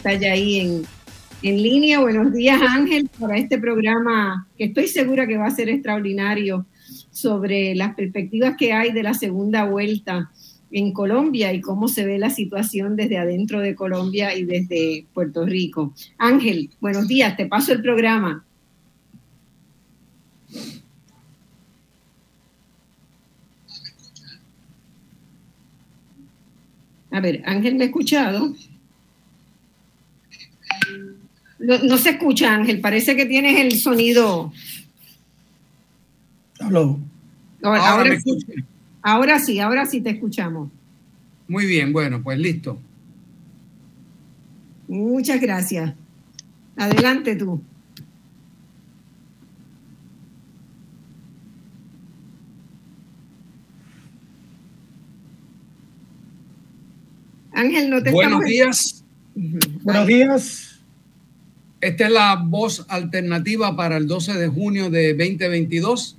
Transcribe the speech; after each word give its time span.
Está 0.00 0.14
ya 0.14 0.32
ahí 0.32 0.60
en, 0.60 0.82
en 1.42 1.62
línea. 1.62 2.00
Buenos 2.00 2.32
días, 2.32 2.58
Ángel, 2.62 3.10
para 3.18 3.36
este 3.36 3.58
programa 3.58 4.48
que 4.56 4.64
estoy 4.64 4.88
segura 4.88 5.26
que 5.26 5.36
va 5.36 5.46
a 5.46 5.50
ser 5.50 5.68
extraordinario 5.68 6.64
sobre 7.10 7.74
las 7.74 7.94
perspectivas 7.94 8.56
que 8.56 8.72
hay 8.72 8.92
de 8.92 9.02
la 9.02 9.12
segunda 9.12 9.66
vuelta 9.66 10.30
en 10.70 10.94
Colombia 10.94 11.52
y 11.52 11.60
cómo 11.60 11.86
se 11.86 12.06
ve 12.06 12.18
la 12.18 12.30
situación 12.30 12.96
desde 12.96 13.18
adentro 13.18 13.60
de 13.60 13.74
Colombia 13.74 14.34
y 14.34 14.44
desde 14.44 15.04
Puerto 15.12 15.44
Rico. 15.44 15.92
Ángel, 16.16 16.70
buenos 16.80 17.06
días, 17.06 17.36
te 17.36 17.44
paso 17.44 17.74
el 17.74 17.82
programa. 17.82 18.42
A 27.10 27.20
ver, 27.20 27.42
Ángel, 27.44 27.74
¿me 27.74 27.82
ha 27.82 27.86
escuchado? 27.88 28.54
No, 31.60 31.98
se 31.98 32.10
escucha, 32.10 32.54
Ángel. 32.54 32.80
Parece 32.80 33.14
que 33.16 33.26
tienes 33.26 33.60
el 33.60 33.78
sonido. 33.78 34.50
Hello. 36.58 36.98
Ahora, 37.62 38.18
sí, 38.18 38.46
ahora 39.02 39.38
sí, 39.38 39.60
ahora 39.60 39.86
sí 39.86 40.00
te 40.00 40.10
escuchamos. 40.10 40.70
Muy 41.46 41.66
bien, 41.66 41.92
bueno, 41.92 42.22
pues 42.22 42.38
listo. 42.38 42.80
Muchas 44.88 45.40
gracias. 45.40 45.94
Adelante 46.76 47.36
tú. 47.36 47.62
Ángel, 57.52 57.90
no 57.90 58.02
te 58.02 58.10
Buenos 58.10 58.44
días. 58.44 59.04
Buenos 59.34 60.06
días. 60.06 60.69
Esta 61.80 62.08
es 62.08 62.12
la 62.12 62.36
voz 62.36 62.84
alternativa 62.90 63.74
para 63.74 63.96
el 63.96 64.06
12 64.06 64.34
de 64.34 64.48
junio 64.48 64.90
de 64.90 65.14
2022. 65.14 66.18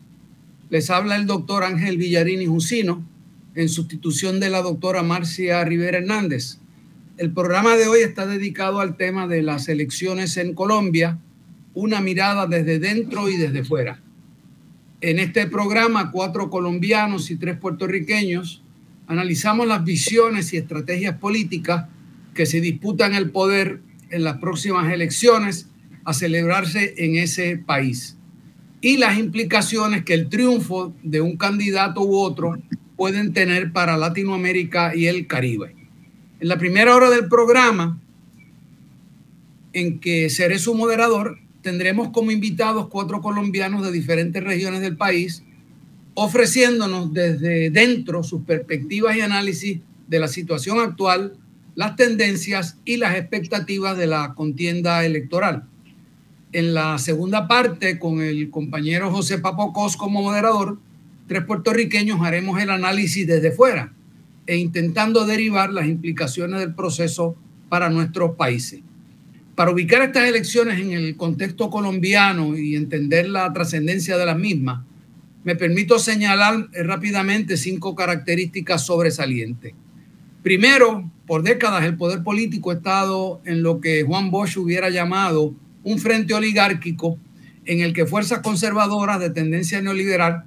Les 0.72 0.90
habla 0.90 1.16
el 1.16 1.28
doctor 1.28 1.64
Ángel 1.64 1.98
Villarini 1.98 2.48
Jusino 2.48 3.06
en 3.54 3.70
sustitución 3.70 4.40
de 4.40 4.50
la 4.50 4.64
doctora 4.64 5.04
Marcia 5.04 5.64
Rivera 5.64 6.00
Hernández. 6.00 6.58
El 7.20 7.32
programa 7.32 7.76
de 7.76 7.88
hoy 7.88 8.00
está 8.00 8.26
dedicado 8.26 8.80
al 8.80 8.98
tema 8.98 9.28
de 9.28 9.44
las 9.44 9.70
elecciones 9.70 10.36
en 10.38 10.56
Colombia, 10.56 11.20
una 11.76 12.02
mirada 12.02 12.48
desde 12.48 12.80
dentro 12.80 13.30
y 13.30 13.38
desde 13.38 13.64
fuera. 13.64 14.02
En 15.00 15.20
este 15.20 15.46
programa, 15.46 16.10
cuatro 16.10 16.50
colombianos 16.50 17.30
y 17.30 17.36
tres 17.36 17.56
puertorriqueños 17.58 18.64
analizamos 19.06 19.68
las 19.68 19.84
visiones 19.84 20.54
y 20.54 20.58
estrategias 20.58 21.18
políticas 21.18 21.86
que 22.34 22.48
se 22.48 22.62
disputan 22.62 23.14
el 23.14 23.30
poder 23.30 23.82
en 24.12 24.24
las 24.24 24.38
próximas 24.38 24.92
elecciones 24.92 25.68
a 26.04 26.14
celebrarse 26.14 26.94
en 26.98 27.16
ese 27.16 27.58
país 27.58 28.18
y 28.82 28.98
las 28.98 29.18
implicaciones 29.18 30.04
que 30.04 30.14
el 30.14 30.28
triunfo 30.28 30.94
de 31.04 31.22
un 31.22 31.38
candidato 31.38 32.02
u 32.02 32.18
otro 32.18 32.58
pueden 32.96 33.34
tener 33.34 33.72
para 33.72 33.98
Latinoamérica 33.98 34.96
y 34.96 35.08
el 35.08 35.28
Caribe. 35.28 35.76
En 36.40 36.48
la 36.48 36.58
primera 36.58 36.96
hora 36.96 37.10
del 37.10 37.28
programa, 37.28 38.00
en 39.74 40.00
que 40.00 40.30
seré 40.30 40.58
su 40.58 40.74
moderador, 40.74 41.38
tendremos 41.62 42.10
como 42.10 42.32
invitados 42.32 42.88
cuatro 42.88 43.22
colombianos 43.22 43.84
de 43.84 43.92
diferentes 43.92 44.44
regiones 44.44 44.82
del 44.82 44.98
país, 44.98 45.44
ofreciéndonos 46.16 47.14
desde 47.14 47.70
dentro 47.70 48.24
sus 48.24 48.42
perspectivas 48.42 49.16
y 49.16 49.22
análisis 49.22 49.80
de 50.08 50.20
la 50.20 50.28
situación 50.28 50.80
actual 50.80 51.38
las 51.76 51.96
tendencias 51.96 52.78
y 52.86 52.98
las 52.98 53.16
expectativas 53.16 53.98
de 53.98 54.08
la 54.08 54.34
contienda 54.34 55.06
electoral. 55.06 55.64
En 56.52 56.74
la 56.74 56.98
segunda 56.98 57.48
parte, 57.48 57.98
con 57.98 58.22
el 58.22 58.50
compañero 58.50 59.12
José 59.12 59.38
Papo 59.38 59.72
Cos 59.72 59.96
como 59.96 60.22
moderador, 60.22 60.78
tres 61.28 61.46
puertorriqueños 61.46 62.20
haremos 62.22 62.62
el 62.62 62.70
análisis 62.70 63.26
desde 63.26 63.52
fuera 63.52 63.94
e 64.48 64.58
intentando 64.58 65.26
derivar 65.26 65.72
las 65.72 65.88
implicaciones 65.88 66.60
del 66.60 66.74
proceso 66.74 67.36
para 67.70 67.90
nuestros 67.90 68.36
países. 68.36 68.82
Para 69.56 69.72
ubicar 69.72 70.02
estas 70.02 70.28
elecciones 70.28 70.80
en 70.80 70.92
el 70.92 71.16
contexto 71.16 71.70
colombiano 71.70 72.58
y 72.58 72.76
entender 72.76 73.30
la 73.30 73.52
trascendencia 73.54 74.18
de 74.18 74.26
las 74.26 74.38
mismas, 74.38 74.82
me 75.44 75.56
permito 75.56 76.00
señalar 76.00 76.70
rápidamente 76.74 77.58
cinco 77.58 77.96
características 77.96 78.86
sobresalientes. 78.86 79.74
Primero, 80.44 81.10
por 81.32 81.44
décadas 81.44 81.86
el 81.86 81.96
poder 81.96 82.24
político 82.24 82.72
ha 82.72 82.74
estado 82.74 83.40
en 83.46 83.64
lo 83.64 83.80
que 83.80 84.04
Juan 84.04 84.32
Bosch 84.32 84.58
hubiera 84.58 84.90
llamado 84.90 85.54
un 85.82 85.98
frente 85.98 86.34
oligárquico 86.34 87.18
en 87.64 87.80
el 87.80 87.94
que 87.94 88.06
fuerzas 88.06 88.40
conservadoras 88.40 89.18
de 89.22 89.30
tendencia 89.30 89.82
neoliberal, 89.82 90.44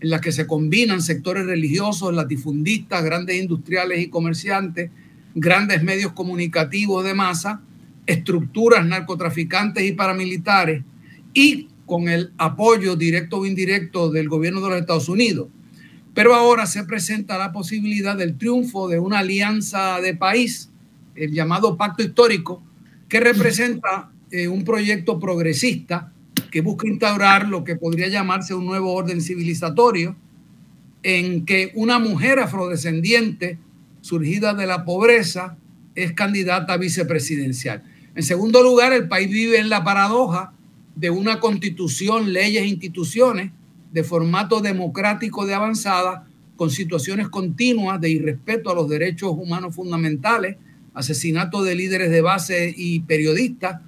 en 0.00 0.10
las 0.10 0.20
que 0.20 0.32
se 0.32 0.48
combinan 0.48 1.00
sectores 1.00 1.46
religiosos, 1.46 2.12
latifundistas, 2.12 3.04
grandes 3.04 3.40
industriales 3.40 4.00
y 4.00 4.08
comerciantes, 4.08 4.90
grandes 5.36 5.84
medios 5.84 6.10
comunicativos 6.10 7.04
de 7.04 7.14
masa, 7.14 7.60
estructuras 8.04 8.84
narcotraficantes 8.84 9.84
y 9.84 9.92
paramilitares, 9.92 10.82
y 11.34 11.68
con 11.86 12.08
el 12.08 12.32
apoyo 12.36 12.96
directo 12.96 13.38
o 13.38 13.46
indirecto 13.46 14.10
del 14.10 14.28
gobierno 14.28 14.60
de 14.60 14.70
los 14.70 14.80
Estados 14.80 15.08
Unidos 15.08 15.46
pero 16.16 16.34
ahora 16.34 16.64
se 16.64 16.82
presenta 16.84 17.36
la 17.36 17.52
posibilidad 17.52 18.16
del 18.16 18.38
triunfo 18.38 18.88
de 18.88 18.98
una 18.98 19.18
alianza 19.18 20.00
de 20.00 20.14
país, 20.14 20.70
el 21.14 21.30
llamado 21.30 21.76
pacto 21.76 22.02
histórico, 22.02 22.62
que 23.06 23.20
representa 23.20 24.10
eh, 24.30 24.48
un 24.48 24.64
proyecto 24.64 25.20
progresista 25.20 26.10
que 26.50 26.62
busca 26.62 26.88
instaurar 26.88 27.46
lo 27.48 27.64
que 27.64 27.76
podría 27.76 28.08
llamarse 28.08 28.54
un 28.54 28.64
nuevo 28.64 28.94
orden 28.94 29.20
civilizatorio, 29.20 30.16
en 31.02 31.44
que 31.44 31.72
una 31.74 31.98
mujer 31.98 32.38
afrodescendiente 32.38 33.58
surgida 34.00 34.54
de 34.54 34.66
la 34.66 34.86
pobreza 34.86 35.58
es 35.94 36.14
candidata 36.14 36.72
a 36.72 36.78
vicepresidencial. 36.78 37.82
En 38.14 38.22
segundo 38.22 38.62
lugar, 38.62 38.94
el 38.94 39.06
país 39.06 39.30
vive 39.30 39.58
en 39.58 39.68
la 39.68 39.84
paradoja 39.84 40.54
de 40.94 41.10
una 41.10 41.40
constitución, 41.40 42.32
leyes 42.32 42.64
instituciones 42.66 43.52
de 43.96 44.04
formato 44.04 44.60
democrático 44.60 45.46
de 45.46 45.54
avanzada, 45.54 46.26
con 46.56 46.70
situaciones 46.70 47.30
continuas 47.30 47.98
de 47.98 48.10
irrespeto 48.10 48.70
a 48.70 48.74
los 48.74 48.90
derechos 48.90 49.32
humanos 49.34 49.74
fundamentales, 49.74 50.58
asesinato 50.92 51.62
de 51.62 51.76
líderes 51.76 52.10
de 52.10 52.20
base 52.20 52.74
y 52.76 53.00
periodistas, 53.00 53.80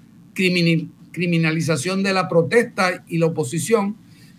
criminalización 1.13 2.03
de 2.03 2.15
la 2.15 2.27
protesta 2.27 3.05
y 3.07 3.19
la 3.19 3.27
oposición, 3.27 3.97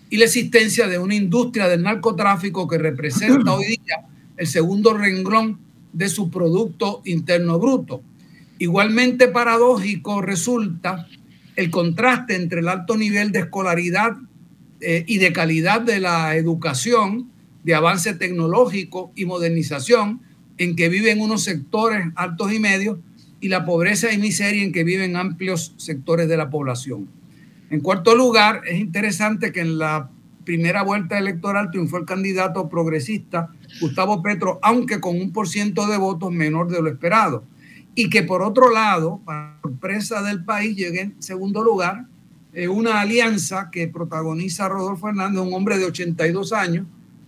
y 0.10 0.18
la 0.18 0.26
existencia 0.26 0.88
de 0.88 0.98
una 0.98 1.14
industria 1.14 1.68
del 1.68 1.84
narcotráfico 1.84 2.68
que 2.68 2.80
representa 2.80 3.54
hoy 3.54 3.68
día 3.68 4.08
el 4.38 4.48
segundo 4.48 4.96
renglón 4.96 5.60
de 5.94 6.10
su 6.10 6.32
Producto 6.32 7.04
Interno 7.06 7.60
Bruto. 7.60 8.02
Igualmente 8.58 9.28
paradójico 9.28 10.24
resulta 10.24 11.08
el 11.56 11.70
contraste 11.70 12.34
entre 12.34 12.62
el 12.62 12.70
alto 12.70 12.98
nivel 12.98 13.32
de 13.32 13.42
escolaridad 13.42 14.18
eh, 14.82 15.04
y 15.08 15.18
de 15.18 15.34
calidad 15.34 15.82
de 15.82 16.00
la 16.00 16.36
educación, 16.36 17.30
de 17.64 17.76
avance 17.76 18.14
tecnológico 18.14 19.12
y 19.16 19.26
modernización 19.26 20.22
en 20.58 20.76
que 20.76 20.90
viven 20.90 21.22
unos 21.22 21.44
sectores 21.44 22.06
altos 22.16 22.54
y 22.54 22.60
medios 22.60 22.98
y 23.42 23.50
la 23.50 23.66
pobreza 23.66 24.12
y 24.12 24.18
miseria 24.18 24.64
en 24.64 24.72
que 24.72 24.84
viven 24.84 25.16
amplios 25.16 25.74
sectores 25.78 26.28
de 26.28 26.38
la 26.38 26.50
población. 26.50 27.10
En 27.70 27.82
cuarto 27.82 28.16
lugar, 28.16 28.62
es 28.68 28.80
interesante 28.80 29.52
que 29.52 29.62
en 29.62 29.78
la 29.78 30.10
primera 30.44 30.84
vuelta 30.84 31.18
electoral 31.18 31.70
triunfó 31.70 31.98
el 31.98 32.06
candidato 32.06 32.70
progresista 32.70 33.50
Gustavo 33.80 34.24
Petro, 34.24 34.60
aunque 34.64 35.00
con 35.00 35.20
un 35.20 35.32
por 35.32 35.48
ciento 35.48 35.88
de 35.88 35.98
votos 35.98 36.32
menor 36.32 36.70
de 36.70 36.82
lo 36.82 36.90
esperado. 36.90 37.44
Y 37.96 38.10
que 38.10 38.24
por 38.24 38.42
otro 38.42 38.72
lado, 38.72 39.22
para 39.26 39.60
sorpresa 39.62 40.22
del 40.24 40.44
país, 40.44 40.76
llegue 40.76 41.02
en 41.02 41.22
segundo 41.22 41.64
lugar 41.64 42.06
eh, 42.60 42.68
una 42.68 43.00
alianza 43.00 43.70
que 43.72 43.88
protagoniza 43.88 44.68
Rodolfo 44.68 45.08
Hernández, 45.08 45.42
un 45.42 45.54
hombre 45.54 45.78
de 45.78 45.86
82 45.86 46.52
años, 46.52 46.86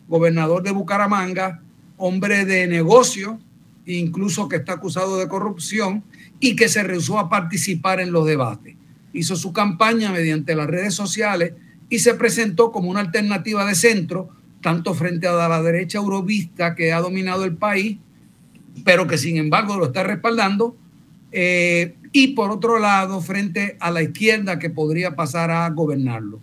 gobernador 0.10 0.62
de 0.62 0.72
Bucaramanga, 0.72 1.62
hombre 1.96 2.44
de 2.44 2.68
negocio, 2.68 3.40
incluso 3.86 4.50
que 4.50 4.58
está 4.58 4.74
acusado 4.74 5.18
de 5.18 5.30
corrupción 5.30 6.04
y 6.42 6.58
que 6.58 6.68
se 6.68 6.84
rehusó 6.84 7.18
a 7.18 7.30
participar 7.30 8.02
en 8.02 8.12
los 8.12 8.26
debates. 8.26 8.76
Hizo 9.14 9.38
su 9.38 9.54
campaña 9.54 10.12
mediante 10.12 10.54
las 10.54 10.68
redes 10.68 10.96
sociales 10.96 11.54
y 11.90 12.00
se 12.00 12.14
presentó 12.16 12.74
como 12.74 12.90
una 12.90 13.00
alternativa 13.00 13.66
de 13.66 13.76
centro, 13.76 14.28
tanto 14.60 14.94
frente 14.94 15.28
a 15.28 15.48
la 15.48 15.62
derecha 15.62 16.00
eurovista 16.00 16.76
que 16.76 16.92
ha 16.92 17.00
dominado 17.00 17.46
el 17.46 17.56
país, 17.56 18.00
pero 18.84 19.08
que 19.08 19.18
sin 19.18 19.38
embargo 19.38 19.78
lo 19.78 19.86
está 19.86 20.04
respaldando, 20.04 20.76
eh, 21.32 21.96
y 22.12 22.30
por 22.30 22.52
otro 22.52 22.80
lado, 22.80 23.22
frente 23.22 23.78
a 23.80 23.92
la 23.92 24.02
izquierda 24.02 24.60
que 24.60 24.70
podría 24.70 25.16
pasar 25.16 25.50
a 25.50 25.70
gobernarlo. 25.70 26.42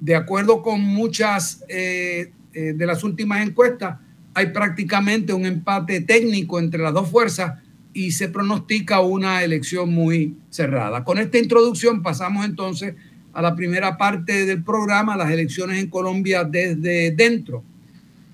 De 0.00 0.14
acuerdo 0.14 0.62
con 0.62 0.80
muchas 0.80 1.64
eh, 1.68 2.32
eh, 2.52 2.74
de 2.74 2.86
las 2.86 3.02
últimas 3.04 3.46
encuestas, 3.46 3.98
hay 4.34 4.48
prácticamente 4.48 5.32
un 5.32 5.46
empate 5.46 6.02
técnico 6.02 6.58
entre 6.58 6.82
las 6.82 6.92
dos 6.92 7.10
fuerzas 7.10 7.60
y 7.94 8.12
se 8.12 8.28
pronostica 8.28 9.00
una 9.00 9.42
elección 9.42 9.92
muy 9.92 10.36
cerrada. 10.50 11.02
Con 11.04 11.18
esta 11.18 11.38
introducción 11.38 12.02
pasamos 12.02 12.44
entonces 12.44 12.94
a 13.32 13.42
la 13.42 13.56
primera 13.56 13.96
parte 13.96 14.46
del 14.46 14.62
programa, 14.62 15.16
las 15.16 15.30
elecciones 15.30 15.82
en 15.82 15.88
Colombia 15.88 16.44
desde 16.44 17.10
dentro. 17.12 17.64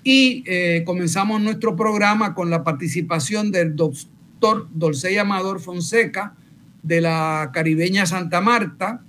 Y 0.03 0.43
eh, 0.45 0.83
comenzamos 0.85 1.41
nuestro 1.41 1.75
programa 1.75 2.35
con 2.35 2.49
la 2.49 2.63
participación 2.63 3.51
del 3.51 3.75
doctor 3.75 4.67
Dolcey 4.71 5.17
Amador 5.17 5.59
Fonseca 5.59 6.35
de 6.85 7.01
la 7.01 7.49
caribeña 7.53 8.05
Santa 8.05 8.41
Marta, 8.41 9.01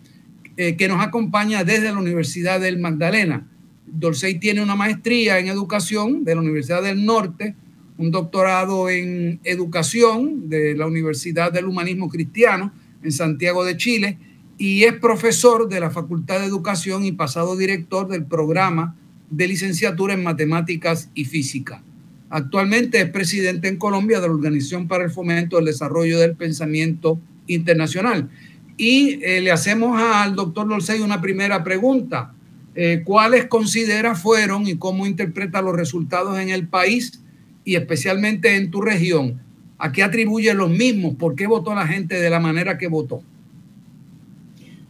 eh, 0.56 0.76
que 0.76 0.88
nos 0.88 1.04
acompaña 1.04 1.64
desde 1.64 1.92
la 1.92 1.98
Universidad 1.98 2.60
del 2.60 2.78
Magdalena. 2.78 3.46
Dolcey 3.86 4.38
tiene 4.38 4.62
una 4.62 4.74
maestría 4.74 5.38
en 5.38 5.48
educación 5.48 6.24
de 6.24 6.34
la 6.34 6.40
Universidad 6.40 6.82
del 6.82 7.04
Norte, 7.04 7.54
un 7.98 8.10
doctorado 8.10 8.88
en 8.88 9.40
educación 9.44 10.48
de 10.48 10.74
la 10.74 10.86
Universidad 10.86 11.52
del 11.52 11.66
Humanismo 11.66 12.08
Cristiano 12.08 12.72
en 13.02 13.12
Santiago 13.12 13.64
de 13.64 13.76
Chile 13.76 14.18
y 14.58 14.84
es 14.84 14.94
profesor 14.94 15.68
de 15.68 15.80
la 15.80 15.90
Facultad 15.90 16.40
de 16.40 16.46
Educación 16.46 17.04
y 17.04 17.12
pasado 17.12 17.56
director 17.56 18.08
del 18.08 18.24
programa 18.24 18.96
de 19.30 19.48
licenciatura 19.48 20.14
en 20.14 20.22
matemáticas 20.22 21.10
y 21.14 21.26
física. 21.26 21.82
Actualmente 22.30 23.00
es 23.00 23.10
presidente 23.10 23.68
en 23.68 23.76
Colombia 23.76 24.20
de 24.20 24.28
la 24.28 24.34
Organización 24.34 24.88
para 24.88 25.04
el 25.04 25.10
Fomento 25.10 25.56
del 25.56 25.66
Desarrollo 25.66 26.18
del 26.18 26.36
Pensamiento 26.36 27.20
Internacional. 27.46 28.28
Y 28.76 29.20
eh, 29.22 29.40
le 29.40 29.50
hacemos 29.50 30.00
al 30.00 30.34
doctor 30.34 30.68
Dolcey 30.68 31.00
una 31.00 31.20
primera 31.20 31.64
pregunta. 31.64 32.32
Eh, 32.74 33.02
¿Cuáles 33.04 33.46
considera 33.46 34.14
fueron 34.14 34.66
y 34.66 34.76
cómo 34.76 35.06
interpreta 35.06 35.62
los 35.62 35.74
resultados 35.74 36.38
en 36.38 36.50
el 36.50 36.68
país 36.68 37.22
y 37.64 37.76
especialmente 37.76 38.56
en 38.56 38.70
tu 38.70 38.82
región? 38.82 39.40
¿A 39.78 39.92
qué 39.92 40.02
atribuye 40.02 40.52
los 40.54 40.70
mismos? 40.70 41.16
¿Por 41.16 41.34
qué 41.34 41.46
votó 41.46 41.74
la 41.74 41.86
gente 41.86 42.20
de 42.20 42.30
la 42.30 42.40
manera 42.40 42.76
que 42.76 42.88
votó? 42.88 43.22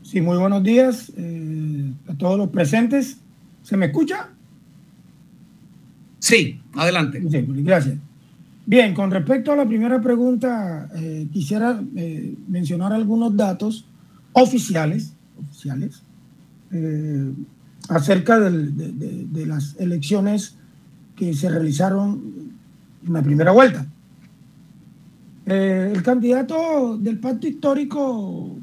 Sí, 0.02 0.20
muy 0.20 0.36
buenos 0.36 0.62
días 0.62 1.12
eh, 1.16 1.92
a 2.08 2.14
todos 2.14 2.38
los 2.38 2.48
presentes. 2.48 3.18
¿Se 3.62 3.76
me 3.76 3.86
escucha? 3.86 4.30
Sí, 6.18 6.60
adelante. 6.74 7.22
Sí, 7.28 7.44
gracias. 7.48 7.98
Bien, 8.68 8.94
con 8.94 9.12
respecto 9.12 9.52
a 9.52 9.56
la 9.56 9.64
primera 9.64 10.00
pregunta, 10.00 10.88
eh, 10.96 11.28
quisiera 11.32 11.80
eh, 11.94 12.34
mencionar 12.48 12.92
algunos 12.92 13.36
datos 13.36 13.86
oficiales, 14.32 15.12
oficiales 15.38 16.02
acerca 17.88 18.40
de, 18.40 19.46
las 19.46 19.76
elecciones 19.78 20.56
que 21.14 21.32
se 21.32 21.48
realizaron 21.48 22.50
en 23.06 23.12
la 23.12 23.22
primera 23.22 23.52
vuelta. 23.52 23.86
el 25.46 26.02
candidato 26.02 26.98
del 26.98 27.20
pacto 27.20 27.46
histórico 27.46 28.56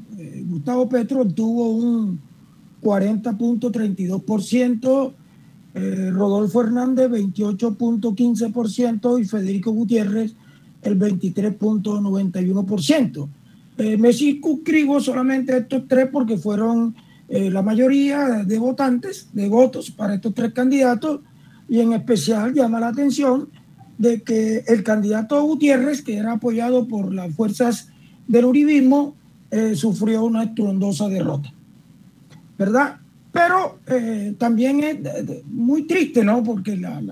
Gustavo 0.44 0.86
Petro 0.88 1.22
obtuvo 1.22 1.70
un 1.70 2.20
40.32%, 2.82 5.12
eh, 5.74 6.10
Rodolfo 6.12 6.62
Hernández 6.62 7.10
28.15% 7.10 9.20
y 9.20 9.24
Federico 9.24 9.72
Gutiérrez 9.72 10.34
el 10.82 10.98
23.91%. 10.98 13.28
Eh, 13.76 13.96
me 13.96 14.12
circunscribo 14.12 15.00
solamente 15.00 15.52
a 15.52 15.56
estos 15.58 15.82
tres 15.88 16.08
porque 16.12 16.38
fueron 16.38 16.94
eh, 17.28 17.50
la 17.50 17.62
mayoría 17.62 18.44
de 18.44 18.58
votantes, 18.58 19.28
de 19.32 19.48
votos 19.48 19.90
para 19.90 20.14
estos 20.14 20.32
tres 20.34 20.52
candidatos 20.52 21.20
y 21.68 21.80
en 21.80 21.92
especial 21.92 22.54
llama 22.54 22.78
la 22.78 22.88
atención 22.88 23.48
de 23.98 24.22
que 24.22 24.62
el 24.66 24.84
candidato 24.84 25.42
Gutiérrez, 25.42 26.02
que 26.02 26.16
era 26.16 26.32
apoyado 26.32 26.86
por 26.86 27.12
las 27.12 27.34
fuerzas 27.34 27.88
del 28.28 28.44
uribismo, 28.44 29.16
eh, 29.50 29.74
sufrió 29.74 30.24
una 30.24 30.44
estruendosa 30.44 31.08
derrota, 31.08 31.52
¿verdad? 32.58 32.98
Pero 33.34 33.80
eh, 33.88 34.36
también 34.38 34.80
es 34.84 35.44
muy 35.46 35.88
triste, 35.88 36.24
¿no? 36.24 36.44
Porque 36.44 36.76
la, 36.76 37.02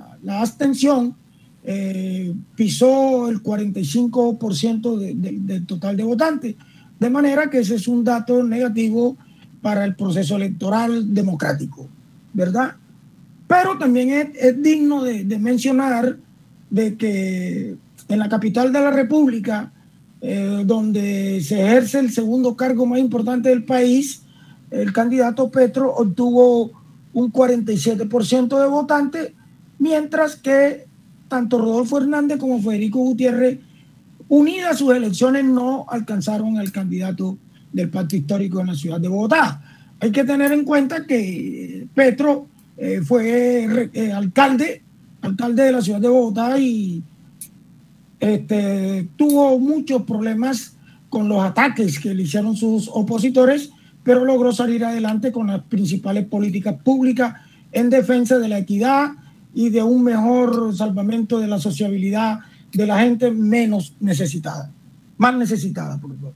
abstención 0.41 1.17
eh, 1.65 2.33
pisó 2.55 3.29
el 3.29 3.43
45% 3.43 4.99
del 4.99 5.67
total 5.67 5.97
de 5.97 6.05
votantes, 6.05 6.55
de 7.01 7.11
manera 7.11 7.51
que 7.51 7.59
ese 7.59 7.75
es 7.75 7.89
un 7.89 8.05
dato 8.05 8.41
negativo 8.45 9.17
para 9.61 9.85
el 9.85 9.97
proceso 9.97 10.37
electoral 10.37 11.13
democrático, 11.13 11.89
¿verdad? 12.33 12.77
Pero 13.49 13.77
también 13.77 14.33
es, 14.39 14.63
digno 14.63 15.03
de, 15.03 15.25
de 15.25 15.39
mencionar 15.41 16.19
de 16.71 16.97
que 16.97 17.77
en 18.09 18.19
la 18.21 18.29
capital 18.29 18.73
de 18.73 18.81
la 18.81 18.93
República, 18.93 19.73
eh, 20.21 20.63
donde 20.65 21.41
se 21.41 21.61
ejerce 21.61 21.99
el 21.99 22.13
segundo 22.13 22.55
cargo 22.55 22.87
más 22.87 23.01
importante 23.01 23.49
del 23.49 23.65
país, 23.65 24.22
el 24.73 24.93
candidato 24.93 25.51
Petro 25.51 25.95
obtuvo 25.95 26.73
un 27.13 27.33
47% 27.33 28.61
de 28.61 28.67
votantes, 28.67 29.33
mientras 29.79 30.37
que 30.37 30.87
tanto 31.29 31.59
Rodolfo 31.59 31.99
Hernández 31.99 32.39
como 32.39 32.61
Federico 32.61 32.99
Gutiérrez, 33.01 33.59
unidas 34.29 34.79
sus 34.79 34.95
elecciones, 34.95 35.45
no 35.45 35.87
alcanzaron 35.89 36.59
al 36.59 36.73
candidato 36.73 37.39
del 37.73 37.91
pacto 37.91 38.17
histórico 38.17 38.61
en 38.61 38.69
la 38.69 38.75
ciudad 38.75 39.01
de 39.01 39.09
Bogotá. 39.09 39.63
Hay 40.01 40.11
que 40.11 40.25
tener 40.25 40.53
en 40.53 40.65
cuenta 40.65 41.07
que 41.07 41.87
Petro 41.95 42.47
eh, 42.77 43.01
fue 43.05 43.91
eh, 43.93 44.13
alcalde, 44.13 44.83
alcalde 45.21 45.65
de 45.65 45.73
la 45.73 45.83
ciudad 45.83 46.01
de 46.01 46.09
Bogotá 46.09 46.59
y 46.59 47.03
este, 48.21 49.09
tuvo 49.17 49.59
muchos 49.59 50.03
problemas 50.03 50.77
con 51.09 51.29
los 51.29 51.43
ataques 51.43 51.99
que 51.99 52.15
le 52.15 52.23
hicieron 52.23 52.57
sus 52.57 52.89
opositores, 52.93 53.71
pero 54.03 54.25
logró 54.25 54.53
salir 54.53 54.85
adelante 54.85 55.33
con 55.33 55.47
las 55.49 55.63
principales 55.63 56.27
políticas 56.27 56.77
públicas 56.83 57.35
en 57.73 57.91
defensa 57.91 58.39
de 58.39 58.49
la 58.49 58.59
equidad 58.59 59.13
y 59.55 59.71
de 59.71 59.83
un 59.83 60.03
mejor 60.03 60.75
salvamento 60.75 61.39
de 61.39 61.47
la 61.47 61.59
sociabilidad 61.59 62.41
de 62.73 62.87
la 62.87 63.01
gente 63.01 63.31
menos 63.31 63.95
necesitada, 64.01 64.71
más 65.19 65.37
necesitada, 65.37 65.99
por 66.01 66.15
favor. 66.17 66.35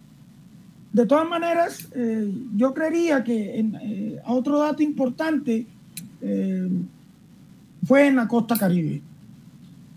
De 0.92 1.06
todas 1.06 1.28
maneras, 1.28 1.88
eh, 1.94 2.32
yo 2.56 2.72
creería 2.72 3.22
que 3.22 3.60
eh, 3.60 4.20
otro 4.26 4.60
dato 4.60 4.82
importante 4.82 5.66
eh, 6.22 6.68
fue 7.84 8.06
en 8.06 8.16
la 8.16 8.28
costa 8.28 8.56
caribe. 8.56 9.02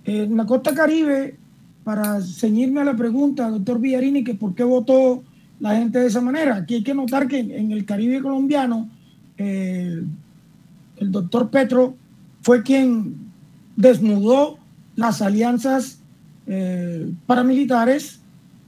En 0.03 0.35
la 0.35 0.45
costa 0.45 0.73
caribe 0.73 1.37
para 1.83 2.21
ceñirme 2.21 2.81
a 2.81 2.85
la 2.85 2.95
pregunta, 2.95 3.49
doctor 3.49 3.79
Villarini, 3.79 4.23
que 4.23 4.35
por 4.35 4.53
qué 4.55 4.63
votó 4.63 5.23
la 5.59 5.75
gente 5.75 5.99
de 5.99 6.07
esa 6.07 6.21
manera. 6.21 6.57
Aquí 6.57 6.75
hay 6.75 6.83
que 6.83 6.93
notar 6.93 7.27
que 7.27 7.39
en 7.39 7.71
el 7.71 7.85
Caribe 7.85 8.21
colombiano, 8.21 8.89
eh, 9.37 10.03
el 10.97 11.11
doctor 11.11 11.49
Petro 11.49 11.95
fue 12.41 12.63
quien 12.63 13.15
desnudó 13.75 14.57
las 14.95 15.21
alianzas 15.21 15.99
eh, 16.47 17.11
paramilitares 17.25 18.19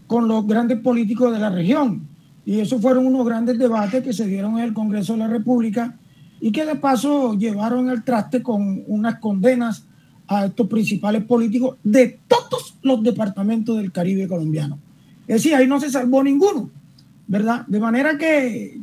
con 0.07 0.27
los 0.27 0.45
grandes 0.45 0.79
políticos 0.79 1.33
de 1.33 1.39
la 1.39 1.49
región. 1.49 2.07
Y 2.45 2.59
esos 2.59 2.81
fueron 2.81 3.05
unos 3.05 3.25
grandes 3.25 3.57
debates 3.57 4.03
que 4.03 4.13
se 4.13 4.27
dieron 4.27 4.57
en 4.57 4.65
el 4.65 4.73
Congreso 4.73 5.13
de 5.13 5.19
la 5.19 5.27
República 5.27 5.97
y 6.39 6.51
que 6.51 6.65
de 6.65 6.75
paso 6.75 7.35
llevaron 7.35 7.89
al 7.89 8.03
traste 8.03 8.41
con 8.41 8.83
unas 8.87 9.19
condenas 9.19 9.85
a 10.27 10.45
estos 10.45 10.67
principales 10.67 11.23
políticos 11.23 11.77
de 11.83 12.19
todos 12.27 12.77
los 12.81 13.03
departamentos 13.03 13.77
del 13.77 13.91
Caribe 13.91 14.27
colombiano. 14.27 14.79
Es 15.27 15.43
decir, 15.43 15.55
ahí 15.55 15.67
no 15.67 15.79
se 15.79 15.89
salvó 15.89 16.23
ninguno, 16.23 16.69
¿verdad? 17.31 17.65
De 17.65 17.79
manera 17.79 18.15
que 18.17 18.77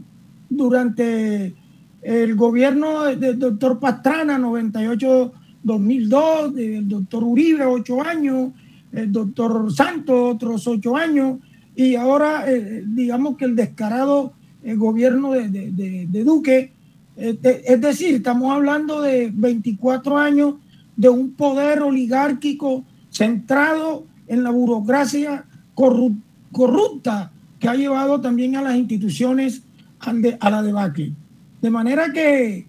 durante 0.48 1.54
el 2.00 2.34
gobierno 2.34 3.04
del 3.04 3.38
doctor 3.38 3.78
Pastrana, 3.78 4.38
98-2002, 4.38 6.52
del 6.54 6.88
doctor 6.88 7.24
Uribe, 7.24 7.66
ocho 7.66 8.02
años, 8.02 8.52
el 8.90 9.12
doctor 9.12 9.70
Santos, 9.70 10.36
otros 10.36 10.66
ocho 10.66 10.96
años, 10.96 11.40
y 11.76 11.94
ahora 11.94 12.50
eh, 12.50 12.84
digamos 12.86 13.36
que 13.36 13.44
el 13.44 13.54
descarado 13.54 14.32
el 14.64 14.78
gobierno 14.78 15.32
de, 15.32 16.08
Duque. 16.24 16.72
Este, 17.18 17.70
es 17.70 17.80
decir, 17.82 18.14
estamos 18.14 18.50
hablando 18.50 19.02
de 19.02 19.30
24 19.30 20.16
años 20.16 20.54
de 20.96 21.10
un 21.10 21.32
poder 21.32 21.82
oligárquico 21.82 22.82
centrado 23.10 24.06
en 24.26 24.42
la 24.42 24.48
burocracia 24.50 25.44
corrupta 25.74 27.30
que 27.58 27.68
ha 27.68 27.74
llevado 27.74 28.20
también 28.20 28.56
a 28.56 28.62
las 28.62 28.76
instituciones 28.76 29.62
a 30.00 30.50
la 30.50 30.62
debacle. 30.62 31.12
De 31.60 31.70
manera 31.70 32.12
que 32.12 32.66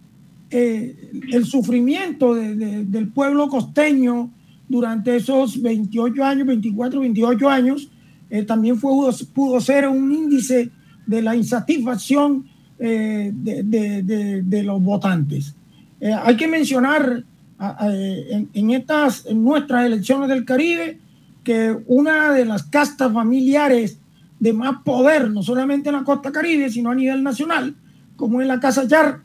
eh, 0.52 1.12
el 1.32 1.46
sufrimiento 1.46 2.34
del 2.34 3.10
pueblo 3.10 3.48
costeño 3.50 4.32
durante 4.68 5.16
esos 5.16 5.62
28 5.62 6.24
años, 6.24 6.48
24, 6.48 7.00
28 7.02 7.50
años, 7.50 7.90
eh, 8.30 8.44
también 8.44 8.78
fue, 8.78 8.92
pudo 9.34 9.62
ser 9.62 9.88
un 9.88 10.12
índice 10.12 10.72
de 11.06 11.22
la 11.22 11.36
insatisfacción 11.36 12.46
eh, 12.80 13.32
de, 13.34 14.64
los 14.64 14.82
votantes. 14.82 15.56
hay 16.02 16.36
que 16.38 16.48
mencionar 16.48 17.24
en, 17.60 18.70
estas, 18.72 19.26
en 19.26 19.44
nuestras 19.44 19.86
elecciones 19.86 20.30
del 20.30 20.46
Caribe 20.46 21.00
que 21.44 21.76
una 21.88 22.32
de 22.32 22.46
las 22.46 22.64
castas 22.64 23.12
familiares 23.12 24.00
de 24.40 24.54
más 24.54 24.82
poder, 24.84 25.30
no 25.30 25.44
solamente 25.44 25.90
en 25.90 25.96
la 25.96 26.04
costa 26.04 26.32
caribe, 26.32 26.70
sino 26.70 26.92
a 26.92 26.96
nivel 26.96 27.24
nacional, 27.24 27.76
como 28.16 28.42
en 28.42 28.48
la 28.48 28.60
Casa 28.60 28.88
Char, 28.88 29.22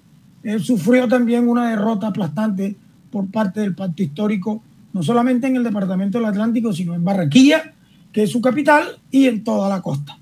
sufrió 0.61 1.09
también 1.09 1.49
una 1.49 1.71
derrota 1.71 2.09
aplastante 2.09 2.76
por 3.11 3.30
parte 3.30 3.61
del 3.61 3.75
pacto 3.75 4.02
histórico, 4.02 4.62
no 4.92 5.02
solamente 5.02 5.47
en 5.47 5.56
el 5.56 5.64
departamento 5.64 6.18
del 6.18 6.26
Atlántico, 6.26 6.73
sino 6.73 6.94
en 6.94 7.04
Barranquilla, 7.04 7.73
que 8.12 8.25
es 8.25 8.30
su 8.30 8.40
capital, 8.40 8.99
y 9.11 9.26
en 9.26 9.42
toda 9.42 9.68
la 9.68 9.80
costa. 9.80 10.18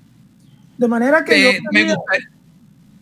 De 0.77 0.87
manera 0.87 1.23
que... 1.23 1.49
Eh, 1.49 1.59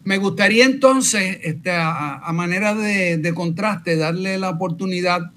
me, 0.04 0.18
gustaría, 0.18 0.66
entonces, 0.66 1.40
este, 1.44 1.72
a, 1.72 2.30
manera 2.34 2.74
de, 2.74 3.18
de 3.18 3.34
contraste, 3.34 3.96
darle 3.96 4.38
la 4.38 4.50
oportunidad 4.50 5.32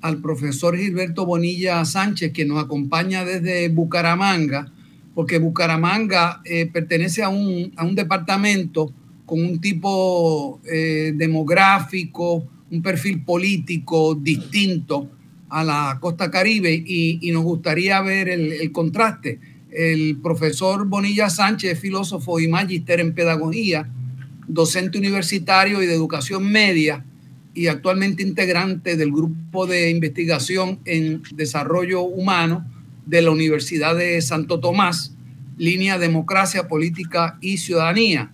al 0.00 0.18
profesor 0.18 0.76
Gilberto 0.76 1.26
Bonilla 1.26 1.84
Sánchez, 1.84 2.32
que 2.32 2.44
nos 2.44 2.62
acompaña 2.62 3.24
desde 3.24 3.68
Bucaramanga, 3.68 4.72
porque 5.18 5.38
Bucaramanga 5.38 6.40
eh, 6.44 6.66
pertenece 6.72 7.24
a 7.24 7.28
un, 7.28 7.72
a 7.74 7.82
un, 7.84 7.96
departamento 7.96 8.92
con 9.26 9.40
un 9.40 9.60
tipo 9.60 10.60
eh, 10.64 11.12
demográfico, 11.12 12.46
un 12.70 12.80
perfil 12.80 13.24
político 13.24 14.14
distinto 14.14 15.10
a 15.48 15.64
la 15.64 15.98
costa 16.00 16.30
caribe 16.30 16.72
y, 16.72 17.18
y 17.20 17.32
nos 17.32 17.42
gustaría 17.42 18.00
ver 18.00 18.28
el, 18.28 18.52
el, 18.52 18.70
contraste. 18.70 19.40
El 19.72 20.18
profesor 20.22 20.86
Bonilla 20.86 21.28
Sánchez, 21.28 21.80
filósofo 21.80 22.38
y 22.38 22.46
magíster 22.46 23.00
en 23.00 23.12
pedagogía, 23.12 23.90
docente 24.46 24.98
universitario 24.98 25.82
y 25.82 25.86
de 25.86 25.94
educación 25.94 26.48
media 26.48 27.04
y 27.54 27.66
actualmente 27.66 28.22
integrante 28.22 28.96
del 28.96 29.10
grupo 29.10 29.66
de 29.66 29.90
investigación 29.90 30.78
en 30.84 31.24
desarrollo 31.34 32.02
humano 32.02 32.64
de 33.08 33.22
la 33.22 33.30
Universidad 33.30 33.96
de 33.96 34.20
Santo 34.22 34.60
Tomás, 34.60 35.14
línea 35.56 35.98
Democracia, 35.98 36.68
Política 36.68 37.38
y 37.40 37.58
Ciudadanía, 37.58 38.30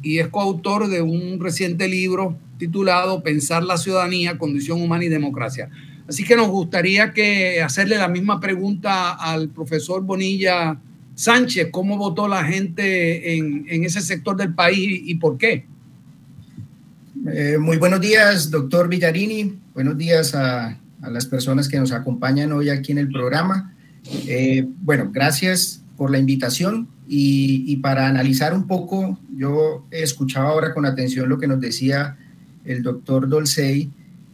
y 0.00 0.18
es 0.18 0.28
coautor 0.28 0.88
de 0.88 1.02
un 1.02 1.40
reciente 1.40 1.88
libro 1.88 2.38
titulado 2.56 3.22
Pensar 3.22 3.64
la 3.64 3.76
ciudadanía, 3.76 4.38
condición 4.38 4.80
humana 4.80 5.04
y 5.04 5.08
democracia. 5.08 5.68
Así 6.08 6.24
que 6.24 6.36
nos 6.36 6.48
gustaría 6.48 7.12
que 7.12 7.60
hacerle 7.60 7.96
la 7.96 8.08
misma 8.08 8.38
pregunta 8.38 9.12
al 9.12 9.48
profesor 9.48 10.02
Bonilla 10.02 10.78
Sánchez, 11.14 11.68
¿cómo 11.70 11.98
votó 11.98 12.26
la 12.26 12.44
gente 12.44 13.36
en, 13.36 13.66
ese 13.84 14.00
sector 14.00 14.36
del 14.36 14.54
país 14.54 15.02
y 15.04 15.16
por 15.16 15.36
qué? 15.36 15.66
Eh, 17.32 17.58
muy 17.58 17.76
buenos 17.76 18.00
días, 18.00 18.50
doctor 18.50 18.88
Villarini. 18.88 19.58
Buenos 19.74 19.96
días 19.98 20.34
a, 20.34 20.78
las 21.02 21.26
personas 21.26 21.68
que 21.68 21.78
nos 21.78 21.92
acompañan 21.92 22.52
hoy 22.52 22.70
aquí 22.70 22.92
en 22.92 22.98
el 22.98 23.10
programa. 23.10 23.74
Eh, 24.10 24.66
bueno, 24.80 25.10
gracias 25.12 25.82
por 25.96 26.10
la 26.10 26.18
invitación 26.18 26.88
y, 27.08 27.76
para 27.76 28.06
analizar 28.06 28.54
un 28.54 28.66
poco, 28.66 29.18
yo 29.36 29.86
escuchaba 29.90 30.50
ahora 30.50 30.72
con 30.72 30.86
atención 30.86 31.28
lo 31.28 31.38
que 31.38 31.46
nos 31.46 31.60
decía 31.60 32.16
el 32.64 32.82
doctor 32.82 33.28
Dolcey 33.28 33.90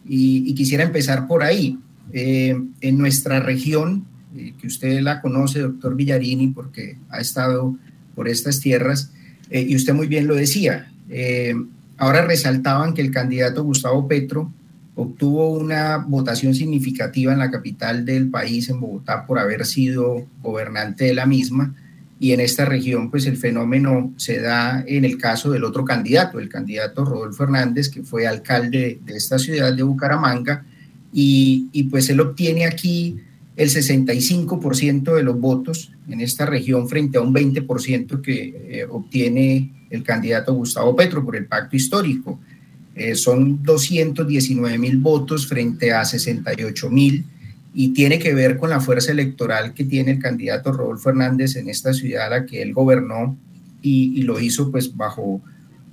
y, 0.07 0.55
quisiera 0.55 0.85
empezar 0.85 1.27
por 1.27 1.43
ahí. 1.43 1.79
Eh, 2.13 2.59
en 2.81 2.97
nuestra 2.97 3.41
región, 3.41 4.07
eh, 4.35 4.55
que 4.59 4.67
usted 4.67 5.01
la 5.03 5.21
conoce, 5.21 5.61
doctor 5.61 5.95
Villarini, 5.95 6.49
porque 6.49 6.97
ha 7.11 7.21
estado 7.21 7.77
por 8.15 8.29
estas 8.29 8.61
tierras, 8.61 9.13
y 9.51 9.75
usted 9.75 9.95
muy 9.95 10.07
bien 10.09 10.27
lo 10.27 10.35
decía, 10.35 10.93
ahora 11.97 12.27
resaltaban 12.27 12.93
que 12.93 13.01
el 13.01 13.11
candidato 13.11 13.65
Gustavo 13.65 14.07
Petro 14.07 14.53
obtuvo 14.99 15.51
una 15.51 15.99
votación 15.99 16.57
significativa 16.57 17.33
en 17.33 17.39
la 17.39 17.53
capital 17.53 18.05
del 18.05 18.31
país, 18.31 18.69
en 18.69 18.81
Bogotá, 18.81 19.27
por 19.27 19.39
haber 19.39 19.65
sido 19.65 20.27
gobernante 20.43 21.05
de 21.05 21.15
la 21.15 21.25
misma. 21.25 21.73
Y 22.19 22.33
en 22.33 22.41
esta 22.41 22.65
región, 22.65 23.09
pues 23.09 23.27
el 23.27 23.37
fenómeno 23.37 24.13
se 24.17 24.41
da 24.41 24.83
en 24.85 25.05
el 25.05 25.17
caso 25.17 25.53
del 25.53 25.63
otro 25.63 25.85
candidato, 25.85 26.41
el 26.41 26.49
candidato 26.49 27.05
Rodolfo 27.05 27.45
Hernández, 27.45 27.91
que 27.91 28.03
fue 28.03 28.27
alcalde 28.27 28.99
de 29.05 29.17
esta 29.17 29.39
ciudad 29.39 29.73
de 29.73 29.85
Bucaramanga, 29.85 30.65
y, 31.13 31.69
y 31.71 31.85
pues 31.85 32.11
él 32.11 32.19
obtiene 32.19 32.67
aquí 32.67 33.19
el 33.55 33.69
65% 33.69 35.15
de 35.15 35.23
los 35.23 35.39
votos 35.39 35.93
en 36.09 36.21
esta 36.21 36.45
región 36.45 36.89
frente 36.89 37.19
a 37.19 37.21
un 37.21 37.33
20% 37.33 38.21
que 38.21 38.81
eh, 38.81 38.87
obtiene 38.91 39.87
el 39.91 40.03
candidato 40.03 40.55
Gustavo 40.55 40.97
Petro 40.97 41.25
por 41.25 41.37
el 41.37 41.47
pacto 41.47 41.77
histórico. 41.77 42.41
Eh, 42.99 43.15
son 43.15 43.63
219 43.63 44.77
mil 44.77 44.99
votos 44.99 45.47
frente 45.47 45.93
a 45.93 46.05
68 46.05 46.91
mil 46.91 47.25
y 47.73 47.91
tiene 47.91 48.19
que 48.19 48.35
ver 48.35 48.57
con 48.57 48.71
la 48.71 48.81
fuerza 48.81 49.13
electoral 49.13 49.73
que 49.73 49.85
tiene 49.85 50.11
el 50.11 50.19
candidato 50.19 50.73
Rodolfo 50.73 51.11
Hernández 51.11 51.55
en 51.55 51.69
esta 51.69 51.95
ciudad 51.95 52.27
a 52.27 52.31
la 52.31 52.47
que 52.47 52.61
él 52.61 52.75
gobernó 52.75 53.39
y, 53.83 54.23
lo 54.23 54.41
hizo 54.41 54.73
pues 54.73 54.97
bajo 54.97 55.41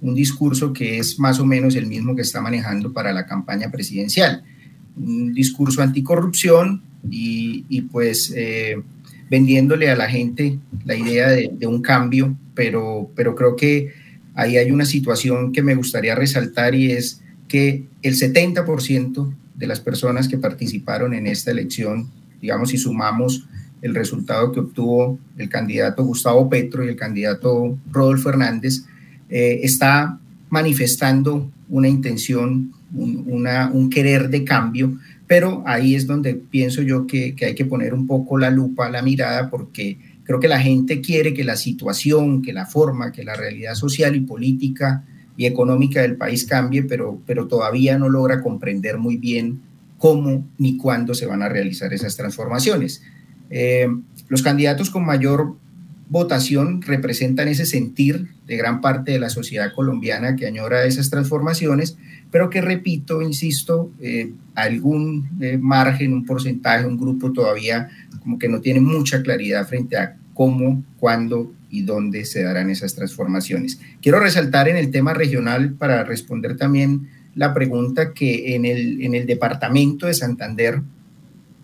un 0.02 0.16
discurso 0.16 0.74
que 0.74 0.98
es 0.98 1.20
más 1.20 1.40
o 1.40 1.46
menos 1.46 1.76
el 1.76 1.86
mismo 1.86 2.16
que 2.16 2.24
está 2.24 2.42
manejando 2.42 2.92
para 2.92 3.14
la 3.14 3.28
campaña 3.28 3.70
presidencial. 3.70 4.44
Un 4.98 5.32
discurso 5.32 5.84
anticorrupción 5.84 6.82
y, 7.08 7.66
y 7.70 7.82
pues 7.82 8.34
eh, 8.36 8.82
vendiéndole 9.30 9.92
a 9.92 9.96
la 9.96 10.10
gente 10.10 10.58
la 10.86 10.96
idea 10.96 11.30
de, 11.30 11.52
de, 11.54 11.68
un 11.68 11.84
cambio, 11.84 12.36
pero, 12.56 13.12
pero 13.16 13.36
creo 13.36 13.56
que 13.56 13.94
ahí 14.36 14.58
hay 14.58 14.70
una 14.70 14.86
situación 14.86 15.52
que 15.52 15.64
me 15.64 15.76
gustaría 15.76 16.14
resaltar 16.14 16.76
y 16.76 16.92
es 16.92 17.22
que 17.48 17.86
el 18.02 18.16
70% 18.16 19.34
de 19.56 19.68
las 19.68 19.80
personas 19.80 20.28
que 20.28 20.38
participaron 20.38 21.14
en 21.14 21.26
esta 21.26 21.52
elección, 21.52 22.10
digamos, 22.42 22.70
si 22.70 22.78
sumamos 22.78 23.48
el 23.82 23.96
resultado 23.96 24.52
que 24.52 24.60
obtuvo 24.60 25.18
el 25.38 25.50
candidato 25.50 26.04
Gustavo 26.04 26.50
Petro 26.50 26.84
y 26.84 26.90
el 26.90 26.96
candidato 26.96 27.78
Rodolfo 27.92 28.30
Hernández, 28.30 28.84
eh, 29.30 29.62
está 29.64 30.20
manifestando 30.50 31.50
una 31.70 31.88
intención, 31.88 32.74
un, 32.94 33.90
querer 33.90 34.30
de 34.30 34.44
cambio, 34.44 34.98
pero 35.28 35.64
ahí 35.66 35.96
es 35.96 36.06
donde 36.06 36.36
pienso 36.36 36.82
yo 36.82 37.08
que 37.08 37.36
hay 37.42 37.56
que 37.56 37.66
poner 37.66 37.94
un 37.94 38.06
poco 38.06 38.38
la 38.38 38.50
lupa, 38.50 38.90
la 38.90 39.02
mirada, 39.02 39.50
porque 39.50 39.98
Creo 40.26 40.40
que 40.40 40.48
la 40.48 40.60
gente 40.60 41.02
quiere 41.02 41.34
que 41.34 41.44
la 41.44 41.56
situación, 41.56 42.42
que 42.42 42.52
la 42.52 42.66
forma, 42.66 43.12
que 43.12 43.24
la 43.24 43.36
realidad 43.36 43.76
social 43.76 44.16
y 44.16 44.22
política 44.22 45.06
y 45.38 45.46
económica 45.46 46.02
del 46.02 46.18
país 46.18 46.46
cambie, 46.46 46.84
pero, 46.84 47.22
pero 47.26 47.48
todavía 47.48 47.98
no 47.98 48.10
logra 48.10 48.42
comprender 48.42 48.98
muy 48.98 49.18
bien 49.18 49.62
cómo 49.98 50.46
ni 50.58 50.78
cuándo 50.78 51.14
se 51.14 51.26
van 51.26 51.44
a 51.44 51.50
realizar 51.50 51.94
esas 51.94 52.18
transformaciones. 52.18 53.04
Eh, 53.50 53.88
los 54.28 54.42
candidatos 54.42 54.90
con 54.90 55.06
mayor 55.06 55.56
votación 56.10 56.82
representan 56.82 57.48
ese 57.48 57.66
sentir 57.66 58.30
de 58.48 58.58
gran 58.58 58.82
parte 58.82 59.12
de 59.12 59.20
la 59.20 59.30
sociedad 59.30 59.74
colombiana 59.74 60.36
que 60.36 60.46
añora 60.46 60.86
esas 60.86 61.10
transformaciones, 61.10 61.98
pero 62.32 62.50
que, 62.50 62.62
repito, 62.62 63.22
insisto, 63.22 63.92
eh, 64.02 64.32
algún 64.56 65.30
eh, 65.40 65.58
margen, 65.58 66.14
un 66.14 66.26
porcentaje, 66.26 66.86
un 66.86 66.98
grupo 66.98 67.32
todavía 67.32 67.90
como 68.22 68.40
que 68.40 68.50
no 68.50 68.60
tiene 68.60 68.82
mucha 68.82 69.22
claridad 69.22 69.68
frente 69.68 69.98
a 69.98 70.18
cómo, 70.34 70.84
cuándo 71.00 71.54
y 71.70 71.84
dónde 71.84 72.26
se 72.26 72.44
darán 72.44 72.70
esas 72.70 72.96
transformaciones. 72.96 73.80
Quiero 74.02 74.20
resaltar 74.20 74.68
en 74.68 74.78
el 74.78 74.92
tema 74.92 75.14
regional 75.14 75.74
para 75.74 76.04
responder 76.04 76.58
también 76.58 77.08
la 77.36 77.54
pregunta 77.54 78.14
que 78.14 78.56
en 78.56 78.66
el, 78.66 79.02
en 79.02 79.14
el 79.14 79.26
departamento 79.26 80.08
de 80.08 80.14
Santander, 80.14 80.82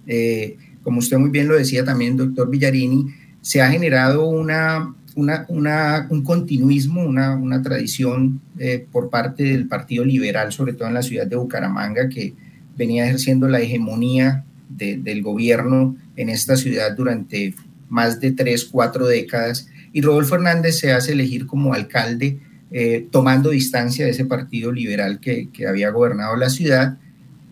eh, 0.05 0.57
como 0.83 0.99
usted 0.99 1.17
muy 1.17 1.29
bien 1.29 1.47
lo 1.47 1.55
decía 1.55 1.83
también, 1.83 2.17
doctor 2.17 2.49
Villarini, 2.49 3.07
se 3.41 3.61
ha 3.61 3.71
generado 3.71 4.27
una 4.27 4.93
una, 5.15 6.07
un 6.09 6.23
continuismo, 6.23 7.03
una, 7.03 7.35
una 7.35 7.61
tradición 7.61 8.41
eh, 8.57 8.85
por 8.91 9.09
parte 9.09 9.43
del 9.43 9.67
Partido 9.67 10.05
Liberal, 10.05 10.51
sobre 10.51 10.73
todo 10.73 10.87
en 10.87 10.93
la 10.93 11.01
ciudad 11.01 11.27
de 11.27 11.35
Bucaramanga, 11.35 12.09
que 12.09 12.33
venía 12.77 13.05
ejerciendo 13.05 13.47
la 13.47 13.59
hegemonía 13.59 14.45
del 14.69 15.21
gobierno 15.21 15.97
en 16.15 16.29
esta 16.29 16.55
ciudad 16.55 16.95
durante 16.95 17.53
más 17.89 18.19
de 18.21 18.31
tres, 18.31 18.65
cuatro 18.65 19.05
décadas. 19.05 19.67
Y 19.91 20.01
Rodolfo 20.01 20.35
Hernández 20.35 20.79
se 20.79 20.93
hace 20.93 21.11
elegir 21.11 21.45
como 21.45 21.73
alcalde 21.73 22.39
eh, 22.71 23.05
tomando 23.11 23.49
distancia 23.49 24.05
de 24.05 24.11
ese 24.11 24.25
partido 24.25 24.71
liberal 24.71 25.19
que, 25.19 25.49
que 25.49 25.67
había 25.67 25.89
gobernado 25.89 26.37
la 26.37 26.49
ciudad, 26.49 26.97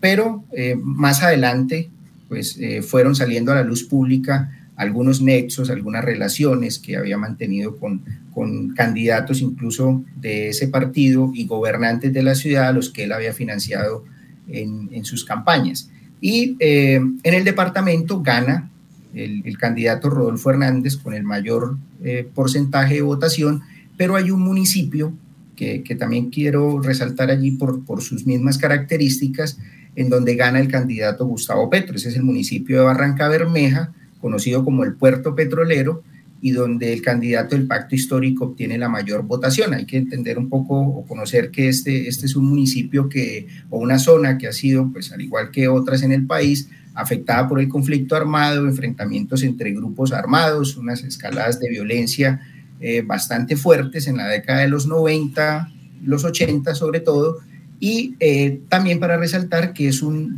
pero 0.00 0.44
eh, 0.52 0.76
más 0.82 1.22
adelante 1.22 1.90
pues 2.28 2.60
fueron 2.86 3.16
saliendo 3.16 3.50
a 3.50 3.56
la 3.56 3.64
luz 3.64 3.82
pública 3.82 4.59
algunos 4.80 5.20
nexos, 5.20 5.68
algunas 5.68 6.02
relaciones 6.02 6.78
que 6.78 6.96
había 6.96 7.18
mantenido 7.18 7.76
con, 7.76 8.02
con 8.32 8.70
candidatos 8.70 9.42
incluso 9.42 10.02
de 10.16 10.48
ese 10.48 10.68
partido 10.68 11.32
y 11.34 11.44
gobernantes 11.44 12.14
de 12.14 12.22
la 12.22 12.34
ciudad 12.34 12.68
a 12.68 12.72
los 12.72 12.88
que 12.88 13.04
él 13.04 13.12
había 13.12 13.34
financiado 13.34 14.04
en, 14.48 14.88
en 14.90 15.04
sus 15.04 15.26
campañas. 15.26 15.90
Y 16.22 16.56
eh, 16.60 16.94
en 16.94 17.34
el 17.34 17.44
departamento 17.44 18.22
gana 18.22 18.70
el, 19.12 19.42
el, 19.44 19.58
candidato 19.58 20.08
Rodolfo 20.08 20.48
Hernández 20.48 20.96
con 20.96 21.12
el 21.12 21.24
mayor 21.24 21.76
eh, 22.02 22.26
porcentaje 22.34 22.94
de 22.94 23.02
votación, 23.02 23.60
pero 23.98 24.16
hay 24.16 24.30
un 24.30 24.40
municipio 24.40 25.12
que, 25.56 25.82
que 25.82 25.94
también 25.94 26.30
quiero 26.30 26.80
resaltar 26.80 27.30
allí 27.30 27.50
por, 27.50 27.84
por, 27.84 28.00
sus 28.00 28.24
mismas 28.24 28.56
características, 28.56 29.58
en 29.94 30.08
donde 30.08 30.36
gana 30.36 30.58
el 30.58 30.68
candidato 30.68 31.26
Gustavo 31.26 31.68
Petro. 31.68 31.96
Ese 31.96 32.08
es 32.08 32.16
el 32.16 32.22
municipio 32.22 32.78
de 32.78 32.84
Barranca 32.86 33.28
Bermeja, 33.28 33.92
conocido 34.20 34.64
como 34.64 34.84
el 34.84 34.94
puerto 34.94 35.34
petrolero, 35.34 36.02
y 36.40 36.52
donde 36.52 36.92
el 36.92 37.02
candidato 37.02 37.54
del 37.54 37.66
pacto 37.66 37.94
histórico 37.94 38.46
obtiene 38.46 38.78
la 38.78 38.88
mayor 38.88 39.22
votación. 39.22 39.74
Hay 39.74 39.84
que 39.84 39.98
entender 39.98 40.38
un 40.38 40.48
poco 40.48 40.80
o 40.80 41.04
conocer 41.06 41.50
que 41.50 41.68
este, 41.68 42.08
este 42.08 42.26
es 42.26 42.36
un 42.36 42.46
municipio 42.46 43.08
que, 43.08 43.46
o 43.68 43.78
una 43.78 43.98
zona 43.98 44.38
que 44.38 44.48
ha 44.48 44.52
sido, 44.52 44.90
pues 44.90 45.12
al 45.12 45.20
igual 45.20 45.50
que 45.50 45.68
otras 45.68 46.02
en 46.02 46.12
el 46.12 46.26
país, 46.26 46.68
afectada 46.94 47.48
por 47.48 47.60
el 47.60 47.68
conflicto 47.68 48.16
armado, 48.16 48.66
enfrentamientos 48.66 49.42
entre 49.42 49.72
grupos 49.72 50.12
armados, 50.12 50.76
unas 50.76 51.04
escaladas 51.04 51.60
de 51.60 51.68
violencia 51.68 52.40
eh, 52.80 53.02
bastante 53.02 53.56
fuertes 53.56 54.06
en 54.06 54.16
la 54.16 54.26
década 54.26 54.60
de 54.60 54.68
los 54.68 54.86
90, 54.86 55.70
los 56.04 56.24
80 56.24 56.74
sobre 56.74 57.00
todo, 57.00 57.38
y 57.82 58.14
eh, 58.20 58.60
también 58.68 59.00
para 59.00 59.16
resaltar 59.16 59.72
que 59.72 59.88
es 59.88 60.02
un, 60.02 60.36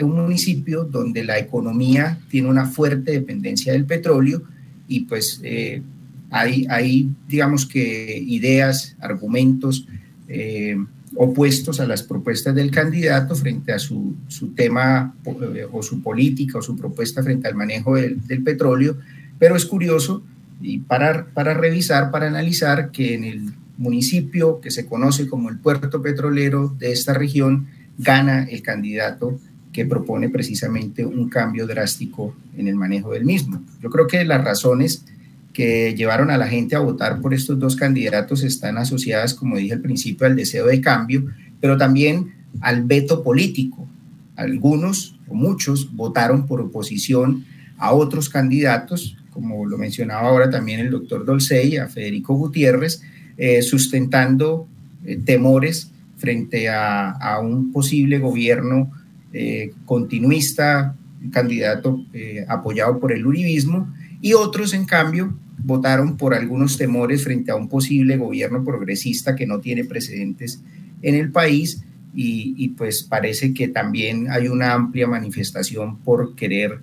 un 0.00 0.10
municipio 0.12 0.84
donde 0.84 1.24
la 1.24 1.38
economía 1.40 2.20
tiene 2.30 2.48
una 2.48 2.66
fuerte 2.66 3.10
dependencia 3.10 3.72
del 3.72 3.84
petróleo 3.84 4.42
y 4.86 5.00
pues 5.00 5.40
eh, 5.42 5.82
hay, 6.30 6.66
hay, 6.70 7.10
digamos 7.28 7.66
que, 7.66 8.16
ideas, 8.18 8.96
argumentos 9.00 9.86
eh, 10.28 10.76
opuestos 11.16 11.80
a 11.80 11.86
las 11.86 12.02
propuestas 12.02 12.54
del 12.54 12.70
candidato 12.70 13.34
frente 13.34 13.72
a 13.72 13.78
su, 13.78 14.14
su, 14.28 14.48
tema 14.48 15.14
eh, 15.26 15.66
o 15.70 15.82
su 15.82 16.00
política 16.00 16.58
o 16.58 16.62
su 16.62 16.76
propuesta 16.76 17.22
frente 17.22 17.48
al 17.48 17.54
manejo 17.56 17.96
del, 17.96 18.24
del 18.26 18.42
petróleo, 18.42 18.98
pero 19.38 19.56
es 19.56 19.64
curioso 19.64 20.22
y 20.60 20.78
para, 20.78 21.26
para 21.26 21.54
revisar, 21.54 22.10
para 22.12 22.28
analizar 22.28 22.90
que 22.90 23.14
en 23.14 23.24
el 23.24 23.52
municipio 23.76 24.60
que 24.60 24.70
se 24.70 24.86
conoce 24.86 25.28
como 25.28 25.48
el 25.48 25.58
puerto 25.58 26.00
petrolero 26.02 26.74
de 26.78 26.92
esta 26.92 27.14
región, 27.14 27.68
gana 27.98 28.44
el 28.44 28.62
candidato 28.62 29.38
que 29.72 29.84
propone 29.84 30.28
precisamente 30.28 31.04
un 31.04 31.28
cambio 31.28 31.66
drástico 31.66 32.34
en 32.56 32.68
el 32.68 32.76
manejo 32.76 33.12
del 33.12 33.24
mismo. 33.24 33.62
Yo 33.82 33.90
creo 33.90 34.06
que 34.06 34.24
las 34.24 34.42
razones 34.42 35.04
que 35.52 35.94
llevaron 35.94 36.30
a 36.30 36.38
la 36.38 36.48
gente 36.48 36.76
a 36.76 36.80
votar 36.80 37.20
por 37.20 37.34
estos 37.34 37.58
dos 37.58 37.76
candidatos 37.76 38.42
están 38.42 38.78
asociadas, 38.78 39.34
como 39.34 39.56
dije 39.56 39.74
al 39.74 39.80
principio, 39.80 40.26
al 40.26 40.36
deseo 40.36 40.66
de 40.66 40.80
cambio, 40.80 41.26
pero 41.60 41.76
también 41.76 42.34
al 42.60 42.84
veto 42.84 43.22
político. 43.22 43.88
Algunos 44.36 45.18
o 45.28 45.34
muchos 45.34 45.94
votaron 45.94 46.46
por 46.46 46.60
oposición 46.60 47.44
a 47.78 47.92
otros 47.92 48.28
candidatos, 48.28 49.16
como 49.30 49.66
lo 49.66 49.78
mencionaba 49.78 50.28
ahora 50.28 50.50
también 50.50 50.80
el 50.80 50.90
doctor 50.90 51.24
Dolcey, 51.24 51.76
a 51.76 51.88
Federico 51.88 52.34
Gutiérrez, 52.34 53.02
eh, 53.36 53.62
sustentando 53.62 54.68
eh, 55.04 55.18
temores 55.24 55.90
frente 56.18 56.68
a, 56.68 57.40
un 57.42 57.72
posible 57.72 58.18
gobierno 58.18 58.92
eh, 59.32 59.72
continuista, 59.84 60.94
candidato 61.32 62.04
apoyado 62.48 63.00
por 63.00 63.12
el 63.12 63.26
uribismo, 63.26 63.92
y 64.20 64.34
otros, 64.34 64.72
en 64.72 64.84
cambio, 64.84 65.36
votaron 65.58 66.16
por 66.16 66.32
algunos 66.32 66.78
temores 66.78 67.24
frente 67.24 67.50
a 67.50 67.56
un 67.56 67.68
posible 67.68 68.16
gobierno 68.16 68.62
progresista 68.62 69.34
que 69.34 69.46
no 69.46 69.58
tiene 69.58 69.84
precedentes 69.84 70.60
en 71.02 71.14
el 71.16 71.30
país 71.30 71.82
y, 72.14 72.68
pues 72.68 73.02
parece 73.02 73.52
que 73.52 73.68
también 73.68 74.30
hay 74.30 74.46
una 74.48 74.72
amplia 74.72 75.08
manifestación 75.08 75.98
por 75.98 76.36
querer 76.36 76.78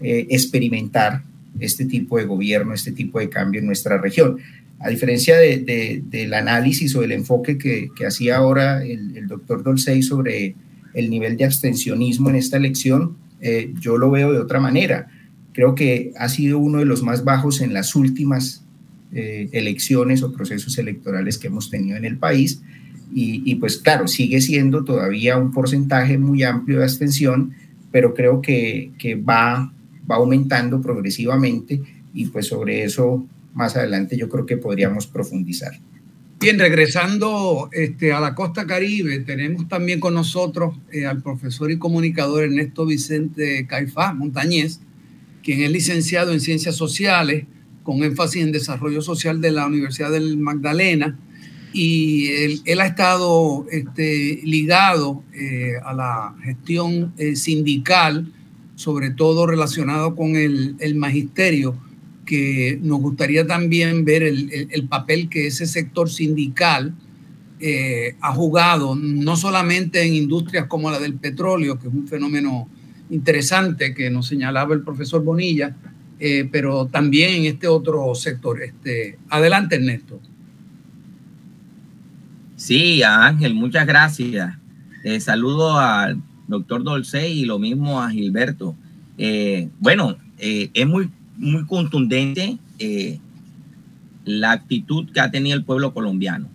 experimentar 0.00 1.22
este 1.58 1.86
tipo 1.86 2.18
de 2.18 2.24
gobierno, 2.24 2.72
este 2.72 2.92
tipo 2.92 3.18
de 3.18 3.28
cambio 3.28 3.60
en 3.60 3.66
nuestra 3.66 3.98
región 3.98 4.38
a 4.78 4.90
diferencia 4.90 5.36
de, 5.36 5.58
de, 5.58 6.02
del 6.06 6.34
análisis 6.34 6.94
o 6.96 7.00
del 7.00 7.12
enfoque 7.12 7.56
que, 7.56 7.88
que 7.96 8.06
hacía 8.06 8.36
ahora 8.36 8.84
el, 8.84 9.16
el, 9.16 9.26
doctor 9.26 9.62
Dolcey 9.62 10.02
sobre 10.02 10.54
el 10.94 11.10
nivel 11.10 11.36
de 11.36 11.44
abstencionismo 11.44 12.30
en 12.30 12.36
esta 12.36 12.56
elección, 12.56 13.16
eh, 13.40 13.72
yo 13.80 13.96
lo 13.96 14.10
veo 14.10 14.32
de 14.32 14.38
otra 14.38 14.60
manera. 14.60 15.08
Creo 15.52 15.74
que 15.74 16.12
ha 16.18 16.28
sido 16.28 16.58
uno 16.58 16.78
de 16.78 16.84
los 16.84 17.02
más 17.02 17.24
bajos 17.24 17.60
en 17.60 17.72
las 17.72 17.94
últimas 17.94 18.64
eh, 19.12 19.48
elecciones 19.52 20.22
o 20.22 20.32
procesos 20.32 20.76
electorales 20.78 21.38
que 21.38 21.46
hemos 21.46 21.70
tenido 21.70 21.96
en 21.96 22.04
el 22.04 22.18
país. 22.18 22.62
Y, 23.14 23.42
y, 23.50 23.54
pues 23.54 23.78
claro, 23.78 24.08
sigue 24.08 24.40
siendo 24.40 24.84
todavía 24.84 25.38
un 25.38 25.52
porcentaje 25.52 26.18
muy 26.18 26.42
amplio 26.42 26.78
de 26.78 26.84
abstención, 26.84 27.52
pero 27.90 28.12
creo 28.12 28.42
que, 28.42 28.90
que 28.98 29.14
va, 29.14 29.72
va 30.10 30.16
aumentando 30.16 30.82
progresivamente 30.82 31.80
y 32.12 32.26
pues 32.26 32.48
sobre 32.48 32.82
eso 32.82 33.26
más 33.56 33.74
adelante 33.74 34.16
yo 34.16 34.28
creo 34.28 34.46
que 34.46 34.58
podríamos 34.58 35.06
profundizar. 35.06 35.72
Bien, 36.38 36.58
regresando 36.58 37.70
este, 37.72 38.12
a 38.12 38.20
la 38.20 38.34
costa 38.34 38.66
caribe, 38.66 39.20
tenemos 39.20 39.66
también 39.66 39.98
con 39.98 40.12
nosotros 40.12 40.76
eh, 40.92 41.06
al 41.06 41.22
profesor 41.22 41.70
y 41.70 41.78
comunicador 41.78 42.44
Ernesto 42.44 42.84
Vicente 42.84 43.66
Caifás 43.66 44.14
Montañez, 44.14 44.80
quien 45.42 45.62
es 45.62 45.70
licenciado 45.70 46.32
en 46.32 46.40
Ciencias 46.40 46.76
Sociales 46.76 47.46
con 47.82 48.04
énfasis 48.04 48.42
en 48.42 48.52
Desarrollo 48.52 49.00
Social 49.00 49.40
de 49.40 49.52
la 49.52 49.66
Universidad 49.66 50.10
del 50.10 50.36
Magdalena. 50.36 51.18
Y 51.72 52.26
él, 52.28 52.60
él 52.66 52.80
ha 52.80 52.86
estado 52.86 53.66
este, 53.70 54.40
ligado 54.44 55.22
eh, 55.32 55.72
a 55.82 55.94
la 55.94 56.34
gestión 56.44 57.14
eh, 57.16 57.36
sindical, 57.36 58.30
sobre 58.74 59.10
todo 59.10 59.46
relacionado 59.46 60.14
con 60.14 60.36
el, 60.36 60.76
el 60.80 60.96
magisterio 60.96 61.85
que 62.26 62.78
nos 62.82 63.00
gustaría 63.00 63.46
también 63.46 64.04
ver 64.04 64.22
el, 64.22 64.52
el, 64.52 64.68
el 64.70 64.88
papel 64.88 65.30
que 65.30 65.46
ese 65.46 65.66
sector 65.66 66.10
sindical 66.10 66.94
eh, 67.58 68.16
ha 68.20 68.34
jugado, 68.34 68.94
no 68.94 69.34
solamente 69.36 70.02
en 70.02 70.12
industrias 70.14 70.66
como 70.66 70.90
la 70.90 70.98
del 70.98 71.14
petróleo, 71.14 71.78
que 71.78 71.88
es 71.88 71.94
un 71.94 72.06
fenómeno 72.06 72.68
interesante 73.08 73.94
que 73.94 74.10
nos 74.10 74.26
señalaba 74.26 74.74
el 74.74 74.82
profesor 74.82 75.24
Bonilla, 75.24 75.74
eh, 76.20 76.46
pero 76.52 76.86
también 76.86 77.34
en 77.34 77.44
este 77.46 77.66
otro 77.66 78.14
sector. 78.14 78.62
Este, 78.62 79.18
adelante, 79.30 79.76
Ernesto. 79.76 80.20
Sí, 82.56 83.02
Ángel, 83.02 83.54
muchas 83.54 83.86
gracias. 83.86 84.54
Eh, 85.02 85.20
saludo 85.20 85.78
al 85.78 86.20
doctor 86.48 86.84
Dolce 86.84 87.28
y 87.28 87.46
lo 87.46 87.58
mismo 87.58 88.02
a 88.02 88.10
Gilberto. 88.10 88.76
Eh, 89.16 89.70
bueno, 89.78 90.18
es 90.38 90.86
muy 90.86 91.08
muy 91.36 91.66
contundente 91.66 92.58
eh, 92.78 93.18
la 94.24 94.52
actitud 94.52 95.10
que 95.12 95.20
ha 95.20 95.30
tenido 95.30 95.56
el 95.56 95.64
pueblo 95.64 95.92
colombiano. 95.94 96.48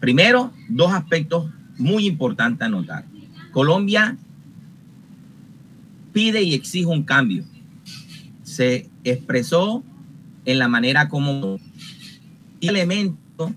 Primero, 0.00 0.52
dos 0.68 0.92
aspectos 0.92 1.50
muy 1.76 2.06
importantes 2.06 2.66
a 2.66 2.68
notar. 2.68 3.04
Colombia 3.52 4.16
pide 6.12 6.42
y 6.42 6.54
exige 6.54 6.86
un 6.86 7.02
cambio. 7.02 7.44
Se 8.42 8.88
expresó 9.04 9.82
en 10.44 10.58
la 10.58 10.68
manera 10.68 11.08
como 11.08 11.58
y 12.60 12.68
elemento 12.68 13.52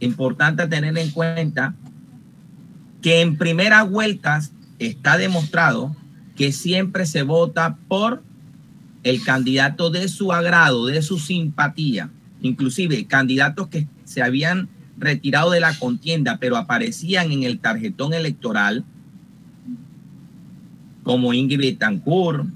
importante 0.00 0.62
a 0.62 0.68
tener 0.68 0.96
en 0.98 1.10
cuenta 1.10 1.74
que 3.00 3.20
en 3.20 3.36
primeras 3.36 3.88
vueltas 3.88 4.52
está 4.78 5.16
demostrado 5.16 5.94
que 6.36 6.52
siempre 6.52 7.06
se 7.06 7.22
vota 7.22 7.76
por 7.88 8.22
el 9.02 9.22
candidato 9.22 9.90
de 9.90 10.08
su 10.08 10.32
agrado, 10.32 10.86
de 10.86 11.02
su 11.02 11.18
simpatía, 11.18 12.10
inclusive 12.40 13.06
candidatos 13.06 13.68
que 13.68 13.88
se 14.04 14.22
habían 14.22 14.68
retirado 14.96 15.50
de 15.50 15.60
la 15.60 15.76
contienda, 15.78 16.38
pero 16.40 16.56
aparecían 16.56 17.32
en 17.32 17.42
el 17.42 17.58
tarjetón 17.58 18.14
electoral, 18.14 18.84
como 21.02 21.34
Ingrid 21.34 21.60
Betancourt, 21.60 22.46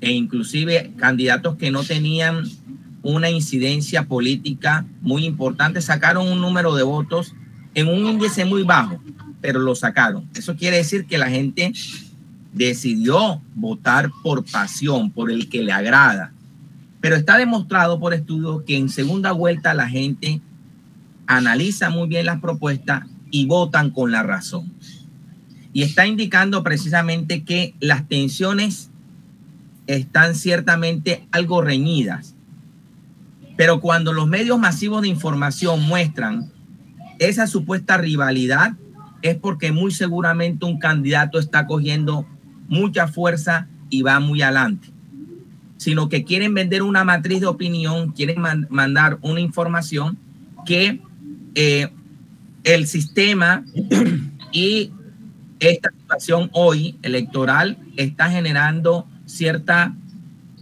e 0.00 0.12
inclusive 0.12 0.92
candidatos 0.96 1.56
que 1.56 1.70
no 1.70 1.82
tenían 1.82 2.44
una 3.02 3.30
incidencia 3.30 4.04
política 4.04 4.86
muy 5.00 5.24
importante. 5.24 5.80
Sacaron 5.80 6.28
un 6.28 6.40
número 6.40 6.74
de 6.74 6.82
votos 6.82 7.34
en 7.74 7.88
un 7.88 8.06
índice 8.06 8.44
muy 8.44 8.62
bajo, 8.62 9.00
pero 9.40 9.60
lo 9.60 9.74
sacaron. 9.74 10.28
Eso 10.34 10.56
quiere 10.56 10.76
decir 10.76 11.06
que 11.06 11.16
la 11.16 11.30
gente 11.30 11.72
decidió 12.54 13.42
votar 13.54 14.10
por 14.22 14.44
pasión, 14.44 15.10
por 15.10 15.30
el 15.30 15.48
que 15.48 15.62
le 15.62 15.72
agrada. 15.72 16.32
Pero 17.00 17.16
está 17.16 17.36
demostrado 17.36 18.00
por 18.00 18.14
estudios 18.14 18.62
que 18.62 18.76
en 18.76 18.88
segunda 18.88 19.32
vuelta 19.32 19.74
la 19.74 19.88
gente 19.88 20.40
analiza 21.26 21.90
muy 21.90 22.08
bien 22.08 22.26
las 22.26 22.40
propuestas 22.40 23.04
y 23.30 23.46
votan 23.46 23.90
con 23.90 24.12
la 24.12 24.22
razón. 24.22 24.72
Y 25.72 25.82
está 25.82 26.06
indicando 26.06 26.62
precisamente 26.62 27.42
que 27.42 27.74
las 27.80 28.06
tensiones 28.08 28.90
están 29.88 30.34
ciertamente 30.36 31.26
algo 31.32 31.60
reñidas. 31.60 32.36
Pero 33.56 33.80
cuando 33.80 34.12
los 34.12 34.28
medios 34.28 34.58
masivos 34.58 35.02
de 35.02 35.08
información 35.08 35.82
muestran 35.82 36.50
esa 37.18 37.46
supuesta 37.46 37.96
rivalidad, 37.96 38.74
es 39.22 39.36
porque 39.36 39.72
muy 39.72 39.90
seguramente 39.90 40.64
un 40.64 40.78
candidato 40.78 41.38
está 41.38 41.66
cogiendo 41.66 42.26
mucha 42.68 43.08
fuerza 43.08 43.68
y 43.90 44.02
va 44.02 44.20
muy 44.20 44.42
adelante. 44.42 44.88
Sino 45.76 46.08
que 46.08 46.24
quieren 46.24 46.54
vender 46.54 46.82
una 46.82 47.04
matriz 47.04 47.40
de 47.40 47.46
opinión, 47.46 48.12
quieren 48.12 48.40
mandar 48.68 49.18
una 49.22 49.40
información 49.40 50.16
que 50.64 51.00
eh, 51.54 51.88
el 52.64 52.86
sistema 52.86 53.64
y 54.52 54.90
esta 55.60 55.90
situación 55.90 56.50
hoy 56.52 56.96
electoral 57.02 57.78
está 57.96 58.30
generando 58.30 59.06
cierta, 59.26 59.94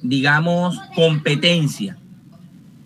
digamos, 0.03 0.79
competencia. 0.95 1.97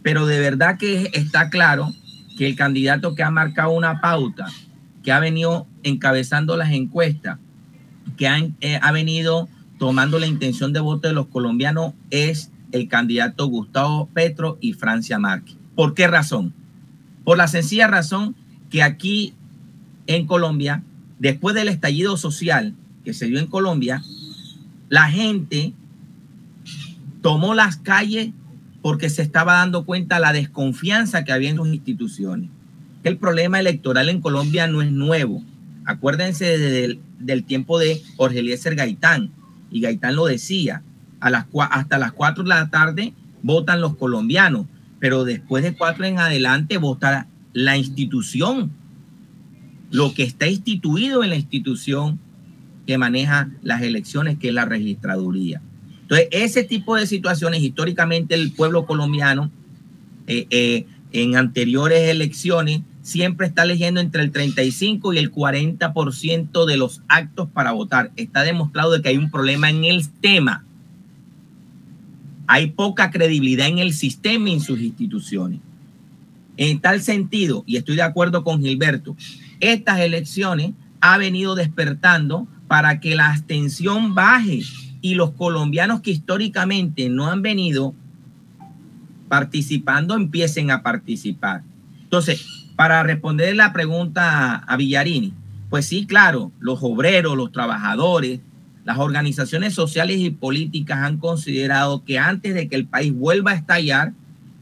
Pero 0.02 0.26
de 0.26 0.38
verdad 0.38 0.78
que 0.78 1.10
está 1.14 1.50
claro 1.50 1.92
que 2.36 2.46
el 2.46 2.56
candidato 2.56 3.14
que 3.14 3.22
ha 3.22 3.30
marcado 3.30 3.70
una 3.70 4.00
pauta, 4.00 4.46
que 5.02 5.12
ha 5.12 5.18
venido 5.18 5.66
encabezando 5.82 6.56
las 6.56 6.70
encuestas, 6.70 7.38
que 8.16 8.52
eh, 8.60 8.78
ha 8.82 8.92
venido 8.92 9.48
tomando 9.78 10.18
la 10.18 10.26
intención 10.26 10.72
de 10.72 10.80
voto 10.80 11.08
de 11.08 11.14
los 11.14 11.26
colombianos, 11.26 11.92
es 12.10 12.50
el 12.72 12.88
candidato 12.88 13.46
Gustavo 13.46 14.08
Petro 14.12 14.58
y 14.60 14.72
Francia 14.72 15.18
Márquez. 15.18 15.56
¿Por 15.74 15.94
qué 15.94 16.06
razón? 16.06 16.52
Por 17.24 17.36
la 17.36 17.48
sencilla 17.48 17.86
razón 17.86 18.34
que 18.70 18.82
aquí 18.82 19.34
en 20.06 20.26
Colombia, 20.26 20.82
después 21.18 21.54
del 21.54 21.68
estallido 21.68 22.16
social 22.16 22.74
que 23.04 23.12
se 23.12 23.26
dio 23.26 23.38
en 23.38 23.46
Colombia, 23.46 24.02
la 24.88 25.10
gente 25.10 25.72
tomó 27.22 27.54
las 27.54 27.76
calles 27.76 28.30
porque 28.82 29.10
se 29.10 29.22
estaba 29.22 29.54
dando 29.54 29.84
cuenta 29.84 30.20
la 30.20 30.32
desconfianza 30.32 31.24
que 31.24 31.32
había 31.32 31.50
en 31.50 31.56
sus 31.56 31.68
instituciones. 31.68 32.50
El 33.02 33.18
problema 33.18 33.58
electoral 33.58 34.08
en 34.08 34.20
Colombia 34.20 34.66
no 34.68 34.82
es 34.82 34.92
nuevo. 34.92 35.42
Acuérdense 35.86 36.58
desde 36.58 36.98
del 37.18 37.44
tiempo 37.44 37.78
de 37.78 38.02
Jorge 38.16 38.40
Eliezer 38.40 38.74
Gaitán. 38.74 39.30
Y 39.70 39.80
Gaitán 39.80 40.16
lo 40.16 40.26
decía, 40.26 40.82
a 41.20 41.30
las, 41.30 41.46
hasta 41.70 41.98
las 41.98 42.12
4 42.12 42.44
de 42.44 42.48
la 42.48 42.68
tarde 42.70 43.14
votan 43.42 43.80
los 43.80 43.96
colombianos, 43.96 44.66
pero 44.98 45.24
después 45.24 45.62
de 45.62 45.74
4 45.74 46.04
en 46.04 46.18
adelante 46.18 46.78
vota 46.78 47.28
la 47.52 47.76
institución, 47.76 48.70
lo 49.90 50.12
que 50.14 50.24
está 50.24 50.46
instituido 50.46 51.22
en 51.22 51.30
la 51.30 51.36
institución 51.36 52.18
que 52.86 52.98
maneja 52.98 53.50
las 53.62 53.82
elecciones, 53.82 54.38
que 54.38 54.48
es 54.48 54.54
la 54.54 54.64
registraduría. 54.64 55.60
Entonces, 56.02 56.28
ese 56.30 56.62
tipo 56.62 56.96
de 56.96 57.06
situaciones, 57.06 57.62
históricamente 57.62 58.34
el 58.34 58.52
pueblo 58.52 58.86
colombiano, 58.86 59.50
eh, 60.26 60.46
eh, 60.50 60.86
en 61.12 61.36
anteriores 61.36 62.08
elecciones, 62.08 62.82
siempre 63.06 63.46
está 63.46 63.64
leyendo 63.64 64.00
entre 64.00 64.20
el 64.20 64.32
35 64.32 65.14
y 65.14 65.18
el 65.18 65.30
40% 65.30 66.66
de 66.66 66.76
los 66.76 67.02
actos 67.06 67.48
para 67.48 67.70
votar. 67.70 68.10
Está 68.16 68.42
demostrado 68.42 68.90
de 68.90 69.00
que 69.00 69.10
hay 69.10 69.16
un 69.16 69.30
problema 69.30 69.70
en 69.70 69.84
el 69.84 70.08
tema. 70.08 70.64
Hay 72.48 72.72
poca 72.72 73.12
credibilidad 73.12 73.68
en 73.68 73.78
el 73.78 73.92
sistema 73.92 74.48
y 74.48 74.54
en 74.54 74.60
sus 74.60 74.80
instituciones. 74.80 75.60
En 76.56 76.80
tal 76.80 77.00
sentido, 77.00 77.62
y 77.64 77.76
estoy 77.76 77.94
de 77.94 78.02
acuerdo 78.02 78.42
con 78.42 78.60
Gilberto, 78.60 79.16
estas 79.60 80.00
elecciones 80.00 80.72
ha 81.00 81.16
venido 81.16 81.54
despertando 81.54 82.48
para 82.66 82.98
que 82.98 83.14
la 83.14 83.30
abstención 83.30 84.16
baje 84.16 84.62
y 85.00 85.14
los 85.14 85.30
colombianos 85.30 86.00
que 86.00 86.10
históricamente 86.10 87.08
no 87.08 87.30
han 87.30 87.40
venido 87.40 87.94
participando 89.28 90.16
empiecen 90.16 90.72
a 90.72 90.82
participar. 90.82 91.62
Entonces, 92.02 92.55
para 92.76 93.02
responder 93.02 93.56
la 93.56 93.72
pregunta 93.72 94.56
a 94.56 94.76
Villarini, 94.76 95.32
pues 95.70 95.86
sí, 95.86 96.06
claro, 96.06 96.52
los 96.60 96.78
obreros, 96.82 97.36
los 97.36 97.50
trabajadores, 97.50 98.40
las 98.84 98.98
organizaciones 98.98 99.74
sociales 99.74 100.18
y 100.20 100.30
políticas 100.30 100.98
han 100.98 101.16
considerado 101.16 102.04
que 102.04 102.18
antes 102.18 102.54
de 102.54 102.68
que 102.68 102.76
el 102.76 102.86
país 102.86 103.12
vuelva 103.12 103.50
a 103.50 103.54
estallar, 103.54 104.12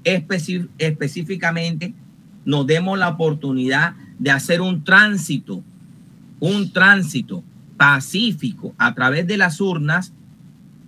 específicamente 0.04 1.92
nos 2.44 2.66
demos 2.66 2.98
la 2.98 3.08
oportunidad 3.08 3.94
de 4.18 4.30
hacer 4.30 4.60
un 4.60 4.84
tránsito, 4.84 5.62
un 6.40 6.72
tránsito 6.72 7.42
pacífico 7.76 8.74
a 8.78 8.94
través 8.94 9.26
de 9.26 9.36
las 9.36 9.60
urnas 9.60 10.12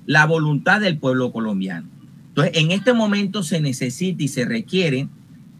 la 0.06 0.24
voluntad 0.24 0.80
del 0.80 0.98
pueblo 0.98 1.32
colombiano. 1.32 1.88
Entonces, 2.28 2.56
en 2.56 2.70
este 2.70 2.92
momento 2.92 3.42
se 3.42 3.60
necesita 3.60 4.22
y 4.22 4.28
se 4.28 4.44
requiere 4.44 5.08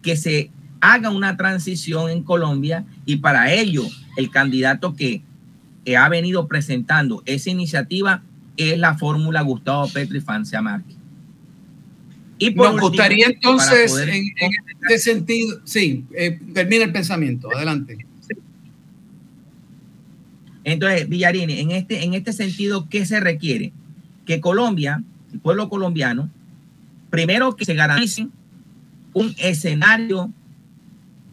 que 0.01 0.15
se 0.15 0.51
haga 0.81 1.09
una 1.09 1.37
transición 1.37 2.09
en 2.09 2.23
Colombia 2.23 2.85
y 3.05 3.17
para 3.17 3.53
ello 3.53 3.83
el 4.17 4.29
candidato 4.29 4.95
que, 4.95 5.21
ha 5.97 6.09
venido 6.09 6.49
presentando 6.49 7.23
esa 7.25 7.49
iniciativa 7.49 8.21
es 8.57 8.77
la 8.77 8.97
fórmula 8.97 9.41
Gustavo 9.41 9.87
Petro 9.87 10.17
y 10.17 10.19
Francia 10.19 10.61
Márquez. 10.61 10.97
Y 12.39 12.53
Nos 12.53 12.81
gustaría 12.81 13.27
entonces, 13.27 13.95
en, 13.95 14.33
este 14.81 14.99
sentido, 14.99 15.61
sí, 15.63 16.03
eh, 16.13 16.41
termina 16.53 16.83
el 16.83 16.91
pensamiento, 16.91 17.49
adelante. 17.55 18.05
Entonces, 20.65 21.07
Villarini, 21.07 21.61
en 21.61 21.71
este, 21.71 22.03
en 22.03 22.13
este 22.15 22.33
sentido, 22.33 22.89
¿qué 22.89 23.05
se 23.05 23.21
requiere? 23.21 23.71
que 24.27 24.41
Colombia, 24.41 25.01
el 25.33 25.39
pueblo 25.39 25.69
colombiano, 25.69 26.29
primero 27.09 27.55
que 27.55 27.65
se 27.65 27.73
garantice 27.73 28.27
un 29.13 29.33
escenario 29.39 30.31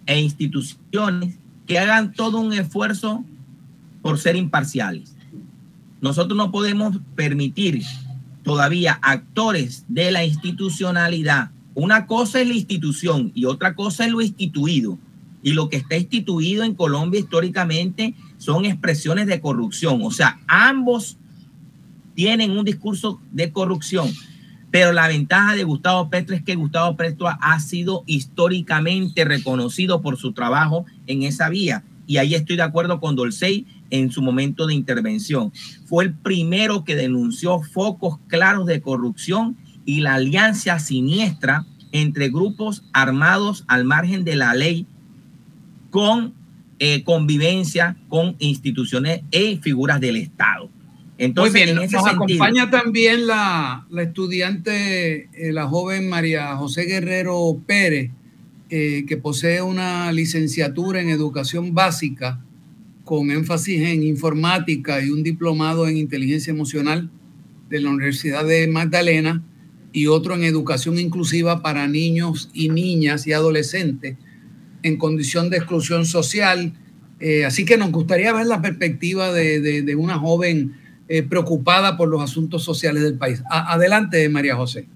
e 0.07 0.21
instituciones 0.21 1.37
que 1.67 1.79
hagan 1.79 2.13
todo 2.13 2.39
un 2.41 2.53
esfuerzo 2.53 3.25
por 4.03 4.19
ser 4.19 4.37
imparciales. 4.37 5.15
Nosotros 6.01 6.37
no 6.37 6.51
podemos 6.51 6.99
permitir 7.15 7.83
todavía 8.43 8.99
actores 9.01 9.85
de 9.89 10.13
la 10.13 10.25
institucionalidad. 10.25 11.51
Una 11.75 12.07
cosa 12.07 12.41
es 12.41 12.49
la 12.49 12.55
institución 12.55 13.33
y 13.35 13.47
otra 13.47 13.75
cosa 13.75 14.05
es 14.05 14.13
lo 14.13 14.21
instituido. 14.21 14.99
Y 15.43 15.53
lo 15.53 15.69
que 15.69 15.79
está 15.79 15.97
instituido 15.97 16.63
en 16.63 16.75
Colombia 16.75 17.21
históricamente 17.21 18.15
son 18.39 18.65
expresiones 18.65 19.27
de 19.27 19.41
corrupción. 19.41 20.01
O 20.03 20.11
sea, 20.11 20.39
ambos 20.47 21.17
tienen 22.15 22.51
un 22.53 22.65
discurso 22.65 23.21
de 23.33 23.51
corrupción. 23.51 24.11
Pero 24.75 24.93
la 24.93 25.07
ventaja 25.07 25.55
de 25.55 25.63
Gustavo 25.63 26.11
Petro 26.11 26.35
es 26.35 26.43
que 26.43 26.57
Gustavo 26.57 26.97
Petro 26.97 27.29
ha 27.29 27.61
sido 27.61 28.03
históricamente 28.07 29.25
reconocido 29.25 30.03
por 30.03 30.17
su 30.17 30.33
trabajo 30.33 30.85
en 31.07 31.23
esa 31.23 31.49
vía. 31.49 31.85
Y 32.09 32.17
ahí 32.17 32.35
estoy 32.35 32.57
de 32.57 32.65
acuerdo 32.65 32.99
con 32.99 33.15
Dolcey 33.15 33.69
en 33.91 34.11
su 34.11 34.21
momento 34.21 34.67
de 34.67 34.75
intervención. 34.75 35.53
Fue 35.87 36.03
el 36.03 36.13
primero 36.13 36.83
que 36.83 36.97
denunció 36.97 37.61
focos 37.61 38.19
claros 38.27 38.67
de 38.67 38.81
corrupción 38.81 39.57
y 39.85 40.01
la 40.01 40.15
alianza 40.15 40.81
siniestra 40.81 41.65
entre 41.93 42.31
grupos 42.31 42.83
armados 42.93 43.63
al 43.69 43.85
margen 43.85 44.25
de 44.25 44.35
la 44.35 44.55
ley 44.55 44.89
con 45.91 46.35
eh, 46.81 47.05
convivencia 47.05 47.97
con 48.09 48.35
instituciones 48.41 49.23
e 49.31 49.57
figuras 49.59 50.01
del 50.01 50.17
Estado. 50.17 50.69
Entonces, 51.17 51.75
nos 51.75 52.07
acompaña 52.07 52.71
también 52.71 53.27
la, 53.27 53.87
estudiante, 53.99 55.29
eh, 55.33 55.53
la 55.53 55.69
joven 55.69 56.09
María 56.09 56.57
José 56.57 56.83
Guerrero 56.83 57.61
Pérez, 57.67 58.11
eh, 58.71 59.05
que 59.07 59.17
posee 59.17 59.63
una 59.63 60.11
licenciatura 60.11 61.01
en 61.01 61.11
educación 61.11 61.75
básica 61.75 62.41
con 63.05 63.31
énfasis 63.31 63.83
en 63.83 64.03
informática 64.03 65.05
y 65.05 65.11
un 65.11 65.23
diplomado 65.23 65.87
en 65.87 65.99
inteligencia 65.99 66.51
emocional 66.51 67.11
de 67.69 67.81
la 67.81 67.91
Universidad 67.91 68.45
de 68.45 68.67
Magdalena 68.67 69.43
y 69.93 70.09
otro 70.09 70.35
en 70.35 70.43
educación 70.43 70.99
inclusiva 70.99 71.63
para 71.63 71.87
niños 71.87 72.51
y 72.53 72.71
niñas 72.71 73.27
y 73.27 73.33
adolescentes 73.33 74.17
en 74.83 74.97
condición 74.97 75.51
de 75.51 75.59
exclusión 75.59 76.07
social. 76.07 76.73
Eh, 77.21 77.45
así 77.45 77.65
que 77.65 77.77
nos 77.77 77.93
gustaría 77.93 78.33
ver 78.33 78.47
la 78.47 78.61
perspectiva 78.61 79.33
de, 79.33 79.61
de 79.61 79.95
una 79.95 80.19
joven 80.19 80.75
eh, 81.07 81.23
preocupada 81.23 81.99
por 81.99 82.09
los 82.09 82.23
asuntos 82.23 82.65
sociales 82.65 83.03
del 83.03 83.19
país. 83.19 83.43
Adelante, 83.51 84.27
María 84.31 84.57
José. 84.57 84.89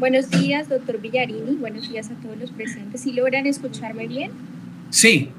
Buenos 0.00 0.28
días, 0.28 0.68
doctor 0.68 1.00
Villarini. 1.00 1.54
Buenos 1.54 1.88
días 1.88 2.10
a 2.10 2.14
todos 2.14 2.36
los 2.36 2.50
presentes. 2.50 3.00
¿Si 3.00 3.10
¿Sí 3.10 3.16
logran 3.16 3.46
escucharme 3.46 4.08
bien? 4.08 4.32
Sí. 4.90 5.30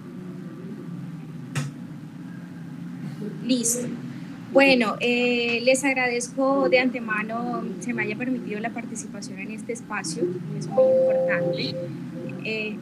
Listo. 3.45 3.87
Bueno, 4.55 4.95
eh, 5.01 5.59
les 5.65 5.83
agradezco 5.83 6.69
de 6.69 6.79
antemano 6.79 7.61
se 7.81 7.93
me 7.93 8.03
haya 8.03 8.15
permitido 8.15 8.57
la 8.61 8.69
participación 8.69 9.37
en 9.39 9.51
este 9.51 9.73
espacio, 9.73 10.23
es 10.57 10.67
muy 10.67 10.85
importante. 10.85 11.75
Eh, 12.45 12.77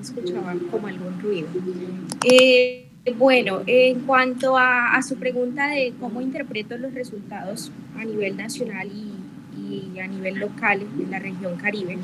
escuchaba 0.00 0.54
como 0.70 0.86
algún 0.86 1.20
ruido. 1.20 1.48
Eh, 2.30 2.86
bueno, 3.18 3.62
en 3.66 4.02
cuanto 4.02 4.56
a, 4.56 5.02
su 5.02 5.16
pregunta 5.16 5.66
de 5.66 5.92
cómo 5.98 6.20
interpreto 6.20 6.78
los 6.78 6.94
resultados 6.94 7.72
a 7.98 8.04
nivel 8.04 8.36
nacional 8.36 8.88
y, 8.88 9.98
a 9.98 10.06
nivel 10.06 10.38
local 10.38 10.82
en 11.00 11.10
la 11.10 11.18
región 11.18 11.56
Caribe, 11.56 11.98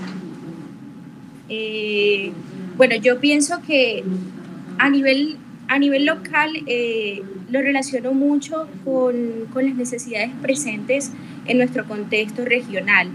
eh, 1.49 2.33
bueno, 2.77 2.97
yo 2.97 3.21
pienso 3.21 3.63
que 3.63 4.03
a 4.79 4.91
nivel, 4.91 5.37
a 5.69 5.79
nivel 5.79 6.05
local 6.05 6.51
eh, 6.67 7.23
lo 7.51 7.61
relaciono 7.61 8.13
mucho 8.13 8.69
con, 8.85 9.47
con, 9.53 9.65
las 9.65 9.75
necesidades 9.75 10.31
presentes 10.43 11.13
en 11.47 11.59
nuestro 11.59 11.87
contexto 11.87 12.45
regional. 12.45 13.09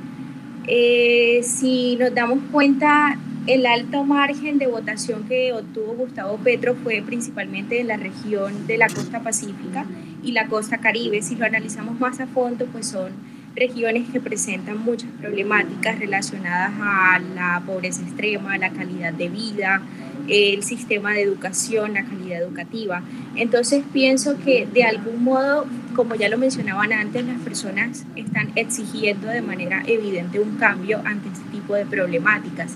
Eh, 0.67 1.41
si 1.43 1.95
nos 1.97 2.13
damos 2.13 2.39
cuenta, 2.51 3.17
el 3.47 3.65
alto 3.65 4.03
margen 4.03 4.57
de 4.57 4.67
votación 4.67 5.23
que 5.23 5.53
obtuvo 5.53 5.93
Gustavo 5.93 6.37
Petro 6.37 6.75
fue 6.75 7.01
principalmente 7.05 7.79
en 7.79 7.87
la 7.87 7.95
región 7.95 8.67
de 8.67 8.77
la 8.77 8.87
costa 8.89 9.21
pacífica 9.21 9.85
y 10.21 10.33
la 10.33 10.47
costa 10.47 10.79
caribe. 10.79 11.21
Si 11.21 11.35
lo 11.35 11.45
analizamos 11.45 11.97
más 11.99 12.19
a 12.19 12.27
fondo, 12.27 12.65
pues 12.65 12.87
son 12.87 13.13
regiones 13.55 14.09
que 14.11 14.19
presentan 14.19 14.83
muchas 14.83 15.09
problemáticas 15.19 15.97
relacionadas 15.97 16.73
a 16.79 17.19
la 17.19 17.63
pobreza 17.65 18.01
extrema, 18.01 18.57
la 18.57 18.69
calidad 18.71 19.13
de 19.13 19.29
vida, 19.29 19.81
el 20.27 20.63
sistema 20.63 21.13
de 21.13 21.21
educación, 21.21 21.93
la 21.93 22.03
calidad 22.03 22.41
educativa. 22.41 23.01
Entonces 23.35 23.83
pienso 23.93 24.37
que 24.43 24.67
de 24.71 24.83
algún 24.83 25.23
modo, 25.23 25.65
como 25.95 26.15
ya 26.15 26.29
lo 26.29 26.37
mencionaban 26.37 26.93
antes, 26.93 27.25
las 27.25 27.39
personas 27.41 28.05
están 28.15 28.51
exigiendo 28.55 29.27
de 29.27 29.41
manera 29.41 29.83
evidente 29.87 30.39
un 30.39 30.57
cambio 30.57 31.01
ante 31.05 31.29
este 31.29 31.49
tipo 31.51 31.75
de 31.75 31.85
problemáticas. 31.85 32.75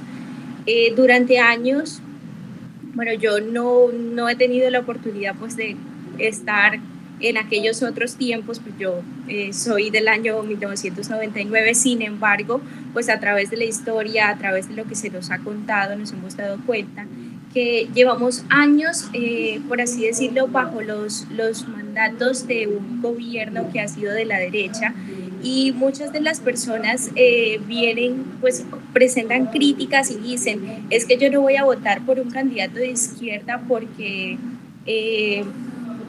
Eh, 0.65 0.93
durante 0.95 1.39
años, 1.39 2.01
bueno, 2.93 3.13
yo 3.13 3.39
no, 3.39 3.91
no 3.91 4.29
he 4.29 4.35
tenido 4.35 4.69
la 4.69 4.79
oportunidad 4.79 5.35
pues 5.35 5.55
de 5.55 5.75
estar 6.17 6.79
en 7.21 7.37
aquellos 7.37 7.83
otros 7.83 8.15
tiempos, 8.15 8.59
pues 8.59 8.75
yo 8.79 9.01
eh, 9.27 9.53
soy 9.53 9.89
del 9.89 10.07
año 10.07 10.41
1999, 10.41 11.75
sin 11.75 12.01
embargo, 12.01 12.61
pues 12.93 13.09
a 13.09 13.19
través 13.19 13.49
de 13.49 13.57
la 13.57 13.65
historia, 13.65 14.29
a 14.29 14.37
través 14.37 14.69
de 14.69 14.75
lo 14.75 14.85
que 14.85 14.95
se 14.95 15.09
nos 15.09 15.31
ha 15.31 15.39
contado, 15.39 15.95
nos 15.95 16.11
hemos 16.11 16.35
dado 16.35 16.57
cuenta 16.65 17.05
que 17.53 17.89
llevamos 17.93 18.43
años, 18.49 19.09
eh, 19.13 19.59
por 19.67 19.81
así 19.81 20.05
decirlo, 20.05 20.47
bajo 20.47 20.81
los, 20.81 21.27
los 21.29 21.67
mandatos 21.67 22.47
de 22.47 22.67
un 22.67 23.01
gobierno 23.01 23.69
que 23.71 23.81
ha 23.81 23.87
sido 23.87 24.13
de 24.13 24.25
la 24.25 24.39
derecha 24.39 24.93
y 25.43 25.71
muchas 25.71 26.13
de 26.13 26.21
las 26.21 26.39
personas 26.39 27.09
eh, 27.15 27.59
vienen, 27.67 28.23
pues 28.39 28.65
presentan 28.93 29.47
críticas 29.47 30.11
y 30.11 30.17
dicen, 30.17 30.85
es 30.89 31.05
que 31.05 31.17
yo 31.17 31.31
no 31.31 31.41
voy 31.41 31.55
a 31.55 31.63
votar 31.63 32.05
por 32.05 32.19
un 32.19 32.29
candidato 32.29 32.75
de 32.75 32.91
izquierda 32.91 33.61
porque 33.67 34.37
eh, 34.85 35.43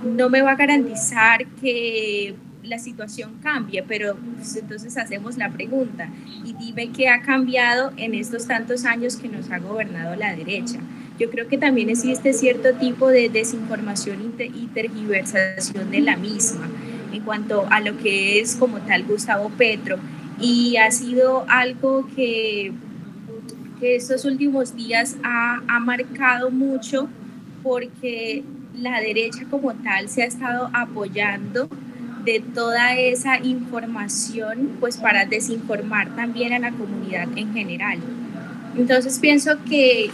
no 0.04 0.28
me 0.28 0.42
va 0.42 0.52
a 0.52 0.56
garantizar 0.56 1.46
que 1.60 2.34
la 2.62 2.78
situación 2.78 3.38
cambie, 3.42 3.82
pero 3.82 4.16
pues, 4.36 4.56
entonces 4.56 4.96
hacemos 4.96 5.36
la 5.36 5.50
pregunta 5.50 6.08
y 6.44 6.52
dime 6.52 6.90
qué 6.90 7.08
ha 7.08 7.22
cambiado 7.22 7.92
en 7.96 8.14
estos 8.14 8.46
tantos 8.46 8.84
años 8.84 9.16
que 9.16 9.28
nos 9.28 9.50
ha 9.50 9.58
gobernado 9.58 10.14
la 10.16 10.34
derecha. 10.36 10.78
Yo 11.22 11.30
creo 11.30 11.46
que 11.46 11.56
también 11.56 11.88
existe 11.88 12.32
cierto 12.32 12.74
tipo 12.74 13.06
de 13.06 13.28
desinformación 13.28 14.34
y 14.40 14.66
tergiversación 14.66 15.88
de 15.92 16.00
la 16.00 16.16
misma 16.16 16.68
en 17.12 17.22
cuanto 17.22 17.64
a 17.70 17.78
lo 17.78 17.96
que 17.96 18.40
es 18.40 18.56
como 18.56 18.78
tal 18.78 19.04
Gustavo 19.04 19.48
Petro. 19.50 19.98
Y 20.40 20.78
ha 20.78 20.90
sido 20.90 21.44
algo 21.48 22.08
que, 22.16 22.72
que 23.78 23.94
estos 23.94 24.24
últimos 24.24 24.74
días 24.74 25.16
ha, 25.22 25.62
ha 25.68 25.78
marcado 25.78 26.50
mucho 26.50 27.08
porque 27.62 28.42
la 28.76 29.00
derecha 29.00 29.44
como 29.48 29.74
tal 29.74 30.08
se 30.08 30.24
ha 30.24 30.26
estado 30.26 30.70
apoyando 30.72 31.68
de 32.24 32.40
toda 32.40 32.96
esa 32.96 33.38
información 33.38 34.70
pues 34.80 34.96
para 34.96 35.24
desinformar 35.24 36.16
también 36.16 36.52
a 36.52 36.58
la 36.58 36.72
comunidad 36.72 37.28
en 37.36 37.52
general. 37.52 38.00
Entonces 38.76 39.20
pienso 39.20 39.52
que 39.68 40.10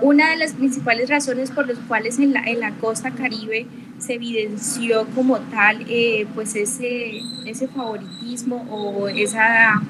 una 0.00 0.30
de 0.30 0.36
las 0.36 0.52
principales 0.52 1.08
razones 1.08 1.50
por 1.50 1.66
las 1.66 1.78
cuales 1.80 2.18
en 2.18 2.32
la, 2.32 2.42
en 2.44 2.60
la 2.60 2.72
costa 2.72 3.10
caribe 3.10 3.66
se 3.98 4.14
evidenció 4.14 5.06
como 5.14 5.38
tal 5.40 5.84
eh, 5.88 6.26
pues 6.34 6.54
ese, 6.54 7.20
ese 7.46 7.68
favoritismo 7.68 8.66
o 8.70 9.08
esa, 9.08 9.82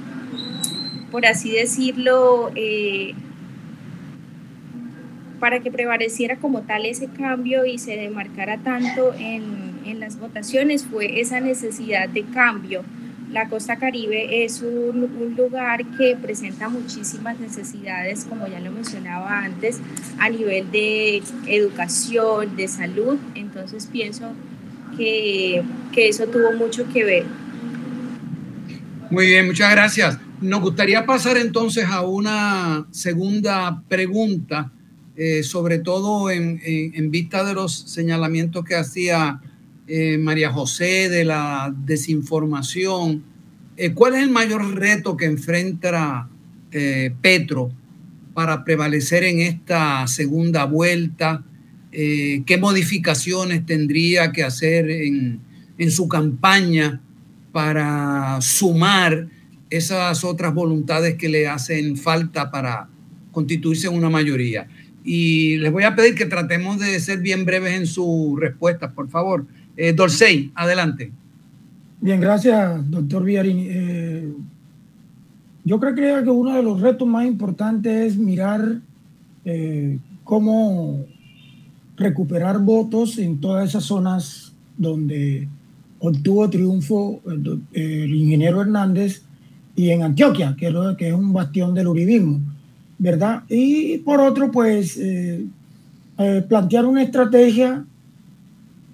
por 1.10 1.26
así 1.26 1.50
decirlo, 1.50 2.50
eh, 2.54 3.14
para 5.40 5.60
que 5.60 5.70
prevaleciera 5.70 6.36
como 6.36 6.62
tal 6.62 6.86
ese 6.86 7.08
cambio 7.08 7.64
y 7.64 7.78
se 7.78 7.96
demarcara 7.96 8.58
tanto 8.58 9.14
en, 9.14 9.80
en 9.84 10.00
las 10.00 10.18
votaciones 10.18 10.84
fue 10.84 11.20
esa 11.20 11.40
necesidad 11.40 12.08
de 12.08 12.24
cambio 12.24 12.82
la 13.32 13.48
costa 13.48 13.76
caribe 13.76 14.44
es 14.44 14.62
un, 14.62 15.34
lugar 15.36 15.84
que 15.96 16.16
presenta 16.20 16.68
muchísimas 16.68 17.38
necesidades, 17.38 18.24
como 18.28 18.46
ya 18.46 18.60
lo 18.60 18.72
mencionaba 18.72 19.44
antes, 19.44 19.78
a 20.18 20.28
nivel 20.30 20.70
de 20.70 21.22
educación, 21.46 22.56
de 22.56 22.68
salud. 22.68 23.18
Entonces 23.34 23.86
pienso 23.86 24.32
que, 24.96 25.62
que 25.92 26.08
eso 26.08 26.26
tuvo 26.26 26.52
mucho 26.52 26.88
que 26.92 27.04
ver. 27.04 27.24
Muy 29.10 29.26
bien, 29.26 29.46
muchas 29.46 29.70
gracias. 29.70 30.18
Nos 30.40 30.60
gustaría 30.60 31.04
pasar 31.06 31.36
entonces 31.36 31.86
a 31.86 32.02
una 32.02 32.86
segunda 32.90 33.82
pregunta, 33.88 34.72
eh, 35.16 35.42
sobre 35.42 35.78
todo 35.78 36.30
en, 36.30 36.60
en, 36.64 37.10
vista 37.10 37.42
de 37.44 37.54
los 37.54 37.72
señalamientos 37.72 38.64
que 38.64 38.76
hacía 38.76 39.40
eh, 39.90 40.18
María 40.18 40.50
José, 40.50 41.08
de 41.08 41.24
la 41.24 41.74
desinformación. 41.74 43.24
Eh, 43.74 43.94
¿Cuál 43.94 44.16
es 44.16 44.22
el 44.22 44.28
mayor 44.28 44.74
reto 44.74 45.16
que 45.16 45.24
enfrenta 45.24 46.28
eh, 46.70 47.10
Petro 47.22 47.72
para 48.34 48.64
prevalecer 48.64 49.24
en 49.24 49.40
esta 49.40 50.06
segunda 50.06 50.66
vuelta? 50.66 51.42
¿Qué 51.90 52.58
modificaciones 52.60 53.64
tendría 53.64 54.30
que 54.30 54.44
hacer 54.44 54.90
en, 54.90 55.40
en 55.78 55.90
su 55.90 56.06
campaña 56.06 57.00
para 57.50 58.38
sumar 58.42 59.26
esas 59.70 60.22
otras 60.22 60.52
voluntades 60.52 61.14
que 61.14 61.30
le 61.30 61.48
hacen 61.48 61.96
falta 61.96 62.50
para 62.50 62.88
constituirse 63.32 63.88
en 63.88 63.94
una 63.94 64.10
mayoría? 64.10 64.68
Y 65.02 65.56
les 65.56 65.72
voy 65.72 65.84
a 65.84 65.96
pedir 65.96 66.14
que 66.14 66.26
tratemos 66.26 66.78
de 66.78 67.00
ser 67.00 67.20
bien 67.20 67.46
breves 67.46 67.72
en 67.72 67.86
sus 67.86 68.38
respuestas, 68.38 68.92
por 68.92 69.08
favor. 69.08 69.46
Eh, 69.80 69.92
Dorsey, 69.92 70.50
adelante. 70.56 71.12
Bien, 72.00 72.20
gracias, 72.20 72.90
doctor 72.90 73.22
Villarini. 73.22 73.66
Eh, 73.70 74.32
yo 75.62 75.78
creo 75.78 75.94
que 76.24 76.30
uno 76.30 76.56
de 76.56 76.64
los 76.64 76.80
retos 76.80 77.06
más 77.06 77.24
importantes 77.24 78.12
es 78.12 78.18
mirar 78.18 78.80
eh, 79.44 79.96
cómo 80.24 81.04
recuperar 81.96 82.58
votos 82.58 83.18
en 83.18 83.40
todas 83.40 83.68
esas 83.68 83.84
zonas 83.84 84.52
donde 84.76 85.46
obtuvo 86.00 86.50
triunfo 86.50 87.20
el, 87.72 88.14
ingeniero 88.14 88.62
Hernández 88.62 89.22
y 89.76 89.90
en 89.90 90.02
Antioquia, 90.02 90.56
que 90.58 90.68
es, 90.68 90.74
que 90.96 91.08
es 91.08 91.14
un 91.14 91.32
bastión 91.32 91.72
del 91.72 91.86
uribismo, 91.86 92.40
¿verdad? 92.98 93.44
Y 93.48 93.98
por 93.98 94.20
otro, 94.20 94.50
pues, 94.50 94.98
plantear 96.48 96.84
una 96.84 97.02
estrategia 97.04 97.84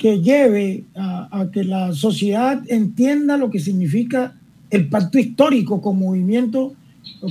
que 0.04 0.20
lleve 0.20 0.84
a, 0.94 1.46
que 1.50 1.64
la 1.64 1.94
sociedad 1.94 2.62
entienda 2.68 3.38
lo 3.38 3.50
que 3.50 3.58
significa 3.58 4.34
el 4.68 4.90
pacto 4.90 5.18
histórico 5.18 5.80
como 5.80 6.08
movimiento, 6.08 6.74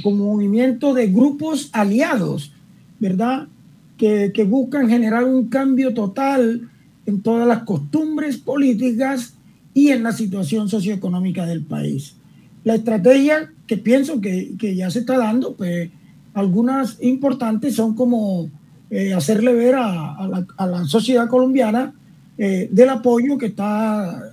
como 0.01 0.33
movimiento 0.33 0.95
de 0.95 1.05
grupos 1.05 1.69
aliados, 1.71 2.51
¿verdad? 2.97 3.47
Que, 3.95 4.31
que 4.33 4.43
buscan 4.43 4.89
generar 4.89 5.23
un 5.23 5.49
cambio 5.49 5.93
total 5.93 6.67
en 7.05 7.21
todas 7.21 7.47
las 7.47 7.61
costumbres 7.61 8.37
políticas 8.37 9.35
y 9.75 9.89
en 9.89 10.01
la 10.01 10.11
situación 10.11 10.67
socioeconómica 10.67 11.45
del 11.45 11.61
país. 11.61 12.15
La 12.63 12.73
estrategia 12.73 13.51
que 13.67 13.77
pienso 13.77 14.19
que, 14.19 14.55
que 14.57 14.75
ya 14.75 14.89
se 14.89 15.01
está 15.01 15.19
dando, 15.19 15.53
pues 15.53 15.91
algunas 16.33 16.97
importantes 17.03 17.75
son 17.75 17.93
como 17.93 18.49
eh, 18.89 19.13
hacerle 19.13 19.53
ver 19.53 19.75
a, 19.75 20.15
a, 20.15 20.27
la, 20.27 20.47
a, 20.57 20.65
la, 20.65 20.85
sociedad 20.85 21.27
colombiana 21.29 21.93
eh, 22.37 22.67
del 22.71 22.89
apoyo 22.89 23.37
que, 23.37 23.47
está, 23.47 24.31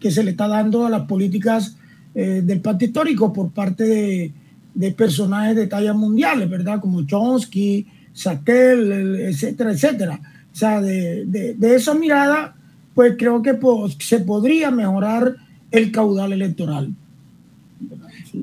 que 0.00 0.10
se 0.10 0.24
le 0.24 0.32
está 0.32 0.48
dando 0.48 0.86
a 0.86 0.90
las 0.90 1.02
políticas 1.02 1.76
eh, 2.14 2.42
del 2.44 2.60
pacto 2.60 2.84
histórico 2.84 3.32
por 3.32 3.50
parte 3.50 4.32
de, 4.74 4.90
personajes 4.92 5.56
de 5.56 5.66
talla 5.66 5.92
mundiales, 5.92 6.48
¿verdad? 6.48 6.80
Como 6.80 7.06
Chomsky, 7.06 7.86
Sakel, 8.12 9.20
etcétera, 9.20 9.72
etcétera. 9.72 10.20
O 10.52 10.56
sea, 10.56 10.80
de, 10.80 11.24
de, 11.24 11.74
esa 11.74 11.94
mirada, 11.94 12.56
pues 12.94 13.14
creo 13.18 13.42
que 13.42 13.58
se 13.98 14.20
podría 14.20 14.70
mejorar 14.70 15.36
el 15.70 15.90
caudal 15.90 16.32
electoral. 16.32 16.94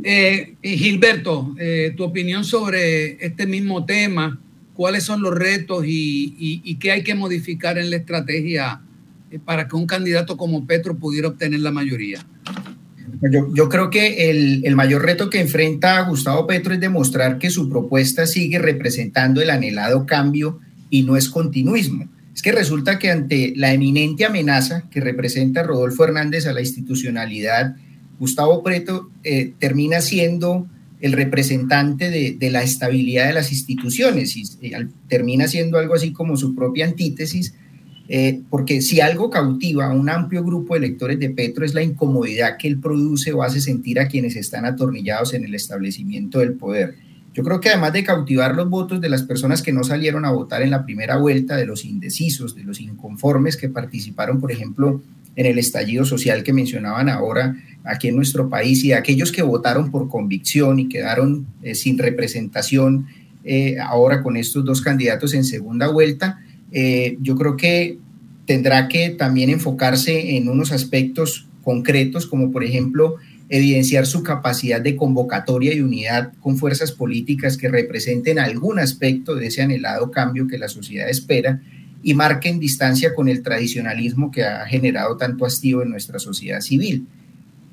Eh, 0.04 0.56
Gilberto, 0.62 1.56
eh, 1.60 1.94
tu 1.96 2.04
opinión 2.04 2.44
sobre 2.44 3.24
este 3.26 3.46
mismo 3.46 3.86
tema, 3.86 4.40
cuáles 4.82 5.04
son 5.04 5.22
los 5.22 5.36
retos 5.36 5.84
y, 5.86 6.76
qué 6.80 6.92
hay 6.92 7.04
que 7.04 7.14
modificar 7.14 7.78
en 7.78 7.92
la 7.92 7.98
estrategia 7.98 8.82
eh, 9.30 9.38
para 9.38 9.68
que 9.68 9.76
un 9.76 9.86
candidato 9.86 10.38
como 10.38 10.66
Petro 10.66 10.98
pudiera 10.98 11.28
obtener 11.28 11.60
la 11.60 11.70
mayoría. 11.70 12.26
Yo, 13.54 13.70
creo 13.70 13.92
que 13.92 14.32
el, 14.32 14.76
mayor 14.76 15.04
reto 15.04 15.30
que 15.30 15.40
enfrenta 15.40 16.02
Gustavo 16.02 16.48
Petro 16.48 16.74
es 16.74 16.80
demostrar 16.80 17.38
que 17.38 17.52
su 17.52 17.70
propuesta 17.70 18.26
sigue 18.26 18.58
representando 18.58 19.40
el 19.40 19.52
anhelado 19.52 20.08
cambio 20.08 20.60
y 20.90 21.04
no 21.04 21.16
es 21.16 21.30
continuismo. 21.30 22.10
Es 22.34 22.42
que 22.42 22.52
resulta 22.52 22.98
que 22.98 23.12
ante 23.12 23.54
la 23.56 23.74
eminente 23.74 24.26
amenaza 24.26 24.90
que 24.90 25.00
representa 25.00 25.62
Rodolfo 25.62 26.06
Hernández 26.06 26.48
a 26.48 26.54
la 26.54 26.62
institucionalidad 26.62 27.76
Gustavo 28.18 28.64
Preto 28.64 29.12
eh, 29.24 29.54
termina 29.60 30.02
siendo 30.02 30.66
el 31.02 31.14
representante 31.14 32.10
de, 32.10 32.50
la 32.52 32.62
estabilidad 32.62 33.28
de 33.28 33.34
las 33.34 33.52
instituciones 33.52 34.38
y, 34.38 34.44
termina 35.08 35.48
siendo 35.48 35.80
algo 35.80 35.96
así 35.96 36.14
como 36.14 36.38
su 36.38 36.56
propia 36.56 36.86
antítesis, 36.86 37.56
eh, 38.08 38.42
porque 38.50 38.82
si 38.82 39.02
algo 39.02 39.30
cautiva 39.30 39.88
a 39.88 39.94
un 39.94 40.10
amplio 40.10 40.44
grupo 40.44 40.74
de 40.74 40.86
electores 40.86 41.20
de 41.20 41.30
Petro 41.30 41.66
es 41.66 41.74
la 41.74 41.82
incomodidad 41.82 42.58
que 42.58 42.68
él 42.68 42.80
produce 42.80 43.34
o 43.34 43.42
hace 43.42 43.62
sentir 43.62 44.00
a 44.00 44.08
quienes 44.08 44.36
están 44.36 44.66
atornillados 44.66 45.34
en 45.34 45.44
el 45.44 45.56
establecimiento 45.56 46.40
del 46.40 46.54
poder. 46.54 46.96
Yo 47.34 47.44
creo 47.44 47.62
que 47.62 47.70
además 47.70 47.94
de 47.94 48.04
cautivar 48.04 48.56
los 48.56 48.70
votos 48.70 49.00
de 49.00 49.10
las 49.10 49.24
personas 49.24 49.62
que 49.62 49.72
no 49.72 49.84
salieron 49.84 50.26
a 50.26 50.32
votar 50.32 50.62
en 50.62 50.70
la 50.70 50.84
primera 50.84 51.18
vuelta, 51.18 51.56
de 51.56 51.66
los 51.66 51.86
indecisos, 51.86 52.56
de 52.56 52.64
los 52.64 52.82
inconformes 52.82 53.56
que 53.56 53.70
participaron, 53.70 54.42
por 54.42 54.52
ejemplo, 54.52 55.02
en 55.38 55.46
el 55.46 55.58
estallido 55.58 56.04
social 56.04 56.44
que 56.44 56.52
mencionaban 56.52 57.08
ahora 57.08 57.56
aquí 57.84 58.10
en 58.10 58.16
nuestro 58.16 58.50
país 58.50 58.84
y 58.84 58.94
aquellos 58.94 59.32
que 59.32 59.42
votaron 59.42 59.92
por 59.92 60.10
convicción 60.10 60.80
y 60.80 60.88
quedaron 60.90 61.48
eh, 61.64 61.76
sin 61.76 61.98
representación 61.98 63.08
eh, 63.44 63.78
ahora 63.80 64.22
con 64.22 64.38
estos 64.38 64.64
dos 64.64 64.82
candidatos 64.82 65.34
en 65.34 65.44
segunda 65.44 65.88
vuelta, 65.88 66.42
eh, 66.72 67.18
yo 67.22 67.36
creo 67.36 67.58
que 67.58 67.98
tendrá 68.46 68.88
que 68.88 69.10
también 69.10 69.50
enfocarse 69.50 70.38
en 70.38 70.48
unos 70.48 70.72
aspectos 70.72 71.48
concretos, 71.64 72.28
como 72.28 72.52
por 72.52 72.64
ejemplo 72.64 73.18
evidenciar 73.50 74.06
su 74.06 74.24
capacidad 74.24 74.80
de 74.80 74.96
convocatoria 74.96 75.74
y 75.74 75.82
unidad 75.82 76.32
con 76.40 76.58
fuerzas 76.58 76.92
políticas 76.94 77.58
que 77.58 77.68
representen 77.68 78.40
algún 78.40 78.80
aspecto 78.80 79.36
de 79.36 79.48
ese 79.48 79.62
anhelado 79.62 80.10
cambio 80.10 80.48
que 80.48 80.58
la 80.58 80.70
sociedad 80.70 81.10
espera 81.10 81.62
y 82.02 82.14
marquen 82.14 82.60
distancia 82.60 83.14
con 83.14 83.28
el 83.28 83.44
tradicionalismo 83.44 84.32
que 84.32 84.44
ha 84.44 84.66
generado 84.66 85.18
tanto 85.18 85.46
hastío 85.46 85.82
en 85.82 85.90
nuestra 85.90 86.18
sociedad 86.18 86.62
civil. 86.62 87.08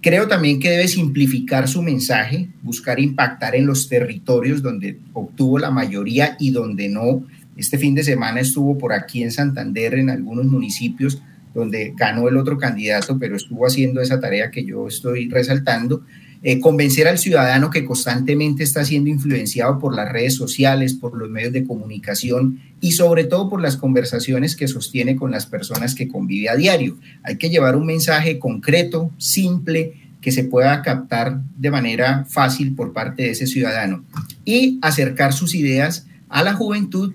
Creo 0.00 0.28
también 0.28 0.60
que 0.60 0.70
debe 0.70 0.86
simplificar 0.86 1.66
su 1.66 1.82
mensaje, 1.82 2.48
buscar 2.62 3.00
impactar 3.00 3.56
en 3.56 3.66
los 3.66 3.88
territorios 3.88 4.62
donde 4.62 4.98
obtuvo 5.12 5.58
la 5.58 5.70
mayoría 5.70 6.36
y 6.38 6.50
donde 6.50 6.88
no. 6.88 7.26
Este 7.56 7.78
fin 7.78 7.94
de 7.94 8.04
semana 8.04 8.40
estuvo 8.40 8.78
por 8.78 8.92
aquí 8.92 9.24
en 9.24 9.32
Santander, 9.32 9.94
en 9.94 10.10
algunos 10.10 10.46
municipios 10.46 11.20
donde 11.52 11.92
ganó 11.96 12.28
el 12.28 12.36
otro 12.36 12.56
candidato, 12.58 13.18
pero 13.18 13.34
estuvo 13.34 13.66
haciendo 13.66 14.00
esa 14.00 14.20
tarea 14.20 14.50
que 14.50 14.64
yo 14.64 14.86
estoy 14.86 15.28
resaltando 15.28 16.04
eh, 16.42 16.60
convencer 16.60 17.08
al 17.08 17.18
ciudadano 17.18 17.68
que 17.68 17.84
constantemente 17.84 18.62
está 18.62 18.84
siendo 18.84 19.10
influenciado 19.10 19.80
por 19.80 19.94
las 19.94 20.10
redes 20.12 20.36
sociales, 20.36 20.94
por 20.94 21.18
los 21.18 21.28
medios 21.28 21.52
de 21.52 21.64
comunicación 21.64 22.60
y 22.80 22.92
sobre 22.92 23.24
todo 23.24 23.48
por 23.48 23.60
las 23.60 23.76
conversaciones 23.76 24.56
que 24.56 24.68
sostiene 24.68 25.16
con 25.16 25.30
las 25.30 25.46
personas 25.46 25.94
que 25.94 26.08
convive 26.08 26.48
a 26.48 26.56
diario. 26.56 26.98
Hay 27.22 27.36
que 27.36 27.50
llevar 27.50 27.76
un 27.76 27.86
mensaje 27.86 28.38
concreto, 28.38 29.10
simple, 29.18 29.94
que 30.20 30.32
se 30.32 30.44
pueda 30.44 30.82
captar 30.82 31.40
de 31.56 31.70
manera 31.70 32.24
fácil 32.28 32.74
por 32.74 32.92
parte 32.92 33.22
de 33.22 33.30
ese 33.30 33.46
ciudadano 33.46 34.04
y 34.44 34.78
acercar 34.82 35.32
sus 35.32 35.54
ideas 35.54 36.06
a 36.28 36.42
la 36.42 36.54
juventud, 36.54 37.14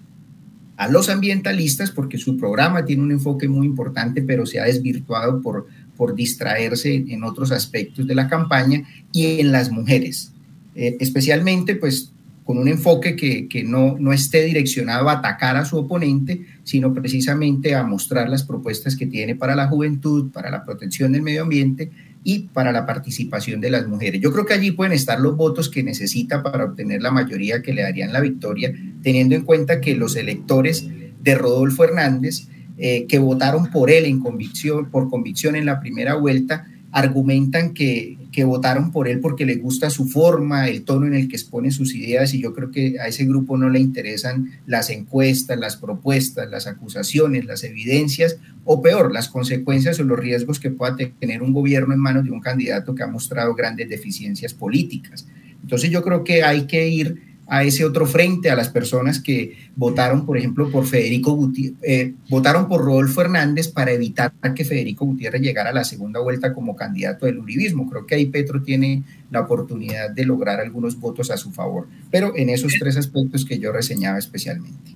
a 0.77 0.87
los 0.89 1.09
ambientalistas, 1.09 1.91
porque 1.91 2.17
su 2.17 2.37
programa 2.37 2.85
tiene 2.85 3.03
un 3.03 3.11
enfoque 3.11 3.47
muy 3.47 3.67
importante, 3.67 4.21
pero 4.21 4.45
se 4.45 4.59
ha 4.59 4.63
desvirtuado 4.63 5.41
por 5.41 5.67
por 5.95 6.15
distraerse 6.15 6.95
en 6.95 7.23
otros 7.23 7.51
aspectos 7.51 8.07
de 8.07 8.15
la 8.15 8.27
campaña 8.27 8.83
y 9.11 9.39
en 9.39 9.51
las 9.51 9.71
mujeres, 9.71 10.31
eh, 10.75 10.97
especialmente 10.99 11.75
pues 11.75 12.11
con 12.43 12.57
un 12.57 12.67
enfoque 12.67 13.15
que, 13.15 13.47
que, 13.47 13.63
no, 13.63 13.95
no 13.99 14.11
esté 14.11 14.43
direccionado 14.43 15.09
a 15.09 15.13
atacar 15.13 15.55
a 15.55 15.65
su 15.65 15.77
oponente, 15.77 16.41
sino 16.63 16.93
precisamente 16.93 17.75
a 17.75 17.83
mostrar 17.83 18.29
las 18.29 18.43
propuestas 18.43 18.95
que 18.95 19.05
tiene 19.05 19.35
para 19.35 19.55
la 19.55 19.67
juventud, 19.67 20.31
para 20.31 20.49
la 20.49 20.63
protección 20.63 21.11
del 21.13 21.21
medio 21.21 21.43
ambiente 21.43 21.91
y 22.23 22.49
para 22.53 22.71
la 22.71 22.85
participación 22.85 23.61
de 23.61 23.71
las 23.71 23.87
mujeres. 23.87 24.21
Yo 24.21 24.31
creo 24.31 24.45
que 24.45 24.53
allí 24.53 24.71
pueden 24.71 24.93
estar 24.93 25.19
los 25.19 25.35
votos 25.35 25.69
que 25.69 25.83
necesita 25.83 26.41
para 26.41 26.65
obtener 26.65 27.01
la 27.01 27.11
mayoría 27.11 27.61
que 27.61 27.73
le 27.73 27.81
darían 27.81 28.13
la 28.13 28.21
victoria, 28.21 28.73
teniendo 29.01 29.35
en 29.35 29.43
cuenta 29.43 29.81
que 29.81 29.95
los 29.95 30.15
electores 30.15 30.87
de 31.21 31.35
Rodolfo 31.35 31.83
Hernández 31.83 32.47
eh, 32.77 33.05
que 33.07 33.19
votaron 33.19 33.69
por 33.69 33.91
él 33.91 34.05
en 34.05 34.19
convicción, 34.19 34.89
por 34.89 35.09
convicción 35.09 35.55
en 35.55 35.67
la 35.67 35.79
primera 35.79 36.15
vuelta, 36.15 36.67
argumentan 36.93 37.73
que, 37.73 38.17
que 38.31 38.43
votaron 38.43 38.91
por 38.91 39.07
él 39.07 39.19
porque 39.19 39.47
le 39.47 39.55
gusta 39.55 39.89
su 39.89 40.07
forma, 40.07 40.69
el 40.69 40.83
tono 40.83 41.07
en 41.07 41.15
el 41.15 41.27
que 41.27 41.35
expone 41.35 41.71
sus 41.71 41.95
ideas 41.95 42.35
y 42.35 42.39
yo 42.39 42.53
creo 42.53 42.69
que 42.69 42.99
a 42.99 43.07
ese 43.07 43.25
grupo 43.25 43.57
no 43.57 43.67
le 43.67 43.79
interesan 43.79 44.51
las 44.67 44.91
encuestas, 44.91 45.57
las 45.57 45.75
propuestas, 45.75 46.49
las 46.51 46.67
acusaciones, 46.67 47.45
las 47.45 47.63
evidencias 47.63 48.37
o 48.63 48.81
peor, 48.81 49.11
las 49.11 49.27
consecuencias 49.27 49.99
o 49.99 50.03
los 50.03 50.19
riesgos 50.19 50.59
que 50.59 50.69
pueda 50.69 50.95
tener 50.95 51.41
un 51.41 51.51
gobierno 51.51 51.95
en 51.95 51.99
manos 51.99 52.25
de 52.25 52.31
un 52.31 52.41
candidato 52.41 52.93
que 52.93 53.01
ha 53.01 53.07
mostrado 53.07 53.55
grandes 53.55 53.89
deficiencias 53.89 54.53
políticas. 54.53 55.25
Entonces 55.63 55.89
yo 55.89 56.03
creo 56.03 56.23
que 56.23 56.43
hay 56.43 56.67
que 56.67 56.87
ir 56.87 57.32
a 57.47 57.63
ese 57.63 57.83
otro 57.85 58.05
frente, 58.05 58.49
a 58.49 58.55
las 58.55 58.69
personas 58.69 59.19
que 59.19 59.57
votaron, 59.75 60.25
por 60.25 60.37
ejemplo, 60.37 60.71
por 60.71 60.85
Federico 60.85 61.33
Gutiérrez, 61.33 61.77
eh, 61.83 62.13
votaron 62.29 62.67
por 62.67 62.83
Rodolfo 62.83 63.21
Hernández 63.21 63.67
para 63.67 63.91
evitar 63.91 64.33
que 64.55 64.65
Federico 64.65 65.05
Gutiérrez 65.05 65.41
llegara 65.41 65.71
a 65.71 65.73
la 65.73 65.83
segunda 65.83 66.19
vuelta 66.19 66.53
como 66.53 66.75
candidato 66.75 67.25
del 67.25 67.39
uribismo. 67.39 67.89
Creo 67.89 68.05
que 68.05 68.15
ahí 68.15 68.27
Petro 68.27 68.61
tiene 68.63 69.03
la 69.29 69.41
oportunidad 69.41 70.09
de 70.09 70.25
lograr 70.25 70.59
algunos 70.59 70.99
votos 70.99 71.31
a 71.31 71.37
su 71.37 71.51
favor, 71.51 71.87
pero 72.09 72.33
en 72.35 72.49
esos 72.49 72.73
tres 72.79 72.97
aspectos 72.97 73.45
que 73.45 73.59
yo 73.59 73.71
reseñaba 73.71 74.17
especialmente. 74.17 74.91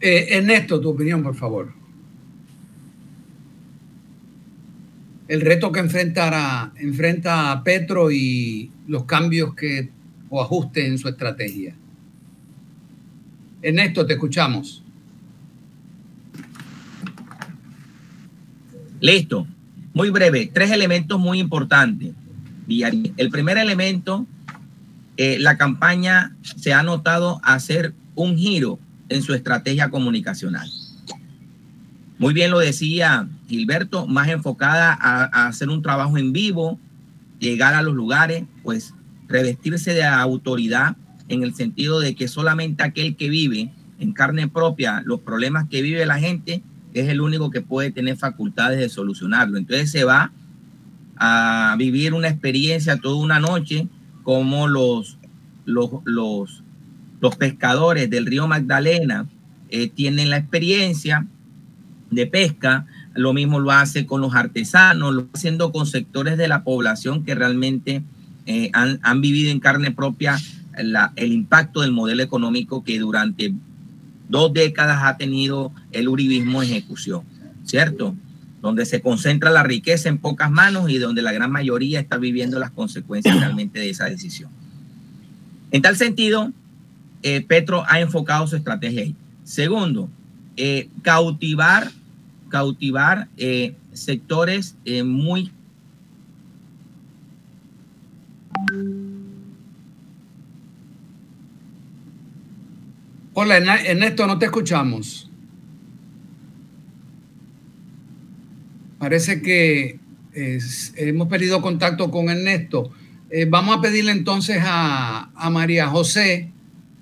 Eh, 0.00 0.26
Ernesto, 0.30 0.80
tu 0.80 0.90
opinión, 0.90 1.22
por 1.22 1.36
favor. 1.36 1.72
El 5.28 5.40
reto 5.40 5.70
que 5.70 5.80
enfrentará, 5.80 6.72
enfrenta 6.76 7.52
a 7.52 7.62
Petro 7.62 8.10
y 8.10 8.70
los 8.88 9.04
cambios 9.04 9.54
que 9.54 9.88
o 10.28 10.42
ajustes 10.42 10.84
en 10.84 10.98
su 10.98 11.08
estrategia. 11.08 11.76
Ernesto, 13.62 14.04
te 14.04 14.14
escuchamos. 14.14 14.82
Listo. 19.00 19.46
Muy 19.94 20.10
breve. 20.10 20.50
Tres 20.52 20.70
elementos 20.70 21.18
muy 21.20 21.38
importantes. 21.38 22.12
El 22.68 23.30
primer 23.30 23.58
elemento, 23.58 24.26
eh, 25.16 25.38
la 25.38 25.56
campaña 25.56 26.34
se 26.42 26.72
ha 26.72 26.82
notado 26.82 27.40
hacer 27.44 27.94
un 28.14 28.36
giro 28.36 28.78
en 29.08 29.22
su 29.22 29.34
estrategia 29.34 29.90
comunicacional. 29.90 30.70
Muy 32.18 32.32
bien 32.32 32.50
lo 32.50 32.60
decía 32.60 33.28
Gilberto, 33.48 34.06
más 34.06 34.28
enfocada 34.28 34.96
a, 34.98 35.24
a 35.24 35.48
hacer 35.48 35.68
un 35.68 35.82
trabajo 35.82 36.16
en 36.16 36.32
vivo, 36.32 36.78
llegar 37.38 37.74
a 37.74 37.82
los 37.82 37.94
lugares, 37.94 38.44
pues 38.62 38.94
revestirse 39.28 39.92
de 39.92 40.04
autoridad 40.04 40.96
en 41.34 41.42
el 41.42 41.54
sentido 41.54 42.00
de 42.00 42.14
que 42.14 42.28
solamente 42.28 42.82
aquel 42.82 43.16
que 43.16 43.28
vive 43.28 43.70
en 43.98 44.12
carne 44.12 44.48
propia 44.48 45.02
los 45.04 45.20
problemas 45.20 45.68
que 45.68 45.82
vive 45.82 46.04
la 46.06 46.18
gente 46.18 46.62
es 46.92 47.08
el 47.08 47.20
único 47.20 47.50
que 47.50 47.60
puede 47.60 47.90
tener 47.90 48.16
facultades 48.16 48.78
de 48.78 48.88
solucionarlo. 48.88 49.56
Entonces 49.56 49.90
se 49.90 50.04
va 50.04 50.32
a 51.16 51.74
vivir 51.78 52.14
una 52.14 52.28
experiencia 52.28 52.98
toda 52.98 53.16
una 53.16 53.40
noche 53.40 53.88
como 54.22 54.68
los, 54.68 55.18
los, 55.64 55.90
los, 56.04 56.62
los 57.20 57.36
pescadores 57.36 58.10
del 58.10 58.26
río 58.26 58.46
Magdalena 58.46 59.26
eh, 59.68 59.88
tienen 59.88 60.30
la 60.30 60.36
experiencia 60.36 61.26
de 62.10 62.26
pesca, 62.26 62.86
lo 63.14 63.32
mismo 63.32 63.58
lo 63.58 63.70
hace 63.70 64.04
con 64.04 64.20
los 64.20 64.34
artesanos, 64.34 65.14
lo 65.14 65.28
haciendo 65.32 65.72
con 65.72 65.86
sectores 65.86 66.36
de 66.36 66.48
la 66.48 66.62
población 66.62 67.24
que 67.24 67.34
realmente 67.34 68.02
eh, 68.44 68.70
han, 68.74 69.00
han, 69.02 69.20
vivido 69.20 69.50
en 69.50 69.60
carne 69.60 69.92
propia 69.92 70.36
el 70.76 71.32
impacto 71.32 71.80
del 71.80 71.92
modelo 71.92 72.22
económico 72.22 72.82
que 72.82 72.98
durante 72.98 73.52
dos 74.28 74.52
décadas 74.52 75.00
ha 75.02 75.16
tenido 75.16 75.72
el 75.90 76.08
uribismo 76.08 76.62
en 76.62 76.70
ejecución, 76.70 77.22
¿cierto? 77.64 78.14
donde 78.62 78.86
se 78.86 79.02
concentra 79.02 79.50
la 79.50 79.64
riqueza 79.64 80.08
en 80.08 80.18
pocas 80.18 80.50
manos 80.50 80.88
y 80.88 80.98
donde 80.98 81.20
la 81.20 81.32
gran 81.32 81.50
mayoría 81.50 81.98
está 81.98 82.16
viviendo 82.16 82.60
las 82.60 82.70
consecuencias 82.70 83.38
realmente 83.38 83.80
de 83.80 83.90
esa 83.90 84.04
decisión. 84.04 84.50
En 85.72 85.82
tal 85.82 85.96
sentido, 85.96 86.52
eh, 87.22 87.40
Petro 87.40 87.82
ha 87.88 88.00
enfocado 88.00 88.46
su 88.46 88.54
estrategia 88.54 89.02
ahí. 89.02 89.16
Segundo, 89.42 90.08
eh, 90.56 90.88
cautivar, 91.02 91.90
cautivar 92.50 93.26
eh, 93.36 93.74
sectores 93.92 94.76
muy 95.04 95.50
Hola, 103.34 103.56
Ernesto, 103.56 104.26
no 104.26 104.38
te 104.38 104.44
escuchamos. 104.44 105.30
Parece 108.98 109.40
que 109.40 109.98
hemos 110.96 111.28
perdido 111.28 111.62
contacto 111.62 112.10
con 112.10 112.28
Ernesto. 112.28 112.92
Eh, 113.30 113.46
vamos 113.48 113.78
a 113.78 113.80
pedirle 113.80 114.12
entonces 114.12 114.58
a, 114.62 115.30
María 115.50 115.88
José 115.88 116.50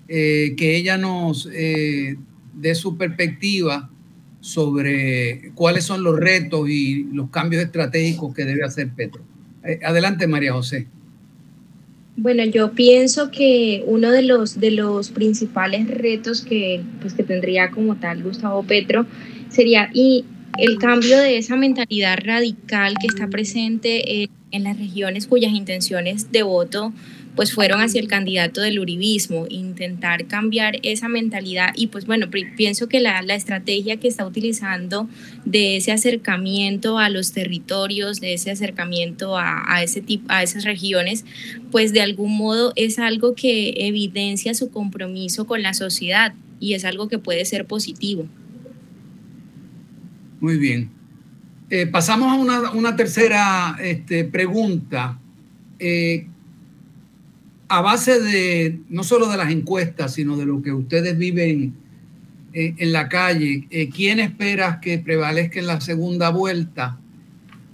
eh, 0.06 0.54
que 0.56 0.76
ella 0.76 0.96
nos 0.96 1.48
eh, 1.52 2.16
dé 2.54 2.76
su 2.76 2.96
perspectiva 2.96 3.90
sobre 4.38 5.50
cuáles 5.56 5.84
son 5.84 6.04
los 6.04 6.16
retos 6.16 6.68
y 6.68 7.08
los 7.12 7.30
cambios 7.30 7.64
estratégicos 7.64 8.32
que 8.32 8.44
debe 8.44 8.62
hacer 8.62 8.88
Petro. 8.90 9.24
adelante, 9.84 10.28
María 10.28 10.52
José. 10.52 10.86
Bueno, 12.22 12.44
yo 12.44 12.72
pienso 12.72 13.30
que 13.30 13.82
uno 13.86 14.10
de 14.10 14.20
los, 14.20 14.60
de 14.60 14.72
los 14.72 15.08
principales 15.08 15.88
retos 15.88 16.42
que, 16.42 16.82
pues, 17.00 17.14
que 17.14 17.22
tendría 17.22 17.70
como 17.70 17.96
tal 17.96 18.22
Gustavo 18.22 18.62
Petro 18.62 19.06
sería 19.48 19.88
y 19.94 20.26
el 20.58 20.76
cambio 20.76 21.16
de 21.18 21.38
esa 21.38 21.56
mentalidad 21.56 22.18
radical 22.22 22.92
que 23.00 23.06
está 23.06 23.28
presente 23.28 24.28
en, 24.50 24.64
las 24.64 24.78
regiones 24.78 25.28
cuyas 25.28 25.52
intenciones 25.52 26.30
de 26.30 26.42
voto 26.42 26.92
pues 27.36 27.52
fueron 27.52 27.80
hacia 27.80 28.00
el 28.00 28.08
candidato 28.08 28.60
del 28.60 28.78
uribismo, 28.78 29.46
intentar 29.48 30.26
cambiar 30.26 30.78
esa 30.82 31.08
mentalidad 31.08 31.72
y 31.74 31.86
pues 31.86 32.06
bueno, 32.06 32.28
pienso 32.56 32.88
que 32.88 33.00
la, 33.00 33.20
estrategia 33.20 33.96
que 33.98 34.08
está 34.08 34.26
utilizando 34.26 35.08
de 35.44 35.76
ese 35.76 35.92
acercamiento 35.92 36.98
a 36.98 37.08
los 37.08 37.32
territorios, 37.32 38.20
de 38.20 38.34
ese 38.34 38.50
acercamiento 38.50 39.38
a, 39.38 39.62
a, 39.72 39.82
ese 39.82 40.02
a 40.28 40.42
esas 40.42 40.64
regiones, 40.64 41.24
pues 41.70 41.92
de 41.92 42.00
algún 42.00 42.36
modo 42.36 42.72
es 42.76 42.98
algo 42.98 43.34
que 43.34 43.74
evidencia 43.86 44.54
su 44.54 44.70
compromiso 44.70 45.46
con 45.46 45.62
la 45.62 45.74
sociedad 45.74 46.34
y 46.58 46.74
es 46.74 46.84
algo 46.84 47.08
que 47.08 47.18
puede 47.18 47.44
ser 47.44 47.66
positivo. 47.66 48.26
Muy 50.40 50.56
bien. 50.58 50.90
Eh, 51.70 51.86
pasamos 51.86 52.50
a 52.50 52.70
una, 52.72 52.96
tercera 52.96 53.76
este, 53.80 54.24
pregunta. 54.24 55.18
Eh, 55.78 56.26
a 57.70 57.80
base 57.80 58.20
de 58.20 58.80
no 58.88 59.02
solo 59.04 59.28
de 59.28 59.36
las 59.36 59.50
encuestas, 59.50 60.14
sino 60.14 60.36
de 60.36 60.44
lo 60.44 60.60
que 60.60 60.72
ustedes 60.72 61.16
viven 61.16 61.72
eh, 62.52 62.74
en 62.76 62.92
la 62.92 63.08
calle, 63.08 63.66
¿quién 63.94 64.20
esperas 64.20 64.78
que 64.78 64.98
prevalezca 64.98 65.60
en 65.60 65.66
la 65.66 65.80
segunda 65.80 66.30
vuelta? 66.30 66.98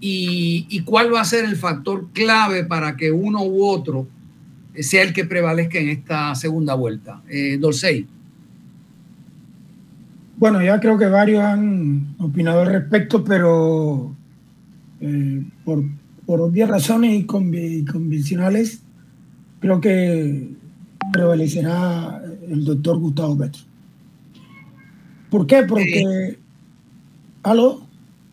Y, 0.00 0.82
cuál 0.84 1.12
va 1.12 1.20
a 1.20 1.24
ser 1.24 1.44
el 1.44 1.56
factor 1.56 2.08
clave 2.12 2.64
para 2.64 2.96
que 2.96 3.10
uno 3.10 3.42
u 3.42 3.64
otro 3.64 4.06
sea 4.78 5.02
el 5.02 5.12
que 5.12 5.24
prevalezca 5.24 5.78
en 5.78 5.88
esta 5.88 6.34
segunda 6.34 6.74
vuelta? 6.74 7.22
Eh, 7.28 7.56
Dolcey. 7.58 8.06
Bueno, 10.36 10.62
ya 10.62 10.78
creo 10.80 10.98
que 10.98 11.06
varios 11.06 11.42
han 11.42 12.14
opinado 12.18 12.60
al 12.60 12.66
respecto, 12.66 13.24
pero 13.24 14.14
eh, 15.00 15.42
por, 15.64 15.82
por, 16.26 16.42
obvias 16.42 16.68
razones 16.68 17.18
y, 17.18 17.24
convencionales, 17.24 18.82
creo 19.60 19.80
que 19.80 20.48
prevalecerá 21.12 22.22
el 22.48 22.64
doctor 22.64 22.98
Gustavo 22.98 23.38
Petro. 23.38 23.62
¿Por 25.30 25.46
qué? 25.46 25.62
Porque... 25.64 26.38
¿Aló? 27.42 27.86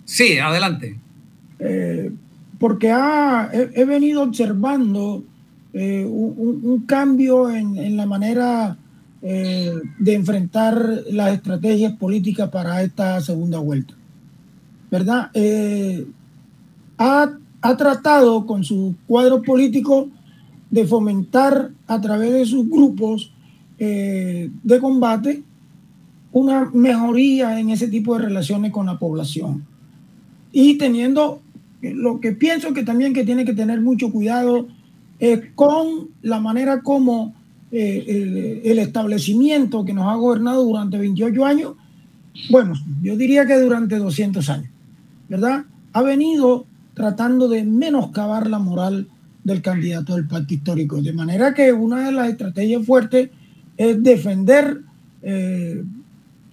Sí, 0.05 0.37
adelante. 0.37 0.97
Eh, 1.59 2.11
porque 2.59 2.91
ha, 2.91 3.49
he, 3.53 3.85
venido 3.85 4.23
observando 4.23 5.23
eh, 5.73 6.05
un, 6.05 6.83
cambio 6.87 7.49
en, 7.49 7.77
en 7.77 7.95
la 7.95 8.05
manera 8.05 8.77
eh, 9.25 9.71
de 9.99 10.15
enfrentar 10.15 10.75
las 11.09 11.35
estrategias 11.35 11.93
políticas 11.93 12.49
para 12.49 12.83
esta 12.83 13.21
segunda 13.21 13.57
vuelta. 13.57 13.93
¿Verdad? 14.91 15.31
Eh, 15.33 16.05
ha, 16.97 17.31
tratado 17.77 18.45
con 18.45 18.65
su 18.65 18.95
cuadro 19.07 19.41
político 19.41 20.09
de 20.73 20.87
fomentar 20.87 21.69
a 21.85 22.01
través 22.01 22.33
de 22.33 22.45
sus 22.47 22.67
grupos 22.67 23.31
eh, 23.77 24.49
de 24.63 24.79
combate 24.79 25.43
una 26.31 26.71
mejoría 26.73 27.59
en 27.59 27.69
ese 27.69 27.87
tipo 27.89 28.17
de 28.17 28.25
relaciones 28.25 28.71
con 28.71 28.87
la 28.87 28.97
población. 28.97 29.63
Y 30.51 30.79
teniendo 30.79 31.41
lo 31.83 32.19
que 32.19 32.31
pienso 32.31 32.73
que 32.73 32.81
también 32.81 33.13
que 33.13 33.23
tiene 33.23 33.45
que 33.45 33.53
tener 33.53 33.81
mucho 33.81 34.11
cuidado 34.11 34.67
con 35.53 36.09
la 36.23 36.39
manera 36.39 36.81
como 36.81 37.35
eh, 37.71 38.61
el, 38.65 38.79
establecimiento 38.79 39.85
que 39.85 39.93
nos 39.93 40.07
ha 40.07 40.15
gobernado 40.15 40.63
durante 40.63 40.97
28 40.97 41.45
años, 41.45 41.73
bueno, 42.49 42.73
yo 43.03 43.15
diría 43.15 43.45
que 43.45 43.59
durante 43.59 43.97
200 43.97 44.49
años, 44.49 44.69
¿verdad? 45.29 45.65
Ha 45.93 46.01
venido 46.01 46.65
tratando 46.95 47.47
de 47.47 47.63
menoscabar 47.63 48.49
la 48.49 48.57
moral 48.57 49.07
del 49.43 49.61
candidato 49.61 50.15
del 50.15 50.27
pacto 50.27 50.53
histórico. 50.53 51.01
De 51.01 51.13
manera 51.13 51.53
que 51.53 51.71
una 51.73 52.05
de 52.05 52.11
las 52.11 52.29
estrategias 52.29 52.85
fuertes 52.85 53.29
es 53.77 54.01
defender, 54.01 54.81
eh, 55.21 55.83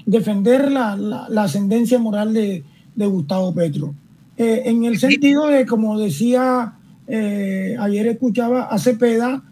defender 0.07 0.71
la, 0.71 1.27
ascendencia 1.37 1.99
moral 1.99 2.35
de, 2.35 2.65
Gustavo 2.97 3.55
Petro. 3.55 3.95
Eh, 4.37 4.63
en 4.67 4.85
el 4.85 4.99
sentido 4.99 5.47
de, 5.47 5.65
como 5.65 5.99
decía, 5.99 6.75
ayer 7.09 8.07
escuchaba 8.07 8.65
a 8.65 8.79
Cepeda, 8.79 9.43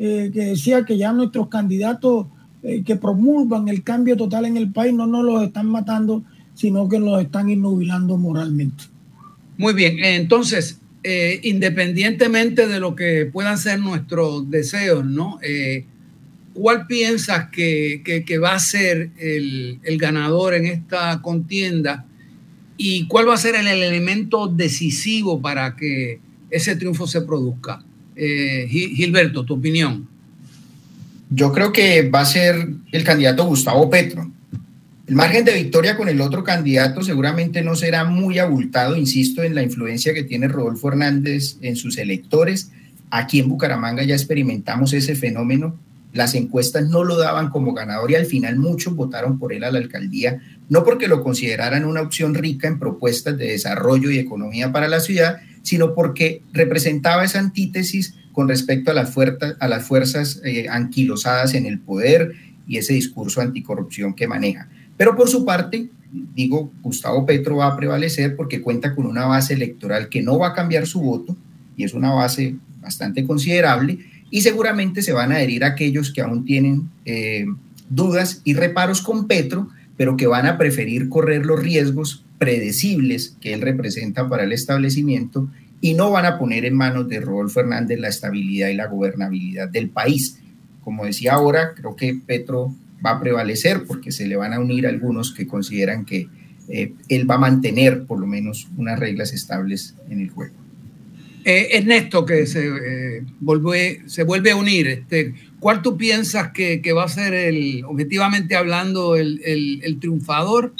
eh, 0.00 0.30
que 0.32 0.44
decía 0.44 0.84
que 0.84 0.96
ya 0.96 1.12
nuestros 1.12 1.48
candidatos 1.48 2.26
eh, 2.62 2.84
que 2.84 2.94
promulgan 2.94 3.68
el 3.68 3.82
cambio 3.82 4.16
total 4.16 4.44
en 4.44 4.56
el 4.56 4.70
país 4.70 4.94
no 4.94 5.08
nos 5.08 5.24
los 5.24 5.42
están 5.42 5.66
matando, 5.66 6.22
sino 6.54 6.88
que 6.88 7.00
los 7.00 7.20
están 7.20 7.50
innubilando 7.50 8.16
moralmente. 8.16 8.84
Muy 9.56 9.74
bien, 9.74 9.98
entonces, 9.98 10.80
eh, 11.02 11.40
independientemente 11.42 12.66
de 12.66 12.80
lo 12.80 12.96
que 12.96 13.26
puedan 13.26 13.58
ser 13.58 13.78
nuestros 13.80 14.50
deseos, 14.50 15.04
¿no? 15.04 15.38
¿Cuál 16.54 16.86
piensas 16.86 17.50
que, 17.50 18.40
va 18.42 18.54
a 18.54 18.58
ser 18.58 19.10
el, 19.18 19.78
el 19.82 19.98
ganador 19.98 20.54
en 20.54 20.66
esta 20.66 21.22
contienda? 21.22 22.04
¿Y 22.76 23.06
cuál 23.06 23.28
va 23.28 23.34
a 23.34 23.38
ser 23.38 23.56
el 23.56 23.66
elemento 23.66 24.46
decisivo 24.46 25.40
para 25.40 25.74
que 25.76 26.20
ese 26.50 26.76
triunfo 26.76 27.06
se 27.06 27.20
produzca? 27.22 27.84
Eh, 28.14 28.66
Gilberto, 28.68 29.44
tu 29.44 29.54
opinión. 29.54 30.08
Yo 31.30 31.52
creo 31.52 31.72
que 31.72 32.08
va 32.08 32.20
a 32.20 32.24
ser 32.24 32.68
el 32.90 33.04
candidato 33.04 33.44
Gustavo 33.44 33.88
Petro. 33.88 34.30
El 35.08 35.14
margen 35.14 35.46
de 35.46 35.54
victoria 35.54 35.96
con 35.96 36.10
el 36.10 36.20
otro 36.20 36.44
candidato 36.44 37.02
seguramente 37.02 37.62
no 37.62 37.74
será 37.74 38.04
muy 38.04 38.38
abultado, 38.38 38.94
insisto, 38.94 39.42
en 39.42 39.54
la 39.54 39.62
influencia 39.62 40.12
que 40.12 40.22
tiene 40.22 40.48
Rodolfo 40.48 40.88
Hernández 40.88 41.56
en 41.62 41.76
sus 41.76 41.96
electores. 41.96 42.72
Aquí 43.08 43.40
en 43.40 43.48
Bucaramanga 43.48 44.02
ya 44.02 44.14
experimentamos 44.14 44.92
ese 44.92 45.14
fenómeno. 45.14 45.78
Las 46.12 46.34
encuestas 46.34 46.90
no 46.90 47.04
lo 47.04 47.16
daban 47.16 47.48
como 47.48 47.72
ganador 47.72 48.10
y 48.10 48.16
al 48.16 48.26
final 48.26 48.58
muchos 48.58 48.94
votaron 48.94 49.38
por 49.38 49.54
él 49.54 49.64
a 49.64 49.70
la 49.70 49.78
alcaldía, 49.78 50.42
no 50.68 50.84
porque 50.84 51.08
lo 51.08 51.22
consideraran 51.22 51.86
una 51.86 52.02
opción 52.02 52.34
rica 52.34 52.68
en 52.68 52.78
propuestas 52.78 53.38
de 53.38 53.46
desarrollo 53.46 54.10
y 54.10 54.18
economía 54.18 54.72
para 54.72 54.88
la 54.88 55.00
ciudad, 55.00 55.40
sino 55.62 55.94
porque 55.94 56.42
representaba 56.52 57.24
esa 57.24 57.38
antítesis 57.38 58.14
con 58.32 58.46
respecto 58.46 58.90
a 58.90 58.94
las, 58.94 59.08
fuerzas, 59.08 59.56
a 59.58 59.68
las 59.68 59.86
fuerzas 59.86 60.42
eh, 60.44 60.66
anquilosadas 60.68 61.54
en 61.54 61.64
el 61.64 61.78
poder 61.78 62.34
y 62.66 62.76
ese 62.76 62.92
discurso 62.92 63.40
anticorrupción 63.40 64.12
que 64.12 64.28
maneja. 64.28 64.68
Pero 64.98 65.16
por 65.16 65.30
su 65.30 65.46
parte, 65.46 65.88
digo, 66.34 66.70
Gustavo 66.82 67.24
Petro 67.24 67.56
va 67.56 67.68
a 67.68 67.76
prevalecer 67.76 68.36
porque 68.36 68.60
cuenta 68.60 68.94
con 68.94 69.06
una 69.06 69.24
base 69.24 69.54
electoral 69.54 70.10
que 70.10 70.20
no 70.20 70.38
va 70.38 70.48
a 70.48 70.54
cambiar 70.54 70.86
su 70.86 71.00
voto 71.00 71.34
y 71.76 71.84
es 71.84 71.94
una 71.94 72.12
base 72.12 72.56
bastante 72.82 73.24
considerable 73.24 73.98
y 74.30 74.42
seguramente 74.42 75.00
se 75.00 75.12
van 75.12 75.32
a 75.32 75.36
adherir 75.36 75.64
a 75.64 75.68
aquellos 75.68 76.12
que 76.12 76.20
aún 76.20 76.44
tienen 76.44 76.90
eh, 77.04 77.46
dudas 77.88 78.42
y 78.44 78.54
reparos 78.54 79.00
con 79.00 79.26
Petro, 79.26 79.68
pero 79.96 80.16
que 80.16 80.26
van 80.26 80.46
a 80.46 80.58
preferir 80.58 81.08
correr 81.08 81.46
los 81.46 81.60
riesgos 81.60 82.24
predecibles 82.38 83.36
que 83.40 83.54
él 83.54 83.60
representa 83.60 84.28
para 84.28 84.44
el 84.44 84.52
establecimiento 84.52 85.48
y 85.80 85.94
no 85.94 86.10
van 86.10 86.26
a 86.26 86.38
poner 86.38 86.64
en 86.64 86.74
manos 86.74 87.08
de 87.08 87.20
Rodolfo 87.20 87.60
Fernández 87.60 88.00
la 88.00 88.08
estabilidad 88.08 88.68
y 88.68 88.74
la 88.74 88.88
gobernabilidad 88.88 89.68
del 89.68 89.90
país. 89.90 90.38
Como 90.82 91.04
decía 91.04 91.34
ahora, 91.34 91.74
creo 91.74 91.94
que 91.94 92.20
Petro 92.26 92.74
va 93.04 93.12
a 93.12 93.20
prevalecer 93.20 93.84
porque 93.86 94.12
se 94.12 94.26
le 94.26 94.36
van 94.36 94.52
a 94.52 94.60
unir 94.60 94.86
algunos 94.86 95.32
que 95.32 95.46
consideran 95.46 96.04
que 96.04 96.28
eh, 96.68 96.92
él 97.08 97.30
va 97.30 97.36
a 97.36 97.38
mantener 97.38 98.04
por 98.04 98.20
lo 98.20 98.26
menos 98.26 98.68
unas 98.76 98.98
reglas 98.98 99.32
estables 99.32 99.94
en 100.10 100.20
el 100.20 100.30
juego. 100.30 100.54
Eh, 101.44 101.78
Ernesto, 101.78 102.26
que 102.26 102.46
se, 102.46 103.22
vuelve, 103.40 104.02
se 104.06 104.24
vuelve 104.24 104.50
a 104.50 104.56
unir, 104.56 104.86
este, 104.88 105.34
¿cuál 105.60 105.80
tú 105.80 105.96
piensas 105.96 106.52
que, 106.52 106.82
va 106.94 107.04
a 107.04 107.08
ser, 107.08 107.32
el, 107.32 107.84
objetivamente 107.86 108.54
hablando, 108.54 109.16
el, 109.16 109.96
triunfador 110.00 110.74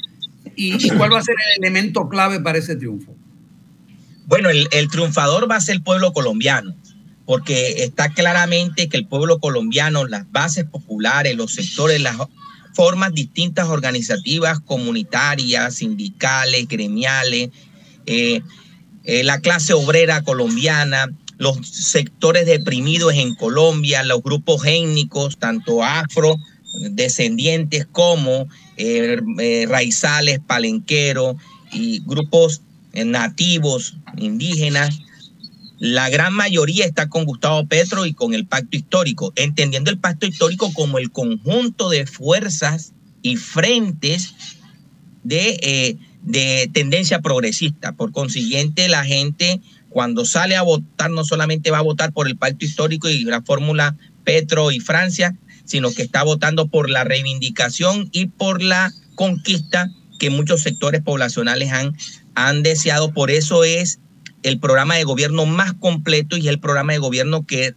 y, 0.56 0.88
cuál 0.90 1.12
va 1.12 1.20
a 1.20 1.22
ser 1.22 1.36
el 1.56 1.64
elemento 1.64 2.08
clave 2.08 2.40
para 2.40 2.58
ese 2.58 2.76
triunfo? 2.76 3.14
Bueno, 4.26 4.50
el, 4.50 4.68
el 4.72 4.88
triunfador 4.88 5.50
va 5.50 5.56
a 5.56 5.60
ser 5.60 5.76
el 5.76 5.82
pueblo 5.82 6.12
colombiano 6.12 6.74
porque 7.28 7.84
está 7.84 8.08
claramente 8.14 8.88
que 8.88 8.96
el 8.96 9.06
pueblo 9.06 9.38
colombiano, 9.38 10.06
las 10.06 10.32
bases 10.32 10.64
populares, 10.64 11.36
los 11.36 11.52
sectores, 11.52 12.00
las 12.00 12.16
formas 12.72 13.12
distintas 13.12 13.68
organizativas, 13.68 14.60
comunitarias, 14.60 15.74
sindicales, 15.74 16.66
gremiales, 16.68 17.50
eh, 18.06 18.40
eh, 19.04 19.24
la 19.24 19.40
clase 19.40 19.74
obrera 19.74 20.22
colombiana, 20.22 21.10
los 21.36 21.58
sectores 21.68 22.46
deprimidos 22.46 23.12
en 23.12 23.34
Colombia, 23.34 24.02
los 24.04 24.22
grupos 24.22 24.64
étnicos, 24.64 25.36
tanto 25.36 25.84
afro, 25.84 26.34
descendientes 26.92 27.86
como 27.92 28.48
eh, 28.78 29.66
raizales, 29.68 30.40
palenqueros 30.40 31.36
y 31.72 32.00
grupos 32.06 32.62
nativos, 32.94 33.98
indígenas, 34.16 35.02
la 35.78 36.10
gran 36.10 36.32
mayoría 36.34 36.84
está 36.84 37.08
con 37.08 37.24
Gustavo 37.24 37.66
Petro 37.66 38.04
y 38.04 38.12
con 38.12 38.34
el 38.34 38.46
pacto 38.46 38.76
histórico, 38.76 39.32
entendiendo 39.36 39.90
el 39.90 39.98
pacto 39.98 40.26
histórico 40.26 40.72
como 40.72 40.98
el 40.98 41.10
conjunto 41.10 41.88
de 41.88 42.06
fuerzas 42.06 42.92
y 43.22 43.36
frentes 43.36 44.34
de, 45.22 45.58
eh, 45.62 45.96
de 46.22 46.68
tendencia 46.72 47.20
progresista. 47.20 47.92
Por 47.92 48.10
consiguiente, 48.10 48.88
la 48.88 49.04
gente 49.04 49.60
cuando 49.88 50.24
sale 50.24 50.56
a 50.56 50.62
votar 50.62 51.10
no 51.10 51.24
solamente 51.24 51.70
va 51.70 51.78
a 51.78 51.82
votar 51.82 52.12
por 52.12 52.26
el 52.26 52.36
pacto 52.36 52.64
histórico 52.64 53.08
y 53.08 53.24
la 53.24 53.42
fórmula 53.42 53.96
Petro 54.24 54.72
y 54.72 54.80
Francia, 54.80 55.36
sino 55.64 55.92
que 55.92 56.02
está 56.02 56.24
votando 56.24 56.66
por 56.66 56.90
la 56.90 57.04
reivindicación 57.04 58.08
y 58.12 58.26
por 58.26 58.62
la 58.62 58.92
conquista 59.14 59.90
que 60.18 60.30
muchos 60.30 60.62
sectores 60.62 61.02
poblacionales 61.02 61.70
han, 61.70 61.96
han 62.34 62.62
deseado. 62.62 63.12
Por 63.12 63.30
eso 63.30 63.64
es 63.64 64.00
el 64.42 64.58
programa 64.58 64.96
de 64.96 65.04
gobierno 65.04 65.46
más 65.46 65.74
completo 65.74 66.36
y 66.36 66.42
es 66.42 66.46
el 66.46 66.60
programa 66.60 66.92
de 66.92 66.98
gobierno 66.98 67.46
que, 67.46 67.74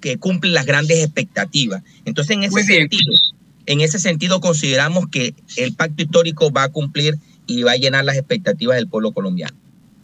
que 0.00 0.18
cumple 0.18 0.50
las 0.50 0.66
grandes 0.66 1.02
expectativas. 1.02 1.82
Entonces, 2.04 2.36
en 2.36 2.44
ese 2.44 2.62
sentido, 2.62 3.14
en 3.66 3.80
ese 3.80 3.98
sentido 3.98 4.40
consideramos 4.40 5.08
que 5.08 5.34
el 5.56 5.74
pacto 5.74 6.02
histórico 6.02 6.50
va 6.52 6.64
a 6.64 6.68
cumplir 6.68 7.18
y 7.46 7.62
va 7.62 7.72
a 7.72 7.76
llenar 7.76 8.04
las 8.04 8.16
expectativas 8.16 8.76
del 8.76 8.88
pueblo 8.88 9.12
colombiano. 9.12 9.56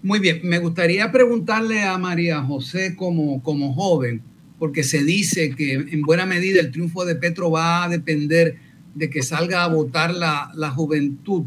Muy 0.03 0.19
bien, 0.19 0.41
me 0.43 0.59
gustaría 0.59 1.13
preguntarle 1.13 1.83
a 1.83 1.97
María 1.97 2.43
José 2.43 2.97
como, 2.97 3.41
como 3.43 3.73
joven, 3.73 4.21
porque 4.59 4.83
se 4.83 5.05
dice 5.05 5.55
que 5.55 5.75
en 5.75 6.03
buena 6.03 6.27
medida 6.27 6.61
el 6.61 6.73
triunfo 6.73 7.05
de 7.05 7.15
Petro 7.15 7.51
va 7.51 7.85
a 7.85 7.89
depender 7.89 8.57
de 8.95 9.11
que 9.11 9.23
salga 9.23 9.63
a 9.63 9.69
votar 9.69 10.13
la, 10.13 10.51
la 10.55 10.71
juventud. 10.71 11.45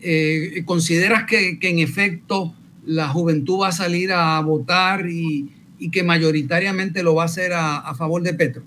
Eh, 0.00 0.62
¿Consideras 0.64 1.24
que, 1.24 1.58
que 1.58 1.68
en 1.68 1.80
efecto 1.80 2.54
la 2.88 3.08
juventud 3.08 3.60
va 3.60 3.68
a 3.68 3.72
salir 3.72 4.10
a 4.12 4.40
votar 4.40 5.06
y, 5.08 5.50
que 5.92 6.02
mayoritariamente 6.02 7.02
lo 7.02 7.14
va 7.14 7.22
a 7.22 7.26
hacer 7.26 7.52
a, 7.54 7.94
favor 7.94 8.22
de 8.22 8.34
Petro? 8.34 8.62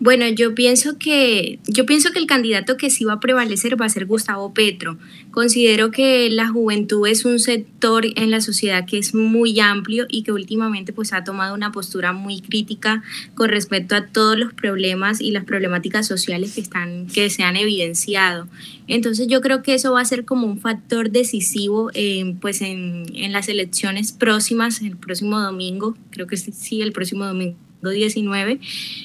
Bueno, 0.00 0.28
yo 0.28 0.54
pienso 0.54 0.96
que 0.96 1.58
yo 1.66 1.84
pienso 1.84 2.12
que 2.12 2.20
el 2.20 2.26
candidato 2.26 2.76
que 2.76 2.88
sí 2.88 3.04
va 3.04 3.14
a 3.14 3.20
prevalecer 3.20 3.80
va 3.80 3.86
a 3.86 3.88
ser 3.88 4.06
Gustavo 4.06 4.54
Petro. 4.54 4.96
Considero 5.32 5.90
que 5.90 6.30
la 6.30 6.46
juventud 6.48 7.08
es 7.08 7.24
un 7.24 7.40
sector 7.40 8.06
en 8.14 8.30
la 8.30 8.40
sociedad 8.40 8.86
que 8.86 8.98
es 8.98 9.12
muy 9.12 9.58
amplio 9.58 10.06
y 10.08 10.22
que 10.22 10.30
últimamente 10.30 10.92
pues 10.92 11.12
ha 11.12 11.24
tomado 11.24 11.52
una 11.52 11.72
postura 11.72 12.12
muy 12.12 12.40
crítica 12.40 13.02
con 13.34 13.48
respecto 13.48 13.96
a 13.96 14.06
todos 14.06 14.38
los 14.38 14.52
problemas 14.52 15.20
y 15.20 15.32
las 15.32 15.44
problemáticas 15.44 16.06
sociales 16.06 16.54
que 16.54 16.60
están 16.60 17.08
que 17.08 17.28
se 17.28 17.42
han 17.42 17.56
evidenciado. 17.56 18.46
Entonces 18.86 19.26
yo 19.26 19.40
creo 19.40 19.64
que 19.64 19.74
eso 19.74 19.92
va 19.92 20.00
a 20.00 20.04
ser 20.04 20.24
como 20.24 20.46
un 20.46 20.60
factor 20.60 21.10
decisivo 21.10 21.90
eh, 21.94 22.36
pues 22.40 22.60
en, 22.62 23.06
en 23.14 23.32
las 23.32 23.48
elecciones 23.48 24.12
próximas, 24.12 24.80
el 24.80 24.96
próximo 24.96 25.40
domingo, 25.40 25.96
creo 26.10 26.28
que 26.28 26.36
sí, 26.36 26.82
el 26.82 26.92
próximo 26.92 27.26
domingo 27.26 27.56
19, 27.82 28.60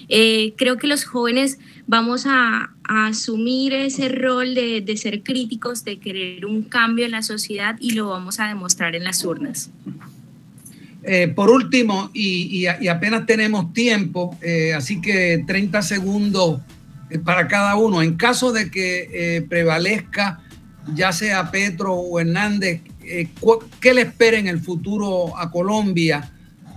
eh, 0.09 0.53
creo 0.57 0.77
que 0.77 0.87
los 0.87 1.05
jóvenes 1.05 1.59
vamos 1.87 2.25
a, 2.27 2.69
asumir 2.85 3.73
ese 3.73 4.09
rol 4.09 4.55
de, 4.55 4.97
ser 4.97 5.23
críticos, 5.23 5.85
de 5.85 5.99
querer 5.99 6.45
un 6.45 6.63
cambio 6.63 7.05
en 7.05 7.11
la 7.11 7.21
sociedad 7.21 7.77
y 7.79 7.91
lo 7.91 8.09
vamos 8.09 8.41
a 8.41 8.47
demostrar 8.49 8.93
en 8.93 9.05
las 9.05 9.23
urnas. 9.23 9.71
Eh, 11.03 11.29
por 11.29 11.49
último, 11.49 12.11
y, 12.13 12.65
apenas 12.65 13.25
tenemos 13.25 13.71
tiempo, 13.71 14.37
eh, 14.41 14.73
así 14.73 14.99
que 14.99 15.45
30 15.47 15.81
segundos 15.81 16.59
para 17.23 17.47
cada 17.47 17.77
uno. 17.77 18.01
En 18.01 18.15
caso 18.15 18.51
de 18.51 18.69
que 18.69 19.45
prevalezca 19.47 20.41
ya 20.93 21.13
sea 21.13 21.49
Petro 21.49 21.93
o 21.93 22.19
Hernández, 22.19 22.81
¿qué 23.79 23.93
le 23.93 24.01
espera 24.01 24.37
en 24.37 24.47
el 24.47 24.59
futuro 24.59 25.37
a 25.37 25.49
Colombia? 25.49 26.32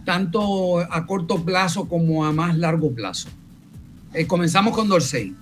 Tanto 0.07 0.79
a 0.79 1.05
corto 1.05 1.45
plazo 1.45 1.87
como 1.87 2.25
a 2.25 2.33
más 2.33 2.57
largo 2.57 2.91
plazo. 2.93 3.29
Eh, 4.15 4.27
comenzamos 4.27 4.75
con 4.75 4.89
Dorsey. 4.89 5.35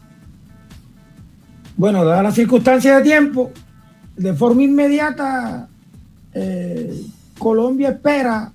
Bueno, 1.76 2.04
dadas 2.04 2.24
las 2.24 2.34
circunstancias 2.34 2.96
de 2.96 3.02
tiempo, 3.02 3.52
de 4.16 4.32
forma 4.32 4.62
inmediata, 4.62 5.68
eh, 6.32 7.04
Colombia 7.38 7.90
espera 7.90 8.50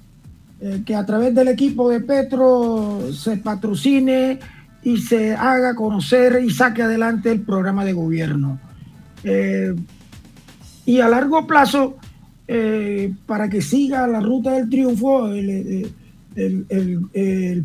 eh, 0.59 0.81
que 0.85 0.95
a 0.95 1.05
través 1.05 1.35
del 1.35 1.49
equipo 1.49 1.89
de 1.89 1.99
Petro 1.99 3.13
se 3.13 3.37
patrocine 3.37 4.39
y 4.81 4.97
se 4.97 5.35
haga 5.35 5.75
conocer 5.75 6.41
y 6.43 6.49
saque 6.49 6.81
adelante 6.81 7.31
el 7.31 7.41
programa 7.41 7.85
de 7.85 7.93
gobierno. 7.93 8.59
y 10.85 11.01
a 11.01 11.07
largo 11.07 11.45
plazo, 11.45 11.97
para 13.27 13.47
que 13.47 13.61
siga 13.61 14.07
la 14.07 14.21
ruta 14.21 14.53
del 14.53 14.69
triunfo, 14.69 15.29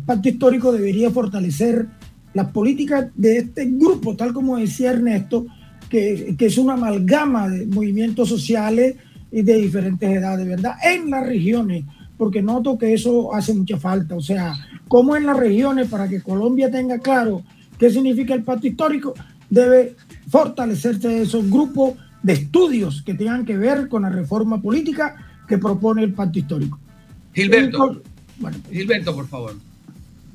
pacto 0.05 0.29
histórico 0.29 0.71
debería 0.71 1.11
fortalecer 1.11 1.87
las 2.33 2.51
políticas 2.51 3.07
de 3.15 3.37
este 3.37 3.65
grupo, 3.65 4.15
tal 4.15 4.33
como 4.33 4.57
decía 4.57 4.91
Ernesto, 4.91 5.45
que, 5.89 6.35
es 6.37 6.57
una 6.57 6.73
amalgama 6.73 7.47
de 7.49 7.65
movimientos 7.65 8.27
sociales 8.27 8.95
y 9.31 9.41
de 9.41 9.55
diferentes 9.55 10.09
edades, 10.09 10.45
¿verdad? 10.47 10.75
En 10.83 11.09
las 11.09 11.25
regiones, 11.25 11.85
porque 12.17 12.41
noto 12.41 12.77
que 12.77 12.93
eso 12.93 13.33
hace 13.33 13.53
mucha 13.53 13.77
falta. 13.77 14.15
O 14.15 14.21
sea, 14.21 14.53
como 14.87 15.15
en 15.15 15.25
las 15.25 15.37
regiones, 15.37 15.87
para 15.87 16.09
que 16.09 16.21
Colombia 16.21 16.69
tenga 16.69 16.99
claro 16.99 17.43
qué 17.79 17.89
significa 17.89 18.33
el 18.33 18.43
pacto 18.43 18.67
histórico, 18.67 19.13
debe 19.49 19.95
fortalecerse 20.29 21.21
esos 21.21 21.49
grupos 21.49 21.93
de 22.21 22.33
estudios 22.33 23.01
que 23.01 23.13
tengan 23.13 23.45
que 23.45 23.57
ver 23.57 23.87
con 23.87 24.01
la 24.01 24.09
reforma 24.09 24.61
política 24.61 25.15
que 25.47 25.57
propone 25.57 26.03
el 26.03 26.13
pacto 26.13 26.39
histórico. 26.39 26.79
Gilberto. 27.33 28.01
Bueno, 28.37 28.57
Gilberto, 28.71 29.15
por 29.15 29.27
favor. 29.27 29.55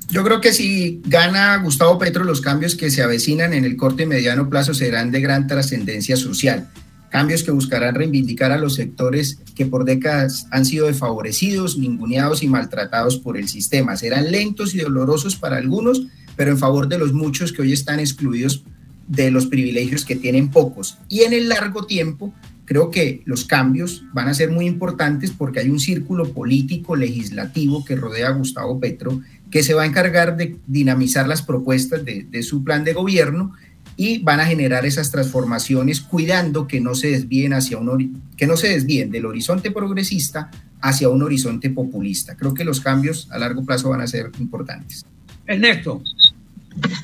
Yo 0.09 0.23
creo 0.23 0.41
que 0.41 0.51
si 0.51 1.01
gana 1.05 1.55
Gustavo 1.57 1.97
Petro, 1.97 2.25
los 2.25 2.41
cambios 2.41 2.75
que 2.75 2.91
se 2.91 3.01
avecinan 3.01 3.53
en 3.53 3.63
el 3.63 3.77
corto 3.77 4.03
y 4.03 4.05
mediano 4.05 4.49
plazo 4.49 4.73
serán 4.73 5.11
de 5.11 5.21
gran 5.21 5.47
trascendencia 5.47 6.17
social. 6.17 6.69
Cambios 7.09 7.43
que 7.43 7.51
buscarán 7.51 7.95
reivindicar 7.95 8.51
a 8.51 8.57
los 8.57 8.75
sectores 8.75 9.39
que 9.55 9.65
por 9.65 9.85
décadas 9.85 10.47
han 10.51 10.65
sido 10.65 10.87
desfavorecidos, 10.87 11.77
ninguneados 11.77 12.43
y 12.43 12.47
maltratados 12.47 13.17
por 13.17 13.37
el 13.37 13.47
sistema. 13.47 13.95
Serán 13.95 14.31
lentos 14.31 14.75
y 14.75 14.79
dolorosos 14.79 15.37
para 15.37 15.57
algunos, 15.57 16.03
pero 16.35 16.51
en 16.51 16.57
favor 16.57 16.87
de 16.87 16.97
los 16.97 17.13
muchos 17.13 17.53
que 17.53 17.61
hoy 17.61 17.71
están 17.71 17.99
excluidos 17.99 18.63
de 19.07 19.29
los 19.29 19.47
privilegios 19.47 20.05
que 20.05 20.15
tienen 20.15 20.49
pocos. 20.49 20.97
Y 21.09 21.21
en 21.21 21.33
el 21.33 21.49
largo 21.49 21.85
tiempo 21.85 22.33
Creo 22.71 22.89
que 22.89 23.21
los 23.25 23.43
cambios 23.43 24.05
van 24.13 24.29
a 24.29 24.33
ser 24.33 24.49
muy 24.49 24.65
importantes 24.65 25.31
porque 25.31 25.59
hay 25.59 25.69
un 25.69 25.81
círculo 25.81 26.31
político 26.31 26.95
legislativo 26.95 27.83
que 27.83 27.97
rodea 27.97 28.29
a 28.29 28.31
Gustavo 28.31 28.79
Petro 28.79 29.19
que 29.49 29.61
se 29.61 29.73
va 29.73 29.83
a 29.83 29.85
encargar 29.85 30.37
de 30.37 30.55
dinamizar 30.67 31.27
las 31.27 31.41
propuestas 31.41 32.05
de, 32.05 32.43
su 32.43 32.63
plan 32.63 32.85
de 32.85 32.93
gobierno 32.93 33.51
y 33.97 34.19
van 34.19 34.39
a 34.39 34.45
generar 34.45 34.85
esas 34.85 35.11
transformaciones 35.11 35.99
cuidando 35.99 36.65
que 36.65 36.79
no 36.79 36.95
se 36.95 37.11
desvíen 37.11 37.51
hacia 37.51 37.77
un 37.77 38.21
que 38.37 38.47
no 38.47 38.55
se 38.55 38.69
desvíen 38.69 39.11
del 39.11 39.25
horizonte 39.25 39.71
progresista 39.71 40.49
hacia 40.79 41.09
un 41.09 41.23
horizonte 41.23 41.71
populista. 41.71 42.37
Creo 42.37 42.53
que 42.53 42.63
los 42.63 42.79
cambios 42.79 43.27
a 43.31 43.37
largo 43.37 43.65
plazo 43.65 43.89
van 43.89 43.99
a 43.99 44.07
ser 44.07 44.31
importantes. 44.39 45.05
Ernesto. 45.45 46.01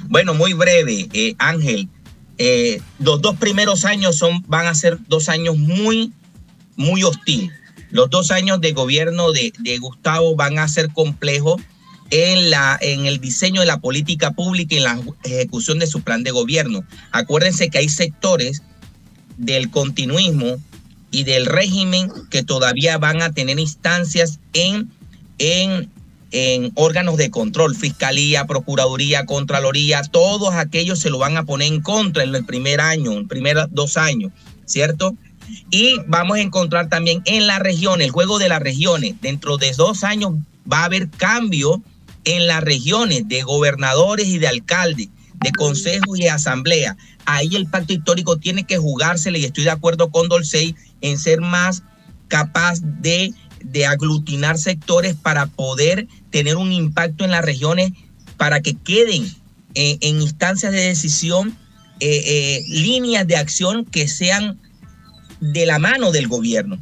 Bueno, 0.07 0.33
muy 0.33 0.53
breve, 0.53 1.09
eh, 1.11 1.35
Ángel. 1.37 1.89
Eh, 2.37 2.81
los 2.99 3.21
dos 3.21 3.37
primeros 3.37 3.85
años 3.85 4.17
son, 4.17 4.43
van 4.47 4.67
a 4.67 4.75
ser 4.75 4.97
dos 5.07 5.29
años 5.29 5.57
muy, 5.57 6.11
muy 6.75 7.03
hostiles. 7.03 7.51
Los 7.89 8.09
dos 8.09 8.31
años 8.31 8.61
de 8.61 8.73
gobierno 8.73 9.31
de, 9.31 9.51
Gustavo 9.79 10.35
van 10.35 10.59
a 10.59 10.67
ser 10.67 10.91
complejos 10.91 11.61
en, 12.09 12.49
la, 12.49 12.77
en 12.81 13.05
el 13.05 13.19
diseño 13.19 13.61
de 13.61 13.67
la 13.67 13.79
política 13.79 14.31
pública 14.31 14.75
y 14.75 14.77
en 14.79 14.83
la 14.83 14.99
ejecución 15.23 15.79
de 15.79 15.87
su 15.87 16.01
plan 16.01 16.23
de 16.23 16.31
gobierno. 16.31 16.83
Acuérdense 17.11 17.69
que 17.69 17.79
hay 17.79 17.89
sectores 17.89 18.61
del 19.37 19.69
continuismo 19.69 20.57
y 21.11 21.23
del 21.23 21.45
régimen 21.45 22.11
que 22.29 22.43
todavía 22.43 22.97
van 22.97 23.21
a 23.21 23.31
tener 23.31 23.59
instancias 23.59 24.39
en, 24.53 24.91
en, 25.37 25.89
en 26.37 26.71
órganos 26.75 27.17
de 27.17 27.31
control, 27.31 27.75
fiscalía, 27.75 28.45
procuraduría, 28.45 29.25
contraloría, 29.25 30.03
todos 30.03 30.53
aquellos 30.53 30.99
se 30.99 31.09
lo 31.09 31.17
van 31.17 31.35
a 31.35 31.45
poner 31.45 31.73
en 31.73 31.81
contra 31.81 32.23
en 32.23 32.35
el 32.35 32.45
primer 32.45 32.79
año, 32.79 33.13
en 33.13 33.27
primeros 33.27 33.67
dos 33.71 33.97
años, 33.97 34.31
¿cierto? 34.65 35.15
Y 35.71 35.95
vamos 36.05 36.37
a 36.37 36.41
encontrar 36.41 36.89
también 36.89 37.23
en 37.25 37.47
la 37.47 37.57
región, 37.57 38.01
el 38.01 38.11
juego 38.11 38.37
de 38.37 38.49
las 38.49 38.61
regiones. 38.61 39.15
Dentro 39.19 39.57
de 39.57 39.71
dos 39.71 40.03
años 40.03 40.33
va 40.71 40.81
a 40.81 40.85
haber 40.85 41.09
cambio 41.09 41.81
en 42.23 42.45
las 42.45 42.63
regiones 42.63 43.27
de 43.27 43.41
gobernadores 43.41 44.27
y 44.27 44.37
de 44.37 44.47
alcaldes, 44.47 45.09
de 45.39 45.51
consejos 45.53 46.19
y 46.19 46.27
asamblea. 46.27 46.97
Ahí 47.25 47.55
el 47.55 47.67
pacto 47.67 47.93
histórico 47.93 48.37
tiene 48.37 48.65
que 48.65 48.77
jugársele 48.77 49.39
y 49.39 49.45
estoy 49.45 49.63
de 49.63 49.71
acuerdo 49.71 50.11
con 50.11 50.29
Dolcey 50.29 50.75
en 51.01 51.17
ser 51.17 51.41
más 51.41 51.83
capaz 52.27 52.79
de, 52.81 53.33
de 53.63 53.85
aglutinar 53.85 54.57
sectores 54.57 55.15
para 55.15 55.47
poder 55.47 56.07
tener 56.29 56.57
un 56.57 56.71
impacto 56.71 57.25
en 57.25 57.31
las 57.31 57.43
regiones 57.43 57.91
para 58.37 58.61
que 58.61 58.75
queden 58.75 59.25
eh, 59.75 59.97
en 60.01 60.21
instancias 60.21 60.71
de 60.71 60.81
decisión 60.81 61.57
eh, 61.99 62.23
eh, 62.25 62.63
líneas 62.67 63.25
de 63.27 63.37
acción 63.37 63.85
que 63.85 64.07
sean 64.07 64.59
de 65.39 65.65
la 65.65 65.79
mano 65.79 66.11
del 66.11 66.27
gobierno. 66.27 66.77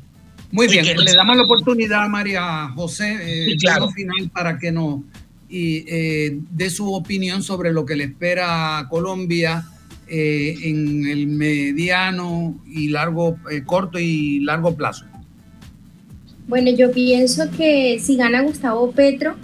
Muy 0.51 0.67
bien, 0.67 0.85
le 0.85 1.13
damos 1.13 1.35
la 1.35 1.43
oportunidad 1.43 2.03
a 2.03 2.07
María 2.07 2.69
José 2.75 3.17
eh, 3.51 3.57
claro. 3.57 3.89
final 3.89 4.29
para 4.31 4.57
que 4.57 4.71
nos 4.71 5.01
eh, 5.49 6.39
dé 6.51 6.69
su 6.69 6.93
opinión 6.93 7.43
sobre 7.43 7.71
lo 7.71 7.85
que 7.85 7.95
le 7.95 8.05
espera 8.05 8.79
a 8.79 8.89
Colombia 8.89 9.65
eh, 10.07 10.55
en 10.63 11.07
el 11.07 11.27
mediano 11.27 12.55
y 12.67 12.89
largo, 12.89 13.37
eh, 13.51 13.63
corto 13.63 13.99
y 13.99 14.39
largo 14.41 14.75
plazo. 14.75 15.05
Bueno, 16.47 16.69
yo 16.71 16.91
pienso 16.91 17.49
que 17.57 17.99
si 17.99 18.17
gana 18.17 18.41
Gustavo 18.41 18.91
Petro, 18.91 19.35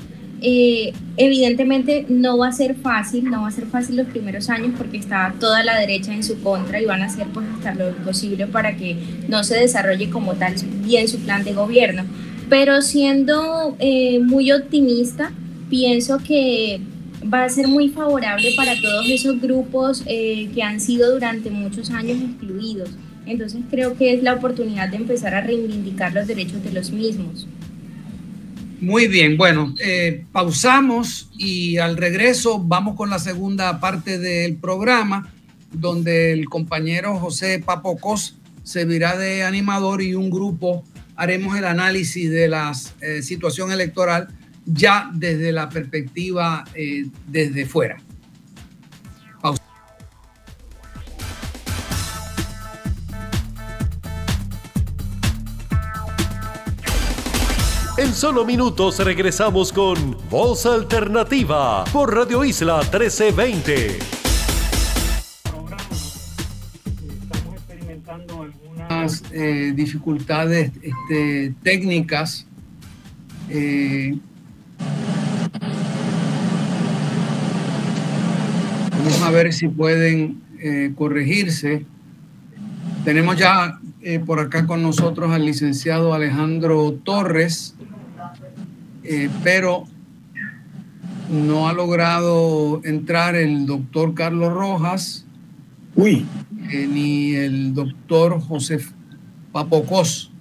eh, 0.44 0.94
evidentemente 1.18 2.06
no 2.10 2.38
va 2.38 2.48
a 2.48 2.52
ser 2.52 2.76
fácil, 2.76 3.26
no 3.26 3.42
va 3.42 3.48
a 3.48 3.52
ser 3.52 3.66
fácil 3.66 3.98
los 3.98 4.08
primeros 4.08 4.50
años 4.50 4.74
porque 4.78 4.98
está 4.98 5.34
toda 5.40 5.64
la 5.64 5.80
derecha 5.80 6.14
en 6.14 6.24
su 6.24 6.42
contra 6.42 6.82
y 6.82 6.86
van 6.86 7.02
a 7.02 7.06
hacer 7.06 7.28
pues 7.34 7.46
hasta 7.56 7.74
lo 7.74 7.96
posible 7.98 8.48
para 8.48 8.76
que 8.76 8.96
no 9.28 9.44
se 9.44 9.56
desarrolle 9.56 10.10
como 10.10 10.34
tal 10.34 10.56
bien 10.84 11.08
su 11.08 11.20
plan 11.20 11.44
de 11.44 11.54
gobierno. 11.54 12.06
Pero 12.50 12.82
siendo 12.82 13.76
eh, 13.80 14.20
muy 14.20 14.52
optimista, 14.52 15.32
pienso 15.70 16.20
que 16.20 16.82
va 17.32 17.46
a 17.46 17.50
ser 17.50 17.68
muy 17.68 17.90
favorable 17.90 18.54
para 18.56 18.80
todos 18.80 19.10
esos 19.10 19.40
grupos 19.42 20.04
eh, 20.06 20.50
que 20.54 20.62
han 20.62 20.80
sido 20.80 21.12
durante 21.12 21.50
muchos 21.50 21.90
años 21.92 22.18
excluidos. 22.22 22.90
Entonces 23.26 23.62
creo 23.70 23.98
que 23.98 24.14
es 24.14 24.24
la 24.24 24.34
oportunidad 24.34 24.90
de 24.90 24.98
empezar 24.98 25.36
a 25.36 25.42
reivindicar 25.42 26.14
los 26.14 26.28
derechos 26.28 26.64
de 26.64 26.72
los 26.72 26.92
mismos. 26.92 27.48
Muy 28.80 29.08
bien, 29.08 29.38
bueno, 29.38 29.76
eh, 29.84 30.26
pausamos 30.32 31.30
y 31.38 31.78
al 31.78 31.98
regreso 31.98 32.58
vamos 32.60 32.96
con 32.96 33.12
la 33.12 33.20
segunda 33.20 33.80
parte 33.80 34.18
del 34.18 34.56
programa, 34.56 35.32
donde 35.72 36.34
el 36.34 36.50
compañero 36.50 37.18
José 37.18 37.62
Papocos 37.64 38.38
servirá 38.64 39.18
de 39.18 39.44
animador 39.44 40.02
y 40.02 40.16
un 40.16 40.32
grupo 40.32 40.84
haremos 41.16 41.56
el 41.56 41.66
análisis 41.66 42.32
de 42.32 42.48
la 42.48 42.72
eh, 43.02 43.22
situación 43.22 43.72
electoral 43.72 44.30
ya 44.66 45.12
desde 45.14 45.52
la 45.52 45.70
perspectiva 45.70 46.66
eh, 46.74 47.06
desde 47.28 47.66
fuera. 47.68 48.02
Solo 58.22 58.46
minutos 58.46 59.00
regresamos 59.00 59.74
con 59.74 60.16
Voz 60.30 60.68
Alternativa 60.68 61.84
por 61.86 62.14
Radio 62.14 62.46
Isla 62.46 62.82
1320. 62.82 63.98
Estamos 67.24 67.56
experimentando 67.56 68.44
algunas 68.44 69.24
eh, 69.32 69.74
dificultades 69.74 70.72
este, 70.84 71.56
técnicas. 71.64 72.46
Eh, 73.50 74.16
vamos 79.00 79.22
a 79.24 79.32
ver 79.32 79.52
si 79.52 79.68
pueden 79.68 80.44
eh, 80.60 80.92
corregirse. 80.96 81.88
Tenemos 83.04 83.36
ya 83.36 83.80
eh, 84.04 84.20
por 84.20 84.40
acá 84.40 84.66
con 84.66 84.82
nosotros 84.82 85.32
al 85.32 85.46
licenciado 85.46 86.16
Alejandro 86.16 86.94
Torres, 87.04 87.76
eh, 89.04 89.30
pero 89.44 89.86
no 91.30 91.68
ha 91.68 91.74
logrado 91.74 92.82
entrar 92.84 93.36
el 93.36 93.66
doctor 93.66 94.14
Carlos 94.14 94.54
Rojas. 94.54 95.26
Uy. 95.96 96.26
Eh, 96.72 96.88
ni 96.90 97.36
el 97.36 97.74
doctor 97.74 98.40
José 98.40 98.80
Papocos. 99.52 100.32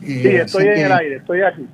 sí, 0.00 0.26
estoy 0.26 0.66
en 0.66 0.78
el 0.78 0.92
aire, 0.92 1.16
estoy 1.16 1.40
aquí. 1.42 1.66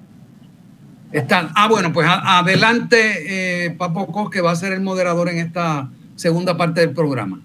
Están. 1.10 1.48
Ah, 1.54 1.68
bueno, 1.68 1.92
pues 1.92 2.06
a, 2.06 2.38
adelante, 2.38 3.74
Papocos, 3.76 4.30
que 4.30 4.40
va 4.40 4.52
a 4.52 4.56
ser 4.56 4.72
el 4.72 4.80
moderador 4.80 5.28
en 5.28 5.38
esta 5.38 5.90
segunda 6.14 6.56
parte 6.56 6.80
del 6.80 6.92
programa. 6.92 7.40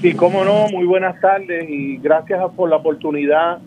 Sí, 0.00 0.12
cómo 0.14 0.44
no, 0.44 0.68
muy 0.68 0.84
buenas 0.84 1.20
tardes 1.20 1.68
y 1.68 1.96
gracias 1.96 2.40
por 2.54 2.68
la 2.68 2.76
oportunidad 2.76 3.58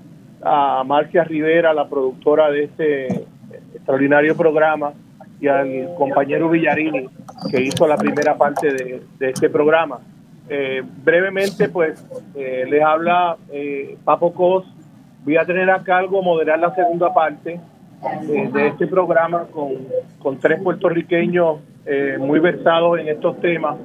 a 0.43 0.83
Marcia 0.85 1.23
Rivera, 1.23 1.73
la 1.73 1.89
productora 1.89 2.51
de 2.51 2.63
este 2.65 3.25
extraordinario 3.73 4.35
programa, 4.35 4.93
y 5.39 5.47
al 5.47 5.95
compañero 5.97 6.49
Villarini, 6.49 7.07
que 7.49 7.61
hizo 7.61 7.87
la 7.87 7.97
primera 7.97 8.35
parte 8.35 8.73
de, 8.73 9.01
este 9.19 9.49
programa. 9.49 9.99
Eh, 10.49 10.81
brevemente, 11.03 11.69
pues, 11.69 12.05
eh, 12.35 12.65
les 12.69 12.83
habla 12.83 13.37
eh, 13.51 13.97
Papo 14.03 14.33
Cos. 14.33 14.65
Voy 15.23 15.37
a 15.37 15.45
tener 15.45 15.69
a 15.69 15.83
cargo 15.83 16.21
moderar 16.21 16.59
la 16.59 16.73
segunda 16.73 17.13
parte 17.13 17.59
de 18.21 18.67
este 18.67 18.87
programa 18.87 19.45
con, 19.51 19.73
con 20.19 20.37
tres 20.37 20.61
puertorriqueños 20.61 21.57
muy 22.19 22.39
versados 22.39 22.99
en 22.99 23.09
estos 23.09 23.41
temas 23.41 23.75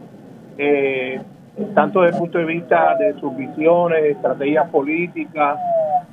tanto 1.74 2.02
desde 2.02 2.16
el 2.16 2.20
punto 2.20 2.38
de 2.38 2.44
vista 2.44 2.96
de 2.96 3.18
sus 3.18 3.36
visiones, 3.36 4.04
estrategias 4.04 4.68
políticas 4.70 5.58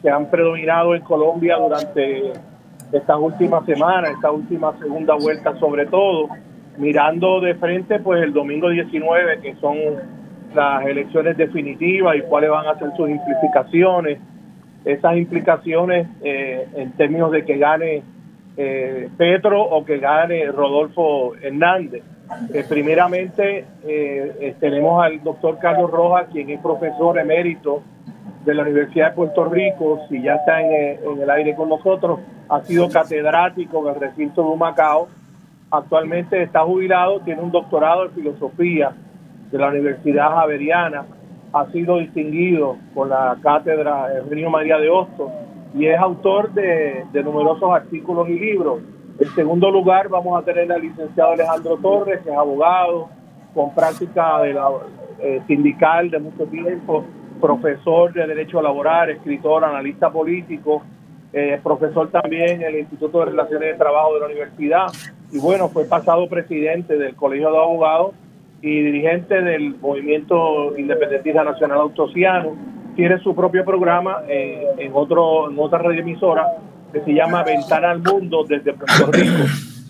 que 0.02 0.10
han 0.10 0.28
predominado 0.28 0.96
en 0.96 1.02
Colombia 1.02 1.58
durante 1.58 2.34
estas 2.92 3.18
últimas 3.18 3.66
semanas, 3.66 4.12
esta 4.12 4.32
última 4.32 4.78
segunda 4.80 5.16
vuelta 5.16 5.56
sobre 5.60 5.86
todo, 5.86 6.30
mirando 6.78 7.40
de 7.42 7.56
frente 7.56 8.00
pues 8.00 8.24
el 8.24 8.34
domingo 8.34 8.70
19 8.70 9.40
que 9.42 9.56
son 9.56 9.78
las 10.54 10.86
elecciones 10.86 11.38
definitivas 11.38 12.18
y 12.18 12.22
cuáles 12.22 12.50
van 12.50 12.68
a 12.68 12.78
ser 12.78 12.90
sus 12.98 13.10
implicaciones, 13.10 14.20
esas 14.84 15.16
implicaciones 15.16 16.08
eh, 16.22 16.68
en 16.76 16.92
términos 16.94 17.32
de 17.32 17.46
que 17.46 17.58
gane 17.58 18.04
eh, 18.58 19.10
Petro 19.18 19.62
o 19.62 19.86
que 19.86 20.00
gane 20.00 20.46
Rodolfo 20.52 21.36
Hernández. 21.42 22.04
Eh, 22.54 22.66
primeramente 22.68 23.66
eh, 23.84 24.56
tenemos 24.60 25.04
al 25.04 25.24
doctor 25.24 25.58
Carlos 25.60 25.90
Rojas, 25.90 26.28
quien 26.32 26.50
es 26.50 26.60
profesor 26.60 27.18
emérito 27.18 27.82
de 28.46 28.54
la 28.54 28.64
Universidad 28.64 29.10
de 29.10 29.16
Puerto 29.16 29.46
Rico, 29.46 30.02
si 30.10 30.22
ya 30.22 30.36
está 30.36 30.62
en, 30.62 31.22
el 31.22 31.30
aire 31.30 31.56
con 31.56 31.70
nosotros, 31.70 32.20
ha 32.50 32.62
sido 32.62 32.90
catedrático 32.90 33.82
en 33.82 33.96
el 33.96 34.02
recinto 34.02 34.50
de 34.50 34.58
Macao, 34.58 35.08
actualmente 35.70 36.42
está 36.42 36.62
jubilado, 36.62 37.20
tiene 37.22 37.42
un 37.42 37.52
doctorado 37.52 38.06
en 38.06 38.12
filosofía 38.12 38.94
de 39.52 39.58
la 39.58 39.70
Universidad 39.70 40.30
Javeriana, 40.32 41.06
ha 41.54 41.66
sido 41.68 41.98
distinguido 41.98 42.78
con 42.94 43.10
la 43.10 43.38
cátedra 43.42 44.08
Eugenio 44.18 44.50
María 44.50 44.78
de 44.78 44.90
Hostos 44.90 45.32
y 45.76 45.86
es 45.86 46.00
autor 46.00 46.52
de, 46.54 47.06
de 47.12 47.24
numerosos 47.24 47.72
artículos 47.72 48.28
y 48.30 48.40
libros. 48.40 48.80
En 49.20 49.28
segundo 49.36 49.70
lugar, 49.70 50.10
vamos 50.10 50.42
a 50.42 50.46
tener 50.46 50.72
al 50.72 50.82
licenciado 50.82 51.34
Alejandro 51.34 51.78
Torres, 51.78 52.22
que 52.22 52.30
es 52.30 52.36
abogado, 52.36 53.10
con 53.54 53.74
práctica 53.76 54.42
de 54.42 54.54
la, 54.54 54.70
eh, 55.20 55.42
sindical 55.46 56.10
de 56.10 56.20
mucho 56.20 56.46
tiempo, 56.46 57.04
profesor 57.42 58.14
de 58.14 58.28
Derecho 58.28 58.62
Laboral, 58.62 59.10
escritor, 59.10 59.66
analista 59.66 60.10
político, 60.10 60.84
eh, 61.34 61.60
profesor 61.64 62.10
también 62.10 62.62
en 62.62 62.64
el 62.64 62.80
Instituto 62.80 63.20
de 63.20 63.26
Relaciones 63.26 63.72
de 63.72 63.78
Trabajo 63.78 64.14
de 64.14 64.20
la 64.20 64.26
Universidad. 64.28 64.88
Y 65.32 65.40
bueno, 65.40 65.70
fue 65.70 65.86
pasado 65.86 66.28
presidente 66.30 66.98
del 66.98 67.16
Colegio 67.16 67.52
de 67.52 67.58
Abogados 67.58 68.12
y 68.62 68.82
dirigente 68.82 69.42
del 69.42 69.76
Movimiento 69.80 70.78
Independentista 70.78 71.44
Nacional 71.44 71.80
Autociano. 71.80 72.56
Tiene 72.96 73.18
su 73.20 73.34
propio 73.34 73.66
programa 73.66 74.24
eh, 74.28 74.66
en, 74.78 74.92
otro, 74.94 75.50
en 75.50 75.58
otra 75.58 75.80
red 75.80 76.00
emisora 76.00 76.46
que 76.92 77.02
se 77.02 77.14
llama 77.14 77.44
Ventana 77.44 77.92
al 77.92 78.02
Mundo 78.02 78.44
desde 78.48 78.74
Puerto 78.74 79.12
Rico. 79.12 79.46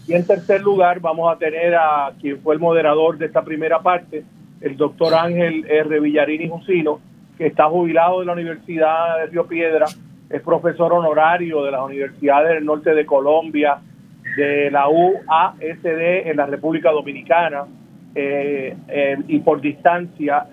Y 0.07 0.13
en 0.13 0.25
tercer 0.25 0.61
lugar 0.61 0.99
vamos 0.99 1.33
a 1.33 1.37
tener 1.37 1.75
a 1.75 2.11
quien 2.19 2.39
fue 2.41 2.53
el 2.53 2.59
moderador 2.59 3.17
de 3.17 3.25
esta 3.25 3.43
primera 3.43 3.79
parte, 3.79 4.23
el 4.61 4.77
doctor 4.77 5.15
Ángel 5.15 5.65
R. 5.67 5.99
Villarini 5.99 6.47
Jusino, 6.47 6.99
está 7.47 7.65
jubilado 7.69 8.19
de 8.19 8.25
la 8.25 8.33
Universidad 8.33 9.19
de 9.19 9.25
Río 9.27 9.47
Piedra, 9.47 9.85
es 10.29 10.41
profesor 10.41 10.93
honorario 10.93 11.63
de 11.63 11.71
las 11.71 11.81
universidades 11.81 12.55
del 12.55 12.65
norte 12.65 12.93
de 12.93 13.05
Colombia, 13.05 13.79
de 14.37 14.71
la 14.71 14.87
UASD 14.87 16.27
en 16.27 16.37
la 16.37 16.45
República 16.45 16.91
Dominicana 16.91 17.65
eh, 18.15 18.75
eh, 18.87 19.17
y 19.27 19.39
por 19.39 19.59
distancia 19.59 20.45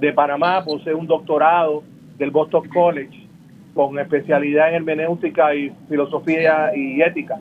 de 0.00 0.12
Panamá 0.12 0.64
posee 0.64 0.94
un 0.94 1.06
doctorado 1.06 1.82
del 2.16 2.30
Boston 2.30 2.68
College 2.68 3.26
con 3.74 3.98
especialidad 3.98 4.70
en 4.70 4.76
hermenéutica 4.76 5.54
y 5.54 5.70
filosofía 5.88 6.74
y 6.74 7.02
ética. 7.02 7.38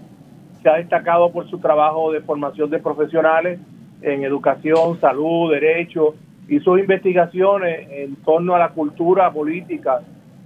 Se 0.62 0.70
ha 0.70 0.74
destacado 0.76 1.32
por 1.32 1.50
su 1.50 1.60
trabajo 1.60 2.12
de 2.12 2.20
formación 2.22 2.70
de 2.70 2.80
profesionales 2.80 3.60
en 4.02 4.24
educación, 4.24 5.00
salud, 5.00 5.52
derecho 5.52 6.16
sus 6.64 6.80
investigaciones 6.80 7.88
en 7.92 8.16
torno 8.18 8.56
a 8.56 8.60
la 8.60 8.70
cultura 8.70 9.32
política, 9.32 10.02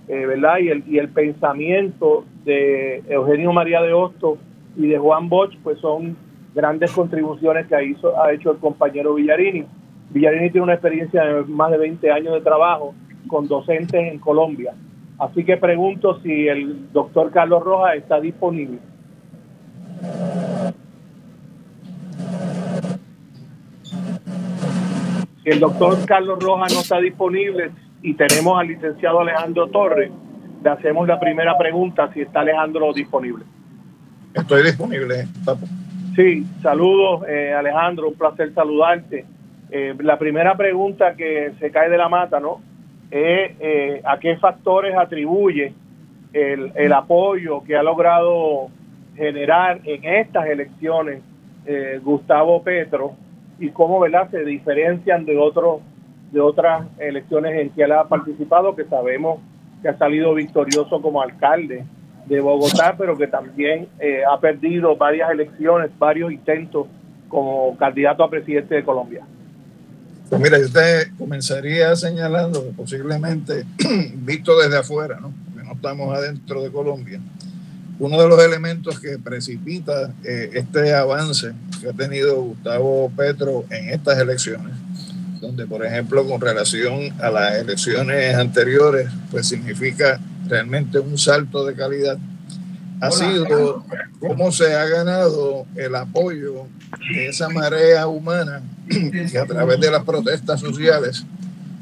eh, 0.08 0.26
¿verdad? 0.26 0.60
Y 0.60 0.70
el, 0.70 0.84
y 0.88 0.97
el 0.97 1.10
pensamiento 1.10 2.26
de 2.45 3.04
Eugenio 3.10 3.54
María 3.54 3.82
de 3.82 3.93
Hostos 3.93 4.39
y 4.76 4.88
de 4.88 4.97
Juan 4.97 5.30
Bosch, 5.30 5.56
pues 5.64 5.80
son 5.80 6.16
grandes 6.56 6.91
contribuciones 6.91 7.68
que 7.68 7.84
hizo, 7.84 8.22
ha 8.22 8.32
hecho 8.32 8.52
el 8.52 8.58
compañero 8.58 9.14
Villarini. 9.14 9.66
Villarini 10.12 10.50
tiene 10.50 10.64
una 10.64 10.74
experiencia 10.74 11.24
de 11.24 11.43
más 11.43 11.72
de 11.72 11.78
20 11.78 12.12
años 12.12 12.34
de 12.34 12.41
trabajo 12.41 12.95
con 13.28 13.47
docentes 13.47 14.12
en 14.12 14.18
Colombia 14.18 14.74
Así 15.20 15.43
que 15.43 15.58
pregunto 15.58 16.18
si 16.22 16.47
el 16.47 16.91
doctor 16.93 17.30
Carlos 17.32 17.62
Rojas 17.62 17.97
está 17.97 18.22
disponible. 18.22 18.80
El 25.50 25.60
doctor 25.60 26.06
Carlos 26.06 26.39
Rojas 26.41 26.74
no 26.74 26.82
está 26.82 27.00
disponible 27.00 27.72
y 28.02 28.14
tenemos 28.14 28.60
al 28.60 28.68
licenciado 28.68 29.22
Alejandro 29.22 29.68
Torres, 29.68 30.12
le 30.64 30.70
hacemos 30.70 31.08
la 31.08 31.20
primera 31.20 31.58
pregunta 31.58 32.12
si 32.14 32.22
está 32.22 32.41
Alejandro 32.41 32.93
disponible. 32.93 33.45
Estoy 34.34 34.64
disponible, 34.64 35.28
papo. 35.43 35.66
Sí, 36.16 36.45
saludos 36.62 37.24
eh, 37.28 37.54
Alejandro, 37.54 38.10
un 38.10 38.16
placer 38.16 38.54
saludarte. 38.54 39.26
Eh, 39.72 39.95
la 40.00 40.18
primera 40.18 40.56
pregunta 40.56 41.16
que 41.16 41.54
se 41.60 41.72
cae 41.72 41.89
de 41.89 41.97
la 41.97 42.10
mata, 42.10 42.39
¿no? 42.39 42.62
es 43.12 43.52
eh, 43.60 44.02
a 44.04 44.20
qué 44.20 44.38
factores 44.38 44.95
atribuye 44.95 45.74
el, 46.32 46.93
apoyo 46.93 47.64
que 47.64 47.76
ha 47.76 47.82
logrado 47.82 48.68
generar 49.16 49.82
en 49.84 50.06
estas 50.06 50.45
elecciones 50.45 51.22
eh, 51.66 52.00
Gustavo 52.04 52.62
Petro 52.62 53.16
y 53.60 53.70
cómo 53.70 53.99
¿verdad? 53.99 54.30
se 54.32 54.43
diferencian 54.43 55.26
de 55.26 55.38
otros 55.38 55.82
de 56.32 56.39
otras 56.39 56.86
elecciones 56.99 57.60
en 57.60 57.72
que 57.72 57.84
él 57.84 57.91
ha 57.91 58.07
participado 58.07 58.76
que 58.76 58.86
sabemos 58.86 59.39
que 59.82 59.89
ha 59.89 59.97
salido 59.97 60.34
victorioso 60.36 61.01
como 61.01 61.22
alcalde 61.22 61.86
de 62.28 62.39
Bogotá 62.39 62.95
pero 62.97 63.18
que 63.18 63.28
también 63.28 63.88
eh, 63.99 64.22
ha 64.30 64.39
perdido 64.39 64.95
varias 64.95 65.32
elecciones 65.32 65.89
varios 65.97 66.32
intentos 66.32 66.88
como 67.30 67.78
candidato 67.78 68.24
a 68.24 68.30
presidente 68.30 68.76
de 68.76 68.84
Colombia. 68.84 69.24
Pues 70.30 70.41
mira, 70.41 70.60
usted 70.60 71.07
comenzaría 71.18 71.95
señalando 71.95 72.64
que 72.64 72.72
posiblemente, 72.72 73.66
visto 74.16 74.60
desde 74.60 74.78
afuera, 74.78 75.20
¿no? 75.20 75.34
no 75.64 75.72
estamos 75.74 76.16
adentro 76.16 76.62
de 76.62 76.72
Colombia, 76.72 77.20
uno 78.00 78.22
de 78.22 78.30
los 78.30 78.43
elementos 78.43 79.00
que 79.00 79.20
precipita 79.20 80.14
eh, 80.24 80.52
este 80.54 80.93
avance 80.93 81.52
que 81.82 81.89
ha 81.89 81.93
tenido 81.93 82.41
Gustavo 82.41 83.12
Petro 83.16 83.66
en 83.70 83.89
estas 83.89 84.18
elecciones, 84.20 84.74
donde 85.41 85.68
por 85.68 85.86
ejemplo 85.86 86.26
con 86.26 86.39
relación 86.39 87.12
a 87.22 87.30
las 87.30 87.56
elecciones 87.56 88.36
anteriores, 88.36 89.10
pues 89.30 89.47
significa 89.47 90.20
realmente 90.47 91.00
un 91.00 91.18
salto 91.18 91.66
de 91.66 91.76
calidad, 91.76 92.18
ha 93.02 93.12
sido 93.12 93.86
cómo 94.20 94.52
se 94.52 94.74
ha 94.74 94.86
ganado 94.86 95.66
el 95.76 95.95
apoyo 95.95 96.68
de 97.14 97.28
esa 97.28 97.50
marea 97.50 98.08
humana 98.08 98.62
que 98.89 99.38
a 99.38 99.45
través 99.45 99.80
de 99.80 99.91
las 99.91 100.04
protestas 100.04 100.60
sociales 100.60 101.26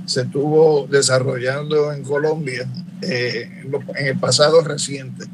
se 0.06 0.22
estuvo 0.22 0.88
desarrollando 0.90 1.92
en 1.92 2.04
Colombia 2.04 2.68
eh, 3.02 3.64
en 3.96 4.08
el 4.08 4.18
pasado 4.18 4.62
reciente. 4.62 5.26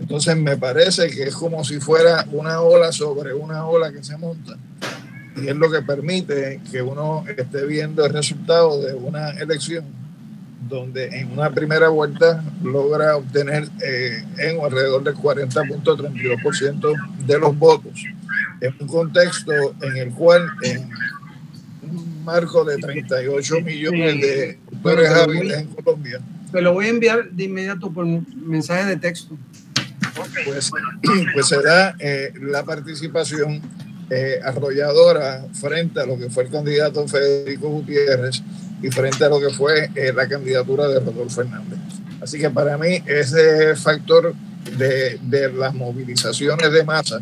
Entonces 0.00 0.36
me 0.36 0.56
parece 0.56 1.10
que 1.10 1.24
es 1.24 1.34
como 1.34 1.64
si 1.64 1.78
fuera 1.78 2.26
una 2.32 2.60
ola 2.60 2.90
sobre 2.90 3.34
una 3.34 3.66
ola 3.66 3.92
que 3.92 4.02
se 4.02 4.16
monta. 4.16 4.56
Y 5.36 5.48
es 5.48 5.56
lo 5.56 5.70
que 5.70 5.82
permite 5.82 6.60
que 6.70 6.82
uno 6.82 7.24
esté 7.36 7.66
viendo 7.66 8.04
el 8.04 8.12
resultado 8.12 8.82
de 8.82 8.94
una 8.94 9.30
elección 9.30 9.84
donde 10.68 11.06
en 11.06 11.32
una 11.32 11.50
primera 11.50 11.88
vuelta 11.88 12.44
logra 12.62 13.16
obtener 13.16 13.68
eh, 13.82 14.24
en 14.38 14.60
alrededor 14.60 15.02
del 15.02 15.14
40.32% 15.14 17.26
de 17.26 17.38
los 17.38 17.58
votos 17.58 18.04
en 18.60 18.74
un 18.78 18.86
contexto 18.86 19.52
en 19.82 19.96
el 19.96 20.12
cual 20.12 20.48
en 20.62 20.90
un 21.82 22.24
marco 22.24 22.64
de 22.64 22.76
38 22.76 23.60
millones 23.62 24.20
de 24.20 24.58
mujeres 24.70 25.10
hábiles 25.10 25.58
en 25.58 25.66
Colombia. 25.68 26.20
Te 26.52 26.60
lo 26.60 26.72
voy 26.72 26.86
a 26.86 26.90
enviar 26.90 27.30
de 27.30 27.44
inmediato 27.44 27.90
por 27.90 28.06
mensaje 28.06 28.84
de 28.84 28.96
texto. 28.96 29.36
Pues, 30.44 30.70
pues 31.34 31.46
se 31.46 31.62
da 31.62 31.94
eh, 31.98 32.32
la 32.40 32.64
participación 32.64 33.60
eh, 34.10 34.40
arrolladora 34.44 35.44
frente 35.52 36.00
a 36.00 36.06
lo 36.06 36.18
que 36.18 36.30
fue 36.30 36.44
el 36.44 36.50
candidato 36.50 37.06
Federico 37.06 37.68
Gutiérrez 37.68 38.42
y 38.82 38.90
frente 38.90 39.24
a 39.24 39.28
lo 39.28 39.40
que 39.40 39.50
fue 39.50 39.90
eh, 39.94 40.12
la 40.12 40.28
candidatura 40.28 40.88
de 40.88 41.00
Rodolfo 41.00 41.42
Fernández. 41.42 41.78
Así 42.20 42.38
que 42.38 42.50
para 42.50 42.76
mí 42.76 43.02
ese 43.06 43.76
factor 43.76 44.34
de, 44.76 45.18
de 45.22 45.52
las 45.52 45.74
movilizaciones 45.74 46.72
de 46.72 46.84
masa 46.84 47.20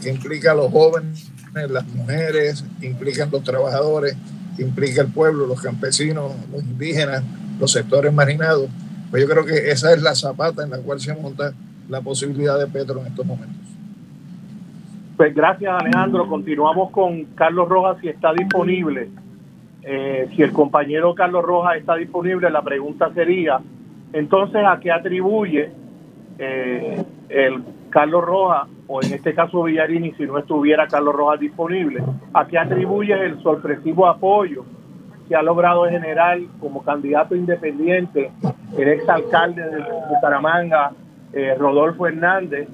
que 0.00 0.10
implica 0.10 0.52
a 0.52 0.54
los 0.54 0.70
jóvenes, 0.72 1.26
las 1.54 1.86
mujeres, 1.88 2.64
implican 2.80 3.30
los 3.30 3.44
trabajadores, 3.44 4.16
implica 4.58 5.02
el 5.02 5.08
pueblo, 5.08 5.46
los 5.46 5.60
campesinos, 5.60 6.32
los 6.50 6.62
indígenas, 6.62 7.22
los 7.60 7.72
sectores 7.72 8.12
marginados. 8.12 8.68
Pues 9.10 9.22
yo 9.22 9.28
creo 9.28 9.44
que 9.44 9.70
esa 9.70 9.92
es 9.92 10.00
la 10.02 10.14
zapata 10.14 10.62
en 10.62 10.70
la 10.70 10.78
cual 10.78 11.00
se 11.00 11.14
monta 11.14 11.52
la 11.88 12.00
posibilidad 12.00 12.58
de 12.58 12.66
Petro 12.66 13.00
en 13.00 13.06
estos 13.06 13.26
momentos. 13.26 13.56
Pues 15.16 15.34
gracias 15.34 15.72
Alejandro. 15.72 16.26
Continuamos 16.26 16.90
con 16.90 17.24
Carlos 17.34 17.68
Rojas 17.68 17.98
si 18.00 18.08
está 18.08 18.32
disponible. 18.32 19.08
Eh, 19.82 20.28
si 20.34 20.42
el 20.42 20.52
compañero 20.52 21.14
Carlos 21.14 21.44
Rojas 21.44 21.76
está 21.76 21.96
disponible, 21.96 22.50
la 22.50 22.62
pregunta 22.62 23.12
sería, 23.12 23.60
entonces, 24.12 24.62
¿a 24.64 24.78
qué 24.78 24.92
atribuye 24.92 25.70
eh, 26.38 27.04
el 27.28 27.62
Carlos 27.90 28.24
Rojas 28.24 28.68
o 28.86 29.02
en 29.02 29.12
este 29.12 29.34
caso 29.34 29.62
Villarini, 29.62 30.12
si 30.12 30.24
no 30.24 30.38
estuviera 30.38 30.86
Carlos 30.86 31.14
Rojas 31.14 31.40
disponible, 31.40 32.02
¿a 32.32 32.46
qué 32.46 32.58
atribuye 32.58 33.14
el 33.14 33.42
sorpresivo 33.42 34.06
apoyo 34.06 34.64
que 35.28 35.34
ha 35.34 35.42
logrado 35.42 35.84
generar 35.84 36.38
como 36.60 36.82
candidato 36.82 37.34
independiente 37.34 38.30
el 38.76 38.88
exalcalde 38.88 39.62
de 39.62 39.82
Bucaramanga, 40.08 40.92
eh, 41.32 41.54
Rodolfo 41.58 42.06
Hernández, 42.06 42.68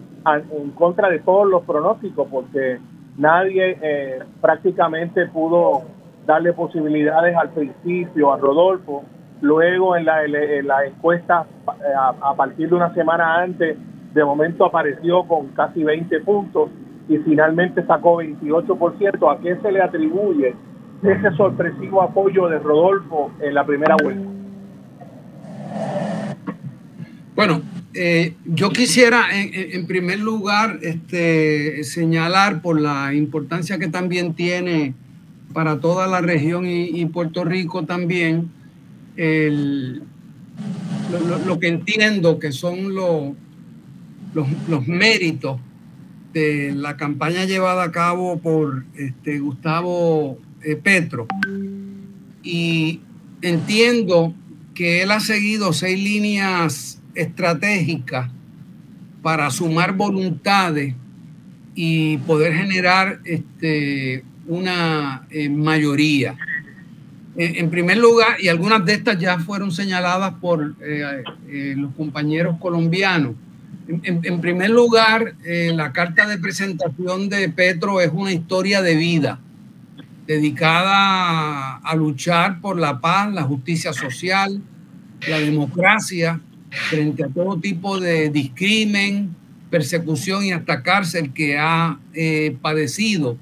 en 0.51 0.71
contra 0.71 1.09
de 1.09 1.21
todos 1.21 1.49
los 1.49 1.63
pronósticos? 1.65 2.29
Porque 2.31 2.79
nadie 3.17 3.79
eh, 3.81 4.19
prácticamente 4.41 5.27
pudo 5.27 5.83
darle 6.27 6.53
posibilidades 6.53 7.37
al 7.37 7.51
principio 7.51 8.33
a 8.33 8.37
Rodolfo. 8.37 9.05
Luego 9.41 9.97
en 9.97 10.05
la, 10.05 10.25
en 10.25 10.67
encuesta, 10.87 11.47
eh, 11.69 11.95
a 12.21 12.35
partir 12.35 12.69
de 12.69 12.75
una 12.75 12.93
semana 12.93 13.43
antes, 13.43 13.77
de 14.13 14.25
momento 14.25 14.65
apareció 14.65 15.23
con 15.25 15.49
casi 15.49 15.85
20 15.85 16.21
puntos 16.21 16.71
y 17.09 17.19
finalmente 17.19 17.85
sacó 17.87 18.17
28%. 18.23 19.33
¿A 19.33 19.41
qué 19.41 19.57
se 19.57 19.73
le 19.73 19.83
atribuye 19.83 20.55
ese 21.03 21.31
sorpresivo 21.37 22.03
apoyo 22.03 22.49
de 22.49 22.59
Rodolfo 22.59 23.31
en 23.41 23.55
la 23.55 23.65
primera 23.65 23.97
vuelta? 24.03 24.29
Bueno, 27.35 27.61
eh, 27.95 28.35
yo 28.45 28.71
quisiera 28.71 29.29
en, 29.33 29.87
primer 29.87 30.21
lugar 30.21 30.79
este, 30.83 31.83
señalar 31.85 32.61
por 32.61 32.81
la 32.81 33.15
importancia 33.15 33.79
que 33.79 33.89
también 33.89 34.35
tiene 34.35 34.95
para 35.53 35.81
toda 35.81 36.07
la 36.07 36.21
región 36.21 36.67
y, 36.67 37.05
Puerto 37.07 37.45
Rico 37.45 37.85
también 37.87 38.51
lo, 41.47 41.59
que 41.59 41.69
entiendo 41.69 42.39
que 42.39 42.53
son 42.53 42.95
los 42.95 43.33
los, 44.35 44.87
méritos 44.87 45.61
de 46.33 46.73
la 46.75 46.97
campaña 46.97 47.45
llevada 47.45 47.85
a 47.85 47.93
cabo 47.93 48.39
por 48.39 48.85
este, 48.97 49.39
Gustavo 49.39 50.39
eh, 50.63 50.77
Petro. 50.77 51.27
Y 52.43 53.01
entiendo 53.43 54.35
que 54.75 55.03
él 55.03 55.11
ha 55.11 55.21
seguido 55.21 55.73
seis 55.73 55.99
líneas 55.99 57.01
estratégicas 57.15 58.31
para 59.23 59.51
sumar 59.51 59.95
voluntades 59.95 60.95
y 61.75 62.17
poder 62.19 62.55
generar 62.55 63.21
este, 63.25 64.25
una 64.47 65.27
eh, 65.31 65.49
mayoría. 65.49 66.37
En 67.37 67.71
primer 67.71 67.99
lugar, 67.99 68.41
y 68.41 68.49
algunas 68.49 68.85
de 68.85 68.95
estas 68.95 69.17
ya 69.17 69.39
fueron 69.39 69.71
señaladas 69.71 70.35
por 70.41 70.75
eh, 70.81 71.23
eh, 71.49 71.75
los 71.77 71.95
compañeros 71.95 72.57
colombianos. 72.59 73.37
En, 73.87 74.41
primer 74.41 74.71
lugar, 74.71 75.35
la 75.45 75.93
carta 75.93 76.27
de 76.27 76.37
presentación 76.37 77.29
de 77.29 77.49
Petro 77.49 78.03
es 78.03 78.11
una 78.13 78.33
historia 78.33 78.83
de 78.83 78.97
vida 78.97 79.41
dedicada 80.27 81.77
a 81.77 81.95
luchar 81.95 82.61
por 82.61 82.79
la 82.79 83.01
paz, 83.01 83.33
la 83.33 83.45
justicia 83.45 83.95
social, 83.95 84.61
la 85.27 85.39
democracia 85.39 86.41
frente 86.71 87.25
a 87.25 87.29
todo 87.29 87.59
tipo 87.59 87.99
de 87.99 88.31
discrimen, 88.31 89.35
persecución 89.71 90.45
y 90.45 90.53
hasta 90.53 90.83
cárcel 90.83 91.33
que 91.33 91.59
ha 91.59 91.99
padecido 92.63 93.37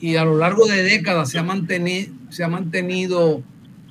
y 0.00 0.16
a 0.16 0.24
lo 0.24 0.36
largo 0.36 0.66
de 0.66 0.82
décadas 0.82 1.30
se 1.30 1.38
ha 1.38 1.42
mantenido, 1.42 3.42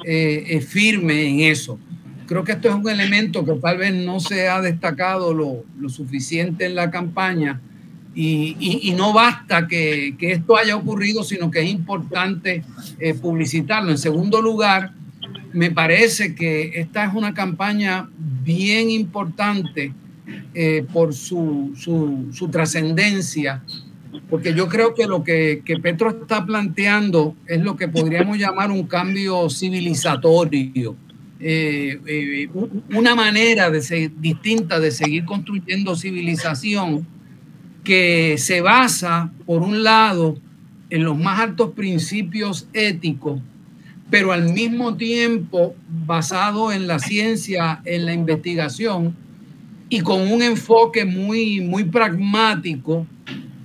eh, 0.06 0.44
eh, 0.48 0.62
firme 0.62 1.28
en 1.28 1.42
eso. 1.42 1.80
Creo 2.28 2.44
que 2.44 2.54
esto 2.54 2.70
es 2.70 2.76
un 2.76 2.90
elemento 2.90 3.46
que 3.46 3.54
tal 3.54 3.78
vez 3.78 3.94
no 3.94 4.20
se 4.20 4.48
ha 4.48 4.62
destacado 4.62 5.34
lo, 5.34 5.64
suficiente 5.90 6.66
en 6.66 6.76
la 6.76 6.90
campaña 6.90 7.62
y, 8.16 8.94
no 8.96 9.14
basta 9.14 9.68
que, 9.68 10.16
esto 10.20 10.58
haya 10.58 10.76
ocurrido, 10.76 11.24
sino 11.24 11.52
que 11.52 11.62
es 11.62 11.70
importante 11.70 12.64
eh, 13.00 13.14
publicitarlo. 13.14 13.92
En 13.92 13.98
segundo 13.98 14.42
lugar, 14.42 14.94
me 15.54 15.72
parece 15.72 16.36
que 16.36 16.80
esta 16.80 17.06
es 17.06 17.14
una 17.14 17.34
campaña 17.34 18.10
bien 18.44 18.90
importante 18.90 19.94
por 20.92 21.14
su, 21.14 21.74
su, 21.76 22.48
trascendencia 22.50 23.62
porque 24.30 24.54
yo 24.54 24.68
creo 24.68 24.94
que 24.94 25.06
lo 25.06 25.24
que, 25.24 25.62
Petro 25.82 26.10
está 26.10 26.46
planteando 26.46 27.36
es 27.48 27.62
lo 27.62 27.76
que 27.76 27.88
podríamos 27.88 28.38
llamar 28.38 28.72
un 28.72 28.88
cambio 28.88 29.50
civilizatorio, 29.50 30.96
eh, 31.40 32.00
eh, 32.08 32.50
una 32.94 33.16
manera 33.16 33.70
de 33.70 34.12
distinta 34.20 34.80
de 34.80 34.92
seguir 34.92 35.26
construyendo 35.26 35.96
civilización 35.96 37.06
que 37.84 38.38
se 38.38 38.62
basa, 38.62 39.32
por 39.46 39.62
un 39.62 39.84
lado, 39.84 40.38
en 40.90 41.04
los 41.04 41.18
más 41.18 41.40
altos 41.40 41.72
principios 41.72 42.68
éticos, 42.74 43.42
pero 44.10 44.32
al 44.32 44.54
mismo 44.54 44.96
tiempo 44.96 45.76
basado 46.06 46.72
en 46.72 46.88
la 46.88 47.00
ciencia, 47.00 47.82
en 47.86 48.06
la 48.06 48.14
investigación 48.14 49.16
y 49.90 50.02
con 50.02 50.22
un 50.32 50.42
enfoque 50.42 51.06
muy, 51.06 51.62
muy 51.62 51.84
pragmático 51.84 53.06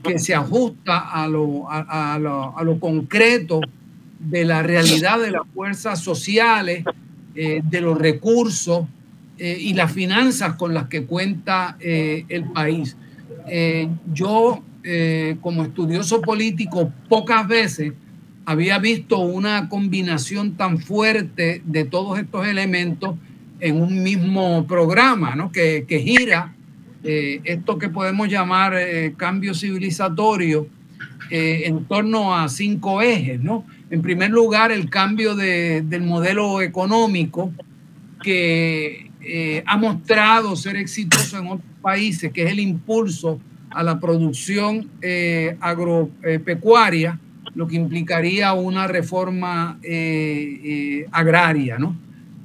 que 0.03 0.19
se 0.19 0.35
ajusta 0.35 0.99
a 0.99 1.29
lo, 1.29 1.67
a, 1.71 2.19
lo, 2.19 2.81
concreto 2.81 3.61
de 4.19 4.45
la 4.45 4.63
realidad 4.63 5.19
de 5.19 5.31
las 5.31 5.43
fuerzas 5.55 6.01
sociales, 6.01 6.85
eh, 7.35 7.61
de 7.63 7.81
los 7.81 7.99
recursos 7.99 8.87
eh, 9.39 9.57
y 9.61 9.75
las 9.75 9.93
finanzas 9.93 10.55
con 10.55 10.75
las 10.75 10.89
que 10.89 11.05
cuenta 11.05 11.77
eh, 11.81 12.25
el 12.29 12.45
país. 12.45 12.97
yo, 14.13 14.63
como 15.41 15.65
estudioso 15.65 16.23
político, 16.23 16.93
pocas 17.09 17.47
veces 17.47 17.93
había 18.49 18.79
visto 18.79 19.19
una 19.19 19.69
combinación 19.69 20.57
tan 20.57 20.79
fuerte 20.79 21.61
de 21.67 21.85
todos 21.85 22.19
estos 22.19 22.47
elementos 22.47 23.15
en 23.61 23.79
un 23.79 24.03
mismo 24.03 24.67
programa, 24.67 25.37
¿no? 25.37 25.53
que, 25.53 25.85
que 25.87 26.01
gira 26.01 26.55
eh, 27.05 27.43
esto 27.45 27.79
que 27.79 27.91
podemos 27.91 28.27
llamar 28.27 28.73
eh, 28.75 29.13
cambio 29.19 29.55
civilizatorio 29.55 30.67
eh, 31.31 31.65
en 31.67 31.85
torno 31.85 32.35
a 32.35 32.49
cinco 32.49 33.03
ejes, 33.03 33.39
¿no? 33.39 33.67
En 33.91 34.01
primer 34.01 34.31
lugar, 34.31 34.73
el 34.73 34.89
cambio 34.89 35.37
del 35.37 36.03
modelo 36.03 36.63
económico 36.63 37.53
que 38.23 39.11
ha 39.67 39.77
mostrado 39.77 40.57
ser 40.57 40.77
exitoso 40.77 41.39
en 41.39 41.49
otros 41.49 41.69
países, 41.83 42.33
que 42.33 42.45
es 42.45 42.53
el 42.53 42.61
impulso 42.61 43.41
a 43.71 43.83
la 43.83 44.01
producción 44.01 44.89
agropecuaria, 45.61 47.19
lo 47.59 47.67
que 47.67 47.75
implicaría 47.75 48.53
una 48.53 48.87
reforma 48.87 49.81
agraria, 51.13 51.77
¿no? 51.77 51.97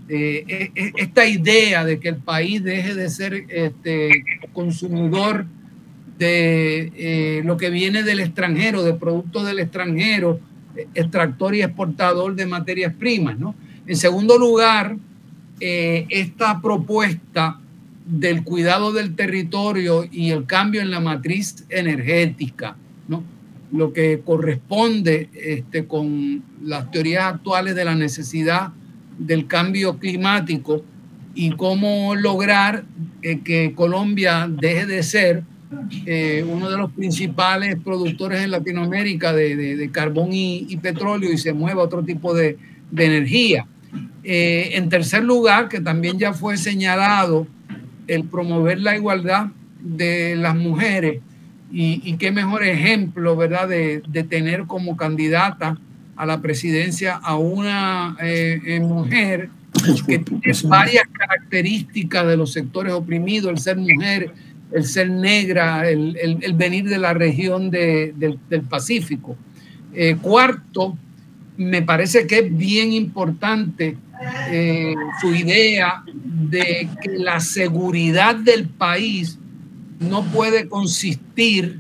Eh, 0.10 0.44
eh, 0.50 0.72
eh, 0.76 0.92
esta 0.98 1.26
idea 1.26 1.86
de 1.86 1.98
que 1.98 2.10
el 2.10 2.18
país 2.18 2.62
deje 2.62 2.94
de 2.94 3.10
ser 3.10 3.46
este, 3.48 4.26
consumidor 4.52 5.46
de 6.20 7.42
lo 7.46 7.58
que 7.58 7.70
viene 7.70 8.04
del 8.04 8.20
extranjero, 8.20 8.84
de 8.84 8.94
productos 8.94 9.46
del 9.46 9.60
extranjero, 9.60 10.40
extractor 10.94 11.56
y 11.56 11.62
exportador 11.62 12.36
de 12.36 12.46
materias 12.46 12.94
primas. 12.94 13.40
¿no? 13.40 13.56
En 13.88 13.96
segundo 13.96 14.38
lugar, 14.38 14.98
esta 15.60 16.62
propuesta 16.62 17.60
del 18.06 18.44
cuidado 18.44 18.92
del 18.92 19.16
territorio 19.16 20.06
y 20.10 20.32
el 20.32 20.46
cambio 20.46 20.82
en 20.82 20.92
la 20.92 21.00
matriz 21.00 21.66
energética, 21.70 22.76
¿no? 23.08 23.24
Lo 23.74 23.92
que 23.92 24.22
corresponde 24.24 25.30
este, 25.34 25.86
con 25.88 26.44
las 26.64 26.92
teorías 26.92 27.26
actuales 27.26 27.76
de 27.76 27.84
la 27.84 27.96
necesidad 27.96 28.72
del 29.18 29.48
cambio 29.48 29.98
climático 29.98 30.84
y 31.34 31.52
cómo 31.52 32.14
lograr 32.14 32.86
eh, 33.24 33.40
que 33.40 33.74
Colombia 33.76 34.48
deje 34.48 34.86
de 34.86 35.02
ser 35.02 35.44
eh, 36.06 36.46
uno 36.48 36.70
de 36.70 36.78
los 36.78 36.92
principales 36.92 37.76
productores 37.84 38.42
en 38.42 38.52
Latinoamérica 38.52 39.34
de, 39.34 39.90
carbón 39.92 40.30
y, 40.32 40.78
petróleo 40.78 41.34
y 41.34 41.40
se 41.40 41.52
mueva 41.52 41.82
a 41.82 41.86
otro 41.86 42.04
tipo 42.04 42.36
de, 42.36 42.58
energía. 42.96 43.66
Eh, 44.24 44.72
en 44.74 44.88
tercer 44.88 45.24
lugar, 45.24 45.68
que 45.68 45.82
también 45.82 46.20
ya 46.20 46.32
fue 46.32 46.58
señalado, 46.58 47.48
el 48.06 48.26
promover 48.26 48.80
la 48.80 48.96
igualdad 48.96 49.48
de 49.82 50.36
las 50.36 50.56
mujeres 50.56 51.22
y, 51.76 52.18
qué 52.18 52.32
mejor 52.32 52.64
ejemplo, 52.64 53.36
¿verdad?, 53.36 53.68
de, 53.68 54.04
de 54.08 54.24
tener 54.24 54.66
como 54.68 54.96
candidata 54.96 55.80
a 56.16 56.26
la 56.26 56.40
presidencia 56.42 57.16
a 57.16 57.36
una 57.36 58.16
eh, 58.22 58.62
eh, 58.66 58.80
mujer 58.80 59.50
que 60.06 60.20
tiene 60.20 60.54
varias 60.66 61.06
características 61.12 62.28
de 62.28 62.38
los 62.38 62.52
sectores 62.52 62.94
oprimidos, 62.94 63.52
el 63.52 63.58
ser 63.58 63.78
mujer, 63.78 64.32
el 64.72 64.86
ser 64.86 65.10
negra, 65.10 65.90
el, 65.90 66.16
el, 66.42 66.54
venir 66.54 66.88
de 66.88 67.00
la 67.00 67.14
región 67.14 67.72
de, 67.72 68.14
del, 68.16 68.62
Pacífico. 68.62 69.36
Eh, 69.94 70.16
cuarto, 70.22 70.96
me 71.58 71.82
parece 71.82 72.28
que 72.28 72.40
es 72.40 72.56
bien 72.56 72.94
importante 72.94 73.98
su 75.20 75.34
idea 75.34 76.04
de 76.06 76.88
que 77.02 77.10
la 77.18 77.40
seguridad 77.40 78.36
del 78.36 78.68
país 78.68 79.38
no 80.10 80.24
puede 80.24 80.68
consistir 80.68 81.80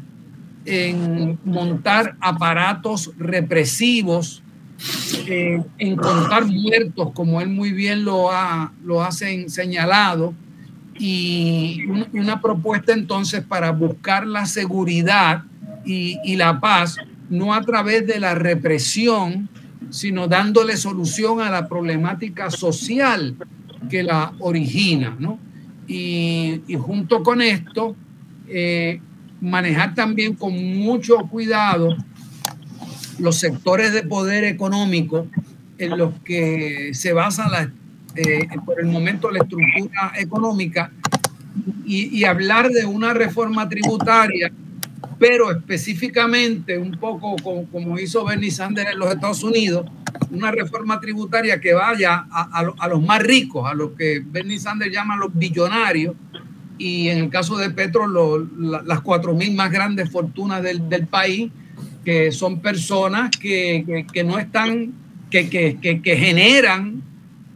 en 0.65 1.37
montar 1.43 2.15
aparatos 2.19 3.11
represivos, 3.17 4.41
eh, 5.27 5.63
en 5.77 5.95
contar 5.95 6.45
muertos, 6.45 7.11
como 7.13 7.41
él 7.41 7.49
muy 7.49 7.71
bien 7.71 8.05
lo 8.05 8.31
ha, 8.31 8.73
lo 8.83 8.99
señalado, 9.11 10.33
y 10.97 11.85
una, 12.13 12.39
propuesta 12.39 12.93
entonces 12.93 13.43
para 13.43 13.71
buscar 13.71 14.27
la 14.27 14.45
seguridad 14.45 15.43
y, 15.85 16.19
y, 16.23 16.35
la 16.35 16.59
paz, 16.59 16.97
no 17.29 17.53
a 17.53 17.61
través 17.61 18.05
de 18.05 18.19
la 18.19 18.35
represión, 18.35 19.49
sino 19.89 20.27
dándole 20.27 20.77
solución 20.77 21.41
a 21.41 21.49
la 21.49 21.67
problemática 21.67 22.51
social 22.51 23.35
que 23.89 24.03
la 24.03 24.33
origina. 24.39 25.15
¿no? 25.19 25.39
Y, 25.87 26.61
y 26.67 26.75
junto 26.75 27.23
con 27.23 27.41
esto, 27.41 27.95
eh, 28.47 28.99
manejar 29.41 29.93
también 29.93 30.35
con 30.35 30.53
mucho 30.77 31.17
cuidado 31.29 31.95
los 33.19 33.37
sectores 33.37 33.93
de 33.93 34.03
poder 34.03 34.43
económico 34.43 35.27
en 35.77 35.97
los 35.97 36.13
que 36.23 36.91
se 36.93 37.13
basa 37.13 37.49
la, 37.49 37.71
eh, 38.15 38.47
por 38.65 38.79
el 38.79 38.87
momento 38.87 39.31
la 39.31 39.39
estructura 39.39 40.13
económica 40.17 40.91
y, 41.85 42.23
hablar 42.23 42.69
de 42.69 42.85
una 42.85 43.13
reforma 43.13 43.69
tributaria, 43.69 44.51
pero 45.19 45.51
específicamente 45.51 46.77
un 46.77 46.91
poco 46.91 47.35
como, 47.71 47.99
hizo 47.99 48.25
Bernie 48.25 48.49
Sanders 48.49 48.91
en 48.91 48.99
los 48.99 49.13
Estados 49.13 49.43
Unidos, 49.43 49.85
una 50.31 50.51
reforma 50.51 50.99
tributaria 50.99 51.59
que 51.59 51.73
vaya 51.73 52.25
a, 52.31 52.71
a 52.79 52.87
los 52.87 53.01
más 53.03 53.21
ricos, 53.21 53.69
a 53.69 53.73
los 53.73 53.91
que 53.91 54.23
Bernie 54.25 54.59
Sanders 54.59 54.91
llama 54.91 55.15
los 55.15 55.33
billonarios, 55.33 56.15
y 56.83 57.07
en 57.07 57.17
el 57.17 57.29
caso 57.29 57.55
de 57.57 57.69
Petro, 57.69 58.05
las 58.59 58.99
cuatro 58.99 59.33
mil 59.33 59.55
más 59.55 59.71
grandes 59.71 60.09
fortunas 60.09 60.61
del, 60.61 61.07
país, 61.07 61.49
que 62.03 62.33
son 62.33 62.59
personas 62.59 63.31
que, 63.37 64.05
no 64.25 64.37
están, 64.37 64.91
que, 65.31 66.03
generan 66.03 67.01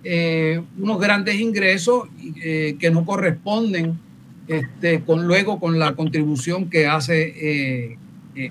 eh, 0.06 0.62
unos 0.80 0.98
grandes 1.02 1.42
ingresos 1.42 2.08
eh, 2.42 2.78
que 2.80 2.90
no 2.90 3.06
corresponden 3.06 4.00
este, 4.48 5.02
con, 5.02 5.28
luego 5.28 5.60
con 5.60 5.78
la 5.78 5.94
contribución 5.94 6.70
que 6.70 6.88
hace 6.88 7.34
eh, 7.36 7.98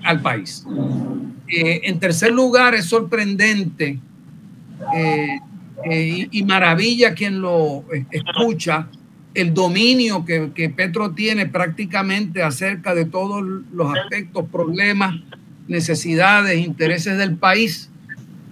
al 0.03 0.21
país. 0.21 0.63
en 1.47 1.99
tercer 1.99 2.33
lugar, 2.33 2.75
es 2.75 2.85
sorprendente 2.85 3.97
y, 5.89 6.43
maravilla 6.43 7.15
quien 7.15 7.41
lo 7.41 7.83
escucha 8.11 8.89
el 9.37 9.53
dominio 9.53 10.25
que, 10.25 10.73
Petro 10.75 11.11
tiene 11.11 11.45
prácticamente 11.45 12.41
acerca 12.41 12.95
de 12.95 13.05
todos 13.05 13.43
los 13.71 13.95
aspectos, 13.95 14.45
problemas, 14.51 15.13
necesidades, 15.67 16.65
intereses 16.65 17.19
del 17.19 17.35
país 17.37 17.91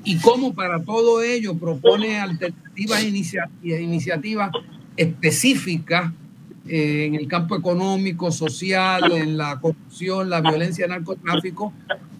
y 0.04 0.18
cómo 0.18 0.54
para 0.54 0.84
todo 0.84 1.24
ello 1.24 1.58
propone 1.58 2.20
alternativas 2.20 3.04
e 3.04 3.82
iniciativas 3.82 4.52
específicas 4.96 6.12
eh, 6.68 7.06
en 7.06 7.16
el 7.16 7.28
campo 7.28 7.56
económico, 7.56 8.32
social, 8.32 9.12
en 9.12 9.38
la 9.38 9.60
corrupción, 9.60 10.30
la 10.30 10.42
violencia, 10.42 10.86
el 10.86 10.92
narcotráfico, 10.92 11.74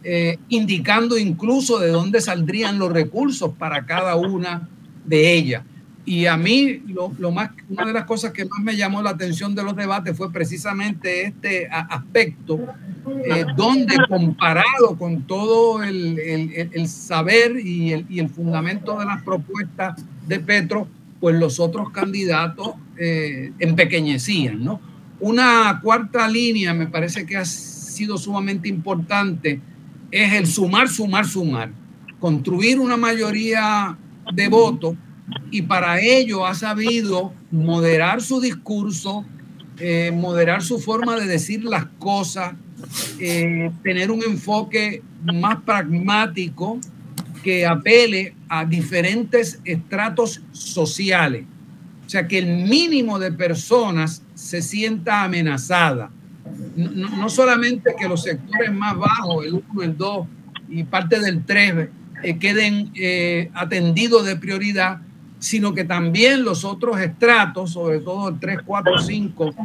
eh, 0.04 0.40
indicando 0.50 1.20
incluso 1.20 1.78
de 1.78 1.90
dónde 1.90 2.20
saldrían 2.20 2.80
los 2.80 2.92
recursos 2.92 3.52
para 3.60 3.86
cada 3.86 4.16
una 4.16 4.68
de 5.06 5.34
ellas. 5.34 5.64
Y 6.06 6.28
a 6.28 6.38
mí, 6.38 6.84
lo, 6.88 7.32
más, 7.32 7.50
una 7.68 7.86
de 7.86 7.94
las 7.94 8.06
cosas 8.06 8.32
que 8.32 8.46
más 8.46 8.60
me 8.62 8.78
llamó 8.78 9.02
la 9.02 9.10
atención 9.10 9.56
de 9.56 9.64
los 9.64 9.76
debates 9.76 10.16
fue 10.16 10.32
precisamente 10.32 11.24
este 11.24 11.68
aspecto, 11.68 12.60
eh, 13.26 13.44
donde 13.58 13.96
comparado 14.08 14.96
con 15.00 15.24
todo 15.24 15.84
el, 15.84 16.20
el, 16.20 16.88
saber 16.88 17.60
y 17.60 17.94
el, 17.94 18.06
y 18.08 18.20
el, 18.20 18.30
fundamento 18.30 19.00
de 19.00 19.06
las 19.06 19.24
propuestas 19.24 20.06
de 20.28 20.40
Petro, 20.40 20.88
pues 21.20 21.36
los 21.38 21.60
otros 21.60 21.90
candidatos 21.90 22.76
eh, 22.98 23.52
empequeñecían, 23.58 24.64
¿no? 24.64 24.80
Una 25.20 25.80
cuarta 25.82 26.28
línea 26.28 26.74
me 26.76 26.86
parece 26.86 27.26
que 27.26 27.36
ha 27.36 27.46
sido 27.46 28.20
sumamente 28.20 28.70
importante, 28.70 29.60
es 30.12 30.34
el 30.34 30.46
sumar, 30.46 30.88
sumar, 30.88 31.26
sumar, 31.26 31.72
construir 32.20 32.80
una 32.80 32.96
mayoría 32.96 33.98
de 34.34 34.48
votos 34.50 34.96
y 35.52 35.64
para 35.64 36.00
ello 36.02 36.46
ha 36.46 36.54
sabido 36.54 37.34
moderar 37.52 38.22
su 38.22 38.40
discurso, 38.40 39.26
eh, 39.80 40.12
moderar 40.14 40.62
su 40.62 40.80
forma 40.80 41.16
de 41.16 41.26
decir 41.26 41.64
las 41.64 41.86
cosas, 42.00 42.54
eh, 43.20 43.72
tener 43.84 44.12
un 44.12 44.24
enfoque 44.24 45.02
más 45.24 45.58
pragmático 45.64 46.80
que 47.44 47.66
apele 47.66 48.36
a 48.50 48.66
diferentes 48.66 49.60
estratos 49.64 50.42
sociales. 50.52 51.46
O 52.06 52.10
sea, 52.10 52.28
que 52.28 52.38
el 52.38 52.68
mínimo 52.68 53.18
de 53.18 53.32
personas 53.32 54.22
se 54.36 54.62
sienta 54.62 55.24
amenazada. 55.24 56.12
No, 56.76 57.30
solamente 57.30 57.96
que 57.98 58.08
los 58.08 58.24
sectores 58.24 58.72
más 58.72 58.96
bajos, 58.96 59.46
el 59.46 59.64
1, 59.72 59.84
el 59.84 59.98
2 59.98 60.28
y 60.70 60.84
parte 60.84 61.20
del 61.20 61.44
3, 61.44 61.90
eh, 62.24 62.38
queden 62.38 62.92
atendidos 63.54 64.26
de 64.26 64.36
prioridad, 64.36 65.00
sino 65.40 65.74
que 65.74 65.84
también 65.84 66.44
los 66.44 66.66
otros 66.66 67.00
estratos, 67.00 67.72
sobre 67.72 68.00
todo 68.00 68.30
el 68.30 68.40
3, 68.40 68.60
4, 68.66 69.00
5, 69.00 69.56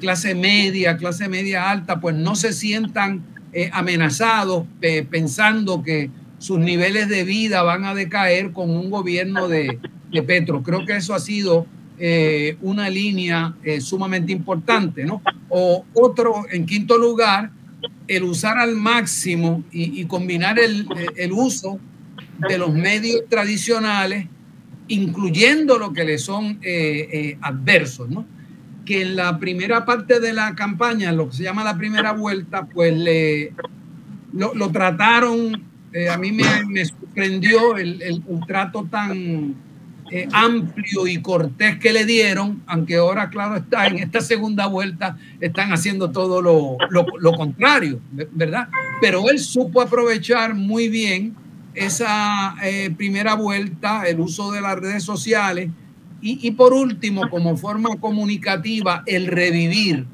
clase 0.00 0.34
media, 0.34 0.96
clase 0.96 1.28
media 1.28 1.70
alta, 1.70 2.00
pues 2.00 2.16
no 2.16 2.36
se 2.36 2.52
sientan 2.52 3.22
eh, 3.52 3.70
amenazados 3.72 4.66
pensando 5.10 5.82
que 5.82 6.10
sus 6.38 6.58
niveles 6.58 7.08
de 7.08 7.24
vida 7.24 7.62
van 7.62 7.84
a 7.84 7.94
decaer 7.94 8.52
con 8.52 8.68
un 8.68 8.90
gobierno 8.90 9.48
de, 9.48 9.78
Petro. 10.26 10.62
Creo 10.62 10.84
que 10.84 10.94
eso 10.94 11.12
ha 11.12 11.18
sido 11.18 11.66
eh, 11.98 12.56
una 12.60 12.88
línea 12.88 13.56
eh, 13.64 13.80
sumamente 13.80 14.30
importante, 14.30 15.04
¿no? 15.04 15.22
O 15.48 15.84
otro, 15.92 16.44
en 16.52 16.66
quinto 16.66 16.98
lugar, 16.98 17.50
el 18.06 18.22
usar 18.22 18.58
al 18.58 18.76
máximo 18.76 19.64
y, 19.72 20.04
combinar 20.04 20.58
el, 20.58 20.86
el 21.16 21.32
uso 21.32 21.80
de 22.48 22.58
los 22.58 22.72
medios 22.72 23.22
tradicionales 23.28 24.26
incluyendo 24.88 25.78
lo 25.78 25.92
que 25.92 26.04
le 26.04 26.18
son 26.18 26.58
eh, 26.62 27.08
eh, 27.12 27.38
adversos, 27.40 28.08
¿no? 28.08 28.26
Que 28.84 29.02
en 29.02 29.16
la 29.16 29.38
primera 29.38 29.84
parte 29.84 30.20
de 30.20 30.32
la 30.32 30.54
campaña, 30.54 31.10
lo 31.12 31.30
que 31.30 31.36
se 31.36 31.42
llama 31.42 31.64
la 31.64 31.76
primera 31.76 32.12
vuelta, 32.12 32.66
pues 32.66 32.94
le, 32.94 33.52
lo, 34.32 34.70
trataron, 34.70 35.62
eh, 35.92 36.10
a 36.10 36.18
mí 36.18 36.32
me, 36.32 36.84
sorprendió 36.84 37.78
el, 37.78 38.22
trato 38.46 38.86
tan 38.90 39.54
amplio 40.32 41.06
y 41.08 41.20
cortés 41.22 41.78
que 41.78 41.92
le 41.92 42.04
dieron, 42.04 42.62
aunque 42.66 42.96
ahora, 42.96 43.30
claro 43.30 43.56
está, 43.56 43.86
en 43.86 43.98
esta 43.98 44.20
segunda 44.20 44.66
vuelta 44.66 45.16
están 45.40 45.72
haciendo 45.72 46.10
todo 46.10 46.42
lo, 46.42 46.76
lo 46.90 47.32
contrario, 47.32 48.00
¿verdad? 48.12 48.68
Pero 49.00 49.28
él 49.30 49.38
supo 49.40 49.80
aprovechar 49.80 50.54
muy 50.54 50.88
bien 50.88 51.34
esa 51.74 52.54
eh, 52.62 52.92
primera 52.96 53.34
vuelta, 53.34 54.04
el 54.06 54.20
uso 54.20 54.52
de 54.52 54.60
las 54.60 54.78
redes 54.78 55.02
sociales 55.02 55.70
y, 56.26 56.52
por 56.52 56.72
último, 56.72 57.28
como 57.28 57.54
forma 57.58 57.96
comunicativa, 58.00 59.02
el 59.04 59.26
revivir, 59.26 60.06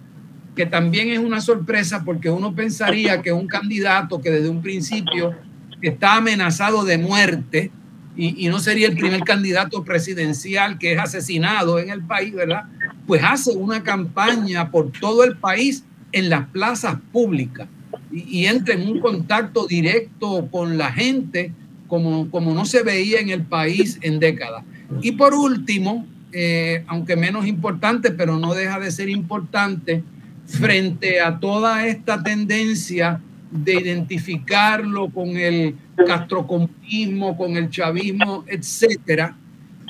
que 0.56 0.66
también 0.66 1.10
es 1.10 1.20
una 1.20 1.40
sorpresa 1.40 2.02
porque 2.04 2.28
uno 2.28 2.52
pensaría 2.52 3.22
que 3.22 3.30
un 3.30 3.46
candidato 3.46 4.20
que 4.20 4.32
desde 4.32 4.48
un 4.48 4.60
principio 4.60 5.36
está 5.80 6.16
amenazado 6.16 6.84
de 6.84 6.98
muerte 6.98 7.70
y, 8.16 8.44
y 8.44 8.48
no 8.48 8.58
sería 8.58 8.88
el 8.88 8.96
primer 8.96 9.22
candidato 9.22 9.84
presidencial 9.84 10.78
que 10.78 10.94
es 10.94 10.98
asesinado 10.98 11.78
en 11.78 11.90
el 11.90 12.02
país, 12.02 12.34
¿verdad? 12.34 12.64
Pues 13.06 13.22
hace 13.22 13.52
una 13.52 13.84
campaña 13.84 14.72
por 14.72 14.90
todo 14.90 15.22
el 15.22 15.36
país 15.36 15.84
en 16.10 16.28
las 16.28 16.48
plazas 16.48 16.96
públicas 17.12 17.68
y, 18.12 18.46
entra 18.46 18.74
en 18.74 18.88
un 18.88 19.00
contacto 19.00 19.66
directo 19.66 20.48
con 20.50 20.78
la 20.78 20.92
gente 20.92 21.52
como, 21.86 22.30
como 22.30 22.54
no 22.54 22.64
se 22.64 22.82
veía 22.82 23.20
en 23.20 23.30
el 23.30 23.42
país 23.42 23.98
en 24.02 24.20
décadas. 24.20 24.64
Y 25.02 25.12
por 25.12 25.34
último, 25.34 26.06
eh, 26.32 26.84
aunque 26.86 27.16
menos 27.16 27.46
importante, 27.46 28.10
pero 28.10 28.38
no 28.38 28.54
deja 28.54 28.78
de 28.78 28.90
ser 28.90 29.08
importante, 29.08 30.02
frente 30.46 31.20
a 31.20 31.38
toda 31.38 31.86
esta 31.86 32.22
tendencia 32.22 33.20
de 33.50 33.74
identificarlo 33.74 35.08
con 35.10 35.36
el 35.36 35.76
castrocomunismo, 35.96 37.36
con 37.36 37.56
el 37.56 37.70
chavismo, 37.70 38.44
etcétera, 38.46 39.36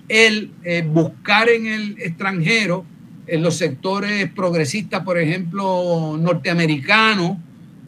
el 0.08 0.50
eh, 0.64 0.82
buscar 0.86 1.48
en 1.48 1.66
el 1.66 1.96
extranjero, 1.98 2.84
en 3.26 3.42
los 3.42 3.56
sectores 3.56 4.30
progresistas, 4.30 5.04
por 5.04 5.18
ejemplo, 5.18 6.18
norteamericanos, 6.18 7.38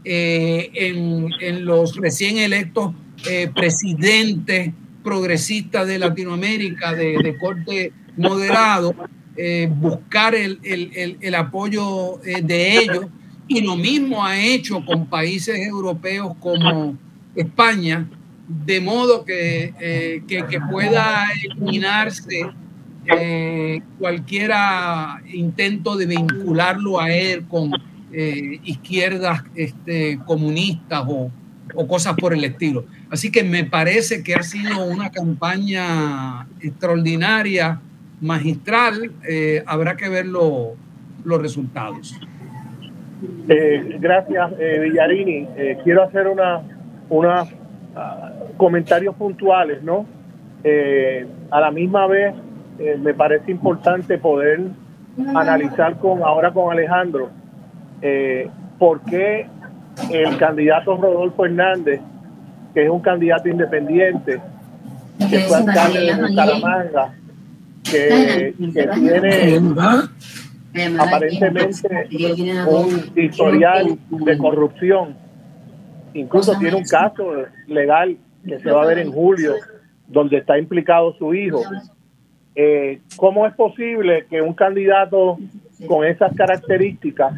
eh, 0.04 0.70
en, 0.74 1.64
los 1.64 1.96
recién 1.96 2.38
electos 2.38 2.92
eh, 3.30 3.48
presidentes 3.54 4.72
progresistas 5.04 5.86
de 5.86 5.98
Latinoamérica 5.98 6.92
de, 6.92 7.36
corte 7.40 7.92
moderado, 8.16 8.94
eh, 9.36 9.68
buscar 9.70 10.34
el, 10.34 11.34
apoyo 11.36 12.18
de 12.24 12.78
ellos. 12.78 13.06
Y 13.46 13.60
lo 13.60 13.76
mismo 13.76 14.24
ha 14.24 14.40
hecho 14.40 14.84
con 14.84 15.06
países 15.06 15.58
europeos 15.58 16.34
como 16.40 16.96
España, 17.36 18.08
de 18.48 18.80
modo 18.80 19.24
que, 19.24 20.22
que, 20.26 20.60
pueda 20.70 21.26
eliminarse 21.44 22.42
cualquier 23.98 24.52
intento 25.32 25.96
de 25.96 26.06
vincularlo 26.06 27.00
a 27.00 27.10
él 27.12 27.44
con 27.48 27.72
eh, 28.14 28.60
izquierdas 28.64 29.42
este, 29.54 30.18
comunistas 30.26 31.02
o, 31.08 31.30
cosas 31.88 32.14
por 32.16 32.34
el 32.34 32.44
estilo. 32.44 32.84
Así 33.10 33.32
que 33.32 33.42
me 33.42 33.64
parece 33.64 34.22
que 34.22 34.34
ha 34.34 34.42
sido 34.42 34.84
una 34.84 35.10
campaña 35.10 36.46
extraordinaria, 36.60 37.80
magistral. 38.20 39.12
Eh, 39.26 39.62
habrá 39.66 39.96
que 39.96 40.10
ver 40.10 40.26
los 40.26 40.76
resultados. 41.24 42.20
Eh, 43.48 43.96
gracias, 43.98 44.50
Villarini. 44.58 45.46
quiero 45.82 46.02
hacer 46.02 46.26
unos 46.28 46.62
una, 47.08 47.44
ah, 47.96 48.32
comentarios 48.58 49.14
puntuales, 49.14 49.82
¿no? 49.82 50.04
a 51.50 51.60
la 51.60 51.70
misma 51.70 52.06
vez, 52.06 52.34
me 53.00 53.14
parece 53.14 53.50
importante 53.50 54.18
poder 54.18 54.60
analizar 55.34 55.98
con 55.98 56.22
ahora 56.22 56.52
con 56.52 56.70
Alejandro 56.70 57.30
eh, 58.02 58.50
por 58.78 59.00
qué 59.02 59.46
el 60.10 60.36
candidato 60.36 60.96
Rodolfo 60.96 61.46
Hernández, 61.46 62.00
que 62.74 62.84
es 62.84 62.90
un 62.90 63.00
candidato 63.00 63.48
independiente, 63.48 64.40
que 65.30 65.38
fue 65.40 65.56
alcalde 65.58 66.00
de 66.00 66.14
Bucaramanga, 66.14 67.14
que, 67.84 68.54
que 68.74 68.88
tiene 68.88 69.60
aparentemente 70.98 72.08
un 72.66 73.12
historial 73.14 73.98
de 74.10 74.38
corrupción, 74.38 75.14
incluso 76.14 76.58
tiene 76.58 76.76
un 76.76 76.84
caso 76.84 77.24
legal 77.66 78.16
que 78.46 78.58
se 78.58 78.70
va 78.70 78.82
a 78.82 78.86
ver 78.86 78.98
en 78.98 79.12
julio, 79.12 79.54
donde 80.08 80.38
está 80.38 80.58
implicado 80.58 81.14
su 81.18 81.34
hijo. 81.34 81.62
Eh, 82.54 83.00
¿Cómo 83.16 83.46
es 83.46 83.54
posible 83.54 84.26
que 84.28 84.42
un 84.42 84.54
candidato 84.54 85.38
con 85.86 86.04
esas 86.04 86.34
características 86.34 87.34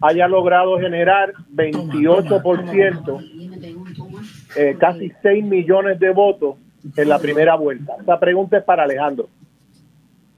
haya 0.00 0.28
logrado 0.28 0.78
generar 0.78 1.32
28%, 1.52 3.24
eh, 4.56 4.76
casi 4.78 5.12
6 5.22 5.44
millones 5.44 5.98
de 5.98 6.10
votos 6.10 6.56
en 6.96 7.08
la 7.08 7.18
primera 7.18 7.56
vuelta. 7.56 7.94
Esta 7.98 8.18
pregunta 8.18 8.58
es 8.58 8.64
para 8.64 8.84
Alejandro. 8.84 9.28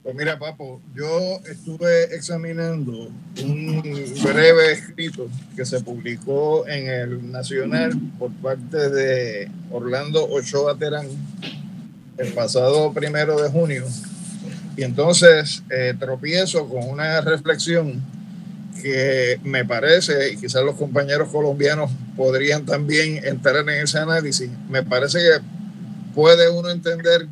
Pues 0.03 0.15
mira, 0.15 0.37
Papo, 0.37 0.81
yo 0.93 1.39
estuve 1.49 2.13
examinando 2.13 3.09
un 3.41 3.81
breve 4.21 4.73
escrito 4.73 5.29
que 5.55 5.63
se 5.63 5.79
publicó 5.79 6.67
en 6.67 6.89
el 6.89 7.31
Nacional 7.31 7.93
por 8.19 8.29
parte 8.33 8.89
de 8.89 9.49
Orlando 9.71 10.27
Ochoa 10.29 10.77
Terán 10.77 11.07
el 12.17 12.33
pasado 12.33 12.91
primero 12.91 13.41
de 13.41 13.49
junio. 13.49 13.85
Y 14.75 14.83
entonces 14.83 15.63
eh, 15.69 15.93
tropiezo 15.97 16.67
con 16.67 16.89
una 16.89 17.21
reflexión 17.21 18.03
que 18.83 19.39
me 19.43 19.63
parece, 19.63 20.33
y 20.33 20.37
quizás 20.37 20.63
los 20.63 20.75
compañeros 20.75 21.29
colombianos 21.29 21.89
podrían 22.17 22.65
también 22.65 23.23
entrar 23.23 23.57
en 23.57 23.69
ese 23.69 23.97
análisis, 23.97 24.49
me 24.69 24.83
parece 24.83 25.19
que 25.19 26.13
puede 26.13 26.49
uno 26.49 26.69
entender 26.69 27.27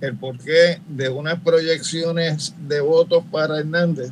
el 0.00 0.16
porqué 0.16 0.80
de 0.88 1.10
unas 1.10 1.38
proyecciones 1.40 2.54
de 2.66 2.80
votos 2.80 3.22
para 3.30 3.58
Hernández 3.58 4.10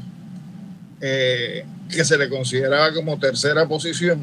eh, 1.01 1.65
que 1.89 2.05
se 2.05 2.19
le 2.19 2.29
consideraba 2.29 2.93
como 2.93 3.19
tercera 3.19 3.67
posición, 3.67 4.21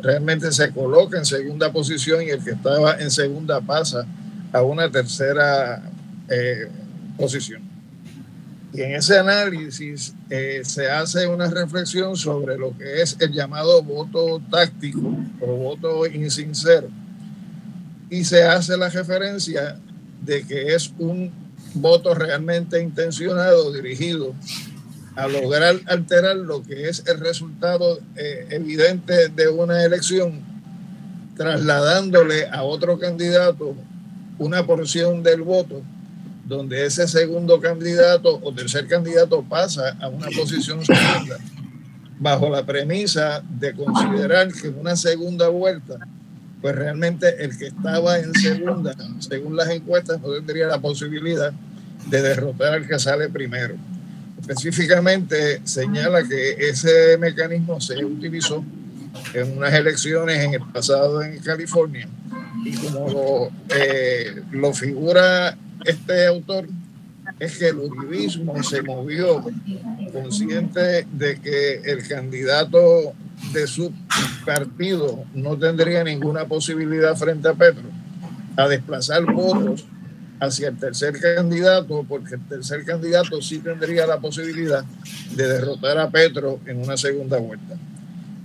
realmente 0.00 0.52
se 0.52 0.70
coloca 0.70 1.18
en 1.18 1.24
segunda 1.24 1.72
posición 1.72 2.22
y 2.22 2.30
el 2.30 2.42
que 2.42 2.52
estaba 2.52 2.98
en 3.00 3.10
segunda 3.10 3.60
pasa 3.60 4.06
a 4.52 4.62
una 4.62 4.90
tercera 4.90 5.82
eh, 6.28 6.68
posición. 7.18 7.65
Y 8.76 8.82
en 8.82 8.94
ese 8.94 9.18
análisis 9.18 10.14
eh, 10.28 10.60
se 10.62 10.90
hace 10.90 11.26
una 11.26 11.48
reflexión 11.48 12.14
sobre 12.14 12.58
lo 12.58 12.76
que 12.76 13.00
es 13.00 13.16
el 13.20 13.32
llamado 13.32 13.82
voto 13.82 14.38
táctico 14.50 15.00
o 15.40 15.46
voto 15.46 16.04
insincero. 16.04 16.88
Y 18.10 18.22
se 18.24 18.42
hace 18.42 18.76
la 18.76 18.90
referencia 18.90 19.78
de 20.20 20.46
que 20.46 20.74
es 20.74 20.92
un 20.98 21.32
voto 21.72 22.14
realmente 22.14 22.82
intencionado, 22.82 23.72
dirigido 23.72 24.34
a 25.14 25.26
lograr 25.26 25.76
alterar 25.86 26.36
lo 26.36 26.62
que 26.62 26.90
es 26.90 27.02
el 27.06 27.18
resultado 27.18 27.98
eh, 28.14 28.46
evidente 28.50 29.28
de 29.28 29.48
una 29.48 29.82
elección, 29.84 30.42
trasladándole 31.34 32.46
a 32.48 32.62
otro 32.62 32.98
candidato 32.98 33.74
una 34.38 34.66
porción 34.66 35.22
del 35.22 35.40
voto, 35.40 35.80
donde 36.46 36.86
ese 36.86 37.08
segundo 37.08 37.60
candidato 37.60 38.40
o 38.42 38.52
tercer 38.54 38.86
candidato 38.86 39.42
pasa 39.42 39.96
a 40.00 40.08
una 40.08 40.28
posición 40.28 40.84
segunda, 40.84 41.38
bajo 42.18 42.48
la 42.48 42.64
premisa 42.64 43.42
de 43.58 43.74
considerar 43.74 44.52
que 44.52 44.68
en 44.68 44.78
una 44.78 44.96
segunda 44.96 45.48
vuelta 45.48 45.98
pues 46.60 46.74
realmente 46.74 47.44
el 47.44 47.56
que 47.56 47.66
estaba 47.66 48.18
en 48.18 48.32
segunda, 48.34 48.94
según 49.20 49.56
las 49.56 49.68
encuestas, 49.68 50.20
no 50.20 50.32
tendría 50.32 50.66
la 50.66 50.80
posibilidad 50.80 51.52
de 52.06 52.22
derrotar 52.22 52.74
al 52.74 52.88
que 52.88 52.98
sale 52.98 53.28
primero. 53.28 53.76
Específicamente 54.40 55.60
señala 55.64 56.26
que 56.26 56.56
ese 56.68 57.18
mecanismo 57.18 57.80
se 57.80 58.04
utilizó 58.04 58.64
en 59.34 59.56
unas 59.56 59.72
elecciones 59.74 60.42
en 60.42 60.54
el 60.54 60.62
pasado 60.72 61.22
en 61.22 61.38
California 61.38 62.08
y 62.64 62.72
como 62.76 63.10
lo, 63.10 63.50
eh, 63.74 64.42
lo 64.50 64.72
figura 64.72 65.56
este 65.86 66.26
autor, 66.26 66.68
es 67.40 67.58
que 67.58 67.68
el 67.68 67.76
uribismo 67.76 68.62
se 68.62 68.82
movió 68.82 69.44
consciente 70.12 71.06
de 71.12 71.40
que 71.40 71.80
el 71.84 72.06
candidato 72.06 73.12
de 73.52 73.66
su 73.66 73.92
partido 74.44 75.24
no 75.34 75.56
tendría 75.58 76.04
ninguna 76.04 76.46
posibilidad 76.46 77.16
frente 77.16 77.48
a 77.48 77.54
Petro 77.54 77.84
a 78.56 78.68
desplazar 78.68 79.24
votos 79.32 79.84
hacia 80.40 80.68
el 80.68 80.78
tercer 80.78 81.18
candidato, 81.18 82.04
porque 82.08 82.34
el 82.34 82.46
tercer 82.46 82.84
candidato 82.84 83.40
sí 83.42 83.58
tendría 83.58 84.06
la 84.06 84.20
posibilidad 84.20 84.84
de 85.34 85.48
derrotar 85.48 85.98
a 85.98 86.10
Petro 86.10 86.60
en 86.66 86.82
una 86.82 86.96
segunda 86.96 87.38
vuelta. 87.38 87.76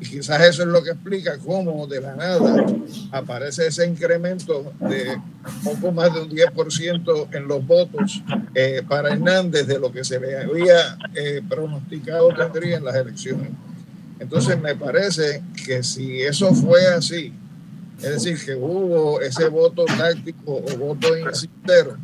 Y 0.01 0.05
quizás 0.05 0.41
eso 0.41 0.63
es 0.63 0.67
lo 0.67 0.83
que 0.83 0.89
explica 0.89 1.37
cómo 1.37 1.85
de 1.85 2.01
la 2.01 2.15
nada 2.15 2.65
aparece 3.11 3.67
ese 3.67 3.85
incremento 3.85 4.73
de 4.79 5.21
poco 5.63 5.91
más 5.91 6.11
de 6.11 6.21
un 6.21 6.29
10% 6.31 7.27
en 7.31 7.47
los 7.47 7.65
votos 7.67 8.23
eh, 8.55 8.81
para 8.89 9.13
Hernández 9.13 9.67
de 9.67 9.77
lo 9.77 9.91
que 9.91 10.03
se 10.03 10.19
le 10.19 10.39
había 10.39 10.97
eh, 11.13 11.43
pronosticado 11.47 12.33
tendría 12.33 12.77
en 12.77 12.85
las 12.85 12.95
elecciones. 12.95 13.51
Entonces 14.19 14.59
me 14.59 14.75
parece 14.75 15.43
que 15.67 15.83
si 15.83 16.23
eso 16.23 16.51
fue 16.55 16.87
así, 16.87 17.31
es 17.99 18.23
decir, 18.23 18.43
que 18.43 18.55
hubo 18.55 19.21
ese 19.21 19.49
voto 19.49 19.85
táctico 19.85 20.63
o 20.65 20.77
voto 20.77 21.15
insincero, 21.15 21.97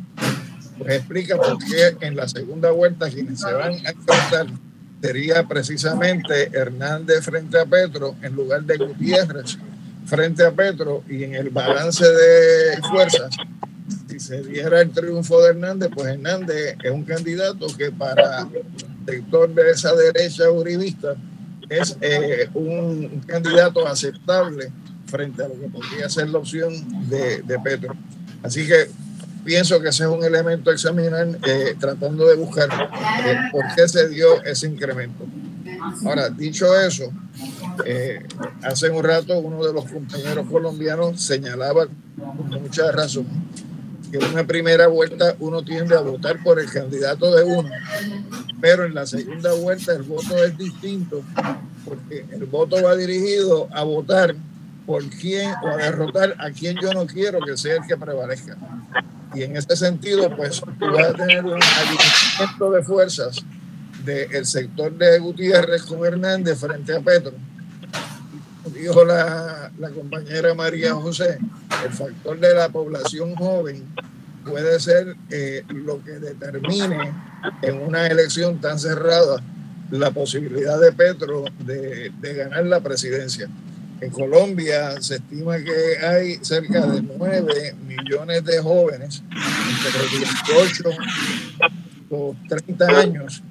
pues 0.78 0.94
explica 0.94 1.36
por 1.36 1.58
qué 1.58 1.96
en 2.06 2.14
la 2.14 2.28
segunda 2.28 2.70
vuelta 2.70 3.10
quienes 3.10 3.40
se 3.40 3.52
van 3.52 3.72
a 3.84 3.90
enfrentar 3.90 4.46
sería 5.00 5.46
precisamente 5.46 6.50
Hernández 6.52 7.24
frente 7.24 7.58
a 7.58 7.64
Petro 7.66 8.16
en 8.22 8.34
lugar 8.34 8.62
de 8.64 8.76
Gutiérrez 8.76 9.58
frente 10.08 10.44
a 10.44 10.50
Petro 10.50 11.04
y 11.08 11.22
en 11.24 11.34
el 11.34 11.50
balance 11.50 12.04
de 12.04 12.82
fuerzas, 12.82 13.36
si 14.08 14.18
se 14.18 14.42
diera 14.42 14.80
el 14.80 14.90
triunfo 14.90 15.42
de 15.42 15.50
Hernández, 15.50 15.90
pues 15.94 16.08
Hernández 16.08 16.76
es 16.82 16.90
un 16.90 17.04
candidato 17.04 17.66
que 17.76 17.92
para 17.92 18.40
el 18.40 18.64
sector 19.06 19.54
de 19.54 19.70
esa 19.70 19.94
derecha 19.94 20.50
uribista 20.50 21.14
es 21.68 21.96
eh, 22.00 22.48
un, 22.54 23.20
candidato 23.26 23.86
aceptable 23.86 24.72
frente 25.06 25.44
a 25.44 25.48
lo 25.48 25.60
que 25.60 25.68
podría 25.68 26.08
ser 26.08 26.30
la 26.30 26.38
opción 26.38 26.72
de, 27.08 27.42
de 27.42 27.58
Petro. 27.58 27.94
Así 28.42 28.66
que 28.66 28.88
pienso 29.48 29.80
que 29.80 29.88
ese 29.88 30.04
es 30.04 30.10
un 30.10 30.22
elemento 30.22 30.68
a 30.68 30.74
examinar 30.74 31.26
eh, 31.46 31.74
tratando 31.80 32.28
de 32.28 32.36
buscar 32.36 32.68
eh, 33.24 33.38
por 33.50 33.64
qué 33.74 33.88
se 33.88 34.06
dio 34.10 34.42
ese 34.44 34.66
incremento. 34.66 35.24
Ahora, 36.04 36.28
dicho 36.28 36.78
eso, 36.78 37.10
hace 38.62 38.90
un 38.90 39.02
rato 39.02 39.38
uno 39.38 39.64
de 39.64 39.72
los 39.72 39.86
compañeros 39.90 40.46
colombianos 40.50 41.22
señalaba 41.22 41.86
con 41.86 42.62
mucha 42.62 42.92
razón 42.92 43.26
que 44.10 44.18
en 44.18 44.24
una 44.24 44.44
primera 44.44 44.86
vuelta 44.86 45.34
uno 45.38 45.62
tiende 45.62 45.96
a 45.96 46.00
votar 46.00 46.42
por 46.42 46.60
el 46.60 46.70
candidato 46.70 47.34
de 47.34 47.44
uno, 47.44 47.70
pero 48.60 48.84
en 48.84 48.94
la 48.94 49.06
segunda 49.06 49.54
vuelta 49.54 49.92
el 49.94 50.02
voto 50.02 50.44
es 50.44 50.58
distinto 50.58 51.22
porque 51.86 52.26
el 52.32 52.44
voto 52.44 52.82
va 52.82 52.94
dirigido 52.96 53.66
a 53.72 53.82
votar 53.82 54.34
por 54.84 55.04
quién 55.08 55.52
o 55.62 55.68
a 55.68 55.76
derrotar 55.76 56.34
a 56.38 56.50
quien 56.50 56.76
yo 56.82 56.92
no 56.92 57.06
quiero 57.06 57.38
que 57.40 57.56
sea 57.56 57.76
el 57.76 57.86
que 57.86 57.96
prevalezca. 57.96 58.58
Y 59.34 59.42
en 59.42 59.56
ese 59.56 59.76
sentido, 59.76 60.34
pues 60.36 60.60
tú 60.60 60.86
vas 60.92 61.08
a 61.08 61.14
tener 61.14 61.44
un 61.44 61.60
alineamiento 61.62 62.70
de 62.72 62.82
fuerzas 62.82 63.44
del 64.04 64.46
sector 64.46 64.96
de 64.96 65.18
Gutiérrez 65.18 65.82
con 65.82 66.04
Hernández 66.04 66.58
frente 66.58 66.96
a 66.96 67.00
Petro. 67.00 67.32
Dijo 68.74 69.04
la, 69.04 69.70
la 69.78 69.90
compañera 69.90 70.54
María 70.54 70.94
José, 70.94 71.38
el 71.84 71.92
factor 71.92 72.38
de 72.38 72.54
la 72.54 72.68
población 72.68 73.34
joven 73.34 73.86
puede 74.44 74.80
ser 74.80 75.16
eh, 75.30 75.62
lo 75.68 76.02
que 76.02 76.12
determine 76.12 77.12
en 77.62 77.80
una 77.80 78.06
elección 78.06 78.60
tan 78.60 78.78
cerrada 78.78 79.42
la 79.90 80.10
posibilidad 80.10 80.78
de 80.80 80.92
Petro 80.92 81.44
de, 81.64 82.12
de, 82.20 82.34
ganar 82.34 82.66
la 82.66 82.80
presidencia. 82.80 83.48
En 84.00 84.10
Colombia 84.10 85.00
se 85.00 85.16
estima 85.16 85.58
que 85.58 86.06
hay 86.06 86.38
cerca 86.42 86.86
de 86.86 87.02
9 87.02 87.74
millones 87.86 88.44
de 88.44 88.60
jóvenes 88.60 89.22
entre 89.86 90.18
18 90.18 90.90
o 92.10 92.36
30 92.48 92.86
años 92.86 93.42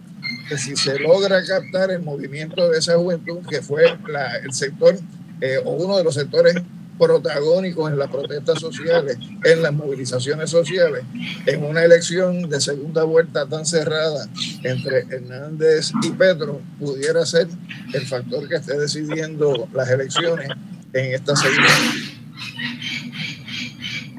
que 0.47 0.57
si 0.57 0.75
se 0.75 0.97
logra 0.99 1.43
captar 1.45 1.91
el 1.91 2.01
movimiento 2.01 2.69
de 2.69 2.79
esa 2.79 2.95
juventud, 2.97 3.39
que 3.49 3.61
fue 3.61 3.97
la, 4.07 4.37
el 4.37 4.53
sector 4.53 4.97
eh, 5.41 5.57
o 5.63 5.71
uno 5.71 5.97
de 5.97 6.03
los 6.03 6.15
sectores 6.15 6.55
protagónicos 6.97 7.91
en 7.91 7.99
las 7.99 8.09
protestas 8.09 8.59
sociales, 8.59 9.17
en 9.43 9.61
las 9.61 9.73
movilizaciones 9.73 10.49
sociales, 10.49 11.03
en 11.45 11.63
una 11.63 11.83
elección 11.83 12.49
de 12.49 12.59
segunda 12.59 13.03
vuelta 13.03 13.45
tan 13.47 13.65
cerrada 13.65 14.27
entre 14.63 14.99
Hernández 15.09 15.91
y 16.03 16.11
Petro, 16.11 16.61
pudiera 16.79 17.25
ser 17.25 17.47
el 17.93 18.05
factor 18.05 18.47
que 18.47 18.55
esté 18.55 18.77
decidiendo 18.77 19.67
las 19.73 19.89
elecciones 19.89 20.49
en 20.93 21.13
esta 21.13 21.35
segunda. 21.35 21.69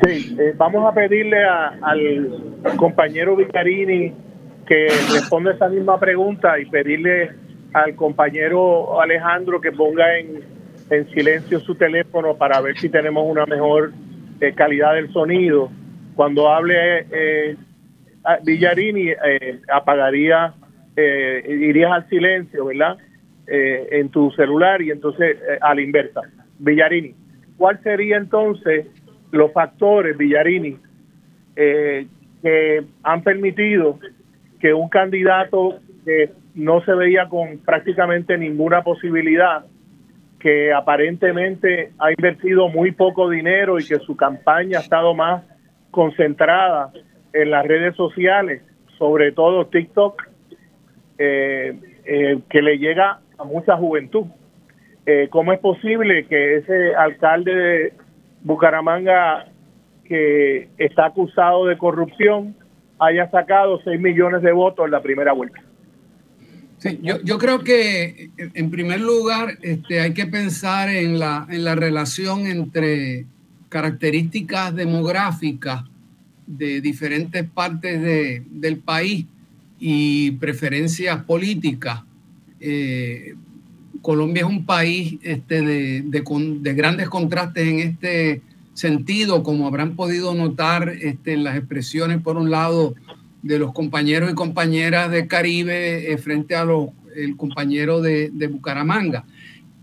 Sí, 0.04 0.36
eh, 0.38 0.54
vamos 0.56 0.86
a 0.86 0.94
pedirle 0.94 1.44
al 1.44 2.76
compañero 2.76 3.34
Vicarini 3.34 4.14
que 4.66 4.86
responda 5.12 5.52
esa 5.52 5.68
misma 5.68 5.98
pregunta 5.98 6.58
y 6.58 6.66
pedirle 6.66 7.30
al 7.72 7.96
compañero 7.96 9.00
Alejandro 9.00 9.60
que 9.60 9.72
ponga 9.72 10.18
en 10.18 10.57
en 10.90 11.08
silencio 11.10 11.60
su 11.60 11.74
teléfono 11.74 12.36
para 12.36 12.60
ver 12.60 12.78
si 12.78 12.88
tenemos 12.88 13.24
una 13.26 13.46
mejor 13.46 13.92
eh, 14.40 14.52
calidad 14.54 14.94
del 14.94 15.12
sonido. 15.12 15.70
Cuando 16.14 16.48
hable 16.50 17.06
eh, 17.10 17.56
Villarini, 18.44 19.10
eh, 19.10 19.60
apagaría, 19.72 20.54
eh, 20.96 21.44
irías 21.48 21.92
al 21.92 22.08
silencio, 22.08 22.66
¿verdad? 22.66 22.96
en 23.50 24.10
tu 24.10 24.30
celular 24.32 24.82
y 24.82 24.90
entonces 24.90 25.38
a 25.62 25.74
la 25.74 25.80
inversa. 25.80 26.20
Villarini, 26.58 27.14
¿cuál 27.56 27.82
sería 27.82 28.18
entonces 28.18 28.84
los 29.30 29.52
factores, 29.52 30.16
Villarini, 30.16 30.76
eh, 31.56 32.06
que 32.42 32.84
han 33.02 33.22
permitido 33.22 33.98
que 34.60 34.72
un 34.72 34.88
candidato 34.88 35.80
que 36.04 36.30
no 36.54 36.80
se 36.84 36.94
veía 36.94 37.28
con 37.28 37.58
prácticamente 37.58 38.38
ninguna 38.38 38.82
posibilidad, 38.82 39.64
que 40.38 40.72
aparentemente 40.72 41.92
ha 41.98 42.10
invertido 42.10 42.68
muy 42.68 42.92
poco 42.92 43.28
dinero 43.28 43.78
y 43.78 43.86
que 43.86 43.98
su 43.98 44.16
campaña 44.16 44.78
ha 44.78 44.82
estado 44.82 45.14
más 45.14 45.42
concentrada 45.90 46.92
en 47.32 47.50
las 47.50 47.66
redes 47.66 47.96
sociales, 47.96 48.62
sobre 48.98 49.32
todo 49.32 49.66
TikTok, 49.66 50.22
eh, 51.18 51.74
eh, 52.04 52.38
que 52.48 52.62
le 52.62 52.78
llega 52.78 53.20
a 53.36 53.44
mucha 53.44 53.76
juventud. 53.76 54.26
Eh, 55.06 55.28
¿Cómo 55.30 55.52
es 55.52 55.58
posible 55.58 56.26
que 56.26 56.56
ese 56.56 56.94
alcalde 56.94 57.54
de 57.54 57.92
Bucaramanga 58.42 59.46
que 60.04 60.68
está 60.78 61.06
acusado 61.06 61.66
de 61.66 61.76
corrupción 61.76 62.54
haya 62.98 63.30
sacado 63.30 63.80
6 63.82 64.00
millones 64.00 64.42
de 64.42 64.52
votos 64.52 64.86
en 64.86 64.92
la 64.92 65.02
primera 65.02 65.32
vuelta? 65.32 65.60
Yo, 67.02 67.20
yo 67.22 67.38
creo 67.38 67.64
que 67.64 68.30
en 68.36 68.70
primer 68.70 69.00
lugar 69.00 69.58
este, 69.62 70.00
hay 70.00 70.14
que 70.14 70.26
pensar 70.26 70.88
en 70.88 71.18
la, 71.18 71.46
en 71.50 71.64
la 71.64 71.74
relación 71.74 72.46
entre 72.46 73.26
características 73.68 74.74
demográficas 74.74 75.84
de 76.46 76.80
diferentes 76.80 77.44
partes 77.48 78.00
de, 78.00 78.42
del 78.50 78.78
país 78.78 79.26
y 79.78 80.32
preferencias 80.32 81.22
políticas. 81.24 82.02
Eh, 82.60 83.34
Colombia 84.00 84.42
es 84.42 84.48
un 84.48 84.64
país 84.64 85.18
este, 85.22 85.60
de, 85.60 86.02
de, 86.02 86.22
de, 86.60 86.74
grandes 86.74 87.08
contrastes 87.08 87.66
en 87.66 87.78
este 87.80 88.40
sentido, 88.72 89.42
como 89.42 89.66
habrán 89.66 89.96
podido 89.96 90.34
notar 90.34 90.88
este, 90.88 91.34
en 91.34 91.44
las 91.44 91.56
expresiones, 91.56 92.22
por 92.22 92.36
un 92.36 92.50
lado, 92.50 92.94
de 93.42 93.58
los 93.58 93.72
compañeros 93.72 94.30
y 94.30 94.34
compañeras 94.34 95.10
de 95.10 95.26
Caribe 95.26 96.12
eh, 96.12 96.18
frente 96.18 96.54
a 96.54 96.64
los 96.64 96.90
el 97.18 97.36
compañero 97.36 98.00
de, 98.00 98.30
de, 98.32 98.46
Bucaramanga. 98.46 99.24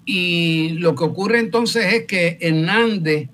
Y 0.06 0.70
lo 0.80 0.96
que 0.96 1.04
ocurre 1.04 1.40
entonces 1.40 1.94
es 1.94 2.06
que 2.06 2.38
Hernández, 2.40 3.30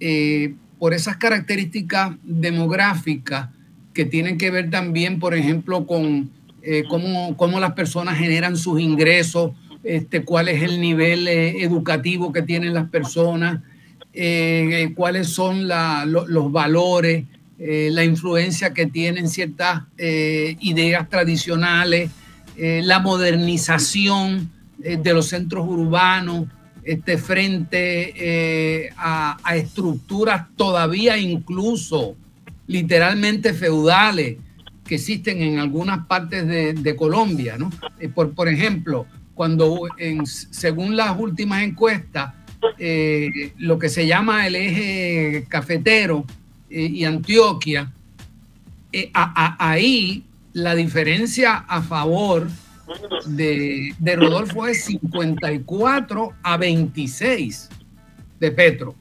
eh, 0.00 0.54
por 0.78 0.94
esas 0.94 1.16
características 1.16 2.16
demográficas 2.22 3.48
que 3.94 4.04
tienen 4.04 4.36
que 4.36 4.50
ver 4.50 4.70
también, 4.70 5.18
por 5.18 5.34
ejemplo, 5.34 5.86
con 5.86 6.30
eh, 6.62 6.84
cómo, 6.88 7.36
cómo, 7.36 7.60
las 7.60 7.72
personas 7.72 8.18
generan 8.18 8.56
sus 8.56 8.80
ingresos, 8.80 9.52
este, 9.84 10.22
cuál 10.24 10.48
es 10.48 10.62
el 10.62 10.80
nivel 10.80 11.28
eh, 11.28 11.62
educativo 11.62 12.32
que 12.32 12.42
tienen 12.42 12.74
las 12.74 12.90
personas, 12.90 13.62
cuáles 14.94 15.28
son 15.28 15.68
la, 15.68 16.06
lo, 16.06 16.26
los 16.26 16.50
valores, 16.50 17.24
eh, 17.58 17.88
la 17.90 18.04
influencia 18.04 18.74
que 18.74 18.84
tienen 18.84 19.30
ciertas 19.30 19.84
eh, 19.96 20.58
ideas 20.60 21.08
tradicionales, 21.08 22.10
eh, 22.58 22.82
la 22.84 22.98
modernización 22.98 24.50
de 24.76 25.14
los 25.14 25.28
centros 25.28 25.66
urbanos 25.66 26.48
este, 26.84 27.16
frente 27.16 28.92
a, 28.98 29.38
estructuras 29.56 30.46
todavía 30.54 31.16
incluso 31.16 32.14
literalmente 32.66 33.54
feudales 33.54 34.36
que 34.84 34.96
existen 34.96 35.40
en 35.40 35.58
algunas 35.58 36.06
partes 36.06 36.46
de, 36.46 36.94
Colombia. 36.94 37.56
por, 38.14 38.48
ejemplo, 38.48 39.06
cuando 39.34 39.88
según 40.50 40.94
las 40.94 41.18
últimas 41.18 41.62
encuestas, 41.62 42.34
lo 43.56 43.78
que 43.78 43.88
se 43.88 44.06
llama 44.06 44.46
el 44.46 44.56
eje 44.56 45.46
cafetero, 45.48 46.26
eh, 46.70 46.80
y 46.80 47.04
Antioquia, 47.04 47.92
eh, 48.92 49.10
a, 49.14 49.56
a, 49.58 49.70
ahí 49.70 50.24
la 50.52 50.74
diferencia 50.74 51.64
a 51.68 51.82
favor 51.82 52.48
de, 53.26 53.94
de, 53.98 54.16
Rodolfo 54.16 54.66
es 54.66 54.84
54 54.84 56.32
a 56.42 56.56
26 56.56 57.68
de 58.40 58.50
Petro. 58.52 58.94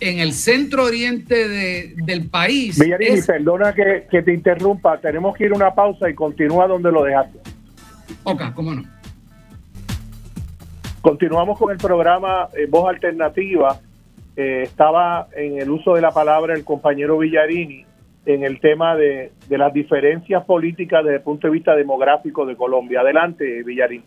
En 0.00 0.20
el 0.20 0.32
centro 0.32 0.84
oriente 0.84 1.48
de, 1.48 1.94
del 1.96 2.28
país. 2.28 2.78
Villarini, 2.78 3.18
es... 3.18 3.26
perdona 3.26 3.72
que, 3.72 4.06
que, 4.08 4.22
te 4.22 4.32
interrumpa, 4.32 5.00
tenemos 5.00 5.36
que 5.36 5.46
ir 5.46 5.52
a 5.52 5.56
una 5.56 5.74
pausa 5.74 6.08
y 6.08 6.14
continúa 6.14 6.68
donde 6.68 6.92
lo 6.92 7.02
dejaste. 7.02 7.40
Ok, 8.22 8.42
cómo 8.54 8.74
no. 8.74 8.84
Continuamos 11.00 11.58
con 11.58 11.72
el 11.72 11.78
programa 11.78 12.48
eh, 12.56 12.66
Voz 12.68 12.88
Alternativa 12.88 13.80
eh, 14.40 14.62
estaba 14.62 15.26
en 15.34 15.60
el 15.60 15.68
uso 15.68 15.94
de 15.94 16.00
la 16.00 16.12
palabra 16.12 16.54
el 16.54 16.62
compañero 16.62 17.18
Villarini 17.18 17.84
en 18.24 18.44
el 18.44 18.60
tema 18.60 18.94
de, 18.94 19.32
de, 19.48 19.58
las 19.58 19.72
diferencias 19.72 20.44
políticas 20.44 21.02
desde 21.02 21.16
el 21.16 21.22
punto 21.22 21.48
de 21.48 21.54
vista 21.54 21.74
demográfico 21.74 22.46
de 22.46 22.54
Colombia. 22.54 23.00
Adelante, 23.00 23.64
Villarini. 23.64 24.04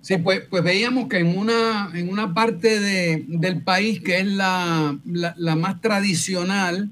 Sí, 0.00 0.16
pues, 0.16 0.40
pues 0.48 0.64
veíamos 0.64 1.06
que 1.06 1.18
en 1.18 1.36
una, 1.36 1.90
en 1.92 2.08
una 2.08 2.32
parte 2.32 2.80
de, 2.80 3.26
del 3.28 3.62
país 3.62 4.00
que 4.00 4.20
es 4.20 4.26
la, 4.26 4.96
la, 5.04 5.54
más 5.54 5.82
tradicional, 5.82 6.88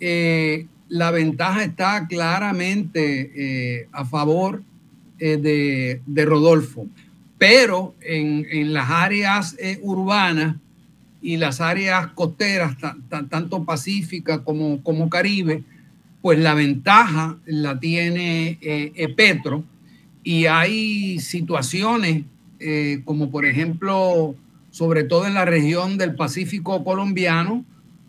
eh, 0.00 0.66
la 0.88 1.10
ventaja 1.10 1.64
está 1.64 2.08
claramente 2.08 3.30
eh, 3.36 3.88
a 3.92 4.06
favor 4.06 4.62
de, 5.18 6.00
de, 6.06 6.24
Rodolfo. 6.24 6.86
Pero 7.36 7.94
en, 8.00 8.46
en 8.50 8.72
las 8.72 8.88
áreas 8.90 9.54
urbanas, 9.82 10.56
y 11.24 11.38
las 11.38 11.62
áreas 11.62 12.08
costeras, 12.08 12.76
tanto 13.08 13.64
Pacífica 13.64 14.44
como, 14.44 14.82
como 14.82 15.08
Caribe, 15.08 15.64
pues 16.20 16.38
la 16.38 16.52
ventaja 16.52 17.38
la 17.46 17.80
tiene 17.80 18.58
eh, 18.60 19.14
Petro 19.16 19.64
y 20.22 20.44
hay 20.46 21.18
situaciones 21.20 22.24
eh, 22.60 23.00
como 23.04 23.30
por 23.30 23.46
ejemplo, 23.46 24.34
sobre 24.70 25.04
todo 25.04 25.26
en 25.26 25.32
la 25.34 25.44
región 25.44 25.98
del 25.98 26.14
Pacífico 26.14 26.84
colombiano, 26.84 27.64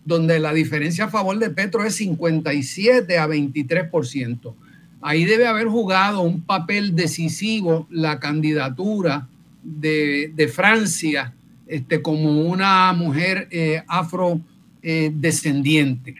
donde 0.05 0.39
la 0.39 0.53
diferencia 0.53 1.05
a 1.05 1.09
favor 1.09 1.39
de 1.39 1.49
Petro 1.49 1.83
es 1.83 1.95
57 1.95 3.17
a 3.17 3.27
23%. 3.27 4.53
Ahí 5.01 5.23
debe 5.23 5.47
haber 5.47 5.67
jugado 5.67 6.21
un 6.21 6.41
papel 6.41 6.95
decisivo 6.95 7.87
la 7.89 8.19
candidatura 8.19 9.27
de, 9.63 10.33
de 10.35 10.47
Francia 10.49 11.33
este, 11.67 12.01
como 12.01 12.41
una 12.41 12.91
mujer 12.93 13.47
eh, 13.51 13.83
afrodescendiente. 13.87 16.11
Eh, 16.11 16.15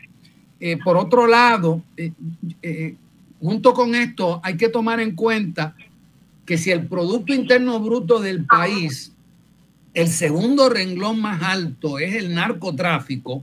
eh, 0.58 0.78
por 0.82 0.96
otro 0.96 1.26
lado, 1.26 1.82
junto 3.40 3.74
con 3.74 3.94
esto, 3.94 4.40
hay 4.42 4.56
que 4.56 4.70
tomar 4.70 5.00
en 5.00 5.14
cuenta 5.14 5.76
que 6.44 6.58
si 6.58 6.70
el 6.70 6.86
Producto 6.86 7.34
Interno 7.34 7.80
Bruto 7.80 8.20
del 8.20 8.44
país, 8.44 9.12
el 9.94 10.08
segundo 10.08 10.68
renglón 10.68 11.20
más 11.20 11.42
alto 11.42 11.98
es 11.98 12.14
el 12.14 12.34
narcotráfico, 12.34 13.42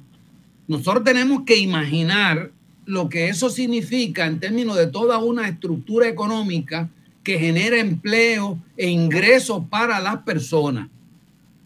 nosotros 0.67 1.03
tenemos 1.03 1.43
que 1.43 1.57
imaginar 1.57 2.51
lo 2.85 3.09
que 3.09 3.30
eso 3.30 3.49
significa 3.49 4.25
en 4.25 4.39
términos 4.39 4.75
de 4.75 4.88
toda 4.88 5.19
una 5.19 5.47
estructura 5.47 6.07
económica 6.07 6.89
que 7.23 7.39
genera 7.39 7.80
empleo 7.80 8.59
e 8.75 8.89
ingresos 8.89 9.63
para 9.69 9.99
las 9.99 10.23
personas 10.23 10.89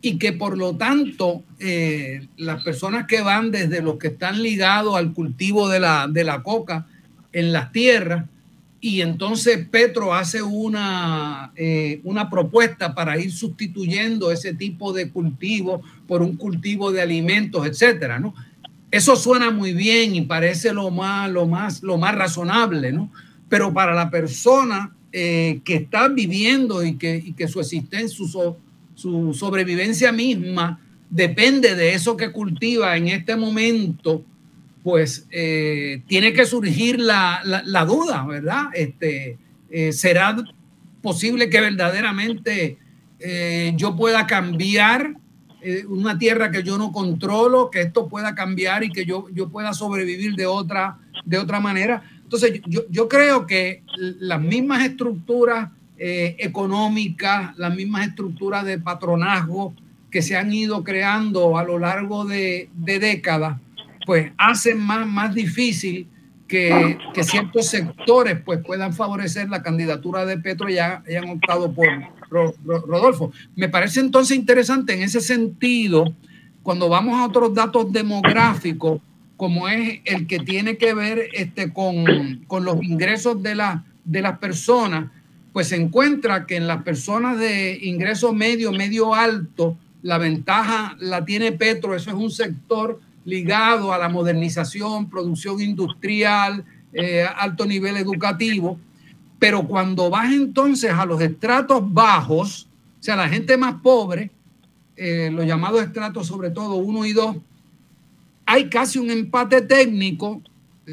y 0.02 0.18
que 0.18 0.34
por 0.34 0.58
lo 0.58 0.76
tanto 0.76 1.44
eh, 1.60 2.28
las 2.38 2.64
personas 2.64 3.08
que 3.08 3.22
van 3.22 3.52
desde 3.52 3.82
los 3.82 3.98
que 3.98 4.08
están 4.08 4.42
ligados 4.42 4.96
al 4.96 5.14
cultivo 5.14 5.70
de 5.70 5.80
la, 5.80 6.08
de 6.08 6.24
la 6.24 6.44
coca 6.44 6.88
en 7.34 7.52
las 7.52 7.72
tierras, 7.72 8.26
y 8.80 9.02
entonces 9.02 9.68
Petro 9.70 10.14
hace 10.14 10.42
una, 10.42 11.52
eh, 11.56 12.00
una 12.04 12.30
propuesta 12.30 12.94
para 12.94 13.18
ir 13.18 13.32
sustituyendo 13.32 14.32
ese 14.32 14.54
tipo 14.54 14.94
de 14.94 15.10
cultivo 15.10 15.82
por 16.08 16.22
un 16.22 16.38
cultivo 16.38 16.92
de 16.92 17.02
alimentos, 17.02 17.66
etcétera, 17.66 18.20
¿no? 18.20 18.36
Eso 18.92 19.16
suena 19.16 19.52
muy 19.52 19.74
bien 19.74 20.16
y 20.16 20.22
parece 20.22 20.74
lo 20.74 20.92
más, 20.92 21.30
lo 21.30 21.48
más, 21.48 21.84
lo 21.84 21.98
más 21.98 22.16
razonable, 22.16 22.92
¿no? 22.92 23.12
Pero 23.50 23.74
para 23.74 23.94
la 23.94 24.10
persona 24.12 24.96
eh, 25.12 25.60
que 25.66 25.76
está 25.76 26.08
viviendo 26.08 26.84
y 26.84 26.98
que, 26.98 27.18
y 27.18 27.34
que 27.34 27.48
su 27.48 27.60
existencia, 27.60 28.16
su, 28.16 28.56
su 28.98 29.32
sobrevivencia 29.36 30.12
misma 30.12 30.80
depende 31.08 31.76
de 31.76 31.94
eso 31.94 32.18
que 32.18 32.32
cultiva 32.32 32.98
en 32.98 33.10
este 33.10 33.36
momento, 33.36 34.26
pues 34.84 35.28
eh, 35.30 36.02
tiene 36.08 36.34
que 36.34 36.48
surgir 36.48 37.00
la, 37.00 37.42
la, 37.44 37.86
duda, 37.86 38.26
¿verdad? 38.26 38.66
Este, 38.74 39.38
eh, 39.70 39.94
¿Será 39.94 40.36
posible 41.04 41.48
que 41.48 41.62
verdaderamente 41.62 42.80
eh, 43.20 43.74
yo 43.76 43.96
pueda 43.96 44.26
cambiar 44.26 45.14
una 45.90 46.18
tierra 46.18 46.50
que 46.50 46.64
yo 46.64 46.78
no 46.78 46.94
controlo, 46.94 47.70
que 47.70 47.82
esto 47.82 48.08
pueda 48.08 48.34
cambiar 48.34 48.84
y 48.84 48.90
que 48.90 49.06
yo, 49.06 49.28
yo 49.34 49.50
pueda 49.50 49.74
sobrevivir 49.74 50.34
de 50.36 50.46
otra, 50.46 50.98
de 51.26 51.38
otra 51.38 51.60
manera? 51.60 52.02
Entonces, 52.24 52.62
yo, 52.66 52.82
yo 52.90 53.08
creo 53.08 53.46
que 53.46 53.84
las 53.98 54.42
mismas 54.42 54.86
estructuras 54.86 55.70
eh, 56.00 56.36
económicas, 56.40 57.58
las 57.58 57.76
mismas 57.76 58.08
estructuras 58.08 58.66
de 58.66 58.80
patronazgo 58.80 59.74
que 60.12 60.22
se 60.22 60.38
han 60.38 60.54
ido 60.54 60.84
creando 60.84 61.58
a 61.58 61.64
lo 61.64 61.80
largo 61.80 62.26
de, 62.26 62.70
décadas, 62.76 63.60
pues 64.06 64.32
hacen 64.38 64.80
más, 64.80 65.08
más 65.08 65.34
difícil 65.34 66.08
que, 66.48 66.98
que, 67.14 67.24
ciertos 67.24 67.68
sectores 67.68 68.40
pues 68.46 68.60
puedan 68.64 68.94
favorecer 68.94 69.50
la 69.50 69.62
candidatura 69.62 70.26
de 70.26 70.38
Petro 70.38 70.70
y 70.70 70.78
hayan 70.78 71.30
optado 71.30 71.74
por 71.74 71.88
Rodolfo. 72.30 73.32
Me 73.56 73.70
parece 73.70 74.00
entonces 74.00 74.38
interesante 74.38 74.94
en 74.94 75.02
ese 75.02 75.20
sentido, 75.20 76.14
cuando 76.64 76.90
vamos 76.90 77.20
a 77.20 77.26
otros 77.26 77.54
datos 77.54 77.92
demográficos, 77.92 79.02
como 79.36 79.70
es 79.70 80.02
el 80.06 80.28
que 80.28 80.40
tiene 80.40 80.78
que 80.78 80.94
ver 80.94 81.30
este, 81.34 81.72
con, 81.72 82.44
con 82.48 82.66
los 82.66 82.84
ingresos 82.84 83.42
de, 83.42 83.56
la, 83.56 83.86
de 84.04 84.22
las 84.22 84.40
personas, 84.40 85.12
pues 85.58 85.70
se 85.70 85.76
encuentra 85.76 86.46
que 86.46 86.56
en 86.56 86.68
las 86.68 86.84
personas 86.84 87.40
de 87.40 87.80
ingreso 87.82 88.32
medio, 88.32 88.72
medio 88.72 89.16
alto, 89.16 89.76
la 90.04 90.20
ventaja 90.20 90.96
la 91.00 91.26
tiene 91.26 91.52
Petro, 91.52 91.96
eso 91.96 92.12
es 92.12 92.16
un 92.16 92.30
sector 92.30 93.02
ligado 93.26 93.92
a 93.92 93.98
la 93.98 94.08
modernización, 94.08 95.10
producción 95.10 95.60
industrial, 95.60 96.64
eh, 96.94 97.26
alto 97.36 97.66
nivel 97.66 97.98
educativo, 97.98 98.80
pero 99.40 99.68
cuando 99.68 100.12
vas 100.12 100.32
entonces 100.32 100.92
a 100.92 101.08
los 101.08 101.20
estratos 101.22 101.92
bajos, 101.92 102.68
o 103.00 103.04
sea, 103.04 103.16
la 103.16 103.28
gente 103.28 103.58
más 103.58 103.82
pobre, 103.82 104.30
eh, 104.96 105.32
los 105.34 105.48
llamados 105.48 105.82
estratos 105.82 106.28
sobre 106.28 106.52
todo 106.52 106.76
uno 106.76 107.04
y 107.04 107.14
dos, 107.14 107.36
hay 108.46 108.70
casi 108.70 109.00
un 109.00 109.10
empate 109.10 109.64
técnico, 109.64 110.40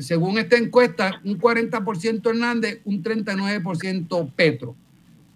según 0.00 0.38
esta 0.38 0.56
encuesta, 0.56 1.20
un 1.24 1.38
40% 1.38 2.28
Hernández, 2.28 2.80
un 2.84 3.02
39% 3.02 4.32
Petro. 4.34 4.74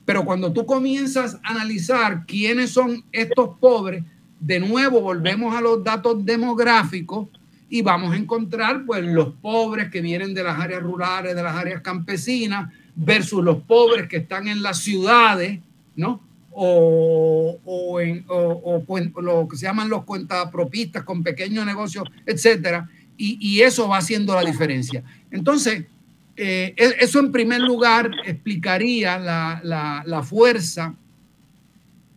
Pero 0.04 0.24
cuando 0.24 0.52
tú 0.52 0.64
comienzas 0.66 1.38
a 1.42 1.50
analizar 1.50 2.24
quiénes 2.26 2.70
son 2.70 3.04
estos 3.12 3.58
pobres, 3.58 4.02
de 4.40 4.60
nuevo 4.60 5.00
volvemos 5.00 5.54
a 5.54 5.60
los 5.60 5.82
datos 5.84 6.24
demográficos 6.24 7.28
y 7.68 7.82
vamos 7.82 8.12
a 8.12 8.16
encontrar 8.16 8.86
pues 8.86 9.04
los 9.04 9.34
pobres 9.34 9.90
que 9.90 10.00
vienen 10.00 10.32
de 10.32 10.42
las 10.42 10.58
áreas 10.58 10.82
rurales, 10.82 11.36
de 11.36 11.42
las 11.42 11.54
áreas 11.54 11.82
campesinas, 11.82 12.72
versus 12.96 13.44
los 13.44 13.62
pobres 13.62 14.08
que 14.08 14.16
están 14.16 14.48
en 14.48 14.62
las 14.62 14.78
ciudades, 14.78 15.60
¿no? 15.94 16.20
O, 16.50 17.58
o, 17.64 18.00
en, 18.00 18.24
o, 18.28 18.82
lo 19.20 19.46
que 19.46 19.56
se 19.56 19.66
llaman 19.66 19.88
los 19.88 20.04
cuentapropistas 20.04 21.04
con 21.04 21.22
pequeños 21.22 21.64
negocios, 21.64 22.08
etcétera. 22.26 22.88
Y, 23.20 23.60
eso 23.62 23.88
va 23.88 23.98
haciendo 23.98 24.32
la 24.34 24.44
diferencia. 24.44 25.02
Entonces, 25.32 25.86
eh, 26.36 26.72
e, 26.76 26.94
eso 27.00 27.18
en 27.18 27.32
primer 27.32 27.60
lugar 27.60 28.12
explicaría 28.24 29.18
la, 29.18 29.60
la, 30.06 30.22
fuerza 30.22 30.94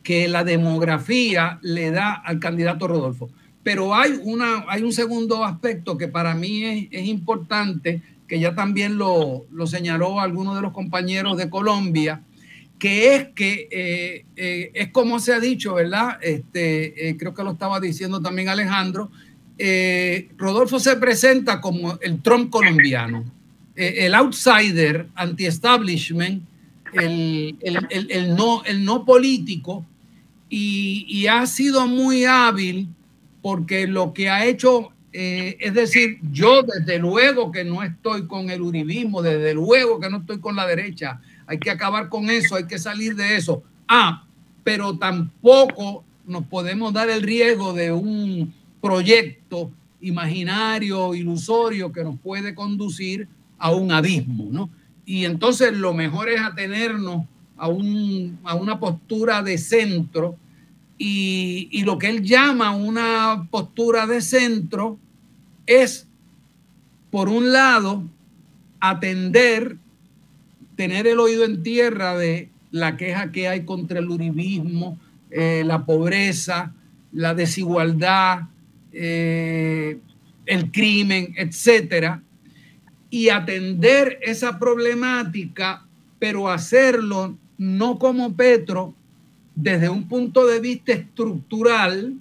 que 0.04 0.28
la 0.28 0.44
demografía 0.44 1.58
le 1.64 1.90
da 1.90 2.14
al 2.14 2.40
candidato 2.40 2.88
Rodolfo. 2.88 3.32
Pero 3.64 3.96
hay, 3.96 4.20
una, 4.24 4.66
hay 4.68 4.84
un 4.84 4.94
segundo 4.94 5.44
aspecto 5.44 5.98
que 5.98 6.08
para 6.08 6.36
mí 6.36 6.88
es, 6.92 7.08
importante, 7.08 8.04
que 8.28 8.40
ya 8.40 8.54
también 8.54 8.98
lo, 9.00 9.46
lo, 9.52 9.66
señaló 9.66 10.20
alguno 10.20 10.54
de 10.54 10.62
los 10.62 10.72
compañeros 10.72 11.36
de 11.38 11.50
Colombia, 11.50 12.22
que 12.78 13.16
es 13.16 13.28
que 13.30 13.68
eh, 13.72 14.26
eh, 14.36 14.72
es 14.76 14.90
como 14.90 15.20
se 15.20 15.34
ha 15.34 15.40
dicho, 15.40 15.74
¿verdad? 15.74 16.20
Este, 16.22 17.16
creo 17.18 17.34
que 17.34 17.44
lo 17.44 17.52
estaba 17.52 17.80
diciendo 17.80 18.22
también 18.22 18.50
Alejandro. 18.50 19.12
Rodolfo 20.38 20.80
se 20.80 20.96
presenta 20.96 21.62
como 21.62 22.00
el 22.02 22.22
Trump 22.22 22.50
colombiano, 22.50 23.26
el 23.76 24.16
outsider, 24.16 25.08
anti-establishment, 25.16 26.44
el 26.94 28.36
no 28.36 29.06
político, 29.06 29.86
y, 30.52 31.28
ha 31.28 31.46
sido 31.48 31.88
muy 31.88 32.26
hábil 32.26 32.90
porque 33.42 33.88
lo 33.88 34.14
que 34.14 34.30
ha 34.30 34.46
hecho, 34.46 34.90
eh, 35.14 35.58
es 35.60 35.74
decir, 35.74 36.20
yo 36.32 36.62
desde 36.62 37.00
luego 37.00 37.52
que 37.52 37.64
no 37.64 37.82
estoy 37.82 38.28
con 38.28 38.50
el 38.50 38.62
uribismo, 38.62 39.22
desde 39.22 39.54
luego 39.54 40.00
que 40.00 40.10
no 40.10 40.18
estoy 40.18 40.40
con 40.40 40.58
la 40.58 40.68
derecha, 40.68 41.22
hay 41.48 41.58
que 41.58 41.72
acabar 41.72 42.10
con 42.10 42.30
eso, 42.30 42.56
hay 42.56 42.68
que 42.68 42.78
salir 42.78 43.16
de 43.16 43.38
eso. 43.38 43.64
Ah, 43.88 44.26
pero 44.64 44.98
tampoco 44.98 46.04
nos 46.26 46.46
podemos 46.46 46.94
dar 46.94 47.10
el 47.10 47.24
riesgo 47.24 47.74
de 47.74 47.94
un 47.94 48.54
proyecto 48.82 49.72
imaginario, 50.02 51.14
ilusorio, 51.14 51.92
que 51.92 52.04
nos 52.04 52.20
puede 52.20 52.56
conducir 52.56 53.28
a 53.58 53.72
un 53.72 53.92
abismo, 53.92 54.48
¿no? 54.52 54.70
Y 55.06 55.26
entonces 55.26 55.74
lo 55.74 55.94
mejor 55.94 56.30
es 56.30 56.42
atenernos 56.42 57.26
a, 57.58 57.68
un, 57.68 58.40
a 58.44 58.56
una 58.56 58.80
postura 58.80 59.44
de 59.44 59.58
centro 59.58 60.36
y, 60.98 61.68
y, 61.72 61.84
lo 61.84 61.98
que 61.98 62.10
él 62.10 62.22
llama 62.22 62.72
una 62.76 63.48
postura 63.50 64.06
de 64.06 64.22
centro 64.22 65.00
es, 65.66 66.08
por 67.10 67.28
un 67.28 67.52
lado, 67.52 68.04
atender, 68.80 69.78
tener 70.76 71.08
el 71.08 71.20
oído 71.20 71.44
en 71.44 71.64
tierra 71.64 72.16
de 72.18 72.50
la 72.72 72.98
queja 72.98 73.32
que 73.32 73.48
hay 73.48 73.66
contra 73.66 74.00
el 74.00 74.10
uribismo, 74.10 74.98
eh, 75.30 75.64
la 75.66 75.86
pobreza, 75.86 76.74
la 77.12 77.34
desigualdad, 77.34 78.44
eh, 78.94 79.98
el 80.46 80.72
crimen, 80.72 81.34
etcétera, 81.38 82.22
y 83.10 83.30
atender 83.30 84.20
esa 84.22 84.58
problemática, 84.58 85.86
pero 86.20 86.50
hacerlo 86.50 87.38
no 87.58 88.00
como 88.00 88.36
Petro, 88.36 88.96
desde 89.56 89.90
un 89.90 90.08
punto 90.08 90.48
de 90.48 90.60
vista 90.60 90.94
estructural 90.94 92.16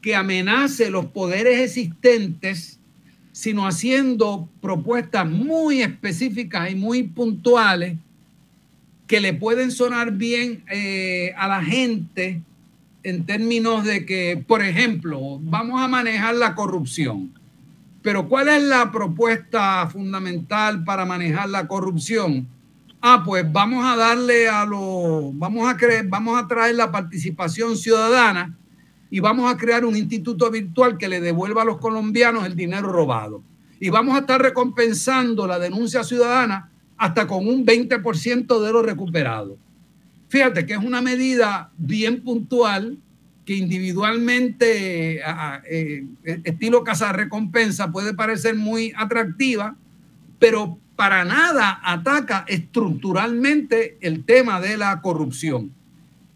que 0.00 0.14
amenace 0.14 0.90
los 0.90 1.06
poderes 1.06 1.60
existentes, 1.60 2.78
sino 3.32 3.66
haciendo 3.66 4.48
propuestas 4.60 5.28
muy 5.28 5.82
específicas 5.82 6.70
y 6.70 6.74
muy 6.74 7.04
puntuales 7.04 7.96
que 9.06 9.20
le 9.20 9.34
pueden 9.34 9.70
sonar 9.70 10.12
bien 10.12 10.64
eh, 10.70 11.32
a 11.36 11.48
la 11.48 11.62
gente 11.62 12.42
en 13.04 13.24
términos 13.24 13.84
de 13.84 14.04
que, 14.04 14.42
por 14.46 14.62
ejemplo, 14.62 15.38
vamos 15.40 15.80
a 15.80 15.86
manejar 15.86 16.34
la 16.34 16.54
corrupción. 16.54 17.32
Pero 18.02 18.28
¿cuál 18.28 18.48
es 18.48 18.62
la 18.62 18.90
propuesta 18.90 19.86
fundamental 19.88 20.84
para 20.84 21.04
manejar 21.04 21.48
la 21.48 21.68
corrupción? 21.68 22.48
ah, 23.06 23.22
pues 23.22 23.44
vamos 23.52 23.84
a 23.84 23.96
darle 23.96 24.48
a 24.48 24.64
los, 24.64 25.38
vamos 25.38 25.68
a 25.68 25.76
creer, 25.76 26.06
vamos 26.08 26.42
a 26.42 26.48
traer 26.48 26.74
la 26.74 26.90
participación 26.90 27.76
ciudadana 27.76 28.56
y 29.10 29.20
vamos 29.20 29.52
a 29.52 29.58
crear 29.58 29.84
un 29.84 29.94
instituto 29.94 30.50
virtual 30.50 30.96
que 30.96 31.06
le 31.06 31.20
devuelva 31.20 31.62
a 31.62 31.64
los 31.66 31.76
colombianos 31.76 32.46
el 32.46 32.56
dinero 32.56 32.90
robado. 32.90 33.42
Y 33.78 33.90
vamos 33.90 34.16
a 34.16 34.20
estar 34.20 34.40
recompensando 34.40 35.46
la 35.46 35.58
denuncia 35.58 36.02
ciudadana 36.02 36.70
hasta 36.96 37.26
con 37.26 37.46
un 37.46 37.66
20% 37.66 38.62
de 38.62 38.72
lo 38.72 38.80
recuperado. 38.80 39.58
Fíjate 40.34 40.66
que 40.66 40.72
es 40.72 40.80
una 40.80 41.00
medida 41.00 41.70
bien 41.78 42.20
puntual 42.20 42.98
que 43.44 43.54
individualmente, 43.54 45.20
eh, 45.70 46.06
estilo 46.42 46.82
casa 46.82 47.12
recompensa, 47.12 47.92
puede 47.92 48.14
parecer 48.14 48.56
muy 48.56 48.92
atractiva, 48.96 49.76
pero 50.40 50.76
para 50.96 51.24
nada 51.24 51.78
ataca 51.84 52.44
estructuralmente 52.48 53.96
el 54.00 54.24
tema 54.24 54.60
de 54.60 54.76
la 54.76 55.00
corrupción. 55.02 55.70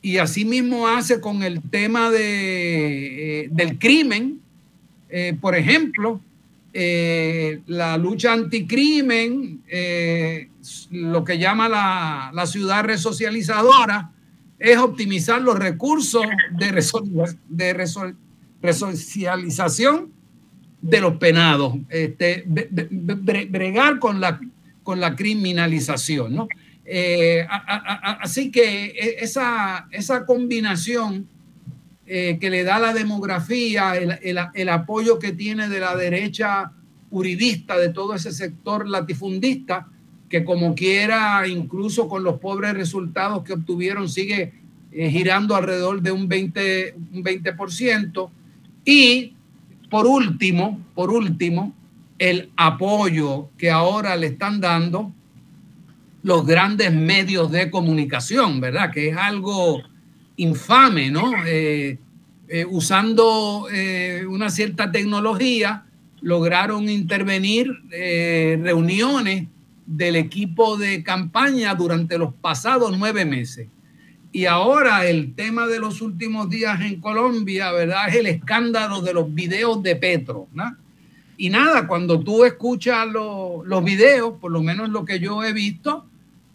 Y 0.00 0.18
asimismo 0.18 0.86
hace 0.86 1.20
con 1.20 1.42
el 1.42 1.60
tema 1.60 2.08
de, 2.12 3.46
eh, 3.46 3.48
del 3.50 3.80
crimen, 3.80 4.38
eh, 5.08 5.36
por 5.40 5.56
ejemplo, 5.56 6.20
eh, 6.80 7.60
la 7.66 7.96
lucha 7.96 8.32
anticrimen, 8.32 9.62
lo 10.90 11.24
que 11.24 11.38
llama 11.38 11.68
la, 11.68 12.30
la, 12.32 12.46
ciudad 12.46 12.84
resocializadora, 12.84 14.12
es 14.58 14.78
optimizar 14.78 15.40
los 15.40 15.58
recursos 15.58 16.22
de, 16.52 16.84
de 17.48 17.72
resocialización 18.62 20.12
de 20.80 21.00
los 21.00 21.16
penados, 21.16 21.74
este, 21.88 22.44
bregar 22.46 23.98
con 23.98 24.20
la, 24.20 24.40
con 24.82 25.00
la 25.00 25.16
criminalización. 25.16 26.34
¿no? 26.34 26.48
Eh, 26.84 27.46
así 27.48 28.50
que 28.50 28.86
e, 28.86 29.16
esa, 29.20 29.88
esa 29.90 30.24
combinación 30.24 31.28
eh, 32.10 32.38
que 32.40 32.48
le 32.48 32.64
da 32.64 32.78
la 32.78 32.94
demografía, 32.94 33.94
el, 33.94 34.18
el, 34.54 34.68
apoyo 34.70 35.18
que 35.18 35.32
tiene 35.32 35.68
de 35.68 35.78
la 35.78 35.94
derecha 35.94 36.72
uribista, 37.10 37.76
de 37.76 37.90
todo 37.90 38.14
ese 38.14 38.32
sector 38.32 38.88
latifundista, 38.88 39.88
que 40.30 40.42
como 40.42 40.74
quiera, 40.74 41.46
incluso 41.46 42.08
con 42.08 42.24
los 42.24 42.40
pobres 42.40 42.72
resultados 42.72 43.44
que 43.44 43.52
obtuvieron, 43.52 44.08
sigue 44.08 44.54
eh, 44.90 45.10
girando 45.10 45.54
alrededor 45.54 46.00
de 46.00 46.12
un 46.12 46.30
20%, 46.30 46.94
un 47.12 47.22
20%. 47.22 48.30
Y 48.86 49.34
por 49.90 50.06
último, 50.06 50.80
por 50.94 51.10
último, 51.10 51.74
el 52.18 52.50
apoyo 52.56 53.50
que 53.58 53.70
ahora 53.70 54.16
le 54.16 54.28
están 54.28 54.62
dando 54.62 55.12
los 56.22 56.46
grandes 56.46 56.90
medios 56.90 57.52
de 57.52 57.70
comunicación, 57.70 58.60
¿verdad? 58.60 58.90
Que 58.92 59.10
es 59.10 59.16
algo 59.18 59.82
infame, 60.38 61.10
¿no? 61.10 61.32
Eh, 61.46 61.98
eh, 62.48 62.64
usando 62.64 63.68
eh, 63.70 64.24
una 64.26 64.48
cierta 64.48 64.90
tecnología 64.90 65.84
lograron 66.20 66.88
intervenir 66.88 67.70
reuniones 67.90 69.46
del 69.86 70.16
equipo 70.16 70.76
de 70.76 71.04
campaña 71.04 71.74
durante 71.74 72.18
los 72.18 72.34
pasados 72.34 72.96
nueve 72.98 73.24
meses. 73.24 73.68
Y 74.32 74.46
ahora 74.46 75.06
el 75.06 75.34
tema 75.34 75.66
de 75.68 75.78
los 75.78 76.02
últimos 76.02 76.50
días 76.50 76.80
en 76.80 77.00
Colombia, 77.00 77.70
¿verdad? 77.70 78.08
Es 78.08 78.16
el 78.16 78.26
escándalo 78.26 79.00
de 79.00 79.14
los 79.14 79.32
videos 79.32 79.80
de 79.82 79.94
Petro, 79.94 80.48
¿no? 80.52 80.76
Y 81.36 81.50
nada, 81.50 81.86
cuando 81.86 82.18
tú 82.18 82.44
escuchas 82.44 83.06
los 83.06 83.84
videos, 83.84 84.34
por 84.40 84.50
lo 84.50 84.60
menos 84.60 84.90
lo 84.90 85.04
que 85.04 85.20
yo 85.20 85.44
he 85.44 85.52
visto, 85.52 86.04